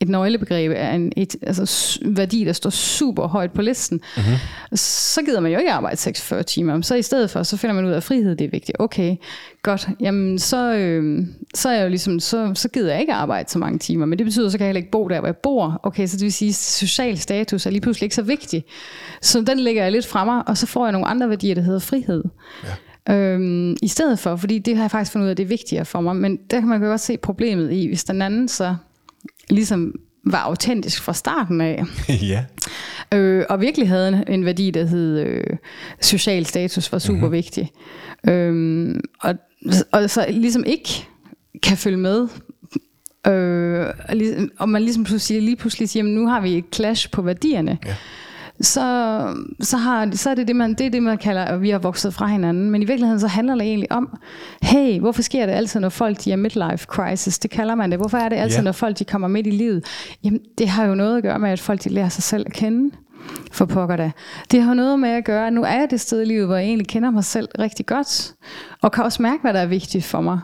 et 0.00 0.08
nøglebegreb, 0.08 0.72
er 0.76 0.90
en 0.90 1.12
et, 1.16 1.36
altså, 1.42 1.98
værdi, 2.04 2.44
der 2.44 2.52
står 2.52 2.70
super 2.70 3.26
højt 3.26 3.52
på 3.52 3.62
listen. 3.62 4.00
Mm-hmm. 4.16 4.34
Så 4.76 5.22
gider 5.22 5.40
man 5.40 5.52
jo 5.52 5.58
ikke 5.58 5.72
arbejde 5.72 5.96
46 5.96 6.42
timer. 6.42 6.80
Så 6.80 6.94
i 6.94 7.02
stedet 7.02 7.30
for, 7.30 7.42
så 7.42 7.56
finder 7.56 7.74
man 7.74 7.84
ud 7.84 7.90
af, 7.90 7.96
at 7.96 8.02
frihed 8.02 8.36
det 8.36 8.44
er 8.44 8.50
vigtigt. 8.50 8.76
Okay, 8.78 9.16
godt. 9.62 9.88
Jamen 10.00 10.38
så, 10.38 10.74
øh, 10.74 11.26
så, 11.54 11.68
er 11.68 11.72
jeg 11.72 11.84
jo 11.84 11.88
ligesom, 11.88 12.20
så, 12.20 12.52
så 12.54 12.68
gider 12.68 12.92
jeg 12.92 13.00
ikke 13.00 13.12
arbejde 13.12 13.50
så 13.50 13.58
mange 13.58 13.78
timer. 13.78 14.06
Men 14.06 14.18
det 14.18 14.26
betyder, 14.26 14.48
så 14.48 14.58
kan 14.58 14.64
jeg 14.64 14.68
heller 14.68 14.80
ikke 14.80 14.90
bo 14.90 15.08
der, 15.08 15.18
hvor 15.18 15.28
jeg 15.28 15.36
bor. 15.36 15.80
Okay, 15.82 16.06
så 16.06 16.16
det 16.16 16.24
vil 16.24 16.32
sige, 16.32 16.48
at 16.48 16.54
social 16.54 17.18
status 17.18 17.66
er 17.66 17.70
lige 17.70 17.80
pludselig 17.80 18.04
ikke 18.06 18.16
så 18.16 18.22
vigtig. 18.22 18.64
Så 19.22 19.40
den 19.40 19.58
lægger 19.58 19.82
jeg 19.82 19.92
lidt 19.92 20.06
fra 20.06 20.24
mig, 20.24 20.48
og 20.48 20.58
så 20.58 20.66
får 20.66 20.86
jeg 20.86 20.92
nogle 20.92 21.06
andre 21.06 21.28
værdier, 21.28 21.54
der 21.54 21.62
hedder 21.62 21.80
frihed. 21.80 22.24
Ja. 22.64 22.68
Øhm, 23.10 23.76
I 23.82 23.88
stedet 23.88 24.18
for, 24.18 24.36
fordi 24.36 24.58
det 24.58 24.76
har 24.76 24.82
jeg 24.82 24.90
faktisk 24.90 25.12
fundet 25.12 25.26
ud 25.26 25.30
af, 25.30 25.36
det 25.36 25.42
er 25.42 25.48
vigtigere 25.48 25.84
for 25.84 26.00
mig. 26.00 26.16
Men 26.16 26.36
der 26.50 26.60
kan 26.60 26.68
man 26.68 26.82
jo 26.82 26.88
godt 26.88 27.00
se 27.00 27.16
problemet 27.16 27.72
i, 27.72 27.86
hvis 27.86 28.04
den 28.04 28.22
anden 28.22 28.48
så 28.48 28.76
ligesom 29.50 29.94
var 30.26 30.38
autentisk 30.38 31.02
fra 31.02 31.12
starten 31.12 31.60
af, 31.60 31.84
ja. 32.08 32.44
øh, 33.14 33.44
og 33.48 33.60
virkelig 33.60 33.88
havde 33.88 34.08
en, 34.08 34.24
en 34.28 34.44
værdi, 34.44 34.70
der 34.70 34.84
hed 34.84 35.18
øh, 35.18 35.56
social 36.00 36.46
status, 36.46 36.92
var 36.92 36.98
super 36.98 37.20
mm-hmm. 37.20 37.32
vigtig. 37.32 37.70
Øhm, 38.28 39.00
og, 39.20 39.34
og 39.92 40.10
så 40.10 40.26
ligesom 40.30 40.64
ikke 40.66 41.06
kan 41.62 41.76
følge 41.76 41.96
med, 41.96 42.28
øh, 43.26 43.86
og, 44.08 44.16
ligesom, 44.16 44.50
og 44.58 44.68
man 44.68 44.82
ligesom 44.82 45.04
pludselig, 45.04 45.42
lige 45.42 45.56
pludselig 45.56 45.88
siger, 45.88 46.02
jamen 46.02 46.14
nu 46.14 46.28
har 46.28 46.40
vi 46.40 46.58
et 46.58 46.64
clash 46.74 47.10
på 47.10 47.22
værdierne. 47.22 47.78
Ja. 47.86 47.94
Så, 48.60 48.80
så, 49.60 49.76
har, 49.76 50.08
så 50.12 50.30
er 50.30 50.34
det 50.34 50.48
det, 50.48 50.56
man, 50.56 50.74
det 50.74 50.86
er 50.86 50.90
det, 50.90 51.02
man 51.02 51.18
kalder, 51.18 51.44
at 51.44 51.62
vi 51.62 51.70
har 51.70 51.78
vokset 51.78 52.14
fra 52.14 52.26
hinanden. 52.26 52.70
Men 52.70 52.82
i 52.82 52.84
virkeligheden 52.84 53.20
så 53.20 53.26
handler 53.26 53.54
det 53.54 53.62
egentlig 53.62 53.92
om, 53.92 54.18
hey, 54.62 55.00
hvorfor 55.00 55.22
sker 55.22 55.46
det 55.46 55.52
altid, 55.52 55.80
når 55.80 55.88
folk 55.88 56.24
de 56.24 56.32
er 56.32 56.36
midlife 56.36 56.84
crisis? 56.86 57.38
Det 57.38 57.50
kalder 57.50 57.74
man 57.74 57.90
det. 57.90 57.98
Hvorfor 57.98 58.18
er 58.18 58.28
det 58.28 58.36
altid, 58.36 58.58
Ja. 58.58 58.62
når 58.62 58.72
folk 58.72 58.98
de 58.98 59.04
kommer 59.04 59.28
midt 59.28 59.46
i 59.46 59.50
livet? 59.50 59.84
Jamen, 60.24 60.40
det 60.58 60.68
har 60.68 60.84
jo 60.84 60.94
noget 60.94 61.16
at 61.16 61.22
gøre 61.22 61.38
med, 61.38 61.50
at 61.50 61.60
folk 61.60 61.84
de 61.84 61.88
lærer 61.88 62.08
sig 62.08 62.22
selv 62.22 62.46
at 62.46 62.52
kende. 62.52 62.94
for 63.52 63.64
pokker 63.64 63.96
da. 63.96 64.10
Det 64.50 64.62
har 64.62 64.74
noget 64.74 64.98
med 65.00 65.08
at 65.08 65.24
gøre, 65.24 65.46
at 65.46 65.52
nu 65.52 65.62
er 65.62 65.72
jeg 65.72 65.86
det 65.90 66.00
sted 66.00 66.22
i 66.22 66.24
livet, 66.24 66.46
hvor 66.46 66.56
jeg 66.56 66.64
egentlig 66.64 66.86
kender 66.88 67.10
mig 67.10 67.24
selv 67.24 67.48
rigtig 67.58 67.86
godt, 67.86 68.32
og 68.82 68.92
kan 68.92 69.04
også 69.04 69.22
mærke, 69.22 69.40
hvad 69.42 69.54
der 69.54 69.60
er 69.60 69.66
vigtigt 69.66 70.04
for 70.04 70.20
mig. 70.20 70.40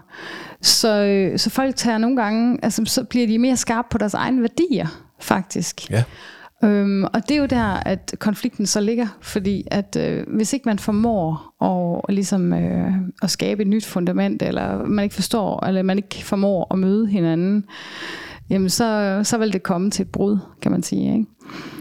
Så, 0.62 1.04
øh, 1.04 1.38
så 1.38 1.50
folk 1.50 1.76
tager 1.76 1.98
nogle 1.98 2.16
gange, 2.16 2.58
altså 2.62 2.82
så 2.86 3.04
bliver 3.04 3.26
de 3.26 3.38
mere 3.38 3.56
skarpe 3.56 3.88
på 3.90 3.98
deres 3.98 4.14
egne 4.14 4.40
værdier, 4.42 4.86
faktisk. 5.20 5.90
Ja. 5.90 6.02
Øhm, 6.64 7.04
og 7.04 7.28
det 7.28 7.30
er 7.30 7.38
jo 7.38 7.46
der, 7.46 7.64
at 7.64 8.14
konflikten 8.18 8.66
så 8.66 8.80
ligger, 8.80 9.06
fordi 9.20 9.64
at 9.70 9.96
øh, 10.00 10.24
hvis 10.28 10.52
ikke 10.52 10.68
man 10.68 10.78
formår 10.78 11.54
at, 12.08 12.14
ligesom, 12.14 12.52
øh, 12.52 12.92
at 13.22 13.30
skabe 13.30 13.62
et 13.62 13.68
nyt 13.68 13.86
fundament, 13.86 14.42
eller 14.42 14.86
man 14.86 15.02
ikke 15.02 15.14
forstår, 15.14 15.66
eller 15.66 15.82
man 15.82 15.98
ikke 15.98 16.24
formår 16.24 16.66
at 16.72 16.78
møde 16.78 17.06
hinanden, 17.06 17.64
jamen 18.50 18.70
så, 18.70 19.20
så 19.24 19.38
vil 19.38 19.52
det 19.52 19.62
komme 19.62 19.90
til 19.90 20.02
et 20.02 20.08
brud, 20.12 20.38
kan 20.62 20.72
man 20.72 20.82
sige. 20.82 21.12
Ikke? 21.12 21.26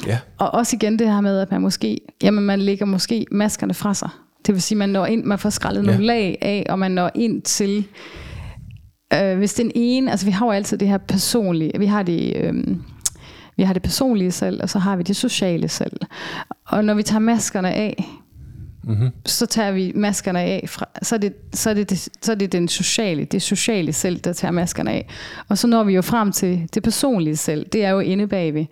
Ja. 0.08 0.20
Og 0.38 0.54
også 0.54 0.76
igen 0.76 1.00
det 1.00 1.08
her 1.08 1.22
med, 1.22 1.40
at 1.40 1.52
man 1.52 1.62
måske, 1.62 2.02
jamen 2.24 2.44
man 2.44 2.60
lægger 2.60 2.86
måske 2.86 3.26
maskerne 3.32 3.74
fra 3.74 3.94
sig. 3.94 4.10
Det 4.46 4.54
vil 4.54 4.62
sige, 4.62 4.78
man 4.78 4.90
når 4.90 5.06
ind, 5.06 5.24
man 5.24 5.40
får 5.40 5.50
skrællet 5.50 5.82
ja. 5.82 5.88
nogle 5.88 6.06
lag 6.06 6.38
af, 6.42 6.66
og 6.70 6.80
man 6.80 6.92
når 6.92 7.12
ind 7.16 7.42
til, 7.42 7.88
øh, 9.14 9.38
hvis 9.38 9.54
den 9.54 9.72
ene, 9.76 10.12
altså 10.12 10.26
vi 10.26 10.32
har 10.32 10.46
jo 10.46 10.52
altid 10.52 10.78
det 10.78 10.88
her 10.88 10.98
personlige, 10.98 11.72
vi 11.80 11.86
har 11.86 12.04
det, 12.04 12.34
øh, 12.38 12.64
vi 13.60 13.64
har 13.64 13.74
det 13.74 13.82
personlige 13.82 14.32
selv, 14.32 14.64
og 14.64 14.70
så 14.70 14.80
har 14.80 14.96
vi 14.96 15.04
det 15.04 15.16
sociale 15.16 15.68
selv. 15.68 16.00
Og 16.66 16.86
når 16.86 16.94
vi 16.94 17.04
tager 17.04 17.20
maskerne 17.20 17.74
af, 17.74 18.06
mm-hmm. 18.84 19.10
så 19.26 19.46
tager 19.46 19.72
vi 19.72 19.92
maskerne 19.96 20.40
af, 20.40 20.66
fra, 20.68 20.86
så, 21.02 21.16
er 21.16 21.20
det, 21.20 21.34
så, 21.54 21.70
er 21.70 21.74
det, 21.74 22.10
så 22.22 22.32
er 22.32 22.36
det 22.36 22.52
den 22.52 22.68
sociale, 22.68 23.26
det 23.26 23.42
sociale 23.42 23.94
selv, 23.94 24.20
der 24.20 24.34
tager 24.34 24.52
maskerne 24.52 24.92
af. 24.92 25.08
Og 25.48 25.58
så 25.58 25.68
når 25.68 25.84
vi 25.84 25.94
jo 25.94 26.02
frem 26.02 26.32
til 26.32 26.70
det 26.74 26.84
personlige 26.84 27.36
selv, 27.36 27.66
det 27.66 27.86
er 27.86 27.90
jo 27.90 28.00
inde 28.00 28.28
bagved. 28.28 28.66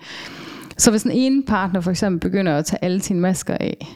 Så 0.77 0.91
hvis 0.91 1.03
den 1.03 1.11
ene 1.11 1.43
partner 1.43 1.81
for 1.81 1.91
eksempel 1.91 2.19
begynder 2.19 2.57
at 2.57 2.65
tage 2.65 2.83
alle 2.83 3.01
sine 3.01 3.19
masker 3.19 3.57
af, 3.59 3.87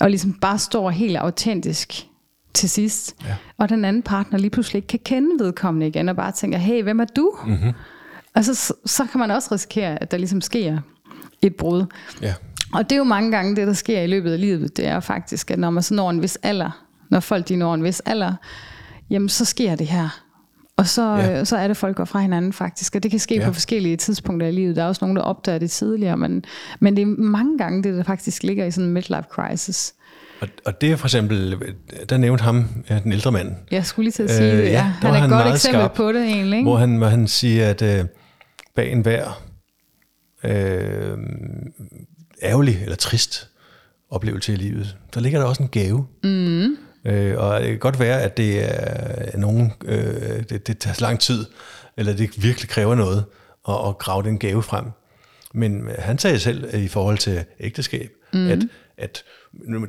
og 0.00 0.10
ligesom 0.10 0.32
bare 0.32 0.58
står 0.58 0.90
helt 0.90 1.16
autentisk 1.16 2.06
til 2.54 2.70
sidst, 2.70 3.16
ja. 3.24 3.34
og 3.58 3.68
den 3.68 3.84
anden 3.84 4.02
partner 4.02 4.38
lige 4.38 4.50
pludselig 4.50 4.78
ikke 4.78 4.88
kan 4.88 5.00
kende 5.04 5.44
vedkommende 5.44 5.86
igen, 5.86 6.08
og 6.08 6.16
bare 6.16 6.32
tænker, 6.32 6.58
hey, 6.58 6.82
hvem 6.82 7.00
er 7.00 7.04
du? 7.04 7.32
Mm-hmm. 7.46 7.72
Altså, 8.34 8.54
så, 8.54 8.74
så 8.86 9.06
kan 9.12 9.18
man 9.18 9.30
også 9.30 9.48
risikere, 9.54 10.02
at 10.02 10.10
der 10.10 10.16
ligesom 10.16 10.40
sker 10.40 10.78
et 11.42 11.56
brud. 11.56 11.84
Ja. 12.22 12.34
Og 12.72 12.90
det 12.90 12.92
er 12.92 12.98
jo 12.98 13.04
mange 13.04 13.30
gange 13.30 13.56
det, 13.56 13.66
der 13.66 13.72
sker 13.72 14.00
i 14.00 14.06
løbet 14.06 14.32
af 14.32 14.40
livet, 14.40 14.76
det 14.76 14.86
er 14.86 15.00
faktisk, 15.00 15.50
at 15.50 15.58
når 15.58 15.70
man 15.70 15.82
så 15.82 15.94
når 15.94 16.10
en 16.10 16.22
vis 16.22 16.38
alder, 16.42 16.84
når 17.10 17.20
folk 17.20 17.48
de 17.48 17.56
når 17.56 17.74
en 17.74 17.84
vis 17.84 18.00
alder, 18.00 18.34
jamen 19.10 19.28
så 19.28 19.44
sker 19.44 19.74
det 19.74 19.86
her. 19.86 20.20
Og 20.76 20.86
så, 20.86 21.14
ja. 21.14 21.44
så 21.44 21.56
er 21.56 21.68
det, 21.68 21.76
folk 21.76 21.96
går 21.96 22.04
fra 22.04 22.18
hinanden 22.18 22.52
faktisk. 22.52 22.94
Og 22.94 23.02
det 23.02 23.10
kan 23.10 23.20
ske 23.20 23.34
ja. 23.34 23.46
på 23.46 23.52
forskellige 23.52 23.96
tidspunkter 23.96 24.46
i 24.46 24.52
livet. 24.52 24.76
Der 24.76 24.82
er 24.82 24.86
også 24.86 25.04
nogen, 25.04 25.16
der 25.16 25.22
opdager 25.22 25.58
det 25.58 25.70
tidligere, 25.70 26.16
men, 26.16 26.44
men 26.80 26.96
det 26.96 27.02
er 27.02 27.06
mange 27.06 27.58
gange 27.58 27.82
det, 27.82 27.94
der 27.94 28.02
faktisk 28.02 28.42
ligger 28.42 28.64
i 28.64 28.70
sådan 28.70 28.88
en 28.88 28.94
midlife 28.94 29.26
crisis. 29.30 29.94
Og, 30.40 30.48
og 30.66 30.80
det 30.80 30.92
er 30.92 30.96
for 30.96 31.06
eksempel, 31.06 31.58
der 32.08 32.16
nævnte 32.16 32.44
ham, 32.44 32.68
ja, 32.90 32.98
den 33.04 33.12
ældre 33.12 33.32
mand. 33.32 33.52
Jeg 33.70 33.86
skulle 33.86 34.04
lige 34.04 34.12
til 34.12 34.22
at 34.22 34.30
sige 34.30 34.52
øh, 34.52 34.58
det, 34.58 34.64
ja. 34.64 34.82
Han 34.82 35.14
er 35.14 35.24
et 35.24 35.30
godt 35.30 35.54
eksempel 35.54 35.80
skarp, 35.80 35.92
på 35.92 36.12
det 36.12 36.22
egentlig. 36.22 36.58
Ikke? 36.58 36.68
Hvor 36.68 36.76
han, 36.76 36.96
hvor 36.96 37.06
han 37.06 37.28
siger, 37.28 37.70
at 37.70 37.82
øh, 37.82 38.04
bag 38.74 38.92
en 38.92 39.00
hver 39.00 39.42
øh, 40.44 41.18
ærgerlig 42.42 42.80
eller 42.82 42.96
trist 42.96 43.50
oplevelse 44.10 44.52
i 44.52 44.56
livet, 44.56 44.96
der 45.14 45.20
ligger 45.20 45.38
der 45.38 45.46
også 45.46 45.62
en 45.62 45.68
gave. 45.68 46.06
Mm. 46.24 46.76
Øh, 47.04 47.38
og 47.38 47.60
det 47.60 47.68
kan 47.68 47.78
godt 47.78 48.00
være, 48.00 48.22
at 48.22 48.36
det 48.36 48.64
er 48.64 49.38
nogen, 49.38 49.72
øh, 49.84 50.44
det, 50.48 50.66
det 50.66 50.78
tager 50.78 50.96
lang 51.00 51.20
tid, 51.20 51.44
eller 51.96 52.12
det 52.12 52.42
virkelig 52.42 52.68
kræver 52.68 52.94
noget 52.94 53.24
at, 53.68 53.74
at 53.88 53.98
grave 53.98 54.22
den 54.22 54.38
gave 54.38 54.62
frem. 54.62 54.84
Men 55.54 55.88
han 55.98 56.18
sagde 56.18 56.38
selv 56.38 56.74
i 56.74 56.88
forhold 56.88 57.18
til 57.18 57.44
ægteskab, 57.60 58.10
mm. 58.32 58.48
at, 58.50 58.58
at 58.98 59.24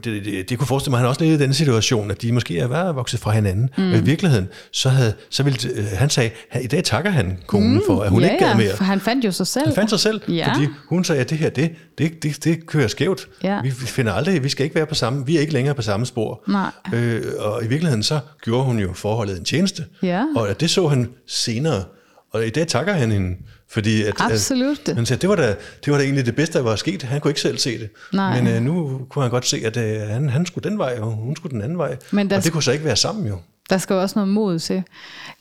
det, 0.04 0.26
det, 0.26 0.50
det 0.50 0.58
kunne 0.58 0.68
forestille 0.68 0.92
mig, 0.92 0.98
at 0.98 1.02
han 1.02 1.10
også 1.10 1.24
lidt 1.24 1.42
i 1.42 1.44
den 1.44 1.54
situation, 1.54 2.12
at 2.12 2.22
de 2.22 2.32
måske 2.32 2.60
er 2.60 2.68
været 2.68 2.96
vokset 2.96 3.20
fra 3.20 3.32
hinanden. 3.32 3.70
Mm. 3.78 3.84
Men 3.84 4.02
i 4.02 4.06
virkeligheden, 4.06 4.48
så, 4.72 4.90
havde, 4.90 5.14
så 5.30 5.44
ville, 5.44 5.60
øh, 5.76 5.86
han 5.94 6.10
sagde, 6.10 6.30
at 6.52 6.64
i 6.64 6.68
dag 6.68 6.84
takker 6.84 7.12
han 7.12 7.38
konen 7.48 7.74
mm. 7.74 7.82
for, 7.88 8.02
at 8.02 8.10
hun 8.10 8.22
ja, 8.22 8.34
ikke 8.34 8.46
gad 8.46 8.56
mere. 8.56 8.76
for 8.76 8.84
han 8.84 9.00
fandt 9.00 9.26
jo 9.26 9.32
sig 9.32 9.48
selv. 9.48 9.66
Han 9.66 9.76
fandt 9.76 9.90
sig 9.90 10.00
selv, 10.00 10.22
ja. 10.28 10.54
fordi 10.54 10.68
hun 10.90 11.04
sagde, 11.04 11.22
at 11.22 11.30
det 11.30 11.38
her, 11.38 11.50
det, 11.50 11.72
det, 11.98 12.24
det, 12.24 12.44
det 12.44 12.68
kører 12.68 12.88
skævt. 12.88 13.28
Ja. 13.44 13.62
Vi, 13.62 13.70
vi 13.70 13.86
finder 13.86 14.14
aldrig, 14.14 14.44
vi 14.44 14.50
skal 14.50 14.64
ikke 14.64 14.76
være 14.76 14.86
på 14.86 14.96
samme, 14.96 15.26
vi 15.26 15.38
er 15.38 15.42
ikke 15.42 15.54
længere 15.54 15.76
på 15.76 15.82
samme 15.82 16.06
spor. 16.06 16.44
Nej. 16.48 16.72
Øh, 16.94 17.24
og 17.40 17.64
i 17.64 17.68
virkeligheden, 17.68 18.04
så 18.04 18.20
gjorde 18.44 18.64
hun 18.64 18.80
jo 18.80 18.94
forholdet 18.94 19.38
en 19.38 19.46
tjeneste. 19.46 19.86
Ja. 20.04 20.26
Og 20.36 20.60
det 20.60 20.70
så 20.70 20.88
han 20.88 21.10
senere. 21.28 21.84
Og 22.32 22.48
i 22.48 22.50
dag 22.50 22.68
takker 22.68 22.94
han 22.94 23.12
hende 23.12 23.36
fordi 23.76 24.04
at, 24.04 24.14
Absolut. 24.20 24.90
At, 24.90 24.96
han 24.96 25.06
sagde, 25.06 25.22
det 25.22 25.30
var, 25.30 25.36
da, 25.36 25.56
det 25.86 25.92
var 25.92 25.98
da 25.98 26.04
egentlig 26.04 26.26
det 26.26 26.36
bedste, 26.36 26.58
der 26.58 26.64
var 26.64 26.76
sket. 26.76 27.04
Han 27.04 27.22
kunne 27.22 27.32
ikke 27.32 27.42
selv 27.42 27.58
se 27.58 27.80
det. 27.80 27.90
Nej. 28.14 28.42
Men 28.42 28.56
uh, 28.56 28.64
nu 28.64 29.02
kunne 29.10 29.24
han 29.24 29.32
godt 29.32 29.46
se, 29.46 29.62
at 29.66 29.78
uh, 29.78 30.10
han, 30.10 30.30
han 30.30 30.46
skulle 30.46 30.70
den 30.70 30.78
vej, 30.78 30.98
og 31.02 31.12
hun 31.12 31.36
skulle 31.36 31.54
den 31.54 31.62
anden 31.62 31.78
vej. 31.78 31.98
Men 32.12 32.30
der 32.30 32.38
og 32.38 32.44
det 32.44 32.52
kunne 32.52 32.64
så 32.64 32.72
ikke 32.72 32.86
være 32.86 32.96
sammen 32.96 33.28
jo. 33.28 33.38
Der 33.70 33.78
skal 33.78 33.94
jo 33.94 34.02
også 34.02 34.20
noget 34.20 34.30
mod 34.30 34.60
til, 34.60 34.84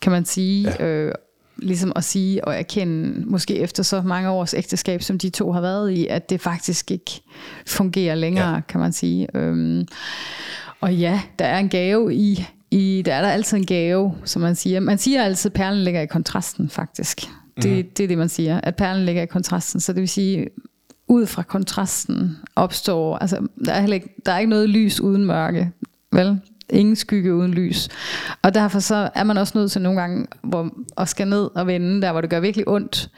kan 0.01 0.13
man 0.13 0.25
sige. 0.25 0.75
Ja. 0.79 0.85
Øh, 0.85 1.13
ligesom 1.57 1.93
at 1.97 2.05
sige 2.05 2.45
og 2.45 2.55
erkende, 2.55 3.23
måske 3.27 3.57
efter 3.57 3.83
så 3.83 4.03
mange 4.03 4.31
års 4.31 4.55
ægteskab, 4.55 5.03
som 5.03 5.19
de 5.19 5.31
to 5.31 5.53
har 5.53 5.61
været 5.61 5.91
i, 5.91 6.07
at 6.07 6.31
det 6.31 6.41
faktisk 6.41 6.91
ikke 6.91 7.23
fungerer 7.67 8.15
længere, 8.15 8.55
ja. 8.55 8.61
kan 8.61 8.81
man 8.81 8.93
sige. 8.93 9.29
Øhm, 9.35 9.89
og 10.81 10.95
ja, 10.95 11.21
der 11.39 11.45
er 11.45 11.59
en 11.59 11.69
gave 11.69 12.15
i, 12.15 12.47
i, 12.71 13.03
der 13.07 13.15
er 13.15 13.23
der 13.23 13.29
altid 13.29 13.57
en 13.57 13.67
gave, 13.67 14.15
som 14.25 14.43
man 14.43 14.55
siger. 14.55 14.81
Man 14.81 14.99
siger 14.99 15.25
altid, 15.25 15.51
at 15.51 15.55
perlen 15.55 15.85
ligger 15.85 16.01
i 16.01 16.07
kontrasten, 16.07 16.71
faktisk. 16.71 17.29
Det, 17.63 17.85
mm. 17.85 17.91
det 17.97 18.05
er 18.05 18.09
det, 18.09 18.19
man 18.19 18.29
siger, 18.29 18.61
at 18.61 18.77
perlen 18.77 19.05
ligger 19.05 19.23
i 19.23 19.27
kontrasten. 19.27 19.81
Så 19.81 19.93
det 19.93 20.01
vil 20.01 20.09
sige, 20.09 20.47
ud 21.09 21.27
fra 21.27 21.43
kontrasten 21.43 22.37
opstår, 22.57 23.19
altså 23.19 23.47
der 23.65 23.73
er, 23.73 23.81
heller 23.81 23.95
ikke, 23.95 24.15
der 24.27 24.33
er 24.33 24.39
ikke 24.39 24.51
noget 24.51 24.69
lys 24.69 25.01
uden 25.01 25.25
mørke, 25.25 25.71
vel? 26.13 26.41
Ingen 26.71 26.97
skygge 26.97 27.35
uden 27.35 27.55
lys. 27.55 27.89
Og 28.43 28.55
derfor 28.55 28.79
så 28.79 29.09
er 29.15 29.25
man 29.25 29.39
også 29.39 29.59
nødt 29.59 29.73
til 29.73 29.83
nogle 29.83 30.01
gange 30.01 30.27
hvor, 30.43 30.71
at 30.97 31.09
skal 31.09 31.29
ned 31.29 31.51
og 31.55 31.67
vende, 31.67 32.03
der 32.03 32.13
hvor 32.13 32.21
det 32.21 32.31
gør 32.31 32.41
virkelig 32.41 32.69
ondt. 32.69 33.11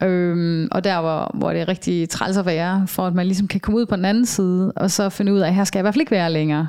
Ja. 0.00 0.06
Øhm, 0.06 0.68
og 0.70 0.84
der 0.84 1.00
hvor, 1.00 1.30
hvor 1.34 1.52
det 1.52 1.60
er 1.60 1.68
rigtig 1.68 2.08
træls 2.08 2.36
at 2.36 2.46
være, 2.46 2.86
for 2.86 3.06
at 3.06 3.14
man 3.14 3.26
ligesom 3.26 3.48
kan 3.48 3.60
komme 3.60 3.80
ud 3.80 3.86
på 3.86 3.96
den 3.96 4.04
anden 4.04 4.26
side, 4.26 4.72
og 4.76 4.90
så 4.90 5.08
finde 5.08 5.32
ud 5.32 5.38
af, 5.38 5.48
at 5.48 5.54
her 5.54 5.64
skal 5.64 5.78
jeg 5.78 5.82
i 5.82 5.84
hvert 5.84 5.94
fald 5.94 6.00
ikke 6.00 6.10
være 6.10 6.32
længere. 6.32 6.68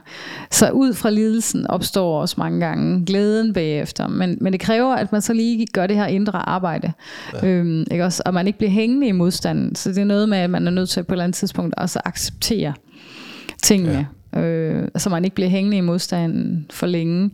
Så 0.51 0.70
ud 0.70 0.93
fra 0.93 1.10
lidelsen 1.10 1.68
opstår 1.68 2.22
også 2.22 2.36
mange 2.38 2.60
gange 2.60 3.06
glæden 3.06 3.54
bagefter. 3.54 4.08
Men, 4.08 4.38
men 4.41 4.54
det 4.54 4.62
kræver, 4.62 4.95
at 4.95 5.12
man 5.12 5.22
så 5.22 5.34
lige 5.34 5.68
gør 5.74 5.88
det 5.88 5.95
her 5.95 6.06
indre 6.06 6.49
arbejde. 6.49 6.91
Ja. 7.34 7.47
Øhm, 7.47 7.86
ikke 7.91 8.06
også? 8.06 8.24
Og 8.26 8.34
man 8.34 8.47
ikke 8.47 8.58
bliver 8.58 8.72
hængende 8.72 9.08
i 9.08 9.12
modstanden. 9.12 9.76
Så 9.76 9.89
det 9.89 9.97
er 9.97 10.06
noget 10.06 10.30
med, 10.30 10.38
at 10.38 10.49
man 10.49 10.68
er 10.68 10.72
nødt 10.72 10.89
til 10.89 11.04
på 11.04 11.12
et 11.12 11.16
eller 11.16 11.24
andet 11.24 11.36
tidspunkt 11.36 11.76
også 11.78 11.99
at 11.99 12.08
acceptere 12.08 12.74
tingene. 13.62 13.93
Ja 13.93 14.06
øh, 14.38 14.88
så 14.98 15.10
man 15.10 15.26
ikke 15.26 15.36
bliver 15.36 15.50
hængende 15.50 15.78
i 15.78 15.82
modstanden 15.82 16.66
for 16.72 16.88
længe. 16.88 17.32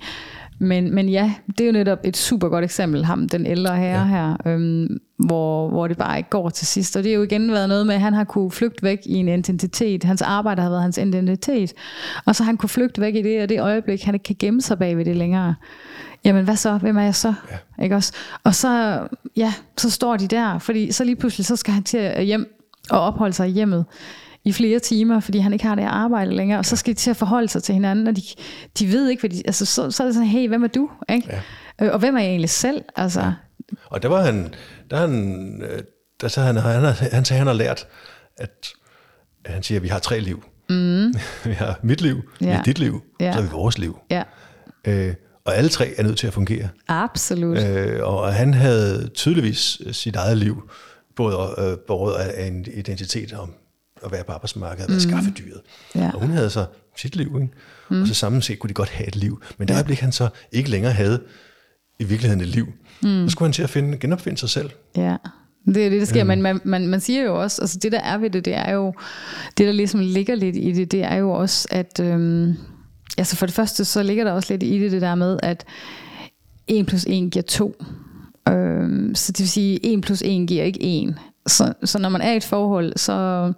Men, 0.61 0.95
men 0.95 1.09
ja, 1.09 1.33
det 1.47 1.61
er 1.61 1.65
jo 1.65 1.71
netop 1.71 1.99
et 2.03 2.17
super 2.17 2.49
godt 2.49 2.63
eksempel, 2.63 3.05
ham, 3.05 3.29
den 3.29 3.45
ældre 3.45 3.77
herre 3.77 3.99
ja. 3.99 4.05
her, 4.05 4.37
øhm, 4.45 4.97
hvor, 5.17 5.69
hvor 5.69 5.87
det 5.87 5.97
bare 5.97 6.17
ikke 6.17 6.29
går 6.29 6.49
til 6.49 6.67
sidst. 6.67 6.97
Og 6.97 7.03
det 7.03 7.11
har 7.11 7.15
jo 7.15 7.23
igen 7.23 7.51
været 7.51 7.69
noget 7.69 7.87
med, 7.87 7.95
at 7.95 8.01
han 8.01 8.13
har 8.13 8.23
kunne 8.23 8.51
flygte 8.51 8.83
væk 8.83 8.99
i 9.05 9.13
en 9.13 9.27
identitet. 9.27 10.03
Hans 10.03 10.21
arbejde 10.21 10.61
har 10.61 10.69
været 10.69 10.81
hans 10.81 10.97
identitet. 10.97 11.73
Og 12.25 12.35
så 12.35 12.43
han 12.43 12.57
kunne 12.57 12.69
flygte 12.69 13.01
væk 13.01 13.15
i 13.15 13.21
det, 13.21 13.41
og 13.41 13.49
det 13.49 13.61
øjeblik, 13.61 14.03
han 14.03 14.15
ikke 14.15 14.23
kan 14.23 14.35
gemme 14.39 14.61
sig 14.61 14.79
bag 14.79 14.97
ved 14.97 15.05
det 15.05 15.15
længere. 15.15 15.55
Jamen 16.25 16.43
hvad 16.43 16.55
så? 16.55 16.77
Hvem 16.77 16.97
er 16.97 17.03
jeg 17.03 17.15
så? 17.15 17.33
Ja. 17.77 17.83
Ikke 17.83 17.95
også? 17.95 18.13
Og 18.43 18.55
så, 18.55 18.99
ja, 19.37 19.53
så 19.77 19.89
står 19.89 20.17
de 20.17 20.27
der, 20.27 20.59
fordi 20.59 20.91
så 20.91 21.03
lige 21.03 21.15
pludselig, 21.15 21.45
så 21.45 21.55
skal 21.55 21.73
han 21.73 21.83
til 21.83 22.23
hjem 22.23 22.55
og 22.89 23.01
opholde 23.01 23.33
sig 23.33 23.49
i 23.49 23.51
hjemmet 23.51 23.85
i 24.43 24.53
flere 24.53 24.79
timer, 24.79 25.19
fordi 25.19 25.39
han 25.39 25.53
ikke 25.53 25.65
har 25.65 25.75
det 25.75 25.83
arbejde 25.83 26.35
længere, 26.35 26.59
og 26.59 26.65
så 26.65 26.75
skal 26.75 26.93
de 26.93 26.99
til 26.99 27.09
at 27.09 27.17
forholde 27.17 27.47
sig 27.47 27.63
til 27.63 27.73
hinanden, 27.73 28.07
og 28.07 28.15
de, 28.15 28.21
de 28.79 28.91
ved 28.91 29.09
ikke, 29.09 29.21
hvad 29.21 29.29
de, 29.29 29.41
altså, 29.45 29.65
så, 29.65 29.91
så 29.91 30.03
er 30.03 30.07
det 30.07 30.13
sådan, 30.13 30.29
hey, 30.29 30.47
hvem 30.47 30.63
er 30.63 30.67
du? 30.67 30.89
Ikke? 31.09 31.27
Ja. 31.79 31.85
Øh, 31.85 31.93
og 31.93 31.99
hvem 31.99 32.15
er 32.15 32.19
jeg 32.19 32.29
egentlig 32.29 32.49
selv? 32.49 32.81
Altså. 32.95 33.21
Ja. 33.21 33.33
Og 33.85 34.03
der 34.03 34.09
var 34.09 34.21
han, 34.21 34.53
der 34.89 34.97
han, 34.97 35.61
øh, 35.69 35.83
der 36.21 36.27
så 36.27 36.41
han, 36.41 36.55
han, 36.55 36.83
han, 37.11 37.25
sagde, 37.25 37.37
han 37.37 37.47
har 37.47 37.53
lært, 37.53 37.87
at, 38.37 38.67
at 39.45 39.53
han 39.53 39.63
siger, 39.63 39.79
at 39.79 39.83
vi 39.83 39.87
har 39.87 39.99
tre 39.99 40.19
liv. 40.19 40.43
Mm. 40.69 41.13
vi 41.45 41.53
har 41.53 41.79
mit 41.83 42.01
liv, 42.01 42.21
ja. 42.41 42.45
vi 42.45 42.51
har 42.51 42.63
dit 42.63 42.79
liv, 42.79 43.03
ja. 43.19 43.31
så 43.31 43.35
har 43.35 43.41
vi 43.41 43.51
vores 43.51 43.77
liv. 43.77 43.99
Ja. 44.09 44.23
Øh, 44.87 45.13
og 45.45 45.57
alle 45.57 45.69
tre 45.69 45.93
er 45.97 46.03
nødt 46.03 46.17
til 46.17 46.27
at 46.27 46.33
fungere. 46.33 46.69
Absolut. 46.87 47.57
Øh, 47.57 48.03
og 48.03 48.33
han 48.33 48.53
havde 48.53 49.09
tydeligvis 49.13 49.81
sit 49.91 50.15
eget 50.15 50.37
liv, 50.37 50.69
både 51.15 51.37
øh, 51.57 51.77
både 51.87 52.17
af 52.17 52.47
en 52.47 52.65
identitet 52.73 53.33
om 53.33 53.53
at 54.05 54.11
være 54.11 54.23
på 54.23 54.31
arbejdsmarkedet, 54.31 54.87
at 54.87 54.93
mm. 54.93 54.99
skaffedyret. 54.99 55.61
Ja. 55.95 56.11
Og 56.13 56.21
hun 56.21 56.29
havde 56.29 56.49
så 56.49 56.65
sit 56.97 57.15
liv, 57.15 57.27
ikke? 57.41 57.49
Mm. 57.89 58.01
og 58.01 58.07
så 58.07 58.13
sammen 58.13 58.41
set 58.41 58.59
kunne 58.59 58.67
de 58.67 58.73
godt 58.73 58.89
have 58.89 59.07
et 59.07 59.15
liv. 59.15 59.41
Men 59.57 59.67
der 59.67 59.75
øjeblik, 59.75 59.99
han 59.99 60.11
så 60.11 60.29
ikke 60.51 60.69
længere 60.69 60.93
havde 60.93 61.21
i 61.99 62.03
virkeligheden 62.03 62.41
et 62.41 62.47
liv, 62.47 62.67
mm. 63.03 63.27
så 63.27 63.29
skulle 63.29 63.47
han 63.47 63.53
til 63.53 63.63
at 63.63 63.69
finde, 63.69 63.97
genopfinde 63.97 64.37
sig 64.37 64.49
selv. 64.49 64.69
Ja. 64.97 65.15
Det 65.65 65.85
er 65.85 65.89
det, 65.89 65.99
der 65.99 66.05
sker, 66.05 66.23
mm. 66.23 66.27
men 66.27 66.41
man, 66.41 66.61
man, 66.63 66.87
man 66.87 66.99
siger 66.99 67.23
jo 67.23 67.41
også, 67.41 67.61
altså 67.61 67.79
det 67.79 67.91
der 67.91 67.99
er 67.99 68.17
ved 68.17 68.29
det, 68.29 68.45
det 68.45 68.55
er 68.55 68.71
jo, 68.71 68.93
det 69.57 69.65
der 69.65 69.71
ligesom 69.71 69.99
ligger 69.99 70.35
lidt 70.35 70.55
i 70.55 70.71
det, 70.71 70.91
det 70.91 71.03
er 71.03 71.15
jo 71.15 71.31
også, 71.31 71.67
at, 71.71 71.99
øhm, 71.99 72.55
altså 73.17 73.35
for 73.35 73.45
det 73.45 73.55
første, 73.55 73.85
så 73.85 74.03
ligger 74.03 74.23
der 74.23 74.31
også 74.31 74.53
lidt 74.53 74.63
i 74.63 74.79
det, 74.79 74.91
det 74.91 75.01
der 75.01 75.15
med, 75.15 75.39
at 75.43 75.65
1 76.67 76.85
plus 76.85 77.05
1 77.07 77.31
giver 77.31 77.43
2. 77.43 77.83
Øhm, 78.49 79.15
så 79.15 79.31
det 79.31 79.39
vil 79.39 79.49
sige, 79.49 79.93
1 79.93 80.01
plus 80.01 80.21
1 80.21 80.47
giver 80.47 80.63
ikke 80.63 81.03
1. 81.03 81.15
Så, 81.47 81.73
så 81.83 81.99
når 81.99 82.09
man 82.09 82.21
er 82.21 82.33
i 82.33 82.37
et 82.37 82.43
forhold, 82.43 82.93
så, 82.97 83.53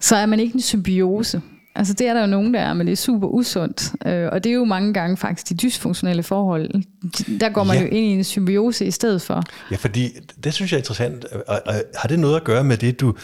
så 0.00 0.16
er 0.16 0.26
man 0.26 0.40
ikke 0.40 0.54
en 0.54 0.60
symbiose. 0.60 1.42
Altså 1.74 1.94
det 1.94 2.08
er 2.08 2.14
der 2.14 2.20
jo 2.20 2.26
nogen, 2.26 2.54
der 2.54 2.60
er, 2.60 2.74
men 2.74 2.86
det 2.86 2.92
er 2.92 2.96
super 2.96 3.28
usundt. 3.28 3.92
Øh, 4.06 4.28
og 4.32 4.44
det 4.44 4.50
er 4.50 4.54
jo 4.54 4.64
mange 4.64 4.94
gange 4.94 5.16
faktisk 5.16 5.48
de 5.48 5.54
dysfunktionelle 5.54 6.22
forhold. 6.22 6.70
Der 7.40 7.48
går 7.48 7.64
man 7.64 7.76
ja. 7.76 7.82
jo 7.82 7.88
ind 7.88 8.06
i 8.06 8.10
en 8.10 8.24
symbiose 8.24 8.86
i 8.86 8.90
stedet 8.90 9.22
for. 9.22 9.42
Ja, 9.70 9.76
fordi 9.76 10.08
det 10.44 10.54
synes 10.54 10.72
jeg 10.72 10.76
er 10.76 10.80
interessant. 10.80 11.24
Og, 11.24 11.62
og 11.66 11.74
har 11.96 12.08
det 12.08 12.18
noget 12.18 12.36
at 12.36 12.44
gøre 12.44 12.64
med 12.64 12.76
det, 12.76 13.00
du 13.00 13.14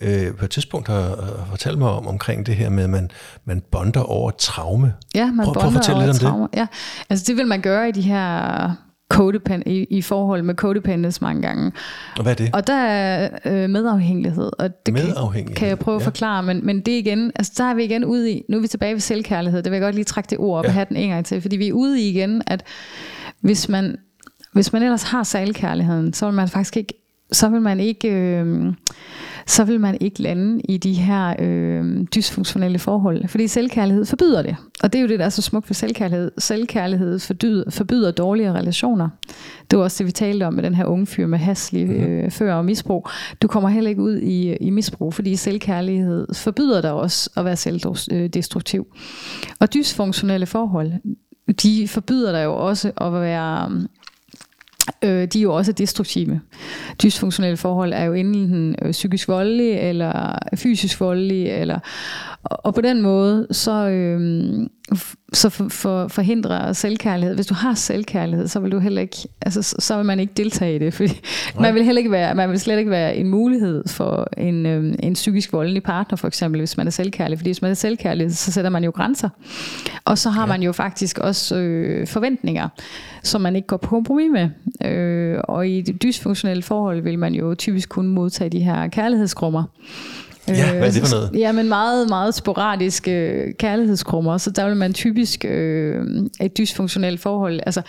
øh, 0.00 0.34
på 0.34 0.44
et 0.44 0.50
tidspunkt 0.50 0.88
har, 0.88 1.00
har 1.00 1.46
fortalt 1.50 1.78
mig 1.78 1.90
om, 1.90 2.06
omkring 2.06 2.46
det 2.46 2.56
her 2.56 2.68
med, 2.68 2.84
at 2.84 2.90
man, 2.90 3.10
man 3.44 3.62
bonder 3.70 4.00
over 4.00 4.30
traume? 4.30 4.94
Ja, 5.14 5.26
man 5.26 5.44
prøv, 5.44 5.54
bonder 5.54 5.60
prøv 5.60 5.68
at 5.68 5.74
fortælle 5.74 5.96
over 5.96 6.06
lidt 6.06 6.22
om 6.22 6.28
traume. 6.28 6.48
Det. 6.52 6.58
Ja, 6.58 6.66
altså 7.10 7.24
det 7.28 7.36
vil 7.36 7.46
man 7.46 7.60
gøre 7.60 7.88
i 7.88 7.92
de 7.92 8.02
her 8.02 8.76
codepend- 9.14 9.62
i, 9.66 9.86
i 9.90 10.02
forhold 10.02 10.42
med 10.42 10.54
codependence 10.54 11.18
mange 11.22 11.42
gange. 11.42 11.72
Og 12.16 12.22
hvad 12.22 12.32
er 12.32 12.36
det? 12.36 12.50
Og 12.54 12.66
der 12.66 12.74
er 12.74 13.28
øh, 13.44 13.70
medafhængighed, 13.70 14.50
og 14.58 14.86
det 14.86 14.94
Medafhængighed, 14.94 15.46
kan, 15.46 15.54
kan 15.54 15.68
jeg 15.68 15.78
prøve 15.78 15.96
at 15.96 16.02
ja. 16.02 16.06
forklare, 16.06 16.42
men, 16.42 16.66
men 16.66 16.80
det 16.80 16.92
igen, 16.92 17.32
altså 17.34 17.52
der 17.58 17.64
er 17.64 17.74
vi 17.74 17.84
igen 17.84 18.04
ude 18.04 18.32
i, 18.32 18.42
nu 18.48 18.56
er 18.56 18.60
vi 18.60 18.68
tilbage 18.68 18.92
ved 18.92 19.00
selvkærlighed, 19.00 19.62
det 19.62 19.72
vil 19.72 19.76
jeg 19.76 19.82
godt 19.82 19.94
lige 19.94 20.04
trække 20.04 20.30
det 20.30 20.38
ord 20.38 20.58
op 20.58 20.64
ja. 20.64 20.68
og 20.68 20.74
have 20.74 20.86
den 20.88 20.96
en 20.96 21.10
gang 21.10 21.26
til, 21.26 21.40
fordi 21.40 21.56
vi 21.56 21.68
er 21.68 21.72
ude 21.72 22.00
i 22.00 22.08
igen, 22.08 22.42
at 22.46 22.64
hvis 23.40 23.68
man, 23.68 23.96
hvis 24.52 24.72
man 24.72 24.82
ellers 24.82 25.02
har 25.02 25.22
selvkærligheden, 25.22 26.12
så 26.12 26.26
vil 26.26 26.34
man 26.34 26.48
faktisk 26.48 26.76
ikke, 26.76 27.03
så 27.32 27.48
vil 27.48 27.62
man 27.62 27.80
ikke, 27.80 28.08
øh, 28.08 28.72
så 29.46 29.64
vil 29.64 29.80
man 29.80 29.96
ikke 30.00 30.22
lande 30.22 30.60
i 30.60 30.76
de 30.76 30.92
her 30.92 31.34
øh, 31.38 32.06
dysfunktionelle 32.14 32.78
forhold. 32.78 33.28
Fordi 33.28 33.48
selvkærlighed 33.48 34.04
forbyder 34.04 34.42
det. 34.42 34.56
Og 34.82 34.92
det 34.92 34.98
er 34.98 35.02
jo 35.02 35.08
det, 35.08 35.18
der 35.18 35.24
er 35.24 35.28
så 35.28 35.42
smukt 35.42 35.70
ved 35.70 35.74
selvkærlighed. 35.74 36.30
Selvkærlighed 36.38 37.18
forbyder, 37.18 37.70
forbyder 37.70 38.10
dårlige 38.10 38.52
relationer. 38.52 39.08
Det 39.70 39.78
var 39.78 39.84
også 39.84 39.98
det, 39.98 40.06
vi 40.06 40.12
talte 40.12 40.46
om 40.46 40.54
med 40.54 40.62
den 40.62 40.74
her 40.74 40.84
unge 40.84 41.06
fyr 41.06 41.26
med 41.26 41.38
haslig 41.38 41.90
øh, 41.90 42.30
før 42.30 42.54
og 42.54 42.64
misbrug. 42.64 43.08
Du 43.42 43.48
kommer 43.48 43.68
heller 43.68 43.90
ikke 43.90 44.02
ud 44.02 44.16
i, 44.16 44.56
i 44.56 44.70
misbrug, 44.70 45.14
fordi 45.14 45.36
selvkærlighed 45.36 46.26
forbyder 46.34 46.80
dig 46.80 46.92
også 46.92 47.30
at 47.36 47.44
være 47.44 47.56
selvdestruktiv. 47.56 48.86
Og 49.60 49.74
dysfunktionelle 49.74 50.46
forhold, 50.46 50.92
de 51.62 51.88
forbyder 51.88 52.32
dig 52.32 52.44
jo 52.44 52.54
også 52.54 52.92
at 52.96 53.12
være 53.12 53.70
øh, 55.04 55.28
de 55.28 55.38
er 55.38 55.42
jo 55.42 55.54
også 55.54 55.72
destruktive. 55.72 56.40
Dysfunktionelle 57.02 57.56
forhold 57.56 57.92
er 57.92 58.04
jo 58.04 58.12
enten 58.12 58.76
øh, 58.82 58.90
psykisk 58.92 59.28
voldelige, 59.28 59.80
eller 59.80 60.38
fysisk 60.54 61.00
voldelige, 61.00 61.50
eller, 61.50 61.78
og, 62.44 62.66
og 62.66 62.74
på 62.74 62.80
den 62.80 63.02
måde, 63.02 63.46
så, 63.50 63.88
øh, 63.88 64.66
så 65.32 65.48
for, 65.48 65.68
for, 65.68 66.08
forhindrer 66.08 66.72
selvkærlighed. 66.72 67.34
Hvis 67.34 67.46
du 67.46 67.54
har 67.54 67.74
selvkærlighed, 67.74 68.48
så 68.48 68.60
vil 68.60 68.72
du 68.72 68.78
heller 68.78 69.02
ikke, 69.02 69.16
altså, 69.42 69.76
så 69.78 69.96
vil 69.96 70.06
man 70.06 70.20
ikke 70.20 70.32
deltage 70.36 70.76
i 70.76 70.78
det, 70.78 70.94
fordi 70.94 71.20
man 71.60 71.74
vil 71.74 71.84
heller 71.84 71.98
ikke 71.98 72.10
være, 72.10 72.34
man 72.34 72.50
vil 72.50 72.60
slet 72.60 72.78
ikke 72.78 72.90
være 72.90 73.16
en 73.16 73.28
mulighed 73.28 73.88
for 73.88 74.28
en, 74.36 74.66
øh, 74.66 74.94
en 75.02 75.12
psykisk 75.12 75.52
voldelig 75.52 75.82
partner, 75.82 76.16
for 76.16 76.28
eksempel, 76.28 76.60
hvis 76.60 76.76
man 76.76 76.86
er 76.86 76.90
selvkærlig. 76.90 77.38
Fordi 77.38 77.48
hvis 77.48 77.62
man 77.62 77.70
er 77.70 77.74
selvkærlig, 77.74 78.36
så 78.36 78.52
sætter 78.52 78.70
man 78.70 78.84
jo 78.84 78.90
grænser. 78.90 79.28
Og 80.04 80.18
så 80.18 80.30
har 80.30 80.42
ja. 80.42 80.46
man 80.46 80.62
jo 80.62 80.72
faktisk 80.72 81.18
også 81.18 81.56
øh, 81.56 82.06
forventninger, 82.06 82.68
som 83.22 83.40
man 83.40 83.56
ikke 83.56 83.68
går 83.68 83.76
på 83.76 83.88
kompromis 83.88 84.30
med. 84.32 84.48
Øh, 84.90 85.38
og 85.44 85.68
i 85.68 85.80
det 85.80 86.02
dysfunktionelle 86.02 86.62
forhold 86.62 87.02
vil 87.02 87.18
man 87.18 87.34
jo 87.34 87.54
typisk 87.54 87.88
kunne 87.88 88.10
modtage 88.10 88.50
de 88.50 88.60
her 88.60 88.88
kærlighedsgrummer. 88.88 89.64
Ja, 90.48 90.72
hvad 90.72 90.88
er 90.88 90.92
det 90.92 91.02
for 91.02 91.16
noget? 91.16 91.30
Ja, 91.34 91.52
men 91.52 91.68
meget, 91.68 92.08
meget 92.08 92.34
sporadiske 92.34 93.12
øh, 93.12 93.54
kærlighedskrummer, 93.58 94.38
så 94.38 94.50
der 94.50 94.66
vil 94.66 94.76
man 94.76 94.92
typisk 94.92 95.44
øh, 95.44 96.06
et 96.40 96.58
dysfunktionelt 96.58 97.20
forhold, 97.20 97.60
altså 97.66 97.82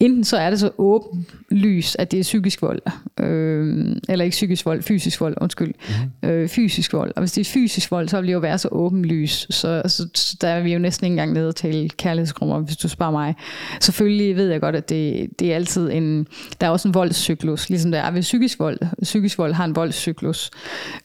enten 0.00 0.24
så 0.24 0.36
er 0.36 0.50
det 0.50 0.60
så 0.60 0.70
åben 0.78 1.26
lys, 1.50 1.96
at 1.98 2.10
det 2.10 2.18
er 2.18 2.22
psykisk 2.22 2.62
vold, 2.62 2.82
øh, 3.20 3.96
eller 4.08 4.24
ikke 4.24 4.34
psykisk 4.34 4.66
vold, 4.66 4.82
fysisk 4.82 5.20
vold, 5.20 5.34
undskyld, 5.40 5.74
mm. 6.22 6.28
øh, 6.28 6.48
fysisk 6.48 6.92
vold, 6.92 7.12
og 7.16 7.22
hvis 7.22 7.32
det 7.32 7.40
er 7.40 7.50
fysisk 7.50 7.90
vold, 7.90 8.08
så 8.08 8.20
vil 8.20 8.26
det 8.26 8.32
jo 8.32 8.38
være 8.38 8.58
så 8.58 8.68
åben 8.72 9.04
lys, 9.04 9.46
så, 9.50 9.82
så, 9.86 10.08
så 10.14 10.36
der 10.40 10.48
er 10.48 10.62
vi 10.62 10.72
jo 10.72 10.78
næsten 10.78 11.04
ikke 11.04 11.12
engang 11.12 11.32
nede 11.32 11.52
til 11.52 11.92
kærlighedskrummer, 11.96 12.60
hvis 12.60 12.76
du 12.76 12.88
spørger 12.88 13.12
mig. 13.12 13.34
Selvfølgelig 13.80 14.36
ved 14.36 14.50
jeg 14.50 14.60
godt, 14.60 14.76
at 14.76 14.88
det, 14.88 15.28
det 15.38 15.52
er 15.52 15.54
altid 15.54 15.90
en, 15.90 16.26
der 16.60 16.66
er 16.66 16.70
også 16.70 16.88
en 16.88 16.94
voldscyklus, 16.94 17.68
ligesom 17.68 17.90
der 17.90 17.98
er 17.98 18.10
ved 18.10 18.20
psykisk 18.20 18.58
vold. 18.58 18.78
Psykisk 19.02 19.38
vold 19.38 19.52
har 19.52 19.64
en 19.64 19.76
voldscyklus, 19.76 20.50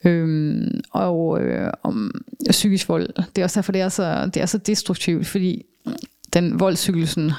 øh, 0.06 0.68
og 0.92 1.42
øh, 1.42 1.72
om 1.84 2.12
psykisk 2.50 2.90
vold. 2.90 3.08
Det 3.36 3.38
er 3.38 3.44
også 3.44 3.60
derfor, 3.60 3.72
det 3.72 3.82
er 3.82 3.90
så, 3.90 4.30
det 4.34 4.42
er 4.42 4.46
så 4.46 4.58
destruktivt, 4.58 5.28
fordi 5.28 5.66
den 6.34 6.60
voldscyklusen 6.60 7.32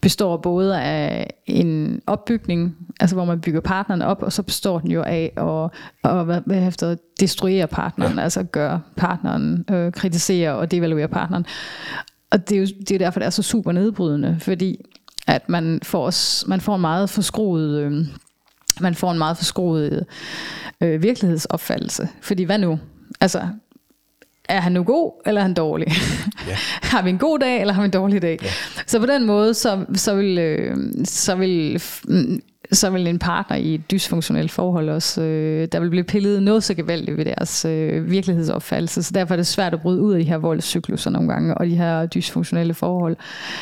består 0.00 0.36
både 0.36 0.80
af 0.80 1.30
en 1.46 2.00
opbygning, 2.06 2.76
altså 3.00 3.16
hvor 3.16 3.24
man 3.24 3.40
bygger 3.40 3.60
partneren 3.60 4.02
op, 4.02 4.22
og 4.22 4.32
så 4.32 4.42
består 4.42 4.78
den 4.78 4.90
jo 4.90 5.02
af 5.02 5.32
at, 5.36 5.70
at 6.10 6.24
hvad, 6.24 6.40
hvad 6.46 6.68
efter 6.68 6.96
destruere 7.20 7.66
partneren, 7.66 8.16
ja. 8.16 8.22
altså 8.22 8.42
gøre 8.42 8.80
partneren, 8.96 9.64
øh, 9.70 9.92
kritisere 9.92 10.54
og 10.54 10.70
devaluere 10.70 11.08
partneren. 11.08 11.46
Og 12.30 12.48
det 12.48 12.56
er 12.56 12.60
jo 12.60 12.66
det 12.66 12.90
er 12.90 12.98
derfor, 12.98 13.20
det 13.20 13.26
er 13.26 13.30
så 13.30 13.42
super 13.42 13.72
nedbrydende, 13.72 14.36
fordi 14.40 14.84
at 15.26 15.48
man 15.48 15.80
får, 15.82 16.12
man 16.48 16.60
får 16.60 16.74
en 16.74 16.80
meget 16.80 17.10
forskruet, 17.10 17.80
øh, 17.80 18.06
man 18.80 18.94
får 18.94 19.12
en 19.12 19.18
meget 19.18 19.36
forskruet 19.36 20.06
øh, 20.80 21.02
virkelighedsopfattelse. 21.02 22.08
Fordi 22.20 22.42
hvad 22.42 22.58
nu? 22.58 22.78
Altså, 23.20 23.48
er 24.48 24.60
han 24.60 24.72
nu 24.72 24.82
god, 24.82 25.22
eller 25.26 25.40
er 25.40 25.42
han 25.42 25.54
dårlig? 25.54 25.88
Ja. 26.48 26.56
har 26.92 27.02
vi 27.02 27.10
en 27.10 27.18
god 27.18 27.38
dag, 27.38 27.60
eller 27.60 27.74
har 27.74 27.82
vi 27.82 27.86
en 27.86 27.90
dårlig 27.90 28.22
dag? 28.22 28.38
Ja. 28.42 28.48
Så 28.86 29.00
på 29.00 29.06
den 29.06 29.24
måde, 29.24 29.54
så, 29.54 29.84
så, 29.94 30.14
vil, 30.14 30.38
øh, 30.38 30.76
så, 31.04 31.34
vil, 31.34 31.82
så 32.72 32.90
vil 32.90 33.06
en 33.06 33.18
partner 33.18 33.56
i 33.56 33.74
et 33.74 33.90
dysfunktionelt 33.90 34.50
forhold 34.50 34.88
også, 34.88 35.22
øh, 35.22 35.68
der 35.72 35.80
vil 35.80 35.90
blive 35.90 36.04
pillet 36.04 36.42
noget 36.42 36.64
så 36.64 36.74
gevaldigt 36.74 37.16
ved 37.16 37.24
deres 37.24 37.64
øh, 37.64 38.10
virkelighedsopfattelse. 38.10 39.02
Så 39.02 39.12
derfor 39.14 39.34
er 39.34 39.36
det 39.36 39.46
svært 39.46 39.74
at 39.74 39.80
bryde 39.80 40.00
ud 40.00 40.12
af 40.12 40.20
de 40.20 40.28
her 40.28 40.36
voldscykluser 40.36 41.10
nogle 41.10 41.28
gange, 41.28 41.54
og 41.54 41.66
de 41.66 41.76
her 41.76 42.06
dysfunktionelle 42.06 42.74
forhold. 42.74 43.16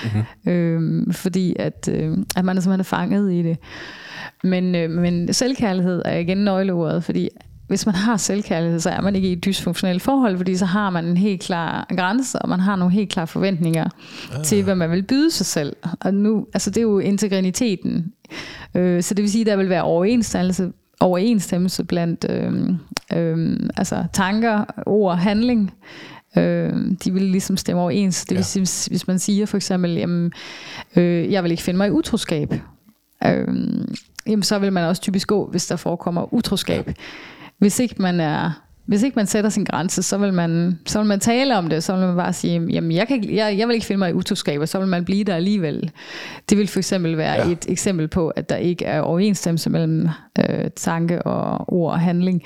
Mm-hmm. 0.05 0.53
Øh, 0.53 1.13
fordi 1.15 1.57
at, 1.59 1.89
øh, 1.93 2.19
at 2.37 2.45
man 2.45 2.57
er 2.57 2.61
simpelthen 2.61 2.85
fanget 2.85 3.33
i 3.33 3.43
det. 3.43 3.59
Men, 4.43 4.75
øh, 4.75 4.91
men 4.91 5.33
selvkærlighed 5.33 6.03
er 6.05 6.19
igen 6.19 6.39
nøgleordet, 6.39 7.05
fordi 7.05 7.29
hvis 7.67 7.87
man 7.87 7.95
har 7.95 8.17
selvkærlighed, 8.17 8.81
så 8.81 8.91
er 8.91 9.01
man 9.01 9.17
ikke 9.17 9.29
i 9.29 9.33
et 9.33 9.45
dysfunktionelt 9.45 10.03
forhold, 10.03 10.37
fordi 10.37 10.57
så 10.57 10.65
har 10.65 10.91
man 10.91 11.05
en 11.05 11.17
helt 11.17 11.43
klar 11.43 11.87
grænse, 11.97 12.39
og 12.39 12.49
man 12.49 12.61
har 12.61 12.77
nogle 12.77 12.95
helt 12.95 13.11
klare 13.11 13.27
forventninger 13.27 13.89
ja. 14.37 14.43
til, 14.43 14.65
hvad 14.65 14.75
man 14.75 14.91
vil 14.91 15.03
byde 15.03 15.31
sig 15.31 15.47
selv. 15.47 15.77
Og 16.01 16.15
nu, 16.15 16.47
altså 16.55 16.71
det 16.71 16.77
er 16.77 16.83
jo 16.83 16.99
integriteten. 16.99 18.13
Øh, 18.75 19.03
så 19.03 19.15
det 19.15 19.23
vil 19.23 19.31
sige, 19.31 19.41
at 19.41 19.47
der 19.47 19.57
vil 19.57 19.69
være 19.69 19.83
overensstemmelse, 19.83 20.73
overensstemmelse 21.01 21.85
blandt 21.85 22.27
øh, 22.31 22.53
øh, 23.19 23.57
altså 23.77 24.05
tanker, 24.13 24.65
ord, 24.87 25.17
handling. 25.17 25.75
Øh, 26.37 26.73
de 27.05 27.13
vil 27.13 27.23
ligesom 27.23 27.57
stemme 27.57 27.83
overens. 27.83 28.25
Det 28.25 28.37
vil 28.37 28.45
sige, 28.45 28.61
hvis, 28.61 28.87
hvis 28.87 29.07
man 29.07 29.19
siger 29.19 29.47
for 29.47 29.57
eksempel, 29.57 29.91
jamen, 29.91 30.33
øh, 30.97 31.33
jeg 31.33 31.43
vil 31.43 31.51
ikke 31.51 31.63
finde 31.63 31.77
mig 31.77 31.89
i 31.89 31.91
utroskab. 31.91 32.55
Øh, 33.27 33.49
jamen 34.27 34.43
så 34.43 34.59
vil 34.59 34.73
man 34.73 34.85
også 34.85 35.03
typisk 35.03 35.29
gå, 35.29 35.49
hvis 35.51 35.67
der 35.67 35.77
forekommer 35.77 36.35
utroskab. 36.35 36.87
Ja 36.87 36.93
hvis 37.59 37.81
ikke 37.81 37.95
man 37.99 38.21
er 38.21 38.64
hvis 38.87 39.03
ikke 39.03 39.15
man 39.17 39.27
sætter 39.27 39.51
sin 39.51 39.65
grænse, 39.65 40.03
så 40.03 40.19
vil 40.19 40.33
man, 40.33 40.79
så 40.87 40.99
vil 40.99 41.09
man 41.09 41.21
tale 41.21 41.57
om 41.57 41.69
det, 41.69 41.85
så 41.85 41.97
vil 41.97 42.07
man 42.07 42.17
bare 42.17 42.33
sige, 42.33 42.67
jamen 42.71 42.93
jeg, 42.93 43.09
kan 43.09 43.17
ikke, 43.23 43.37
jeg, 43.37 43.59
jeg 43.59 43.69
vil 43.69 43.75
ikke 43.75 43.87
finde 43.87 43.99
mig 43.99 44.11
i 44.11 44.13
utroskab, 44.13 44.61
og 44.61 44.69
så 44.69 44.79
vil 44.79 44.89
man 44.89 45.05
blive 45.05 45.25
der 45.25 45.35
alligevel. 45.35 45.91
Det 46.51 46.59
vil 46.59 46.69
for 46.69 46.79
eksempel 46.79 47.17
være 47.17 47.47
ja. 47.47 47.53
et 47.53 47.67
eksempel 47.69 48.09
på, 48.09 48.29
at 48.29 48.49
der 48.49 48.57
ikke 48.57 48.85
er 48.85 49.01
overensstemmelse 49.01 49.71
mellem 49.71 50.09
øh, 50.39 50.71
tanke 50.77 51.23
og 51.23 51.73
ord 51.73 51.93
og 51.93 52.01
handling. 52.01 52.43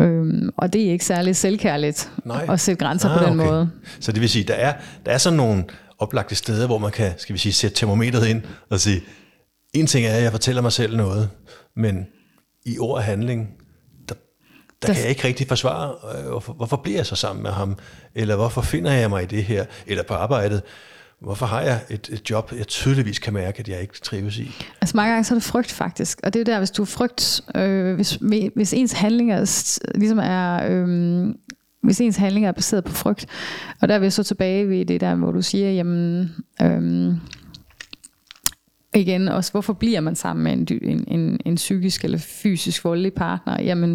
Øhm, 0.00 0.50
og 0.56 0.72
det 0.72 0.86
er 0.86 0.92
ikke 0.92 1.04
særlig 1.04 1.36
selvkærligt 1.36 2.10
Nej. 2.24 2.46
at 2.48 2.60
sætte 2.60 2.84
grænser 2.84 3.08
ah, 3.08 3.18
på 3.18 3.24
den 3.24 3.40
okay. 3.40 3.50
måde. 3.50 3.70
Så 4.00 4.12
det 4.12 4.20
vil 4.20 4.28
sige, 4.28 4.44
der 4.44 4.54
er, 4.54 4.72
der 5.06 5.12
er 5.12 5.18
sådan 5.18 5.36
nogle 5.36 5.64
oplagte 5.98 6.34
steder, 6.34 6.66
hvor 6.66 6.78
man 6.78 6.90
kan, 6.90 7.12
skal 7.16 7.32
vi 7.32 7.38
sige, 7.38 7.52
sætte 7.52 7.76
termometeret 7.76 8.26
ind 8.28 8.42
og 8.70 8.80
sige, 8.80 9.00
en 9.74 9.86
ting 9.86 10.06
er, 10.06 10.10
at 10.10 10.22
jeg 10.22 10.30
fortæller 10.30 10.62
mig 10.62 10.72
selv 10.72 10.96
noget, 10.96 11.28
men 11.76 12.06
i 12.66 12.78
ord 12.78 12.96
og 12.96 13.02
handling, 13.02 13.48
der, 14.82 14.86
der 14.86 14.94
kan 14.94 15.02
jeg 15.02 15.10
ikke 15.10 15.24
rigtig 15.24 15.48
forsvare, 15.48 16.18
øh, 16.18 16.28
hvorfor, 16.30 16.52
hvorfor 16.52 16.76
bliver 16.76 16.98
jeg 16.98 17.06
så 17.06 17.16
sammen 17.16 17.42
med 17.42 17.50
ham? 17.50 17.76
Eller 18.14 18.36
hvorfor 18.36 18.60
finder 18.60 18.92
jeg 18.92 19.10
mig 19.10 19.22
i 19.22 19.26
det 19.26 19.44
her? 19.44 19.64
Eller 19.86 20.02
på 20.02 20.14
arbejdet? 20.14 20.62
Hvorfor 21.20 21.46
har 21.46 21.60
jeg 21.60 21.80
et, 21.90 22.08
et 22.12 22.30
job, 22.30 22.52
jeg 22.58 22.66
tydeligvis 22.66 23.18
kan 23.18 23.32
mærke, 23.32 23.60
at 23.60 23.68
jeg 23.68 23.80
ikke 23.80 24.00
trives 24.00 24.38
i? 24.38 24.52
Altså 24.80 24.96
mange 24.96 25.12
gange 25.12 25.24
så 25.24 25.34
er 25.34 25.38
det 25.38 25.44
frygt 25.44 25.72
faktisk. 25.72 26.20
Og 26.22 26.34
det 26.34 26.40
er 26.40 26.44
der, 26.44 26.58
hvis 26.58 26.70
du 26.70 26.84
frygt, 26.84 27.40
øh, 27.54 27.94
hvis, 27.94 28.18
hvis 28.54 28.72
ens 28.72 28.92
handlinger 28.92 29.38
ligesom 29.94 30.18
er... 30.18 30.60
Øh, 30.70 31.34
hvis 31.82 32.00
ens 32.00 32.16
handlinger 32.16 32.48
er 32.48 32.52
baseret 32.52 32.84
på 32.84 32.92
frygt. 32.92 33.26
Og 33.82 33.88
der 33.88 33.94
er 33.94 33.98
vi 33.98 34.10
så 34.10 34.22
tilbage 34.22 34.68
ved 34.68 34.84
det 34.84 35.00
der, 35.00 35.14
hvor 35.14 35.32
du 35.32 35.42
siger, 35.42 35.70
jamen, 35.70 36.30
øhm, 36.62 37.20
igen 38.94 39.28
også, 39.28 39.52
hvorfor 39.52 39.72
bliver 39.72 40.00
man 40.00 40.16
sammen 40.16 40.44
med 40.44 40.52
en, 40.52 40.80
en, 40.90 41.04
en, 41.08 41.40
en 41.44 41.54
psykisk 41.54 42.04
eller 42.04 42.18
fysisk 42.18 42.84
voldelig 42.84 43.12
partner? 43.12 43.62
Jamen, 43.62 43.90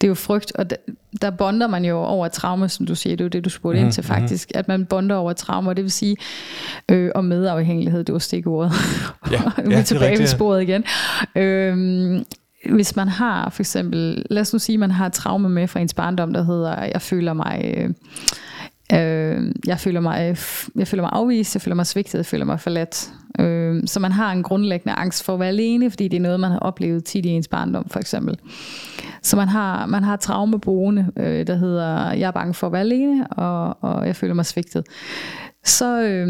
det 0.00 0.06
er 0.06 0.08
jo 0.08 0.14
frygt, 0.14 0.52
og 0.54 0.70
der, 0.70 0.76
der 1.22 1.30
bonder 1.30 1.66
man 1.66 1.84
jo 1.84 1.98
over 1.98 2.28
traume, 2.28 2.68
som 2.68 2.86
du 2.86 2.94
siger, 2.94 3.16
det 3.16 3.20
er 3.20 3.24
jo 3.24 3.28
det, 3.28 3.44
du 3.44 3.50
spurgte 3.50 3.80
mm, 3.80 3.84
ind 3.84 3.92
til 3.92 4.00
mhm. 4.02 4.06
faktisk, 4.14 4.50
mm. 4.54 4.58
at 4.58 4.68
man 4.68 4.86
bonder 4.86 5.16
over 5.16 5.32
traume, 5.32 5.74
det 5.74 5.84
vil 5.84 5.92
sige, 5.92 6.16
øh, 6.88 7.10
og 7.14 7.24
medafhængighed, 7.24 8.04
det 8.04 8.12
var 8.12 8.18
stikordet. 8.18 8.72
Ja, 9.30 9.42
vi 9.68 9.74
er 9.74 9.82
tilbage 9.82 10.18
ved 10.18 10.26
sporet 10.26 10.62
igen. 10.62 10.84
Øh, 11.36 12.22
hvis 12.70 12.96
man 12.96 13.08
har 13.08 13.50
for 13.50 13.62
eksempel, 13.62 14.26
lad 14.30 14.42
os 14.42 14.52
nu 14.52 14.58
sige, 14.58 14.78
man 14.78 14.90
har 14.90 15.08
traume 15.08 15.48
med 15.48 15.68
fra 15.68 15.80
ens 15.80 15.94
barndom, 15.94 16.32
der 16.32 16.42
hedder, 16.42 16.84
jeg 16.84 17.02
føler 17.02 17.32
mig... 17.32 17.74
Øh, 17.76 17.90
Øh, 18.94 19.52
jeg, 19.66 19.80
føler 19.80 20.00
mig, 20.00 20.36
jeg 20.76 20.88
føler 20.88 21.02
mig 21.02 21.10
afvist, 21.12 21.54
jeg 21.54 21.62
føler 21.62 21.74
mig 21.74 21.86
svigtet, 21.86 22.18
jeg 22.18 22.26
føler 22.26 22.44
mig 22.44 22.60
forladt. 22.60 23.12
Øh, 23.38 23.82
så 23.86 24.00
man 24.00 24.12
har 24.12 24.32
en 24.32 24.42
grundlæggende 24.42 24.94
angst 24.94 25.24
for 25.24 25.34
at 25.34 25.40
være 25.40 25.48
alene, 25.48 25.90
fordi 25.90 26.08
det 26.08 26.16
er 26.16 26.20
noget, 26.20 26.40
man 26.40 26.50
har 26.50 26.58
oplevet 26.58 27.04
tit 27.04 27.26
i 27.26 27.28
ens 27.28 27.48
barndom, 27.48 27.88
for 27.88 28.00
eksempel. 28.00 28.38
Så 29.22 29.36
man 29.36 29.48
har, 29.48 29.86
man 29.86 30.04
har 30.04 30.16
traumeboende, 30.16 31.12
øh, 31.16 31.46
der 31.46 31.54
hedder, 31.54 32.12
jeg 32.12 32.26
er 32.26 32.30
bange 32.30 32.54
for 32.54 32.66
at 32.66 32.72
være 32.72 32.80
alene, 32.80 33.26
og, 33.26 33.78
og 33.80 34.06
jeg 34.06 34.16
føler 34.16 34.34
mig 34.34 34.46
svigtet. 34.46 34.84
Så, 35.64 36.02
øh, 36.02 36.28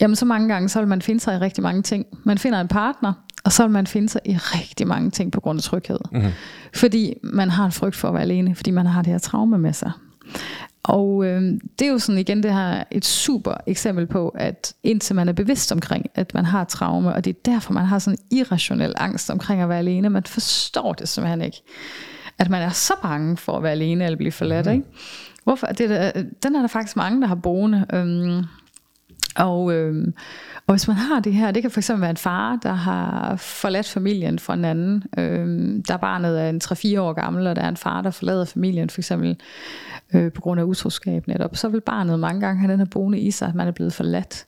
jamen, 0.00 0.16
så 0.16 0.24
mange 0.24 0.48
gange, 0.48 0.68
så 0.68 0.78
vil 0.78 0.88
man 0.88 1.02
finde 1.02 1.20
sig 1.20 1.34
i 1.34 1.38
rigtig 1.38 1.62
mange 1.62 1.82
ting. 1.82 2.06
Man 2.24 2.38
finder 2.38 2.60
en 2.60 2.68
partner, 2.68 3.12
og 3.44 3.52
så 3.52 3.62
vil 3.62 3.72
man 3.72 3.86
finde 3.86 4.08
sig 4.08 4.20
i 4.24 4.36
rigtig 4.36 4.86
mange 4.86 5.10
ting 5.10 5.32
på 5.32 5.40
grund 5.40 5.58
af 5.58 5.62
tryghed. 5.62 5.98
Mm-hmm. 6.12 6.30
Fordi 6.74 7.14
man 7.22 7.50
har 7.50 7.64
en 7.64 7.72
frygt 7.72 7.96
for 7.96 8.08
at 8.08 8.14
være 8.14 8.22
alene, 8.22 8.54
fordi 8.54 8.70
man 8.70 8.86
har 8.86 9.02
det 9.02 9.12
her 9.12 9.18
traume 9.18 9.58
med 9.58 9.72
sig. 9.72 9.90
Og 10.84 11.24
øh, 11.24 11.42
det 11.78 11.86
er 11.86 11.90
jo 11.92 11.98
sådan 11.98 12.18
igen 12.18 12.42
det 12.42 12.52
her 12.52 12.84
et 12.90 13.04
super 13.04 13.54
eksempel 13.66 14.06
på, 14.06 14.28
at 14.28 14.74
indtil 14.82 15.16
man 15.16 15.28
er 15.28 15.32
bevidst 15.32 15.72
omkring, 15.72 16.06
at 16.14 16.34
man 16.34 16.44
har 16.44 16.64
traume, 16.64 17.14
og 17.14 17.24
det 17.24 17.30
er 17.30 17.40
derfor, 17.44 17.72
man 17.72 17.84
har 17.84 17.98
sådan 17.98 18.18
en 18.30 18.38
irrationel 18.38 18.94
angst 18.96 19.30
omkring 19.30 19.62
at 19.62 19.68
være 19.68 19.78
alene, 19.78 20.10
man 20.10 20.22
forstår 20.22 20.92
det 20.92 21.08
simpelthen 21.08 21.42
ikke. 21.42 21.62
At 22.38 22.50
man 22.50 22.62
er 22.62 22.70
så 22.70 22.94
bange 23.02 23.36
for 23.36 23.56
at 23.56 23.62
være 23.62 23.72
alene 23.72 24.04
eller 24.04 24.16
blive 24.16 24.32
forladt, 24.32 24.66
mm. 24.66 24.72
ikke? 24.72 24.84
Hvorfor? 25.44 25.66
Det 25.66 25.90
der, 25.90 26.12
den 26.42 26.56
er 26.56 26.60
der 26.60 26.68
faktisk 26.68 26.96
mange, 26.96 27.20
der 27.20 27.26
har 27.26 27.34
boende. 27.34 27.86
Øhm, 27.92 28.44
og, 29.36 29.72
øh, 29.72 30.06
og 30.66 30.74
hvis 30.74 30.88
man 30.88 30.96
har 30.96 31.20
det 31.20 31.32
her, 31.32 31.50
det 31.50 31.62
kan 31.62 31.70
fx 31.70 31.90
være 31.90 32.10
en 32.10 32.16
far, 32.16 32.58
der 32.62 32.72
har 32.72 33.36
forladt 33.36 33.88
familien 33.88 34.38
for 34.38 34.52
en 34.52 34.64
anden. 34.64 35.04
Øh, 35.18 35.82
der 35.88 35.94
er 35.94 35.98
barnet 35.98 36.40
er 36.40 36.48
en 36.48 36.60
3-4 36.64 37.00
år 37.00 37.12
gammel, 37.12 37.46
og 37.46 37.56
der 37.56 37.62
er 37.62 37.68
en 37.68 37.76
far, 37.76 38.02
der 38.02 38.10
forlader 38.10 38.44
familien 38.44 38.90
for 38.90 39.00
eksempel 39.00 39.36
øh, 40.14 40.32
på 40.32 40.40
grund 40.40 40.60
af 40.60 40.64
utroskab 40.64 41.28
netop. 41.28 41.56
Så 41.56 41.68
vil 41.68 41.80
barnet 41.80 42.18
mange 42.18 42.40
gange 42.40 42.60
have 42.60 42.72
den 42.72 42.78
her 42.78 42.86
boende 42.86 43.18
i 43.18 43.30
sig, 43.30 43.48
at 43.48 43.54
man 43.54 43.68
er 43.68 43.72
blevet 43.72 43.92
forladt. 43.92 44.46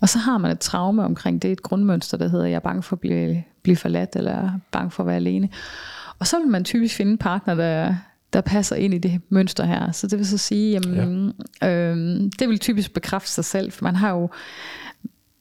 Og 0.00 0.08
så 0.08 0.18
har 0.18 0.38
man 0.38 0.50
et 0.50 0.58
traume 0.58 1.04
omkring 1.04 1.42
det, 1.42 1.52
et 1.52 1.62
grundmønster, 1.62 2.16
der 2.16 2.28
hedder, 2.28 2.46
jeg 2.46 2.56
er 2.56 2.60
bange 2.60 2.82
for 2.82 2.96
at 2.96 3.00
blive, 3.00 3.44
blive 3.62 3.76
forladt, 3.76 4.16
eller 4.16 4.50
bange 4.70 4.90
for 4.90 5.02
at 5.02 5.06
være 5.06 5.16
alene. 5.16 5.48
Og 6.18 6.26
så 6.26 6.38
vil 6.38 6.48
man 6.48 6.64
typisk 6.64 6.96
finde 6.96 7.12
en 7.12 7.18
partner, 7.18 7.54
der, 7.54 7.94
der 8.32 8.40
passer 8.40 8.76
ind 8.76 8.94
i 8.94 8.98
det 8.98 9.20
mønster 9.28 9.64
her. 9.64 9.92
Så 9.92 10.06
det 10.06 10.18
vil 10.18 10.26
så 10.26 10.38
sige, 10.38 10.70
jamen, 10.70 11.32
ja. 11.62 11.68
øhm, 11.68 12.30
det 12.30 12.48
vil 12.48 12.58
typisk 12.58 12.94
bekræfte 12.94 13.30
sig 13.30 13.44
selv, 13.44 13.72
for 13.72 13.84
man 13.84 13.96
har 13.96 14.10
jo, 14.10 14.30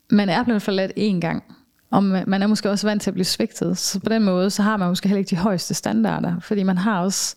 man 0.10 0.30
er 0.30 0.44
blevet 0.44 0.62
forladt 0.62 0.92
én 0.98 1.20
gang, 1.20 1.44
og 1.92 2.04
man 2.04 2.44
er 2.44 2.48
måske 2.48 2.70
også 2.70 2.88
vant 2.88 3.02
til 3.02 3.10
at 3.10 3.14
blive 3.14 3.26
svigtet. 3.26 3.78
Så 3.78 4.00
på 4.00 4.10
den 4.10 4.24
måde, 4.24 4.50
så 4.50 4.62
har 4.62 4.78
man 4.78 4.88
måske 4.88 5.08
heller 5.08 5.20
ikke 5.20 5.30
de 5.30 5.36
højeste 5.36 5.74
standarder, 5.74 6.40
fordi 6.40 6.64
man 6.64 6.78
har 6.78 7.02
også, 7.02 7.36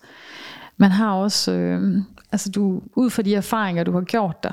man 0.76 0.90
har 0.90 1.12
også, 1.12 1.52
øh, 1.52 1.98
altså 2.32 2.51
du, 2.51 2.82
ud 2.94 3.10
fra 3.10 3.22
de 3.22 3.34
erfaringer, 3.34 3.84
du 3.84 3.92
har 3.92 4.01
gjort 4.01 4.42
dig, 4.42 4.52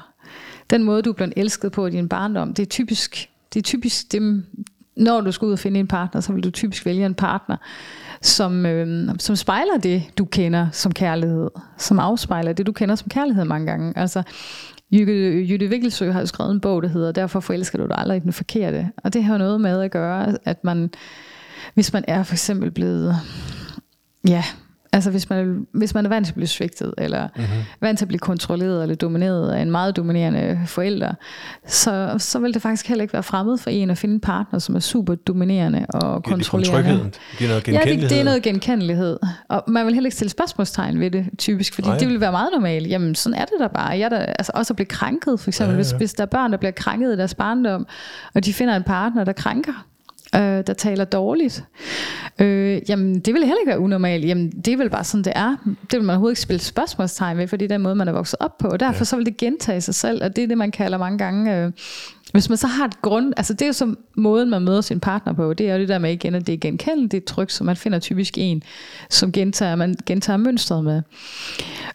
den 0.69 0.83
måde, 0.83 1.01
du 1.01 1.09
er 1.09 1.13
blevet 1.13 1.33
elsket 1.37 1.71
på 1.71 1.87
i 1.87 1.91
din 1.91 2.09
barndom, 2.09 2.53
det 2.53 2.63
er 2.63 2.67
typisk, 2.67 3.29
det 3.53 3.59
er 3.59 3.63
typisk 3.63 4.11
dem, 4.11 4.45
når 4.95 5.21
du 5.21 5.31
skal 5.31 5.45
ud 5.45 5.51
og 5.51 5.59
finde 5.59 5.79
en 5.79 5.87
partner, 5.87 6.21
så 6.21 6.33
vil 6.33 6.43
du 6.43 6.51
typisk 6.51 6.85
vælge 6.85 7.05
en 7.05 7.13
partner, 7.13 7.57
som, 8.21 8.65
øh, 8.65 9.09
som 9.19 9.35
spejler 9.35 9.77
det, 9.77 10.03
du 10.17 10.25
kender 10.25 10.67
som 10.71 10.91
kærlighed. 10.91 11.49
Som 11.77 11.99
afspejler 11.99 12.53
det, 12.53 12.67
du 12.67 12.71
kender 12.71 12.95
som 12.95 13.09
kærlighed 13.09 13.45
mange 13.45 13.67
gange. 13.67 13.93
Altså, 13.95 14.23
Jytte, 14.91 15.45
Jytte 15.49 15.67
Vikkelsø 15.69 16.11
har 16.11 16.19
jo 16.19 16.25
skrevet 16.25 16.51
en 16.51 16.59
bog, 16.59 16.83
der 16.83 16.89
hedder 16.89 17.11
Derfor 17.11 17.39
forelsker 17.39 17.77
du 17.77 17.85
dig 17.87 17.97
aldrig 17.97 18.17
i 18.17 18.19
den 18.19 18.33
forkerte. 18.33 18.91
Og 19.03 19.13
det 19.13 19.23
har 19.23 19.37
noget 19.37 19.61
med 19.61 19.81
at 19.81 19.91
gøre, 19.91 20.37
at 20.45 20.63
man, 20.63 20.89
hvis 21.73 21.93
man 21.93 22.05
er 22.07 22.23
for 22.23 22.33
eksempel 22.33 22.71
blevet, 22.71 23.15
ja, 24.27 24.43
Altså 24.93 25.11
hvis 25.11 25.29
man, 25.29 25.67
hvis 25.71 25.93
man 25.93 26.05
er 26.05 26.09
vant 26.09 26.25
til 26.25 26.31
at 26.31 26.35
blive 26.35 26.47
svigtet, 26.47 26.93
eller 26.97 27.27
mm-hmm. 27.35 27.63
vant 27.81 27.99
til 27.99 28.05
at 28.05 28.07
blive 28.07 28.19
kontrolleret 28.19 28.83
eller 28.83 28.95
domineret 28.95 29.51
af 29.51 29.61
en 29.61 29.71
meget 29.71 29.95
dominerende 29.95 30.59
forælder, 30.65 31.13
så, 31.67 32.15
så 32.17 32.39
vil 32.39 32.53
det 32.53 32.61
faktisk 32.61 32.87
heller 32.87 33.01
ikke 33.01 33.13
være 33.13 33.23
fremmed 33.23 33.57
for 33.57 33.69
en 33.69 33.89
at 33.89 33.97
finde 33.97 34.13
en 34.15 34.21
partner, 34.21 34.59
som 34.59 34.75
er 34.75 34.79
super 34.79 35.15
dominerende 35.15 35.85
og 35.89 36.23
kontrollerende. 36.23 37.11
Det 37.39 37.51
er 37.51 37.59
det 37.59 37.59
er 37.59 37.63
noget 37.63 37.63
genkendelighed. 37.63 37.95
Ja, 37.95 38.01
det, 38.01 38.09
det 38.09 38.19
er 38.19 38.23
noget 38.23 38.43
genkendelighed. 38.43 39.19
Og 39.47 39.63
man 39.67 39.85
vil 39.85 39.93
heller 39.93 40.07
ikke 40.07 40.15
stille 40.15 40.31
spørgsmålstegn 40.31 40.99
ved 40.99 41.11
det, 41.11 41.25
typisk, 41.37 41.73
fordi 41.73 41.87
Nej. 41.87 41.97
det 41.97 42.07
vil 42.07 42.21
være 42.21 42.31
meget 42.31 42.49
normalt. 42.53 42.89
Jamen, 42.89 43.15
sådan 43.15 43.39
er 43.39 43.45
det 43.45 43.55
der 43.59 43.67
bare. 43.67 43.99
Jeg 43.99 44.11
der, 44.11 44.17
altså 44.17 44.51
også 44.55 44.73
at 44.73 44.75
blive 44.75 44.87
krænket, 44.87 45.39
for 45.39 45.49
eksempel. 45.49 45.73
Ja, 45.73 45.77
ja. 45.77 45.83
Hvis, 45.83 45.91
hvis 45.91 46.13
der 46.13 46.23
er 46.23 46.27
børn, 46.27 46.51
der 46.51 46.57
bliver 46.57 46.71
krænket 46.71 47.13
i 47.13 47.17
deres 47.17 47.35
barndom, 47.35 47.87
og 48.33 48.45
de 48.45 48.53
finder 48.53 48.75
en 48.75 48.83
partner, 48.83 49.23
der 49.23 49.33
krænker, 49.33 49.85
øh, 50.35 50.63
der 50.67 50.73
taler 50.77 51.05
dårligt. 51.05 51.63
Øh, 52.39 52.89
jamen, 52.89 53.19
det 53.19 53.33
vil 53.33 53.41
heller 53.41 53.59
ikke 53.59 53.69
være 53.69 53.79
unormalt. 53.79 54.25
Jamen, 54.25 54.51
det 54.51 54.73
er 54.73 54.77
vel 54.77 54.89
bare 54.89 55.03
sådan, 55.03 55.23
det 55.23 55.33
er. 55.35 55.55
Det 55.65 55.93
vil 55.93 56.01
man 56.03 56.09
overhovedet 56.09 56.31
ikke 56.31 56.41
spille 56.41 56.59
spørgsmålstegn 56.59 57.37
ved, 57.37 57.47
fordi 57.47 57.63
det 57.67 57.71
er 57.71 57.77
den 57.77 57.83
måde, 57.83 57.95
man 57.95 58.07
er 58.07 58.11
vokset 58.11 58.39
op 58.39 58.57
på. 58.57 58.67
Og 58.67 58.79
derfor 58.79 58.99
ja. 58.99 59.03
så 59.03 59.15
vil 59.15 59.25
det 59.25 59.37
gentage 59.37 59.81
sig 59.81 59.95
selv, 59.95 60.23
og 60.23 60.35
det 60.35 60.43
er 60.43 60.47
det, 60.47 60.57
man 60.57 60.71
kalder 60.71 60.97
mange 60.97 61.17
gange... 61.17 61.57
Øh, 61.57 61.71
hvis 62.31 62.49
man 62.49 62.57
så 62.57 62.67
har 62.67 62.85
et 62.85 63.01
grund, 63.01 63.33
altså 63.37 63.53
det 63.53 63.61
er 63.61 63.67
jo 63.67 63.73
så 63.73 63.95
måden, 64.15 64.49
man 64.49 64.61
møder 64.61 64.81
sin 64.81 64.99
partner 64.99 65.33
på, 65.33 65.53
det 65.53 65.69
er 65.69 65.73
jo 65.73 65.79
det 65.79 65.89
der 65.89 65.97
med 65.97 66.11
igen, 66.11 66.35
at 66.35 66.47
det 66.47 66.53
er 66.53 66.57
genkendeligt, 66.57 67.11
det 67.11 67.21
er 67.21 67.25
tryk, 67.25 67.49
så 67.49 67.63
man 67.63 67.75
finder 67.75 67.99
typisk 67.99 68.37
en, 68.37 68.63
som 69.09 69.31
gentager, 69.31 69.75
man 69.75 69.95
gentager 70.05 70.37
mønstret 70.37 70.83
med. 70.83 71.01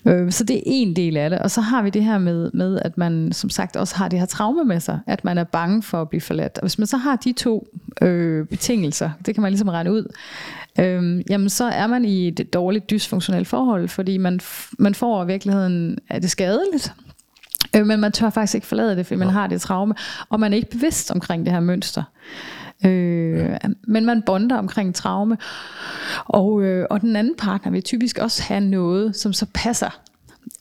Øh, 0.04 0.32
så 0.32 0.44
det 0.44 0.56
er 0.56 0.62
en 0.66 0.96
del 0.96 1.16
af 1.16 1.30
det, 1.30 1.38
og 1.38 1.50
så 1.50 1.60
har 1.60 1.82
vi 1.82 1.90
det 1.90 2.04
her 2.04 2.18
med, 2.18 2.50
med, 2.54 2.78
at 2.84 2.98
man 2.98 3.32
som 3.32 3.50
sagt 3.50 3.76
også 3.76 3.96
har 3.96 4.08
det 4.08 4.18
her 4.18 4.26
traume 4.26 4.64
med 4.64 4.80
sig, 4.80 5.00
at 5.06 5.24
man 5.24 5.38
er 5.38 5.44
bange 5.44 5.82
for 5.82 6.00
at 6.00 6.08
blive 6.08 6.20
forladt. 6.20 6.58
Og 6.58 6.62
hvis 6.62 6.78
man 6.78 6.86
så 6.86 6.96
har 6.96 7.16
de 7.16 7.32
to 7.32 7.66
øh, 8.02 8.46
betingelser, 8.46 9.10
det 9.26 9.34
kan 9.34 9.42
man 9.42 9.52
ligesom 9.52 9.68
regne 9.68 9.92
ud, 9.92 10.12
øh, 10.78 11.22
jamen 11.30 11.48
så 11.48 11.64
er 11.64 11.86
man 11.86 12.04
i 12.04 12.28
et 12.28 12.48
dårligt 12.52 12.90
dysfunktionelt 12.90 13.48
forhold, 13.48 13.88
fordi 13.88 14.16
man, 14.18 14.40
man 14.78 14.94
får 14.94 15.24
i 15.24 15.26
virkeligheden, 15.26 15.98
er 16.08 16.18
det 16.18 16.30
skadeligt, 16.30 16.92
Øh, 17.76 17.86
men 17.86 18.00
man 18.00 18.12
tør 18.12 18.30
faktisk 18.30 18.54
ikke 18.54 18.66
forlade 18.66 18.96
det, 18.96 19.06
fordi 19.06 19.18
man 19.18 19.28
har 19.28 19.46
det 19.46 19.60
traume, 19.60 19.94
og 20.28 20.40
man 20.40 20.52
er 20.52 20.56
ikke 20.56 20.70
bevidst 20.70 21.10
omkring 21.10 21.46
det 21.46 21.52
her 21.52 21.60
mønster. 21.60 22.02
Øh, 22.84 23.38
ja. 23.38 23.56
Men 23.88 24.04
man 24.04 24.22
bonder 24.22 24.56
omkring 24.56 24.94
traume. 24.94 25.36
Og, 26.24 26.62
øh, 26.62 26.86
og 26.90 27.00
den 27.00 27.16
anden 27.16 27.34
partner 27.38 27.72
vil 27.72 27.82
typisk 27.82 28.18
også 28.18 28.42
have 28.42 28.60
noget, 28.60 29.16
som 29.16 29.32
så 29.32 29.46
passer. 29.54 30.00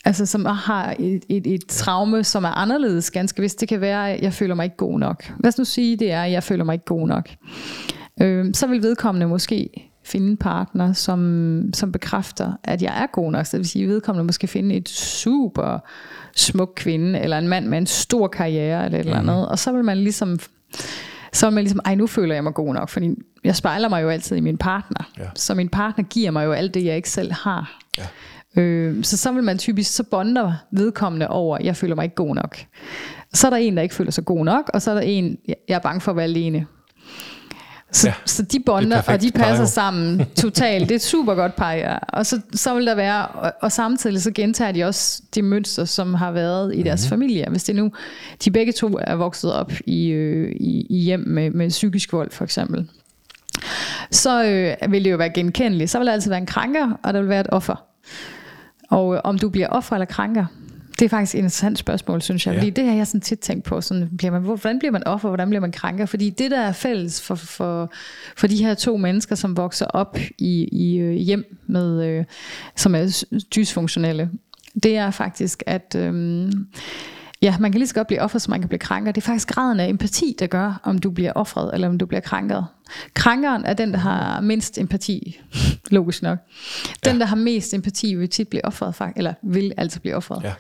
Altså 0.05 0.25
som 0.25 0.45
har 0.45 0.95
et, 0.99 1.23
et, 1.29 1.47
et 1.47 1.65
traume, 1.67 2.23
som 2.23 2.43
er 2.43 2.49
anderledes 2.49 3.11
ganske 3.11 3.41
vist. 3.41 3.59
Det 3.59 3.67
kan 3.67 3.81
være, 3.81 4.11
at 4.11 4.21
jeg 4.21 4.33
føler 4.33 4.55
mig 4.55 4.63
ikke 4.63 4.77
god 4.77 4.99
nok. 4.99 5.31
Lad 5.39 5.47
os 5.47 5.57
nu 5.57 5.65
sige, 5.65 5.97
det 5.97 6.11
er, 6.11 6.23
at 6.23 6.31
jeg 6.31 6.43
føler 6.43 6.63
mig 6.63 6.73
ikke 6.73 6.85
god 6.85 7.07
nok. 7.07 7.29
Øh, 8.21 8.45
så 8.53 8.67
vil 8.67 8.83
vedkommende 8.83 9.27
måske 9.27 9.91
finde 10.03 10.27
en 10.27 10.38
partner, 10.38 10.93
som, 10.93 11.63
som 11.73 11.91
bekræfter, 11.91 12.53
at 12.63 12.81
jeg 12.81 13.01
er 13.03 13.07
god 13.13 13.31
nok. 13.31 13.45
Så 13.45 13.51
det 13.51 13.59
vil 13.59 13.69
sige, 13.69 13.83
at 13.83 13.89
vedkommende 13.89 14.25
måske 14.25 14.47
finde 14.47 14.75
et 14.75 14.89
super 14.89 15.79
smuk 16.35 16.73
kvinde, 16.75 17.19
eller 17.19 17.37
en 17.37 17.47
mand 17.47 17.67
med 17.67 17.77
en 17.77 17.85
stor 17.85 18.27
karriere, 18.27 18.85
eller 18.85 18.99
et 18.99 19.05
mm. 19.05 19.09
eller 19.09 19.21
mhm. 19.21 19.29
andet. 19.29 19.49
Og 19.49 19.59
så 19.59 19.71
vil 19.71 19.83
man 19.83 19.97
ligesom, 19.97 20.39
så 21.33 21.45
vil 21.45 21.53
man 21.53 21.63
ligesom, 21.63 21.79
ej 21.85 21.95
nu 21.95 22.07
føler 22.07 22.33
jeg 22.35 22.43
mig 22.43 22.53
god 22.53 22.73
nok, 22.73 22.89
fordi 22.89 23.15
jeg 23.43 23.55
spejler 23.55 23.89
mig 23.89 24.03
jo 24.03 24.09
altid 24.09 24.37
i 24.37 24.39
min 24.39 24.57
partner. 24.57 25.09
Ja. 25.19 25.25
Så 25.35 25.53
min 25.53 25.69
partner 25.69 26.05
giver 26.05 26.31
mig 26.31 26.45
jo 26.45 26.51
alt 26.51 26.73
det, 26.73 26.85
jeg 26.85 26.95
ikke 26.95 27.09
selv 27.09 27.31
har. 27.31 27.79
Ja. 27.97 28.07
Øh, 28.61 29.03
så 29.03 29.17
så 29.17 29.31
vil 29.31 29.43
man 29.43 29.57
typisk, 29.57 29.95
så 29.95 30.03
bonder 30.03 30.53
vedkommende 30.71 31.27
over, 31.27 31.57
jeg 31.63 31.75
føler 31.75 31.95
mig 31.95 32.03
ikke 32.03 32.15
god 32.15 32.35
nok. 32.35 32.57
Så 33.33 33.47
er 33.47 33.49
der 33.49 33.57
en, 33.57 33.77
der 33.77 33.83
ikke 33.83 33.95
føler 33.95 34.11
sig 34.11 34.25
god 34.25 34.45
nok, 34.45 34.71
og 34.73 34.81
så 34.81 34.91
er 34.91 34.95
der 34.95 35.01
en, 35.01 35.37
jeg 35.47 35.75
er 35.75 35.79
bange 35.79 36.01
for 36.01 36.11
at 36.11 36.15
være 36.15 36.23
alene. 36.23 36.65
Så, 37.91 38.07
ja, 38.07 38.13
så 38.26 38.43
de 38.43 38.59
bonder, 38.65 39.01
og 39.07 39.22
de 39.22 39.31
passer 39.31 39.65
sammen 39.65 40.26
totalt. 40.35 40.84
Det 40.84 40.91
er 40.91 40.95
et 40.95 41.01
super 41.01 41.35
godt 41.35 41.55
par. 41.55 41.99
Og 42.07 42.26
så, 42.26 42.41
så 42.53 42.73
vil 42.76 42.85
der 42.85 42.95
være, 42.95 43.27
og, 43.27 43.53
og 43.61 43.72
samtidig 43.72 44.22
så 44.22 44.31
gentager 44.31 44.72
de 44.72 44.84
også 44.84 45.22
de 45.35 45.41
mønstre, 45.41 45.85
som 45.85 46.13
har 46.13 46.31
været 46.31 46.76
i 46.76 46.84
deres 46.84 47.01
mm-hmm. 47.01 47.09
familie. 47.09 47.45
Hvis 47.49 47.63
det 47.63 47.76
nu, 47.76 47.91
de 48.45 48.51
begge 48.51 48.73
to 48.73 48.99
er 49.01 49.15
vokset 49.15 49.53
op 49.53 49.72
i, 49.85 50.07
øh, 50.07 50.51
i, 50.51 50.88
i 50.89 50.97
hjem 50.97 51.23
med, 51.27 51.51
med 51.51 51.69
psykisk 51.69 52.13
vold, 52.13 52.31
for 52.31 52.43
eksempel. 52.43 52.89
Så 54.11 54.43
øh, 54.43 54.91
vil 54.91 55.03
det 55.03 55.11
jo 55.11 55.18
være 55.18 55.30
genkendeligt. 55.30 55.89
Så 55.89 55.97
vil 55.97 56.07
der 56.07 56.13
altid 56.13 56.30
være 56.30 56.39
en 56.39 56.45
krænker, 56.45 56.99
og 57.03 57.13
der 57.13 57.19
vil 57.19 57.30
være 57.30 57.41
et 57.41 57.49
offer. 57.49 57.84
Og 58.89 59.15
øh, 59.15 59.22
om 59.23 59.38
du 59.38 59.49
bliver 59.49 59.68
offer 59.68 59.95
eller 59.95 60.05
krænker, 60.05 60.45
det 61.01 61.05
er 61.05 61.09
faktisk 61.09 61.35
et 61.35 61.39
interessant 61.39 61.79
spørgsmål, 61.79 62.21
synes 62.21 62.47
jeg. 62.47 62.53
Ja. 62.53 62.59
Fordi 62.59 62.69
det 62.69 62.85
har 62.85 62.93
jeg 62.93 63.07
sådan 63.07 63.21
tit 63.21 63.39
tænkt 63.39 63.63
på. 63.63 63.81
Sådan, 63.81 64.09
bliver 64.17 64.31
man, 64.31 64.41
hvordan 64.41 64.79
bliver 64.79 64.91
man 64.91 65.07
offer, 65.07 65.29
hvordan 65.29 65.49
bliver 65.49 65.61
man 65.61 65.71
krænker? 65.71 66.05
Fordi 66.05 66.29
det, 66.29 66.51
der 66.51 66.59
er 66.59 66.71
fælles 66.71 67.21
for, 67.21 67.35
for, 67.35 67.91
for 68.37 68.47
de 68.47 68.63
her 68.63 68.73
to 68.73 68.97
mennesker, 68.97 69.35
som 69.35 69.57
vokser 69.57 69.85
op 69.85 70.17
i, 70.37 70.63
i 70.71 70.97
øh, 70.97 71.13
hjem, 71.13 71.57
med, 71.67 72.05
øh, 72.05 72.25
som 72.75 72.95
er 72.95 73.23
dysfunktionelle, 73.55 74.29
det 74.83 74.97
er 74.97 75.11
faktisk, 75.11 75.63
at... 75.65 75.95
Øh, 75.97 76.51
Ja, 77.41 77.57
man 77.59 77.71
kan 77.71 77.79
lige 77.79 77.87
så 77.87 77.93
godt 77.93 78.07
blive 78.07 78.21
offret, 78.21 78.41
som 78.41 78.51
man 78.51 78.59
kan 78.59 78.67
blive 78.67 78.79
krænker. 78.79 79.11
Det 79.11 79.21
er 79.21 79.25
faktisk 79.25 79.47
graden 79.47 79.79
af 79.79 79.89
empati, 79.89 80.35
der 80.39 80.47
gør, 80.47 80.79
om 80.83 80.97
du 80.97 81.11
bliver 81.11 81.31
offret, 81.35 81.73
eller 81.73 81.89
om 81.89 81.97
du 81.97 82.05
bliver 82.05 82.21
krænket. 82.21 82.65
Krænkeren 83.13 83.65
er 83.65 83.73
den, 83.73 83.91
der 83.91 83.97
har 83.97 84.41
mindst 84.41 84.77
empati, 84.77 85.41
logisk 85.89 86.21
nok. 86.21 86.37
Den, 87.05 87.13
ja. 87.13 87.19
der 87.19 87.25
har 87.25 87.35
mest 87.35 87.73
empati, 87.73 88.15
vil 88.15 88.29
tit 88.29 88.47
blive 88.47 88.65
offret, 88.65 88.95
eller 89.15 89.33
vil 89.43 89.73
altid 89.77 89.99
blive 89.99 90.15
offret. 90.15 90.43
Ja. 90.43 90.53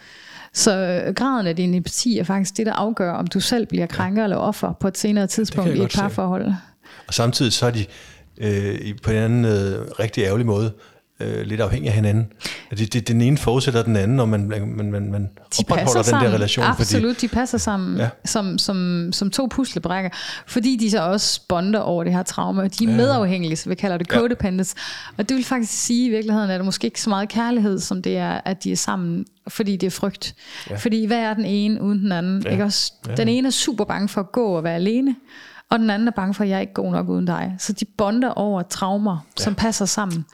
Så 0.53 0.77
øh, 0.77 1.13
graden 1.13 1.47
af 1.47 1.55
din 1.55 1.73
empati 1.73 2.17
er 2.17 2.23
faktisk 2.23 2.57
det, 2.57 2.65
der 2.65 2.73
afgør, 2.73 3.11
om 3.11 3.27
du 3.27 3.39
selv 3.39 3.65
bliver 3.65 3.85
krænker 3.85 4.21
ja. 4.21 4.23
eller 4.23 4.37
offer 4.37 4.73
på 4.79 4.87
et 4.87 4.97
senere 4.97 5.27
tidspunkt 5.27 5.75
i 5.75 5.81
et 5.81 5.91
parforhold. 5.95 6.53
Og 7.07 7.13
samtidig 7.13 7.53
så 7.53 7.65
er 7.65 7.71
de 7.71 7.85
øh, 8.37 8.95
på 9.03 9.11
en 9.11 9.17
anden 9.17 9.45
øh, 9.45 9.87
rigtig 9.99 10.23
ærgerlig 10.23 10.45
måde 10.45 10.73
øh, 11.23 11.45
lidt 11.45 11.61
afhængige 11.61 11.89
af 11.89 11.95
hinanden. 11.95 12.27
At 12.71 12.77
det, 12.77 12.93
det, 12.93 13.07
den 13.07 13.21
ene 13.21 13.37
forudsætter 13.37 13.83
den 13.83 13.95
anden, 13.95 14.19
og 14.19 14.29
man, 14.29 14.47
man, 14.47 14.91
man, 14.91 15.11
man 15.11 15.21
de 15.23 15.63
opretholder 15.69 16.03
den 16.03 16.13
der 16.13 16.35
relation. 16.35 16.65
Absolut, 16.65 17.21
de 17.21 17.27
passer 17.27 17.57
sammen 17.57 17.97
Ja. 17.97 18.03
ja. 18.03 18.09
som, 18.25 18.57
som, 18.57 19.09
som 19.13 19.29
to 19.31 19.45
puslebrækker, 19.51 20.09
fordi 20.47 20.75
de 20.75 20.91
så 20.91 21.01
også 21.01 21.41
bonder 21.47 21.79
over 21.79 22.03
det 22.03 22.13
her 22.13 22.23
traume, 22.23 22.61
og 22.61 22.79
de 22.79 22.83
er 22.85 22.89
ja. 22.89 22.97
medafhængige, 22.97 23.55
så 23.55 23.69
vi 23.69 23.75
kalder 23.75 23.97
det 23.97 24.07
Ja. 24.11 24.17
codependence. 24.19 24.75
Og 25.17 25.29
det 25.29 25.37
vil 25.37 25.45
faktisk 25.45 25.73
sige, 25.73 26.05
at 26.05 26.07
i 26.07 26.15
virkeligheden 26.15 26.49
er 26.49 26.55
det 26.57 26.65
måske 26.65 26.85
ikke 26.85 27.01
så 27.01 27.09
meget 27.09 27.29
kærlighed, 27.29 27.79
som 27.79 28.01
det 28.01 28.17
er, 28.17 28.41
at 28.45 28.63
de 28.63 28.71
er 28.71 28.75
sammen, 28.75 29.25
fordi 29.47 29.75
det 29.77 29.87
er 29.87 29.91
frygt. 29.91 30.35
Ja. 30.69 30.75
Fordi 30.75 31.05
hvad 31.05 31.17
er 31.19 31.33
den 31.33 31.45
ene 31.45 31.81
uden 31.81 31.99
den 31.99 32.11
anden? 32.11 32.41
Ja. 32.45 32.49
Ikke 32.51 32.63
også? 32.63 32.93
Ja. 33.07 33.15
Den 33.15 33.27
ene 33.27 33.47
er 33.47 33.51
super 33.51 33.83
bange 33.85 34.07
for 34.09 34.21
at 34.21 34.31
gå 34.31 34.45
og 34.45 34.63
være 34.63 34.75
alene, 34.75 35.15
og 35.69 35.79
den 35.79 35.89
anden 35.89 36.07
er 36.07 36.11
bange 36.11 36.33
for, 36.33 36.43
at 36.43 36.49
jeg 36.49 36.55
er 36.55 36.59
ikke 36.61 36.73
god 36.73 36.91
nok 36.91 37.09
uden 37.09 37.25
dig. 37.25 37.55
Så 37.59 37.73
de 37.73 37.85
bonder 37.85 38.29
over 38.29 38.61
traumer, 38.61 39.25
ja. 39.39 39.43
som 39.43 39.55
passer 39.55 39.85
sammen. 39.85 40.25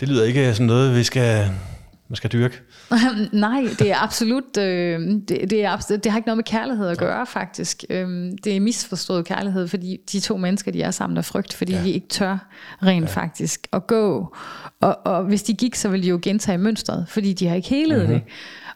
Det 0.00 0.08
lyder 0.08 0.24
ikke 0.24 0.54
som 0.54 0.66
noget, 0.66 0.96
vi 0.96 1.02
skal, 1.04 1.50
man 2.08 2.16
skal 2.16 2.32
dyrke. 2.32 2.60
Nej, 3.32 3.62
det 3.78 3.90
er 3.90 4.02
absolut, 4.02 4.56
øh, 4.58 5.00
det, 5.00 5.50
det, 5.50 5.52
er 5.64 5.70
absolut, 5.70 6.04
det 6.04 6.12
har 6.12 6.18
ikke 6.18 6.26
noget 6.26 6.36
med 6.36 6.44
kærlighed 6.44 6.88
at 6.88 6.98
gøre 6.98 7.26
faktisk. 7.26 7.84
Øhm, 7.90 8.38
det 8.44 8.56
er 8.56 8.60
misforstået 8.60 9.24
kærlighed, 9.24 9.68
fordi 9.68 9.96
de 10.12 10.20
to 10.20 10.36
mennesker, 10.36 10.72
de 10.72 10.82
er 10.82 10.90
sammen 10.90 11.16
af 11.18 11.24
frygt, 11.24 11.54
fordi 11.54 11.72
Ja. 11.72 11.82
de 11.82 11.90
ikke 11.90 12.08
tør 12.08 12.48
rent 12.82 13.04
ja. 13.08 13.10
faktisk 13.10 13.66
at 13.72 13.86
gå. 13.86 14.36
Og, 14.80 14.98
og 15.06 15.24
hvis 15.24 15.42
de 15.42 15.54
gik, 15.54 15.74
så 15.74 15.88
ville 15.88 16.04
de 16.04 16.08
jo 16.08 16.18
gentage 16.22 16.58
mønstret, 16.58 17.06
fordi 17.08 17.32
de 17.32 17.46
har 17.46 17.56
ikke 17.56 17.68
helet 17.68 17.98
Mhm. 17.98 18.06
mm-hmm. 18.06 18.20
det. 18.24 18.32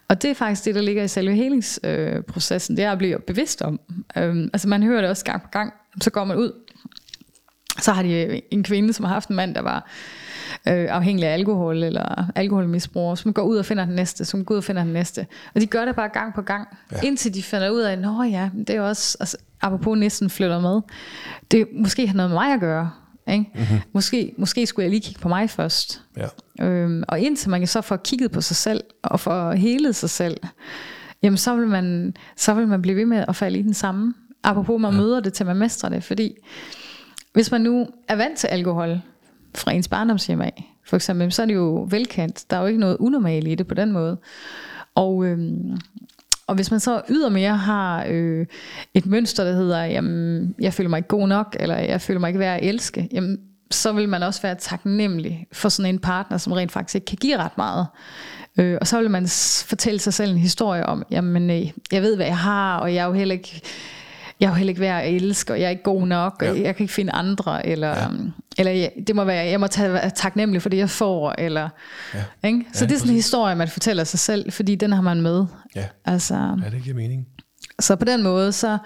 Og 0.09 0.23
det 0.23 0.31
er 0.31 0.35
faktisk 0.35 0.65
det, 0.65 0.75
der 0.75 0.83
ligger 0.83 1.03
i 1.05 1.09
selve 1.09 1.35
helingsprocessen, 1.35 2.73
øh, 2.73 2.77
det 2.77 2.85
er 2.85 2.93
at 2.93 2.99
blive 2.99 3.19
bevidst 3.27 3.63
om. 3.63 3.81
Øhm, 4.19 4.51
altså 4.53 4.69
man 4.69 4.83
hører 4.83 5.01
det 5.01 5.11
også 5.11 5.25
gang 5.25 5.43
på 5.43 5.49
gang, 5.53 5.73
så 6.01 6.11
går 6.11 6.25
man 6.25 6.37
ud, 6.37 6.53
så 7.81 7.93
har 7.93 8.03
de 8.03 8.41
en 8.51 8.63
kvinde, 8.63 8.93
som 8.93 9.05
har 9.05 9.13
haft 9.13 9.29
en 9.29 9.37
mand, 9.37 9.55
der 9.55 9.63
var 9.63 9.89
øh, 10.69 10.87
afhængig 10.91 11.25
af 11.27 11.33
alkohol 11.35 11.83
eller 11.83 12.31
alkoholmisbrug, 12.35 13.19
som 13.19 13.33
går 13.33 13.43
ud 13.43 13.57
og 13.57 13.65
finder 13.65 13.85
den 13.85 13.95
næste, 13.95 14.25
som 14.25 14.45
går 14.45 14.55
ud 14.55 14.59
og 14.59 14.65
finder 14.65 14.85
den 14.85 14.93
næste. 14.93 15.27
Og 15.55 15.61
de 15.61 15.67
gør 15.67 15.85
det 15.85 15.97
bare 15.97 16.09
gang 16.09 16.35
på 16.35 16.43
gang, 16.43 16.69
Ja. 16.93 16.97
indtil 17.03 17.35
de 17.35 17.43
finder 17.43 17.71
ud 17.71 17.81
af, 17.81 17.99
nå 17.99 18.23
ja, 18.23 18.51
det 18.67 18.71
er 18.71 18.81
også, 18.81 19.17
altså, 19.21 19.37
apropos 19.61 19.99
næsten 19.99 20.31
flytter 20.31 20.61
med, 20.61 20.81
det 21.51 21.67
måske 21.73 22.07
har 22.07 22.15
noget 22.15 22.31
med 22.31 22.37
mig 22.39 22.53
at 22.55 22.61
gøre. 22.61 22.91
Ikke? 23.29 23.51
Mm-hmm. 23.55 23.79
Måske, 23.93 24.35
måske 24.37 24.67
skulle 24.67 24.85
jeg 24.85 24.91
lige 24.91 25.01
kigge 25.01 25.21
på 25.21 25.29
mig 25.29 25.51
først. 25.51 26.03
Ja. 26.17 26.65
Øhm, 26.67 27.05
og 27.09 27.21
indtil 27.21 27.51
man 27.51 27.61
kan 27.61 27.67
så 27.69 27.81
få 27.81 27.97
kigget 27.97 28.31
på 28.31 28.41
sig 28.41 28.57
selv, 28.57 28.85
og 29.03 29.21
få 29.21 29.53
helet 29.53 29.97
sig 29.97 30.11
selv, 30.11 30.37
jamen 31.23 31.37
så 31.37 31.57
vil 31.57 31.67
man, 31.67 32.15
så 32.37 32.55
vil 32.55 32.69
man 32.69 32.83
blive 32.83 32.97
ved 32.97 33.07
med 33.07 33.25
at 33.29 33.37
falde 33.37 33.59
i 33.59 33.63
den 33.63 33.75
samme. 33.75 34.15
Apropos, 34.43 34.81
man 34.81 34.93
ja. 34.93 35.01
møder 35.01 35.21
det 35.21 35.33
til, 35.33 35.47
man 35.47 35.57
mestrer 35.57 35.89
det. 35.89 36.05
Fordi 36.05 36.37
hvis 37.33 37.51
man 37.51 37.61
nu 37.61 37.87
er 38.09 38.17
vant 38.17 38.39
til 38.39 38.47
alkohol 38.47 39.01
fra 39.55 39.73
ens 39.73 39.89
barndomshjem 39.89 40.41
af, 40.41 40.75
for 40.87 40.97
eksempel, 40.97 41.33
så 41.33 41.43
er 41.43 41.47
det 41.47 41.55
jo 41.55 41.87
velkendt. 41.91 42.51
Der 42.51 42.57
er 42.57 42.61
jo 42.61 42.67
ikke 42.67 42.81
noget 42.81 42.97
unormalt 43.01 43.49
i 43.49 43.55
det 43.55 43.67
på 43.67 43.75
den 43.75 43.93
måde. 43.93 44.19
Og, 44.95 45.25
øhm, 45.25 45.79
og 46.47 46.55
hvis 46.55 46.71
man 46.71 46.81
så 46.81 47.03
ydermere 47.09 47.57
har 47.57 48.05
øh, 48.09 48.47
et 48.95 49.07
mønster, 49.07 49.45
der 49.45 49.53
hedder, 49.53 49.85
jamen, 49.85 50.55
jeg 50.61 50.75
føler 50.75 50.91
mig 50.91 50.99
ikke 50.99 51.09
god 51.09 51.29
nok, 51.29 51.57
eller 51.61 51.77
jeg 51.77 52.01
føler 52.01 52.21
mig 52.21 52.29
ikke 52.29 52.41
værd 52.41 52.61
at 52.61 52.69
elske, 52.69 53.09
jamen, 53.13 53.39
så 53.71 53.93
vil 53.93 54.09
man 54.09 54.23
også 54.23 54.43
være 54.43 54.55
taknemmelig 54.55 55.47
for 55.53 55.69
sådan 55.69 55.95
en 55.95 55.99
partner, 55.99 56.39
som 56.39 56.53
rent 56.53 56.73
faktisk 56.73 56.95
ikke 56.95 57.07
kan 57.07 57.19
give 57.21 57.37
ret 57.37 57.57
meget. 57.57 57.87
Øh, 58.59 58.79
og 58.81 58.87
så 58.87 59.01
vil 59.01 59.11
man 59.11 59.27
fortælle 59.67 60.01
sig 60.01 60.15
selv 60.15 60.31
en 60.31 60.39
historie 60.39 60.87
om, 60.87 61.05
jamen, 61.11 61.51
øh, 61.51 61.71
jeg 61.93 62.03
ved, 62.03 62.17
hvad 62.17 62.27
jeg 62.27 62.39
har, 62.39 62.79
og 62.79 62.95
jeg 62.95 63.03
er 63.03 63.07
jo 63.07 63.13
heller 63.13 63.33
ikke, 63.33 63.61
jeg 64.41 64.47
er 64.47 64.51
jo 64.51 64.55
heller 64.55 64.71
ikke 64.71 64.81
værd 64.81 65.03
at 65.05 65.15
elske, 65.15 65.53
og 65.53 65.61
jeg 65.61 65.67
er 65.67 65.71
ikke 65.71 65.83
god 65.83 66.07
nok, 66.07 66.37
og 66.49 66.57
Ja. 66.57 66.63
jeg 66.63 66.77
kan 66.77 66.85
ikke 66.85 66.95
finde 66.95 67.13
andre, 67.13 67.67
eller, 67.67 67.89
Ja. 67.89 68.03
ja. 68.03 68.09
eller 68.59 68.73
jeg, 68.73 68.91
det 69.07 69.17
må 69.17 69.25
være, 69.25 69.45
jeg 69.47 69.61
må 69.61 69.67
tage, 69.67 69.93
være 69.93 70.11
taknemmelig 70.11 70.63
for 70.63 70.69
det, 70.69 70.77
jeg 70.77 70.91
får, 70.91 71.35
eller, 71.39 71.69
Ja. 72.15 72.25
ikke? 72.49 72.65
Så 72.73 72.85
Ja, 72.85 72.89
det 72.89 72.95
er 72.95 72.99
sådan 72.99 73.11
en 73.11 73.15
historie, 73.17 73.57
man 73.57 73.69
fortæller 73.69 74.05
sig 74.05 74.19
selv, 74.19 74.53
fordi 74.53 74.75
den 74.75 74.93
har 74.93 75.03
man 75.03 75.23
med. 75.23 75.45
Ja. 75.77 75.85
Altså, 76.05 76.35
ja, 76.65 76.71
det 76.71 76.83
giver 76.83 76.97
mening. 76.97 77.27
så 77.81 77.97
på 77.97 78.05
den 78.05 78.23
måde, 78.23 78.53
så, 78.53 78.79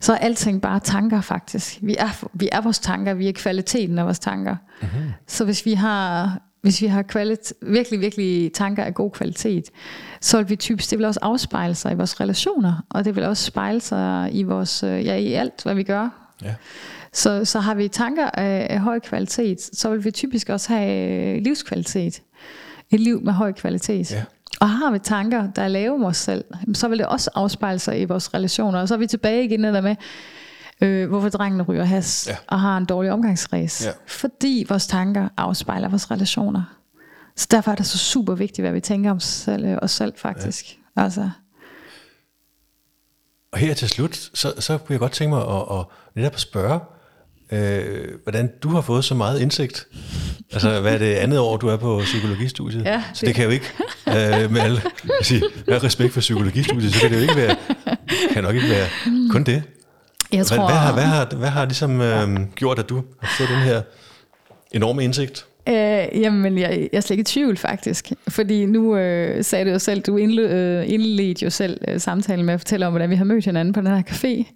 så 0.00 0.12
er 0.12 0.16
alting 0.18 0.62
bare 0.62 0.80
tanker 0.80 1.20
faktisk. 1.20 1.78
Vi 1.82 1.96
er, 1.98 2.24
vi 2.32 2.48
er 2.52 2.60
vores 2.60 2.78
tanker, 2.78 3.14
vi 3.14 3.28
er 3.28 3.32
kvaliteten 3.32 3.98
af 3.98 4.04
vores 4.04 4.18
tanker. 4.18 4.56
Mm-hmm. 4.82 5.10
Så 5.28 5.44
hvis 5.44 5.66
vi 5.66 5.72
har, 5.74 6.38
hvis 6.62 6.82
vi 6.82 6.86
har 6.86 7.02
kvalit, 7.02 7.54
virkelig, 7.62 8.00
virkelig 8.00 8.52
tanker 8.52 8.84
af 8.84 8.94
god 8.94 9.10
kvalitet, 9.10 9.64
så 10.20 10.36
vil 10.36 10.50
vi 10.50 10.56
typisk, 10.56 10.90
det 10.90 10.98
vil 10.98 11.06
også 11.06 11.20
afspejle 11.22 11.74
sig 11.74 11.92
i 11.92 11.94
vores 11.94 12.20
relationer, 12.20 12.84
og 12.90 13.04
det 13.04 13.16
vil 13.16 13.24
også 13.24 13.44
spejle 13.44 13.80
sig 13.80 14.30
i 14.32 14.42
vores, 14.42 14.82
øh, 14.82 15.04
ja, 15.06 15.14
i 15.14 15.32
alt, 15.32 15.62
hvad 15.62 15.74
vi 15.74 15.82
gør. 15.82 16.08
Ja. 16.42 16.54
Så, 17.12 17.44
så 17.44 17.60
har 17.60 17.74
vi 17.74 17.88
tanker 17.88 18.30
af, 18.30 18.66
af 18.70 18.80
høj 18.80 18.98
kvalitet, 18.98 19.60
så 19.72 19.90
vil 19.90 20.04
vi 20.04 20.10
typisk 20.10 20.48
også 20.48 20.72
have 20.72 21.36
øh, 21.36 21.42
livskvalitet. 21.42 22.22
Et 22.90 23.00
liv 23.00 23.22
med 23.22 23.32
høj 23.32 23.52
kvalitet. 23.52 24.12
Ja. 24.12 24.24
Og 24.60 24.70
har 24.70 24.90
vi 24.90 24.98
tanker, 24.98 25.50
der 25.50 25.62
er 25.62 25.68
lave 25.68 25.94
om 25.94 26.04
os 26.04 26.16
selv, 26.16 26.44
så 26.74 26.88
vil 26.88 26.98
det 26.98 27.06
også 27.06 27.30
afspejle 27.34 27.78
sig 27.78 28.00
i 28.00 28.04
vores 28.04 28.34
relationer. 28.34 28.80
Og 28.80 28.88
så 28.88 28.94
er 28.94 28.98
vi 28.98 29.06
tilbage 29.06 29.44
igen 29.44 29.64
der 29.64 29.80
med, 29.80 29.96
øh, 30.82 31.08
hvorfor 31.08 31.28
drengene 31.28 31.62
ryger 31.62 31.84
has 31.84 32.26
Ja. 32.30 32.36
og 32.48 32.60
har 32.60 32.76
en 32.78 32.84
dårlig 32.84 33.12
omgangsræs. 33.12 33.84
Ja. 33.86 33.90
Fordi 34.06 34.64
vores 34.68 34.86
tanker 34.86 35.28
afspejler 35.36 35.88
vores 35.88 36.10
relationer. 36.10 36.62
Så 37.36 37.46
derfor 37.50 37.70
er 37.70 37.74
det 37.74 37.86
så 37.86 37.98
super 37.98 38.34
vigtigt, 38.34 38.62
hvad 38.62 38.72
vi 38.72 38.80
tænker 38.80 39.10
om 39.10 39.16
os 39.16 39.24
selv, 39.24 39.64
øh, 39.64 39.78
os 39.82 39.90
selv 39.90 40.12
faktisk. 40.16 40.64
Ja. 40.96 41.02
Altså, 41.02 41.30
Og 43.52 43.58
her 43.58 43.74
til 43.74 43.88
slut, 43.88 44.30
så, 44.34 44.52
så 44.58 44.78
kunne 44.78 44.92
jeg 44.92 44.98
godt 45.00 45.12
tænke 45.12 45.34
mig 45.34 45.42
at, 45.48 45.78
at 45.78 45.84
netop 46.16 46.38
spørge, 46.38 46.80
øh, 47.52 48.08
hvordan 48.22 48.50
du 48.62 48.68
har 48.68 48.80
fået 48.80 49.04
så 49.04 49.14
meget 49.14 49.40
indsigt. 49.40 49.86
Altså, 50.52 50.80
hvad 50.80 50.94
er 50.94 50.98
det 50.98 51.14
andet 51.14 51.38
år, 51.38 51.56
du 51.56 51.68
er 51.68 51.76
på 51.76 52.00
psykologistudiet? 52.04 52.84
Ja, 52.84 53.02
så 53.14 53.26
det 53.26 53.34
kan 53.34 53.44
jo 53.44 53.50
ikke, 53.50 53.66
øh, 54.08 54.50
med 54.52 54.60
alle, 54.60 54.82
jeg 55.04 55.12
siger, 55.22 55.46
med 55.66 55.82
respekt 55.82 56.12
for 56.12 56.20
psykologistudiet, 56.20 56.94
så 56.94 57.00
kan 57.00 57.10
det 57.10 57.16
jo 57.16 57.22
ikke 57.22 57.36
være, 57.36 57.56
kan 58.32 58.42
nok 58.42 58.54
ikke 58.54 58.68
være 58.68 58.88
kun 59.30 59.44
det. 59.44 59.62
Jeg 60.32 60.38
Hvad, 60.38 60.44
tror, 60.44 60.66
hvad, 60.66 60.76
har, 60.76 60.92
hvad, 60.92 61.04
har, 61.04 61.36
hvad 61.36 61.48
har 61.48 61.64
ligesom 61.64 62.00
øh, 62.00 62.40
gjort, 62.54 62.78
at 62.78 62.88
du 62.88 63.02
har 63.20 63.34
fået 63.38 63.48
den 63.48 63.58
her 63.58 63.82
enorme 64.72 65.04
indsigt? 65.04 65.46
Øh, 65.68 66.20
jamen, 66.20 66.58
jeg, 66.58 66.88
jeg 66.92 66.98
er 66.98 67.00
slet 67.00 67.10
ikke 67.10 67.20
i 67.20 67.24
tvivl 67.24 67.56
faktisk. 67.56 68.12
Fordi 68.28 68.66
nu 68.66 68.96
øh, 68.96 69.44
sagde 69.44 69.64
du 69.64 69.70
jo 69.70 69.78
selv, 69.78 70.00
du 70.02 70.16
indled, 70.16 70.50
øh, 70.50 70.92
indledte 70.92 71.44
jo 71.44 71.50
selv 71.50 71.80
øh, 71.88 72.00
samtalen 72.00 72.46
med 72.46 72.54
at 72.54 72.60
fortælle 72.60 72.86
om, 72.86 72.92
hvordan 72.92 73.10
vi 73.10 73.16
har 73.16 73.24
mødt 73.24 73.44
hinanden 73.44 73.74
på 73.74 73.80
den 73.80 73.86
her 73.86 74.02
café. 74.10 74.52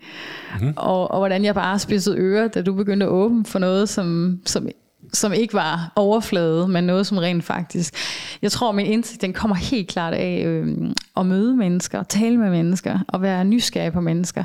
Mm-hmm. 0.54 0.72
Og, 0.76 1.10
og 1.10 1.18
hvordan 1.18 1.44
jeg 1.44 1.54
bare 1.54 1.78
spidsede 1.78 2.18
ører, 2.18 2.48
da 2.48 2.62
du 2.62 2.74
begyndte 2.74 3.06
at 3.06 3.10
åbne 3.10 3.44
for 3.44 3.58
noget, 3.58 3.88
som, 3.88 4.38
som, 4.44 4.68
som 5.12 5.32
ikke 5.32 5.54
var 5.54 5.92
overflade, 5.96 6.68
men 6.68 6.84
noget, 6.84 7.06
som 7.06 7.18
rent 7.18 7.44
faktisk... 7.44 7.94
Jeg 8.42 8.52
tror, 8.52 8.72
min 8.72 8.86
indsigt 8.86 9.22
den 9.22 9.32
kommer 9.32 9.56
helt 9.56 9.88
klart 9.88 10.14
af 10.14 10.42
øh, 10.46 10.68
at 11.16 11.26
møde 11.26 11.56
mennesker, 11.56 12.02
tale 12.02 12.36
med 12.36 12.50
mennesker, 12.50 12.98
og 13.08 13.22
være 13.22 13.44
nysgerrig 13.44 13.92
på 13.92 14.00
mennesker. 14.00 14.44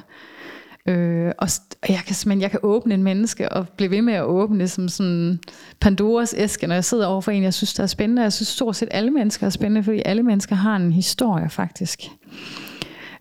Øh, 0.88 1.32
og 1.38 1.48
og 1.84 1.90
jeg 1.90 2.02
kan 2.06 2.16
simpelthen 2.16 2.42
jeg 2.42 2.52
kan 2.52 2.60
åbne 2.64 2.94
en 2.94 3.04
menneske 3.04 3.52
og 3.52 3.70
blive 3.70 3.92
ved 3.92 4.02
med 4.02 4.14
at 4.14 4.24
åbne 4.24 4.68
som 4.68 4.88
sådan 4.88 5.40
Pandoras 5.80 6.36
æske, 6.38 6.68
når 6.68 6.76
jeg 6.76 6.86
sidder 6.86 7.08
over 7.08 7.22
for 7.22 7.32
en, 7.32 7.44
jeg 7.44 7.54
synes, 7.54 7.74
der 7.74 7.84
er 7.84 7.88
spændende. 7.88 8.22
Jeg 8.22 8.34
synes 8.34 8.48
stort 8.48 8.76
set 8.76 8.90
alle 8.92 9.12
mennesker 9.12 9.46
er 9.46 9.50
spændende, 9.50 9.84
fordi 9.84 10.02
alle 10.06 10.24
mennesker 10.24 10.56
har 10.56 10.76
en 10.76 10.92
historie 10.92 11.50
faktisk. 11.50 12.00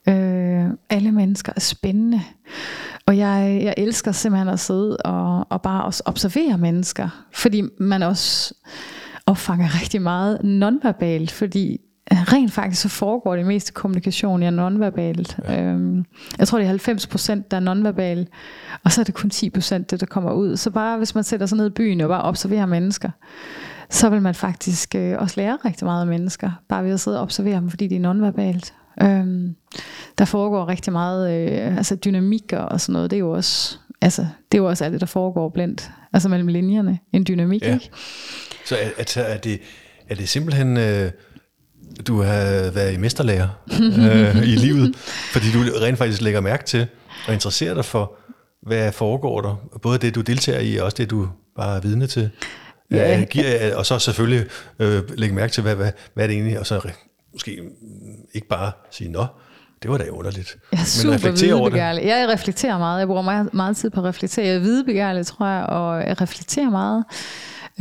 Øh, 0.09 0.65
alle 0.91 1.13
mennesker 1.13 1.53
er 1.57 1.61
spændende. 1.61 2.21
Og 3.07 3.19
jeg, 3.19 3.61
jeg 3.63 3.75
elsker 3.77 4.13
simpelthen 4.13 4.49
at 4.49 4.61
sidde 4.61 4.97
og, 4.97 5.47
og 5.51 5.63
bare 5.63 5.85
også 5.85 6.03
observere 6.07 6.59
mennesker, 6.59 7.27
fordi 7.35 7.63
man 7.79 8.03
også 8.03 8.55
opfanger 9.27 9.81
rigtig 9.81 10.03
meget 10.03 10.45
nonverbalt, 10.45 11.31
fordi 11.31 11.81
rent 12.11 12.53
faktisk 12.53 12.83
så 12.83 12.89
foregår 12.89 13.37
det 13.37 13.47
meste 13.47 13.73
kommunikation 13.73 14.43
ja 14.43 14.51
nonverbalt. 14.51 15.39
Ja. 15.49 15.63
Øhm, 15.63 16.05
jeg 16.39 16.49
tror 16.49 16.59
det 16.59 16.65
er 16.65 16.69
90 16.69 17.07
procent 17.07 17.51
der 17.51 17.57
er 17.57 17.61
nonverbal, 17.61 18.29
og 18.85 18.93
så 18.93 19.01
er 19.01 19.05
det 19.05 19.15
kun 19.15 19.31
10 19.31 19.51
procent 19.51 19.91
det 19.91 20.01
der 20.01 20.07
kommer 20.07 20.33
ud. 20.33 20.57
Så 20.57 20.71
bare 20.71 20.99
hvis 20.99 21.15
man 21.15 21.25
sætter 21.25 21.47
sig 21.47 21.59
ned 21.59 21.67
i 21.67 21.71
byen 21.71 22.01
og 22.01 22.09
bare 22.09 22.23
observerer 22.23 22.67
mennesker, 22.67 23.11
så 23.91 24.11
vil 24.11 24.23
man 24.23 24.35
faktisk 24.35 24.95
øh, 24.95 25.19
også 25.19 25.41
lære 25.41 25.59
rigtig 25.65 25.85
meget 25.85 26.01
af 26.01 26.07
mennesker, 26.07 26.51
bare 26.69 26.85
ved 26.85 26.93
at 26.93 27.01
sidde 27.01 27.19
og 27.19 27.23
observere 27.23 27.57
dem, 27.57 27.71
fordi 27.71 27.87
det 27.87 27.97
er 27.97 28.01
nonverbalt. 28.01 28.75
Øhm, 29.03 29.55
der 30.19 30.25
foregår 30.25 30.69
rigtig 30.69 30.93
meget 30.93 31.51
øh, 31.51 31.77
altså 31.77 31.95
dynamikker 31.95 32.59
og 32.59 32.81
sådan 32.81 32.93
noget. 32.93 33.11
Det 33.11 33.17
er 33.17 33.21
jo 33.21 33.31
også 33.31 33.79
altså 34.01 34.27
det 34.53 34.59
er 34.59 34.63
jo 34.63 34.69
også 34.69 34.85
alt 34.85 34.93
det 34.93 35.01
der 35.01 35.07
foregår 35.07 35.49
blandt 35.49 35.91
altså 36.13 36.29
mellem 36.29 36.49
linjerne 36.49 36.99
en 37.13 37.25
dynamik. 37.29 37.63
Ja. 37.63 37.75
Ikke? 37.75 37.91
Så 38.65 38.77
er, 38.77 38.89
er, 38.99 39.23
er, 39.23 39.37
det, 39.39 39.61
er 40.09 40.15
det 40.15 40.29
simpelthen, 40.29 40.77
øh, 40.77 41.11
du 42.07 42.23
har 42.23 42.71
været 42.71 42.95
i 42.95 42.97
mesterlærer 42.97 43.49
øh, 43.73 44.37
i 44.37 44.55
livet, 44.57 44.97
fordi 45.33 45.47
du 45.53 45.59
rent 45.83 45.99
faktisk 45.99 46.21
lægger 46.21 46.41
mærke 46.41 46.65
til 46.65 46.87
og 47.27 47.33
interesserer 47.33 47.75
dig 47.75 47.85
for, 47.85 48.13
hvad 48.63 48.93
foregår 48.93 49.41
der. 49.41 49.79
Både 49.83 49.99
det, 49.99 50.15
du 50.15 50.21
deltager 50.21 50.61
i, 50.61 50.77
og 50.77 50.85
også 50.85 50.97
det, 50.97 51.11
du 51.11 51.29
bare 51.57 51.77
er 51.77 51.81
vidne 51.81 52.07
til. 52.07 52.31
Ja. 52.91 53.21
Øh, 53.21 53.27
giver, 53.27 53.77
og 53.77 53.87
så 53.87 53.99
selvfølgelig 53.99 54.47
øh, 54.79 55.03
lægge 55.17 55.35
mærke 55.35 55.53
til, 55.53 55.63
hvad, 55.63 55.77
hvad, 55.77 55.93
hvad 56.15 56.25
er 56.25 56.29
det 56.29 56.35
egentlig, 56.35 56.59
og 56.59 56.67
så 56.67 56.81
måske 57.33 57.59
mm, 57.63 57.69
ikke 58.35 58.49
bare 58.49 58.73
sige, 58.91 59.11
nå, 59.11 59.27
det 59.83 59.91
var 59.91 59.99
da 59.99 60.09
underligt. 60.09 60.57
Jeg 60.73 60.81
er 60.81 60.85
super 60.85 61.31
videbegærlig. 61.31 62.05
Ja, 62.05 62.17
jeg 62.17 62.29
reflekterer 62.29 62.79
meget. 62.79 62.99
Jeg 62.99 63.07
bruger 63.07 63.23
meget, 63.23 63.55
meget 63.55 63.77
tid 63.77 63.91
på 63.91 64.01
at 64.01 64.07
reflektere. 64.07 64.47
Jeg 64.47 64.55
er 64.55 64.59
videbegærlig, 64.59 65.27
tror 65.27 65.47
jeg, 65.47 65.67
og 65.67 66.09
jeg 66.09 66.21
reflekterer 66.21 66.71
meget. 66.71 67.05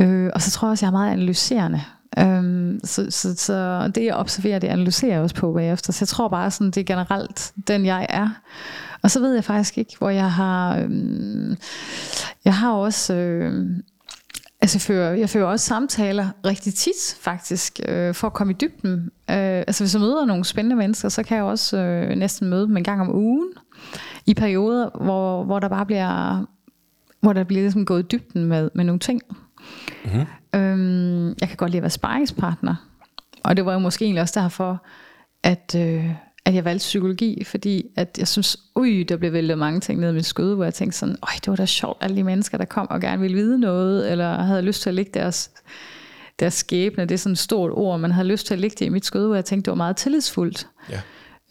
Øh, 0.00 0.30
og 0.34 0.42
så 0.42 0.50
tror 0.50 0.68
jeg 0.68 0.70
også, 0.70 0.86
jeg 0.86 0.88
er 0.88 0.92
meget 0.92 1.12
analyserende. 1.12 1.82
Øhm, 2.18 2.80
så, 2.84 3.06
så, 3.10 3.36
så 3.36 3.88
det 3.94 4.04
jeg 4.04 4.14
observerer, 4.14 4.58
det 4.58 4.68
analyserer 4.68 5.12
jeg 5.12 5.20
også 5.22 5.34
på 5.34 5.52
bagefter. 5.52 5.92
Så 5.92 5.98
jeg 6.02 6.08
tror 6.08 6.28
bare, 6.28 6.50
sådan, 6.50 6.70
det 6.70 6.80
er 6.80 6.84
generelt 6.84 7.52
den 7.68 7.86
jeg 7.86 8.06
er. 8.08 8.28
Og 9.02 9.10
så 9.10 9.20
ved 9.20 9.34
jeg 9.34 9.44
faktisk 9.44 9.78
ikke, 9.78 9.96
hvor 9.98 10.10
jeg 10.10 10.32
har... 10.32 10.78
Øhm, 10.78 11.56
jeg 12.44 12.54
har 12.54 12.72
også... 12.72 13.14
Øh, 13.14 13.66
Altså, 14.62 14.76
jeg 14.76 14.80
fører, 14.82 15.14
jeg 15.14 15.30
fører 15.30 15.46
også 15.46 15.66
samtaler 15.66 16.28
rigtig 16.46 16.74
tit, 16.74 17.16
faktisk, 17.20 17.80
øh, 17.88 18.14
for 18.14 18.26
at 18.26 18.32
komme 18.32 18.52
i 18.52 18.56
dybden. 18.60 19.10
Øh, 19.30 19.64
altså, 19.66 19.84
hvis 19.84 19.94
jeg 19.94 20.00
møder 20.00 20.24
nogle 20.24 20.44
spændende 20.44 20.76
mennesker, 20.76 21.08
så 21.08 21.22
kan 21.22 21.36
jeg 21.36 21.44
også 21.44 21.76
øh, 21.78 22.16
næsten 22.16 22.50
møde 22.50 22.66
dem 22.66 22.76
en 22.76 22.84
gang 22.84 23.00
om 23.00 23.14
ugen, 23.14 23.48
i 24.26 24.34
perioder, 24.34 24.90
hvor, 25.04 25.44
hvor 25.44 25.60
der 25.60 25.68
bare 25.68 25.86
bliver, 25.86 26.44
hvor 27.20 27.32
der 27.32 27.44
bliver 27.44 27.62
ligesom 27.62 27.86
gået 27.86 28.02
i 28.02 28.06
dybden 28.06 28.44
med, 28.44 28.70
med 28.74 28.84
nogle 28.84 28.98
ting. 28.98 29.20
Mm-hmm. 30.04 30.24
Øhm, 30.54 31.28
jeg 31.28 31.48
kan 31.48 31.56
godt 31.56 31.70
lide 31.70 31.78
at 31.78 31.82
være 31.82 31.90
sparringspartner, 31.90 32.74
og 33.44 33.56
det 33.56 33.66
var 33.66 33.72
jo 33.72 33.78
måske 33.78 34.04
egentlig 34.04 34.22
også 34.22 34.40
derfor, 34.40 34.84
at... 35.42 35.74
Øh, 35.76 36.10
at 36.44 36.54
jeg 36.54 36.64
valgte 36.64 36.78
psykologi, 36.78 37.44
fordi 37.44 37.86
at 37.96 38.16
jeg 38.18 38.28
synes, 38.28 38.56
ui, 38.76 39.02
der 39.02 39.16
blev 39.16 39.32
væltet 39.32 39.58
mange 39.58 39.80
ting 39.80 40.00
ned 40.00 40.10
i 40.10 40.14
mit 40.14 40.26
skød, 40.26 40.54
hvor 40.54 40.64
jeg 40.64 40.74
tænkte 40.74 40.98
sådan, 40.98 41.16
øj, 41.22 41.32
det 41.34 41.48
var 41.48 41.56
da 41.56 41.66
sjovt, 41.66 41.98
alle 42.00 42.16
de 42.16 42.24
mennesker, 42.24 42.58
der 42.58 42.64
kom 42.64 42.90
og 42.90 43.00
gerne 43.00 43.20
ville 43.22 43.36
vide 43.36 43.58
noget, 43.58 44.10
eller 44.10 44.42
havde 44.42 44.62
lyst 44.62 44.82
til 44.82 44.90
at 44.90 44.94
lægge 44.94 45.10
deres, 45.14 45.50
deres 46.40 46.54
skæbne, 46.54 47.04
det 47.04 47.14
er 47.14 47.18
sådan 47.18 47.32
et 47.32 47.38
stort 47.38 47.70
ord, 47.74 48.00
man 48.00 48.12
havde 48.12 48.28
lyst 48.28 48.46
til 48.46 48.54
at 48.54 48.60
lægge 48.60 48.76
det 48.78 48.86
i 48.86 48.88
mit 48.88 49.04
skød, 49.04 49.26
hvor 49.26 49.34
jeg 49.34 49.44
tænkte, 49.44 49.64
det 49.66 49.70
var 49.70 49.76
meget 49.76 49.96
tillidsfuldt. 49.96 50.66
Ja. 50.90 51.00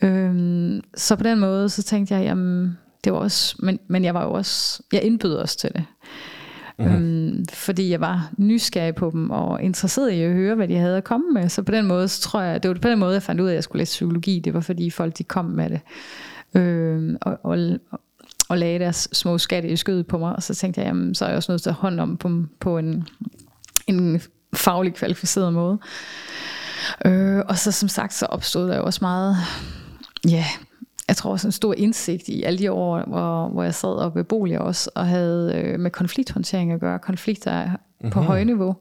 Øhm, 0.07 0.81
så 0.95 1.15
på 1.15 1.23
den 1.23 1.39
måde, 1.39 1.69
så 1.69 1.83
tænkte 1.83 2.15
jeg, 2.15 2.23
jamen, 2.23 2.77
det 3.03 3.13
var 3.13 3.19
også, 3.19 3.55
men, 3.59 3.79
men 3.87 4.03
jeg 4.03 4.13
var 4.13 4.23
jo 4.23 4.31
også, 4.31 4.83
jeg 4.93 5.01
indbød 5.01 5.35
også 5.35 5.57
til 5.57 5.69
det. 5.75 5.85
Mm-hmm. 6.79 7.27
Øhm, 7.29 7.45
fordi 7.53 7.91
jeg 7.91 8.01
var 8.01 8.29
nysgerrig 8.37 8.95
på 8.95 9.09
dem 9.13 9.29
og 9.29 9.63
interesseret 9.63 10.11
i 10.11 10.21
at 10.21 10.33
høre, 10.33 10.55
hvad 10.55 10.67
de 10.67 10.75
havde 10.75 10.97
at 10.97 11.03
komme 11.03 11.33
med. 11.33 11.49
Så 11.49 11.63
på 11.63 11.71
den 11.71 11.85
måde, 11.85 12.07
så 12.07 12.21
tror 12.21 12.41
jeg, 12.41 12.63
det 12.63 12.69
var 12.69 12.75
på 12.81 12.89
den 12.89 12.99
måde, 12.99 13.13
jeg 13.13 13.23
fandt 13.23 13.41
ud 13.41 13.47
af, 13.47 13.51
at 13.51 13.55
jeg 13.55 13.63
skulle 13.63 13.79
læse 13.79 13.91
psykologi. 13.91 14.39
Det 14.39 14.53
var 14.53 14.59
fordi 14.59 14.89
folk, 14.89 15.17
de 15.17 15.23
kom 15.23 15.45
med 15.45 15.69
det. 15.69 15.81
Øhm, 16.53 17.17
og, 17.21 17.39
og, 17.43 17.57
og 18.49 18.57
lagde 18.57 18.79
deres 18.79 19.09
små 19.13 19.37
skatte 19.37 19.69
i 19.69 19.75
skødet 19.75 20.07
på 20.07 20.17
mig. 20.17 20.35
Og 20.35 20.43
så 20.43 20.55
tænkte 20.55 20.81
jeg, 20.81 20.87
jamen, 20.87 21.15
så 21.15 21.25
er 21.25 21.29
jeg 21.29 21.37
også 21.37 21.51
nødt 21.51 21.61
til 21.61 21.69
at 21.69 21.75
hånd 21.75 21.99
om 21.99 22.17
dem 22.17 22.49
på 22.59 22.77
en, 22.77 23.07
en 23.87 24.21
faglig 24.53 24.93
kvalificeret 24.93 25.53
måde. 25.53 25.79
Øh, 27.05 27.39
og 27.47 27.57
så 27.57 27.71
som 27.71 27.89
sagt, 27.89 28.13
så 28.13 28.25
opstod 28.25 28.67
der 28.67 28.77
jo 28.77 28.83
også 28.83 28.99
meget, 29.01 29.35
ja, 30.27 30.45
jeg 31.09 31.17
tror 31.17 31.31
også 31.31 31.47
en 31.47 31.51
stor 31.51 31.73
indsigt 31.73 32.27
i 32.27 32.43
alle 32.43 32.59
de 32.59 32.71
år, 32.71 33.03
hvor, 33.07 33.47
hvor 33.47 33.63
jeg 33.63 33.75
sad 33.75 33.95
op 33.95 34.15
ved 34.15 34.23
boliger 34.23 34.59
også, 34.59 34.89
og 34.95 35.07
havde 35.07 35.53
øh, 35.55 35.79
med 35.79 35.91
konflikthåndtering 35.91 36.71
at 36.71 36.79
gøre, 36.79 36.99
konflikter 36.99 37.65
mm-hmm. 37.65 38.09
på 38.09 38.19
mhm. 38.19 38.27
højniveau, 38.27 38.75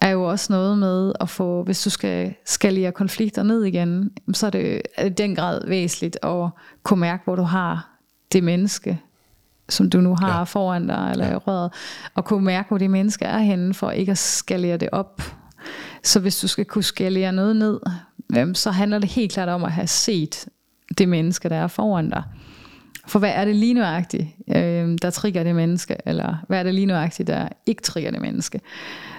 er 0.00 0.08
jo 0.08 0.24
også 0.24 0.52
noget 0.52 0.78
med 0.78 1.12
at 1.20 1.28
få, 1.28 1.62
hvis 1.62 1.82
du 1.82 1.90
skal 1.90 2.34
skalere 2.44 2.92
konflikter 2.92 3.42
ned 3.42 3.64
igen, 3.64 4.10
så 4.32 4.46
er 4.46 4.50
det, 4.50 4.82
i 5.04 5.08
den 5.08 5.34
grad 5.34 5.66
væsentligt 5.68 6.18
at 6.22 6.48
kunne 6.82 7.00
mærke, 7.00 7.24
hvor 7.24 7.36
du 7.36 7.42
har 7.42 7.98
det 8.32 8.44
menneske, 8.44 9.00
som 9.68 9.90
du 9.90 10.00
nu 10.00 10.16
har 10.20 10.38
ja. 10.38 10.42
foran 10.42 10.86
dig, 10.86 11.08
eller 11.12 11.26
ja. 11.26 11.36
røret, 11.36 11.72
og 12.14 12.24
kunne 12.24 12.44
mærke, 12.44 12.68
hvor 12.68 12.78
det 12.78 12.90
menneske 12.90 13.24
er 13.24 13.38
henne, 13.38 13.74
for 13.74 13.90
ikke 13.90 14.12
at 14.12 14.18
skalere 14.18 14.76
det 14.76 14.88
op. 14.92 15.22
Så 16.02 16.20
hvis 16.20 16.40
du 16.40 16.48
skal 16.48 16.64
kunne 16.64 16.84
skalere 16.84 17.32
noget 17.32 17.56
ned, 17.56 17.80
så 18.54 18.70
handler 18.70 18.98
det 18.98 19.08
helt 19.08 19.32
klart 19.32 19.48
om 19.48 19.64
at 19.64 19.72
have 19.72 19.86
set 19.86 20.48
det 20.98 21.08
menneske, 21.08 21.48
der 21.48 21.56
er 21.56 21.66
foran 21.66 22.10
dig. 22.10 22.22
For 23.06 23.18
hvad 23.18 23.32
er 23.34 23.44
det 23.44 23.56
lige 23.56 23.74
nøjagtigt, 23.74 24.26
øh, 24.48 24.98
der 25.02 25.10
trigger 25.10 25.42
det 25.42 25.54
menneske, 25.54 25.96
eller 26.06 26.36
hvad 26.48 26.58
er 26.58 26.62
det 26.62 26.74
lige 26.74 26.86
nøjagtigt, 26.86 27.26
der 27.26 27.48
ikke 27.66 27.82
trigger 27.82 28.10
det 28.10 28.20
menneske? 28.20 28.60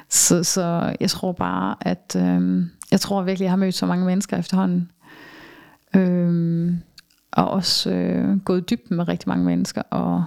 Så, 0.09 0.43
så 0.43 0.95
jeg 0.99 1.09
tror 1.09 1.31
bare, 1.31 1.75
at 1.81 2.15
øh, 2.17 2.63
jeg 2.91 2.99
tror 2.99 3.21
virkelig, 3.21 3.45
jeg 3.45 3.51
har 3.51 3.57
mødt 3.57 3.75
så 3.75 3.85
mange 3.85 4.05
mennesker 4.05 4.37
efterhånden, 4.37 4.91
øh, 5.95 6.73
og 7.31 7.51
også 7.51 7.91
øh, 7.91 8.39
gået 8.39 8.61
i 8.61 8.63
dybden 8.75 8.97
med 8.97 9.07
rigtig 9.07 9.29
mange 9.29 9.45
mennesker, 9.45 9.81
og, 9.81 10.23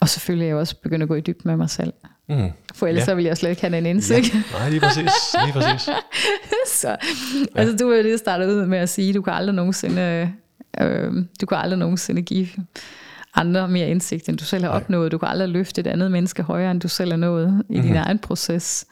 og 0.00 0.08
selvfølgelig 0.08 0.44
er 0.44 0.48
jeg 0.48 0.56
også 0.56 0.76
begyndt 0.82 1.02
at 1.02 1.08
gå 1.08 1.14
i 1.14 1.20
dybden 1.20 1.48
med 1.48 1.56
mig 1.56 1.70
selv. 1.70 1.92
Mm. 2.28 2.50
For 2.74 2.86
ellers 2.86 3.00
ja. 3.00 3.04
så 3.04 3.14
ville 3.14 3.28
jeg 3.28 3.36
slet 3.36 3.50
ikke 3.50 3.62
have 3.62 3.76
den 3.76 3.86
indsigt. 3.86 4.34
Ja. 4.34 4.42
Nej, 4.58 4.70
lige 4.70 4.80
præcis. 4.80 5.10
Lige 5.44 5.52
præcis. 5.52 5.88
så, 6.80 6.88
ja. 6.88 6.96
altså, 7.54 7.76
du 7.76 7.90
er 7.90 8.02
det 8.02 8.18
startet 8.18 8.46
ud 8.46 8.66
med 8.66 8.78
at 8.78 8.88
sige, 8.88 9.14
du 9.14 9.22
kan 9.22 9.32
aldrig 9.32 9.54
nogensinde 9.54 10.32
Øh, 10.80 11.12
du 11.40 11.46
kan 11.46 11.58
aldrig 11.58 11.78
nogensinde 11.78 12.22
give 12.22 12.48
andre 13.34 13.68
mere 13.68 13.88
indsigt, 13.88 14.28
end 14.28 14.38
du 14.38 14.44
selv 14.44 14.64
har 14.64 14.70
opnået. 14.70 15.12
Du 15.12 15.18
kan 15.18 15.28
aldrig 15.28 15.48
løfte 15.48 15.80
et 15.80 15.86
andet 15.86 16.12
menneske 16.12 16.42
højere, 16.42 16.70
end 16.70 16.80
du 16.80 16.88
selv 16.88 17.12
har 17.12 17.16
nået 17.16 17.64
i 17.68 17.72
mm-hmm. 17.74 17.86
din 17.86 17.96
egen 17.96 18.18
proces. 18.18 18.86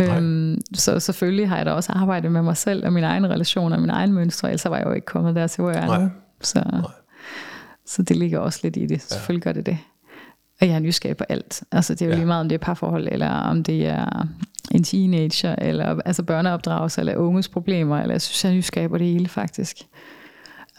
Øhm, 0.00 0.58
så 0.74 1.00
selvfølgelig 1.00 1.48
har 1.48 1.56
jeg 1.56 1.66
da 1.66 1.72
også 1.72 1.92
arbejdet 1.92 2.32
med 2.32 2.42
mig 2.42 2.56
selv 2.56 2.86
og 2.86 2.92
mine 2.92 3.06
egne 3.06 3.28
relationer 3.28 3.76
og 3.76 3.82
mine 3.82 3.92
egne 3.92 4.12
mønstre, 4.12 4.48
ellers 4.48 4.64
var 4.64 4.76
jeg 4.76 4.86
jo 4.86 4.92
ikke 4.92 5.06
kommet 5.06 5.34
der 5.34 5.46
til, 5.46 5.62
hvor 5.62 5.70
jeg 5.70 5.84
er 5.84 5.98
nu. 5.98 6.10
Så, 6.40 6.82
så 7.86 8.02
det 8.02 8.16
ligger 8.16 8.38
også 8.38 8.60
lidt 8.62 8.76
i 8.76 8.86
det. 8.86 9.02
Selvfølgelig 9.02 9.42
gør 9.42 9.52
det 9.52 9.66
det. 9.66 9.78
Og 10.60 10.66
jeg 10.66 10.74
er 10.74 10.78
nysgerrig 10.78 11.16
på 11.16 11.24
alt. 11.28 11.62
Altså 11.72 11.94
det 11.94 12.02
er 12.02 12.06
jo 12.06 12.10
ja. 12.10 12.16
lige 12.16 12.26
meget, 12.26 12.40
om 12.40 12.48
det 12.48 12.54
er 12.54 12.58
parforhold, 12.58 13.08
eller 13.10 13.28
om 13.28 13.64
det 13.64 13.86
er 13.86 14.26
en 14.70 14.84
teenager, 14.84 15.54
eller 15.58 16.00
altså 16.04 16.22
børneopdragelse, 16.22 17.00
eller 17.00 17.16
unges 17.16 17.48
problemer, 17.48 18.00
eller 18.00 18.14
jeg 18.14 18.22
synes, 18.22 18.44
jeg 18.44 18.50
er 18.50 18.56
nysgerrig 18.56 18.90
på 18.90 18.98
det 18.98 19.06
hele 19.06 19.28
faktisk. 19.28 19.76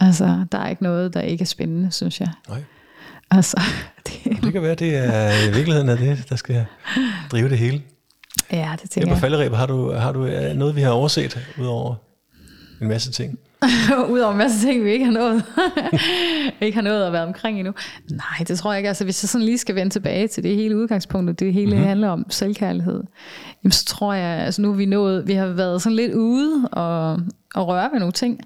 Altså, 0.01 0.45
der 0.51 0.57
er 0.57 0.69
ikke 0.69 0.83
noget, 0.83 1.13
der 1.13 1.21
ikke 1.21 1.41
er 1.41 1.45
spændende, 1.45 1.91
synes 1.91 2.19
jeg. 2.19 2.29
Nej. 2.49 2.63
Altså, 3.31 3.61
det, 4.07 4.43
det 4.43 4.53
kan 4.53 4.61
være, 4.61 4.75
det 4.75 4.95
er 4.95 5.49
i 5.49 5.53
virkeligheden 5.53 5.89
er 5.89 5.95
det, 5.95 6.29
der 6.29 6.35
skal 6.35 6.65
drive 7.31 7.49
det 7.49 7.57
hele. 7.57 7.81
Ja, 8.51 8.75
det 8.81 8.89
tænker 8.89 9.09
jeg. 9.09 9.15
på 9.15 9.19
falderæb 9.19 9.53
har 9.53 9.65
du, 9.65 9.93
har 9.93 10.11
du 10.11 10.19
noget, 10.55 10.75
vi 10.75 10.81
har 10.81 10.91
overset, 10.91 11.47
udover 11.59 11.95
en 12.81 12.87
masse 12.87 13.11
ting? 13.11 13.39
Udover 14.09 14.31
en 14.31 14.37
masse 14.37 14.67
ting, 14.67 14.83
vi 14.83 14.91
ikke 14.91 15.05
har 15.05 15.11
nået. 15.11 15.43
ikke 16.61 16.75
har 16.75 16.81
nået 16.81 17.03
at 17.03 17.13
være 17.13 17.25
omkring 17.25 17.59
endnu. 17.59 17.73
Nej, 18.11 18.45
det 18.47 18.59
tror 18.59 18.71
jeg 18.71 18.79
ikke. 18.79 18.87
Altså, 18.87 19.03
hvis 19.03 19.23
jeg 19.23 19.29
sådan 19.29 19.45
lige 19.45 19.57
skal 19.57 19.75
vende 19.75 19.93
tilbage 19.93 20.27
til 20.27 20.43
det 20.43 20.55
hele 20.55 20.77
udgangspunkt, 20.77 21.39
det 21.39 21.53
hele 21.53 21.71
mm-hmm. 21.71 21.87
handler 21.87 22.09
om 22.09 22.25
selvkærlighed, 22.29 23.03
jamen, 23.63 23.71
så 23.71 23.85
tror 23.85 24.13
jeg, 24.13 24.39
altså 24.39 24.61
nu 24.61 24.71
er 24.71 24.75
vi 24.75 24.85
nået, 24.85 25.27
vi 25.27 25.33
har 25.33 25.47
været 25.47 25.81
sådan 25.81 25.95
lidt 25.95 26.13
ude 26.13 26.69
og, 26.71 27.19
og 27.55 27.67
røre 27.67 27.89
ved 27.91 27.99
nogle 27.99 28.11
ting, 28.11 28.39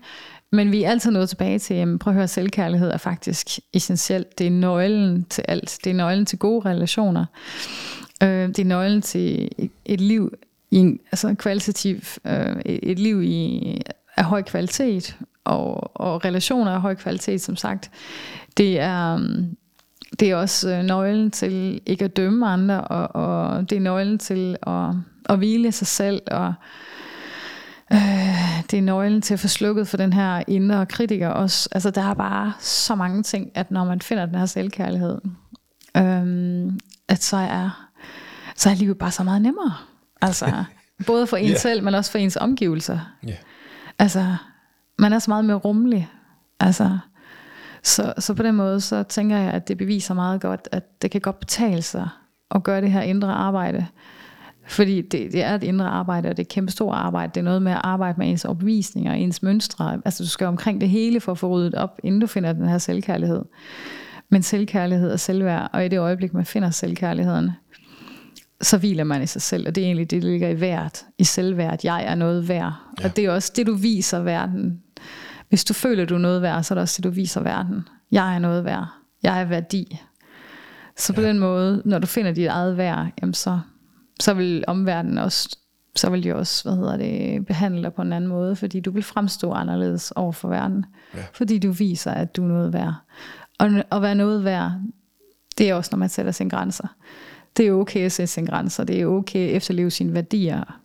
men 0.51 0.71
vi 0.71 0.83
er 0.83 0.89
altid 0.89 1.11
nået 1.11 1.29
tilbage 1.29 1.59
til, 1.59 1.75
jamen, 1.75 1.99
prøv 1.99 2.11
at 2.11 2.15
høre, 2.15 2.27
selvkærlighed 2.27 2.91
er 2.91 2.97
faktisk 2.97 3.47
essentielt. 3.73 4.39
Det 4.39 4.47
er 4.47 4.51
nøglen 4.51 5.25
til 5.29 5.43
alt. 5.47 5.79
Det 5.83 5.89
er 5.89 5.93
nøglen 5.93 6.25
til 6.25 6.39
gode 6.39 6.69
relationer. 6.69 7.25
Øh, 8.23 8.47
det 8.47 8.59
er 8.59 8.65
nøglen 8.65 9.01
til 9.01 9.49
et 9.85 10.01
liv 10.01 10.33
i 10.71 10.77
en, 10.77 10.99
altså 11.11 11.33
kvalitativ, 11.33 11.95
øh, 12.25 12.55
et 12.65 12.99
liv 12.99 13.23
i, 13.23 13.81
af 14.17 14.23
høj 14.23 14.41
kvalitet, 14.41 15.17
og, 15.43 15.97
og 16.01 16.25
relationer 16.25 16.71
af 16.71 16.81
høj 16.81 16.95
kvalitet, 16.95 17.41
som 17.41 17.55
sagt. 17.55 17.91
Det 18.57 18.79
er, 18.79 19.15
øh, 19.15 19.43
det 20.19 20.31
er 20.31 20.35
også 20.35 20.69
øh, 20.69 20.83
nøglen 20.83 21.31
til 21.31 21.81
ikke 21.85 22.05
at 22.05 22.17
dømme 22.17 22.47
andre, 22.47 22.81
og, 22.81 23.15
og 23.15 23.69
det 23.69 23.75
er 23.75 23.79
nøglen 23.79 24.17
til 24.17 24.57
at, 24.67 24.89
at 25.29 25.37
hvile 25.37 25.71
sig 25.71 25.87
selv, 25.87 26.21
og 26.31 26.53
Øh, 27.93 28.63
det 28.71 28.77
er 28.77 28.81
nøglen 28.81 29.21
til 29.21 29.33
at 29.33 29.39
få 29.39 29.47
slukket 29.47 29.87
for 29.87 29.97
den 29.97 30.13
her 30.13 30.43
indre 30.47 30.85
kritiker 30.85 31.27
også. 31.27 31.69
Altså, 31.71 31.91
der 31.91 32.01
er 32.01 32.13
bare 32.13 32.53
så 32.59 32.95
mange 32.95 33.23
ting, 33.23 33.51
at 33.55 33.71
når 33.71 33.83
man 33.85 34.01
finder 34.01 34.25
den 34.25 34.35
her 34.35 34.45
selvkærlighed, 34.45 35.21
øh, 35.97 36.73
at 37.07 37.23
så 37.23 37.37
er, 37.37 37.89
så 38.55 38.69
er 38.69 38.75
livet 38.75 38.97
bare 38.97 39.11
så 39.11 39.23
meget 39.23 39.41
nemmere. 39.41 39.73
Altså, 40.21 40.63
både 41.07 41.27
for 41.27 41.37
en 41.37 41.49
yeah. 41.49 41.59
selv, 41.59 41.83
men 41.83 41.95
også 41.95 42.11
for 42.11 42.17
ens 42.17 42.37
omgivelser. 42.37 42.99
Yeah. 43.25 43.37
Altså, 43.99 44.35
man 44.99 45.13
er 45.13 45.19
så 45.19 45.31
meget 45.31 45.45
mere 45.45 45.57
rummelig. 45.57 46.09
Altså, 46.59 46.97
så, 47.83 48.13
så 48.17 48.33
på 48.33 48.43
den 48.43 48.55
måde, 48.55 48.81
så 48.81 49.03
tænker 49.03 49.37
jeg, 49.37 49.51
at 49.51 49.67
det 49.67 49.77
beviser 49.77 50.13
meget 50.13 50.41
godt, 50.41 50.69
at 50.71 51.01
det 51.01 51.11
kan 51.11 51.21
godt 51.21 51.39
betale 51.39 51.81
sig 51.81 52.09
at 52.51 52.63
gøre 52.63 52.81
det 52.81 52.91
her 52.91 53.01
indre 53.01 53.33
arbejde. 53.33 53.87
Fordi 54.67 55.01
det, 55.01 55.31
det 55.31 55.43
er 55.43 55.55
et 55.55 55.63
indre 55.63 55.85
arbejde, 55.85 56.29
og 56.29 56.37
det 56.37 56.43
er 56.43 56.45
et 56.45 56.53
kæmpe 56.53 56.71
stort 56.71 56.95
arbejde. 56.95 57.31
Det 57.33 57.39
er 57.39 57.43
noget 57.43 57.61
med 57.61 57.71
at 57.71 57.81
arbejde 57.83 58.17
med 58.17 58.29
ens 58.29 58.45
opvisninger, 58.45 59.13
ens 59.13 59.43
mønstre. 59.43 60.01
Altså 60.05 60.23
du 60.23 60.29
skal 60.29 60.47
omkring 60.47 60.81
det 60.81 60.89
hele 60.89 61.19
for 61.19 61.31
at 61.31 61.37
få 61.37 61.47
ryddet 61.47 61.75
op, 61.75 61.99
inden 62.03 62.21
du 62.21 62.27
finder 62.27 62.53
den 62.53 62.69
her 62.69 62.77
selvkærlighed. 62.77 63.45
Men 64.29 64.43
selvkærlighed 64.43 65.11
og 65.11 65.19
selvværd, 65.19 65.69
og 65.73 65.85
i 65.85 65.87
det 65.87 65.99
øjeblik, 65.99 66.33
man 66.33 66.45
finder 66.45 66.69
selvkærligheden, 66.69 67.51
så 68.61 68.77
hviler 68.77 69.03
man 69.03 69.21
i 69.21 69.25
sig 69.25 69.41
selv, 69.41 69.67
og 69.67 69.75
det 69.75 69.81
er 69.81 69.85
egentlig 69.85 70.11
det, 70.11 70.21
der 70.23 70.29
ligger 70.29 70.49
i 70.49 70.61
værd, 70.61 71.05
i 71.17 71.23
selvværd. 71.23 71.79
Jeg 71.83 72.05
er 72.05 72.15
noget 72.15 72.47
værd. 72.47 72.73
Ja. 72.99 73.05
Og 73.05 73.15
det 73.15 73.25
er 73.25 73.31
også 73.31 73.53
det, 73.55 73.67
du 73.67 73.73
viser 73.73 74.19
verden. 74.19 74.81
Hvis 75.49 75.65
du 75.65 75.73
føler, 75.73 76.05
du 76.05 76.15
er 76.15 76.19
noget 76.19 76.41
værd, 76.41 76.63
så 76.63 76.73
er 76.73 76.75
det 76.75 76.81
også 76.81 76.95
det, 76.97 77.03
du 77.03 77.09
viser 77.09 77.41
verden. 77.41 77.87
Jeg 78.11 78.35
er 78.35 78.39
noget 78.39 78.65
værd. 78.65 78.85
Jeg 79.23 79.41
er 79.41 79.45
værdi. 79.45 79.99
Så 80.97 81.13
på 81.13 81.21
ja. 81.21 81.27
den 81.27 81.39
måde, 81.39 81.81
når 81.85 81.99
du 81.99 82.07
finder 82.07 82.31
dit 82.31 82.47
eget 82.47 82.77
værd, 82.77 83.07
jamen 83.21 83.33
så 83.33 83.59
så 84.19 84.33
vil 84.33 84.63
omverdenen 84.67 85.17
også 85.17 85.57
så 85.95 86.09
vil 86.09 86.23
de 86.23 86.35
også 86.35 86.63
hvad 86.63 86.77
hedder 86.77 86.97
det, 86.97 87.45
behandle 87.45 87.83
dig 87.83 87.93
på 87.93 88.01
en 88.01 88.13
anden 88.13 88.27
måde, 88.27 88.55
fordi 88.55 88.79
du 88.79 88.91
vil 88.91 89.03
fremstå 89.03 89.51
anderledes 89.51 90.11
over 90.11 90.31
for 90.31 90.47
verden. 90.47 90.85
Ja. 91.15 91.23
Fordi 91.33 91.59
du 91.59 91.71
viser, 91.71 92.11
at 92.11 92.35
du 92.35 92.43
er 92.43 92.47
noget 92.47 92.73
værd. 92.73 92.93
Og 93.59 93.83
at 93.91 94.01
være 94.01 94.15
noget 94.15 94.43
værd, 94.43 94.71
det 95.57 95.69
er 95.69 95.73
også, 95.73 95.89
når 95.91 95.97
man 95.97 96.09
sætter 96.09 96.31
sine 96.31 96.49
grænser. 96.49 96.87
Det 97.57 97.67
er 97.67 97.71
okay 97.71 98.05
at 98.05 98.11
sætte 98.11 98.33
sine 98.33 98.47
grænser. 98.47 98.83
Det 98.83 99.01
er 99.01 99.05
okay 99.05 99.49
at 99.49 99.55
efterleve 99.55 99.91
sine 99.91 100.13
værdier. 100.13 100.79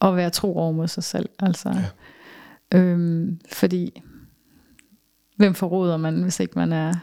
Og 0.00 0.16
være 0.16 0.30
tro 0.30 0.56
over 0.56 0.72
mod 0.72 0.88
sig 0.88 1.04
selv. 1.04 1.28
Altså, 1.38 1.74
ja. 2.72 2.78
øhm, 2.78 3.40
fordi, 3.52 4.02
hvem 5.36 5.54
forråder 5.54 5.96
man, 5.96 6.22
hvis 6.22 6.40
ikke 6.40 6.58
man 6.58 6.72
er... 6.72 6.94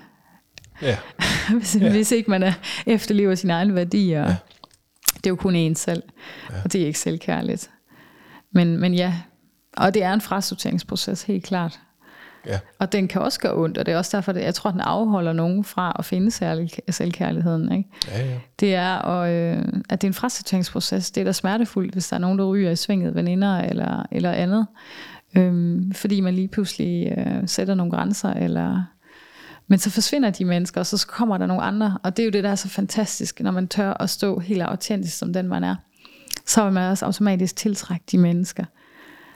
Ja. 0.82 0.98
hvis, 1.58 1.78
ja. 1.82 1.92
hvis 1.92 2.12
ikke 2.12 2.30
man 2.30 2.44
er, 2.44 2.54
efterlever 2.86 3.36
sine 3.36 3.54
egne 3.54 3.76
værdier. 3.76 4.22
Ja. 4.22 4.36
Det 5.24 5.26
er 5.26 5.32
jo 5.32 5.36
kun 5.36 5.56
en 5.56 5.76
selv. 5.76 6.04
Ja. 6.50 6.56
Og 6.64 6.74
det 6.74 6.82
er 6.82 6.86
ikke 6.86 7.00
selvkærligt. 7.00 7.72
Men, 8.52 8.78
men 8.78 8.94
ja, 8.94 9.14
og 9.78 9.94
det 9.94 10.04
er 10.04 10.14
en 10.14 10.22
frasorteringsproces, 10.22 11.24
helt 11.24 11.44
klart. 11.44 11.80
Ja. 12.46 12.60
Og 12.80 12.92
den 12.92 13.08
kan 13.08 13.22
også 13.22 13.40
gøre 13.40 13.56
ondt, 13.56 13.78
og 13.78 13.86
det 13.86 13.94
er 13.94 13.98
også 13.98 14.18
derfor, 14.18 14.32
at 14.32 14.44
jeg 14.44 14.56
tror, 14.56 14.72
den 14.72 14.80
afholder 14.80 15.34
nogen 15.34 15.64
fra 15.64 15.96
at 16.00 16.06
finde 16.06 16.32
selvkærligheden. 16.90 17.72
Ikke? 17.72 17.90
Ja, 18.08 18.26
ja. 18.26 18.40
Det 18.60 18.76
er, 18.76 18.96
og, 18.96 19.32
øh, 19.32 19.66
at 19.90 20.02
det 20.02 20.08
er 20.08 20.10
en 20.10 20.14
frasorteringsproces. 20.14 21.12
Det 21.12 21.22
er 21.22 21.26
da 21.26 21.32
smertefuldt, 21.32 21.94
hvis 21.94 22.08
der 22.08 22.16
er 22.16 22.20
nogen, 22.20 22.40
der 22.40 22.46
ryger 22.46 22.72
i 22.72 22.76
svinget, 22.76 23.16
veninder 23.16 23.58
eller, 23.58 24.06
eller 24.12 24.32
andet. 24.32 24.68
Øhm, 25.38 25.92
fordi 25.94 26.22
man 26.22 26.34
lige 26.34 26.48
pludselig 26.48 27.14
øh, 27.18 27.48
sætter 27.48 27.76
nogle 27.76 27.92
grænser, 27.92 28.34
eller 28.34 28.84
men 29.70 29.80
så 29.80 29.90
forsvinder 29.90 30.30
de 30.30 30.46
mennesker, 30.46 30.80
og 30.80 30.86
så 30.86 31.08
kommer 31.08 31.38
der 31.38 31.46
nogle 31.46 31.64
andre. 31.64 31.98
Og 32.04 32.18
det 32.18 32.24
er 32.24 32.26
jo 32.26 32.32
det, 32.32 32.44
der 32.44 32.50
er 32.50 32.56
så 32.56 32.70
fantastisk, 32.70 33.40
når 33.40 33.52
man 33.52 33.68
tør 33.68 33.94
at 33.94 34.10
stå 34.10 34.40
helt 34.40 34.62
autentisk 34.62 35.18
som 35.18 35.34
den, 35.34 35.48
man 35.48 35.64
er. 35.64 35.76
Så 36.46 36.64
vil 36.64 36.74
man 36.74 36.92
også 36.92 37.06
automatisk 37.06 37.56
tiltrække 37.56 38.06
de 38.12 38.18
mennesker, 38.18 38.66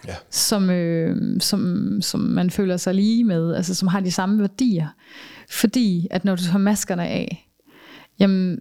ja. 0.07 0.15
som, 0.29 0.69
øh, 0.69 1.41
som, 1.41 1.91
som 2.01 2.19
man 2.19 2.49
føler 2.49 2.77
sig 2.77 2.93
lige 2.93 3.23
med, 3.23 3.55
altså 3.55 3.75
som 3.75 3.87
har 3.87 3.99
de 3.99 4.11
samme 4.11 4.39
værdier. 4.39 4.87
Fordi 5.49 6.07
at 6.11 6.25
når 6.25 6.35
du 6.35 6.43
tager 6.43 6.57
maskerne 6.57 7.07
af, 7.07 7.49
jamen, 8.19 8.59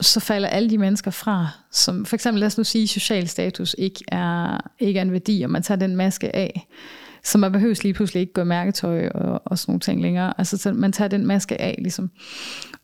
så 0.00 0.20
falder 0.20 0.48
alle 0.48 0.70
de 0.70 0.78
mennesker 0.78 1.10
fra, 1.10 1.48
som 1.72 2.04
for 2.04 2.16
eksempel 2.16 2.40
lad 2.40 2.46
os 2.46 2.58
nu 2.58 2.64
sige, 2.64 2.88
social 2.88 3.28
status 3.28 3.76
ikke 3.78 4.04
er, 4.08 4.60
ikke 4.78 4.98
er 4.98 5.02
en 5.02 5.12
værdi, 5.12 5.42
og 5.42 5.50
man 5.50 5.62
tager 5.62 5.78
den 5.78 5.96
maske 5.96 6.36
af, 6.36 6.68
så 7.24 7.38
man 7.38 7.52
behøver 7.52 7.80
lige 7.82 7.94
pludselig 7.94 8.20
ikke 8.20 8.32
gå 8.32 8.44
mærketøj 8.44 9.08
og, 9.08 9.42
og 9.44 9.58
sådan 9.58 9.72
nogle 9.72 9.80
ting 9.80 10.02
længere. 10.02 10.34
Altså, 10.38 10.56
så 10.56 10.72
man 10.72 10.92
tager 10.92 11.08
den 11.08 11.26
maske 11.26 11.60
af, 11.60 11.74
ligesom. 11.78 12.10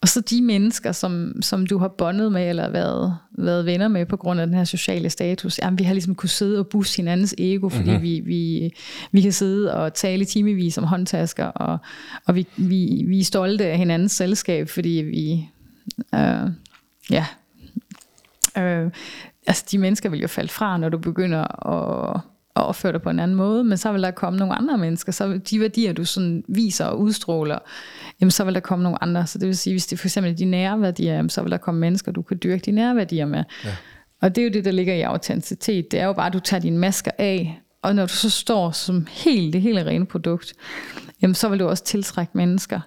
Og 0.00 0.08
så 0.08 0.20
de 0.20 0.42
mennesker, 0.42 0.92
som, 0.92 1.42
som 1.42 1.66
du 1.66 1.78
har 1.78 1.88
bondet 1.88 2.32
med, 2.32 2.48
eller 2.48 2.70
været, 2.70 3.16
været 3.38 3.66
venner 3.66 3.88
med 3.88 4.06
på 4.06 4.16
grund 4.16 4.40
af 4.40 4.46
den 4.46 4.54
her 4.54 4.64
sociale 4.64 5.10
status, 5.10 5.58
jamen, 5.58 5.78
vi 5.78 5.84
har 5.84 5.92
ligesom 5.92 6.14
kunne 6.14 6.28
sidde 6.28 6.58
og 6.58 6.66
busse 6.66 6.96
hinandens 6.96 7.34
ego, 7.38 7.68
fordi 7.68 7.90
mm-hmm. 7.90 8.02
vi, 8.02 8.20
vi, 8.20 8.70
vi 9.12 9.20
kan 9.20 9.32
sidde 9.32 9.74
og 9.74 9.94
tale 9.94 10.24
timevis 10.24 10.78
om 10.78 10.84
håndtasker, 10.84 11.46
og, 11.46 11.78
og 12.26 12.34
vi, 12.34 12.46
vi, 12.56 13.04
vi 13.08 13.20
er 13.20 13.24
stolte 13.24 13.66
af 13.66 13.78
hinandens 13.78 14.12
selskab, 14.12 14.68
fordi 14.68 14.88
vi, 14.88 15.48
øh, 16.14 16.50
ja, 17.10 17.26
øh, 18.58 18.90
altså 19.46 19.64
de 19.70 19.78
mennesker 19.78 20.08
vil 20.08 20.20
jo 20.20 20.28
falde 20.28 20.48
fra, 20.48 20.78
når 20.78 20.88
du 20.88 20.98
begynder 20.98 21.66
at 21.66 22.20
og 22.54 22.66
opføre 22.66 22.92
dig 22.92 23.02
på 23.02 23.10
en 23.10 23.18
anden 23.18 23.36
måde, 23.36 23.64
men 23.64 23.78
så 23.78 23.92
vil 23.92 24.02
der 24.02 24.10
komme 24.10 24.38
nogle 24.38 24.54
andre 24.54 24.78
mennesker, 24.78 25.12
så 25.12 25.40
de 25.50 25.60
værdier, 25.60 25.92
du 25.92 26.04
sådan 26.04 26.44
viser 26.48 26.84
og 26.84 27.00
udstråler, 27.00 27.58
jamen 28.20 28.30
så 28.30 28.44
vil 28.44 28.54
der 28.54 28.60
komme 28.60 28.82
nogle 28.82 29.02
andre. 29.02 29.26
Så 29.26 29.38
det 29.38 29.46
vil 29.46 29.56
sige, 29.56 29.74
hvis 29.74 29.86
det 29.86 29.98
for 29.98 30.06
eksempel 30.06 30.32
er 30.32 30.36
de 30.36 30.44
nære 30.44 30.80
værdier, 30.80 31.14
jamen, 31.14 31.30
så 31.30 31.42
vil 31.42 31.50
der 31.50 31.58
komme 31.58 31.80
mennesker, 31.80 32.12
du 32.12 32.22
kan 32.22 32.38
dyrke 32.42 32.62
de 32.64 32.70
nære 32.70 32.96
værdier 32.96 33.26
med. 33.26 33.44
Ja. 33.64 33.76
Og 34.22 34.36
det 34.36 34.42
er 34.42 34.46
jo 34.46 34.52
det, 34.52 34.64
der 34.64 34.70
ligger 34.70 34.94
i 34.94 35.00
autenticitet. 35.00 35.90
Det 35.90 36.00
er 36.00 36.04
jo 36.04 36.12
bare, 36.12 36.26
at 36.26 36.32
du 36.32 36.38
tager 36.38 36.60
dine 36.60 36.78
masker 36.78 37.10
af, 37.18 37.60
og 37.82 37.94
når 37.94 38.06
du 38.06 38.12
så 38.12 38.30
står 38.30 38.70
som 38.70 39.06
helt 39.10 39.52
det 39.52 39.62
hele 39.62 39.86
rene 39.86 40.06
produkt, 40.06 40.52
jamen 41.22 41.34
så 41.34 41.48
vil 41.48 41.58
du 41.58 41.68
også 41.68 41.84
tiltrække 41.84 42.32
mennesker, 42.34 42.80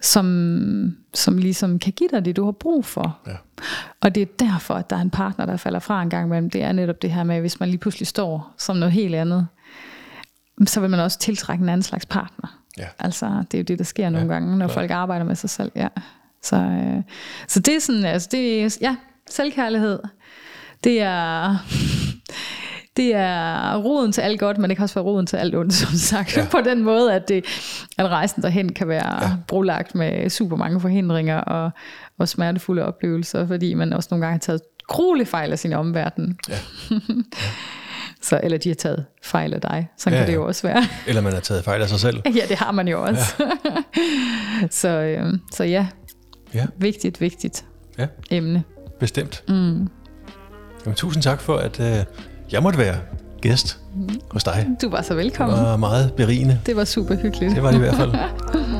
som, 0.00 0.96
som 1.14 1.38
ligesom 1.38 1.78
kan 1.78 1.92
give 1.92 2.08
dig 2.12 2.24
det, 2.24 2.36
du 2.36 2.44
har 2.44 2.52
brug 2.52 2.84
for. 2.84 3.18
Ja. 3.26 3.36
Og 4.00 4.14
det 4.14 4.22
er 4.22 4.26
derfor, 4.38 4.74
at 4.74 4.90
der 4.90 4.96
er 4.96 5.00
en 5.00 5.10
partner, 5.10 5.46
der 5.46 5.56
falder 5.56 5.78
fra 5.78 6.02
en 6.02 6.10
gang 6.10 6.26
imellem. 6.26 6.50
Det 6.50 6.62
er 6.62 6.72
netop 6.72 7.02
det 7.02 7.10
her 7.10 7.24
med, 7.24 7.40
hvis 7.40 7.60
man 7.60 7.68
lige 7.68 7.78
pludselig 7.78 8.06
står 8.06 8.54
som 8.58 8.76
noget 8.76 8.92
helt 8.92 9.14
andet, 9.14 9.46
så 10.66 10.80
vil 10.80 10.90
man 10.90 11.00
også 11.00 11.18
tiltrække 11.18 11.62
en 11.62 11.68
anden 11.68 11.82
slags 11.82 12.06
partner. 12.06 12.60
Ja. 12.78 12.86
Altså, 12.98 13.44
det 13.50 13.54
er 13.54 13.58
jo 13.58 13.64
det, 13.64 13.78
der 13.78 13.84
sker 13.84 14.10
nogle 14.10 14.26
ja, 14.26 14.32
gange, 14.32 14.58
når 14.58 14.66
klar. 14.66 14.74
folk 14.74 14.90
arbejder 14.90 15.24
med 15.24 15.34
sig 15.34 15.50
selv. 15.50 15.72
Ja. 15.76 15.88
Så, 16.42 16.56
øh, 16.56 17.02
så 17.48 17.60
det 17.60 17.76
er 17.76 17.80
sådan, 17.80 18.04
altså 18.04 18.28
det 18.32 18.62
er, 18.62 18.78
ja, 18.80 18.96
selvkærlighed. 19.30 19.98
Det 20.84 21.00
er, 21.00 21.56
det 22.96 23.14
er 23.14 23.76
roden 23.76 24.12
til 24.12 24.20
alt 24.20 24.40
godt, 24.40 24.58
men 24.58 24.70
det 24.70 24.76
kan 24.76 24.82
også 24.82 24.94
være 24.94 25.04
roden 25.04 25.26
til 25.26 25.36
alt 25.36 25.54
ondt, 25.54 25.74
som 25.84 25.94
sagt. 25.94 26.36
Ja. 26.36 26.46
På 26.50 26.58
den 26.64 26.82
måde, 26.82 27.14
at, 27.14 27.28
det, 27.28 27.44
at 27.98 28.08
rejsen 28.08 28.42
derhen 28.42 28.72
kan 28.72 28.88
være 28.88 29.24
ja. 29.24 29.30
brolagt 29.48 29.94
med 29.94 30.30
super 30.30 30.56
mange 30.56 30.80
forhindringer 30.80 31.38
og, 31.38 31.70
og 32.18 32.28
smertefulde 32.28 32.84
oplevelser, 32.84 33.46
fordi 33.46 33.74
man 33.74 33.92
også 33.92 34.08
nogle 34.10 34.26
gange 34.26 34.34
har 34.34 34.38
taget 34.38 34.60
gruelige 34.88 35.26
fejl 35.26 35.52
af 35.52 35.58
sin 35.58 35.72
omverden. 35.72 36.38
Ja. 36.48 36.54
ja. 36.90 36.98
Så, 38.22 38.40
eller 38.42 38.58
de 38.58 38.68
har 38.68 38.74
taget 38.74 39.04
fejl 39.22 39.54
af 39.54 39.60
dig. 39.60 39.88
Sådan 39.96 40.18
ja, 40.18 40.20
kan 40.24 40.28
det 40.28 40.34
jo 40.34 40.46
også 40.46 40.62
være. 40.62 40.84
Eller 41.08 41.22
man 41.22 41.32
har 41.32 41.40
taget 41.40 41.64
fejl 41.64 41.82
af 41.82 41.88
sig 41.88 42.00
selv. 42.00 42.22
Ja, 42.26 42.46
det 42.48 42.56
har 42.56 42.72
man 42.72 42.88
jo 42.88 43.02
også. 43.02 43.34
Ja. 43.40 44.68
så, 44.70 44.88
øh, 44.88 45.34
så 45.52 45.64
ja. 45.64 45.86
ja, 46.54 46.66
vigtigt, 46.78 47.20
vigtigt 47.20 47.64
ja. 47.98 48.06
emne. 48.30 48.62
Bestemt. 49.00 49.44
Mm. 49.48 49.88
Jamen, 50.84 50.96
tusind 50.96 51.22
tak 51.22 51.40
for, 51.40 51.56
at 51.56 51.80
øh, 51.80 52.04
jeg 52.52 52.62
måtte 52.62 52.78
være 52.78 52.96
gæst 53.40 53.78
mm. 53.94 54.20
hos 54.30 54.44
dig. 54.44 54.68
Du 54.82 54.90
var 54.90 55.02
så 55.02 55.14
velkommen. 55.14 55.58
Det 55.58 55.66
var 55.66 55.76
meget 55.76 56.12
berigende. 56.12 56.60
Det 56.66 56.76
var 56.76 56.84
super 56.84 57.16
hyggeligt. 57.16 57.54
Det 57.54 57.62
var 57.62 57.70
det 57.70 57.76
i 57.76 57.80
hvert 57.80 57.94
fald. 57.94 58.14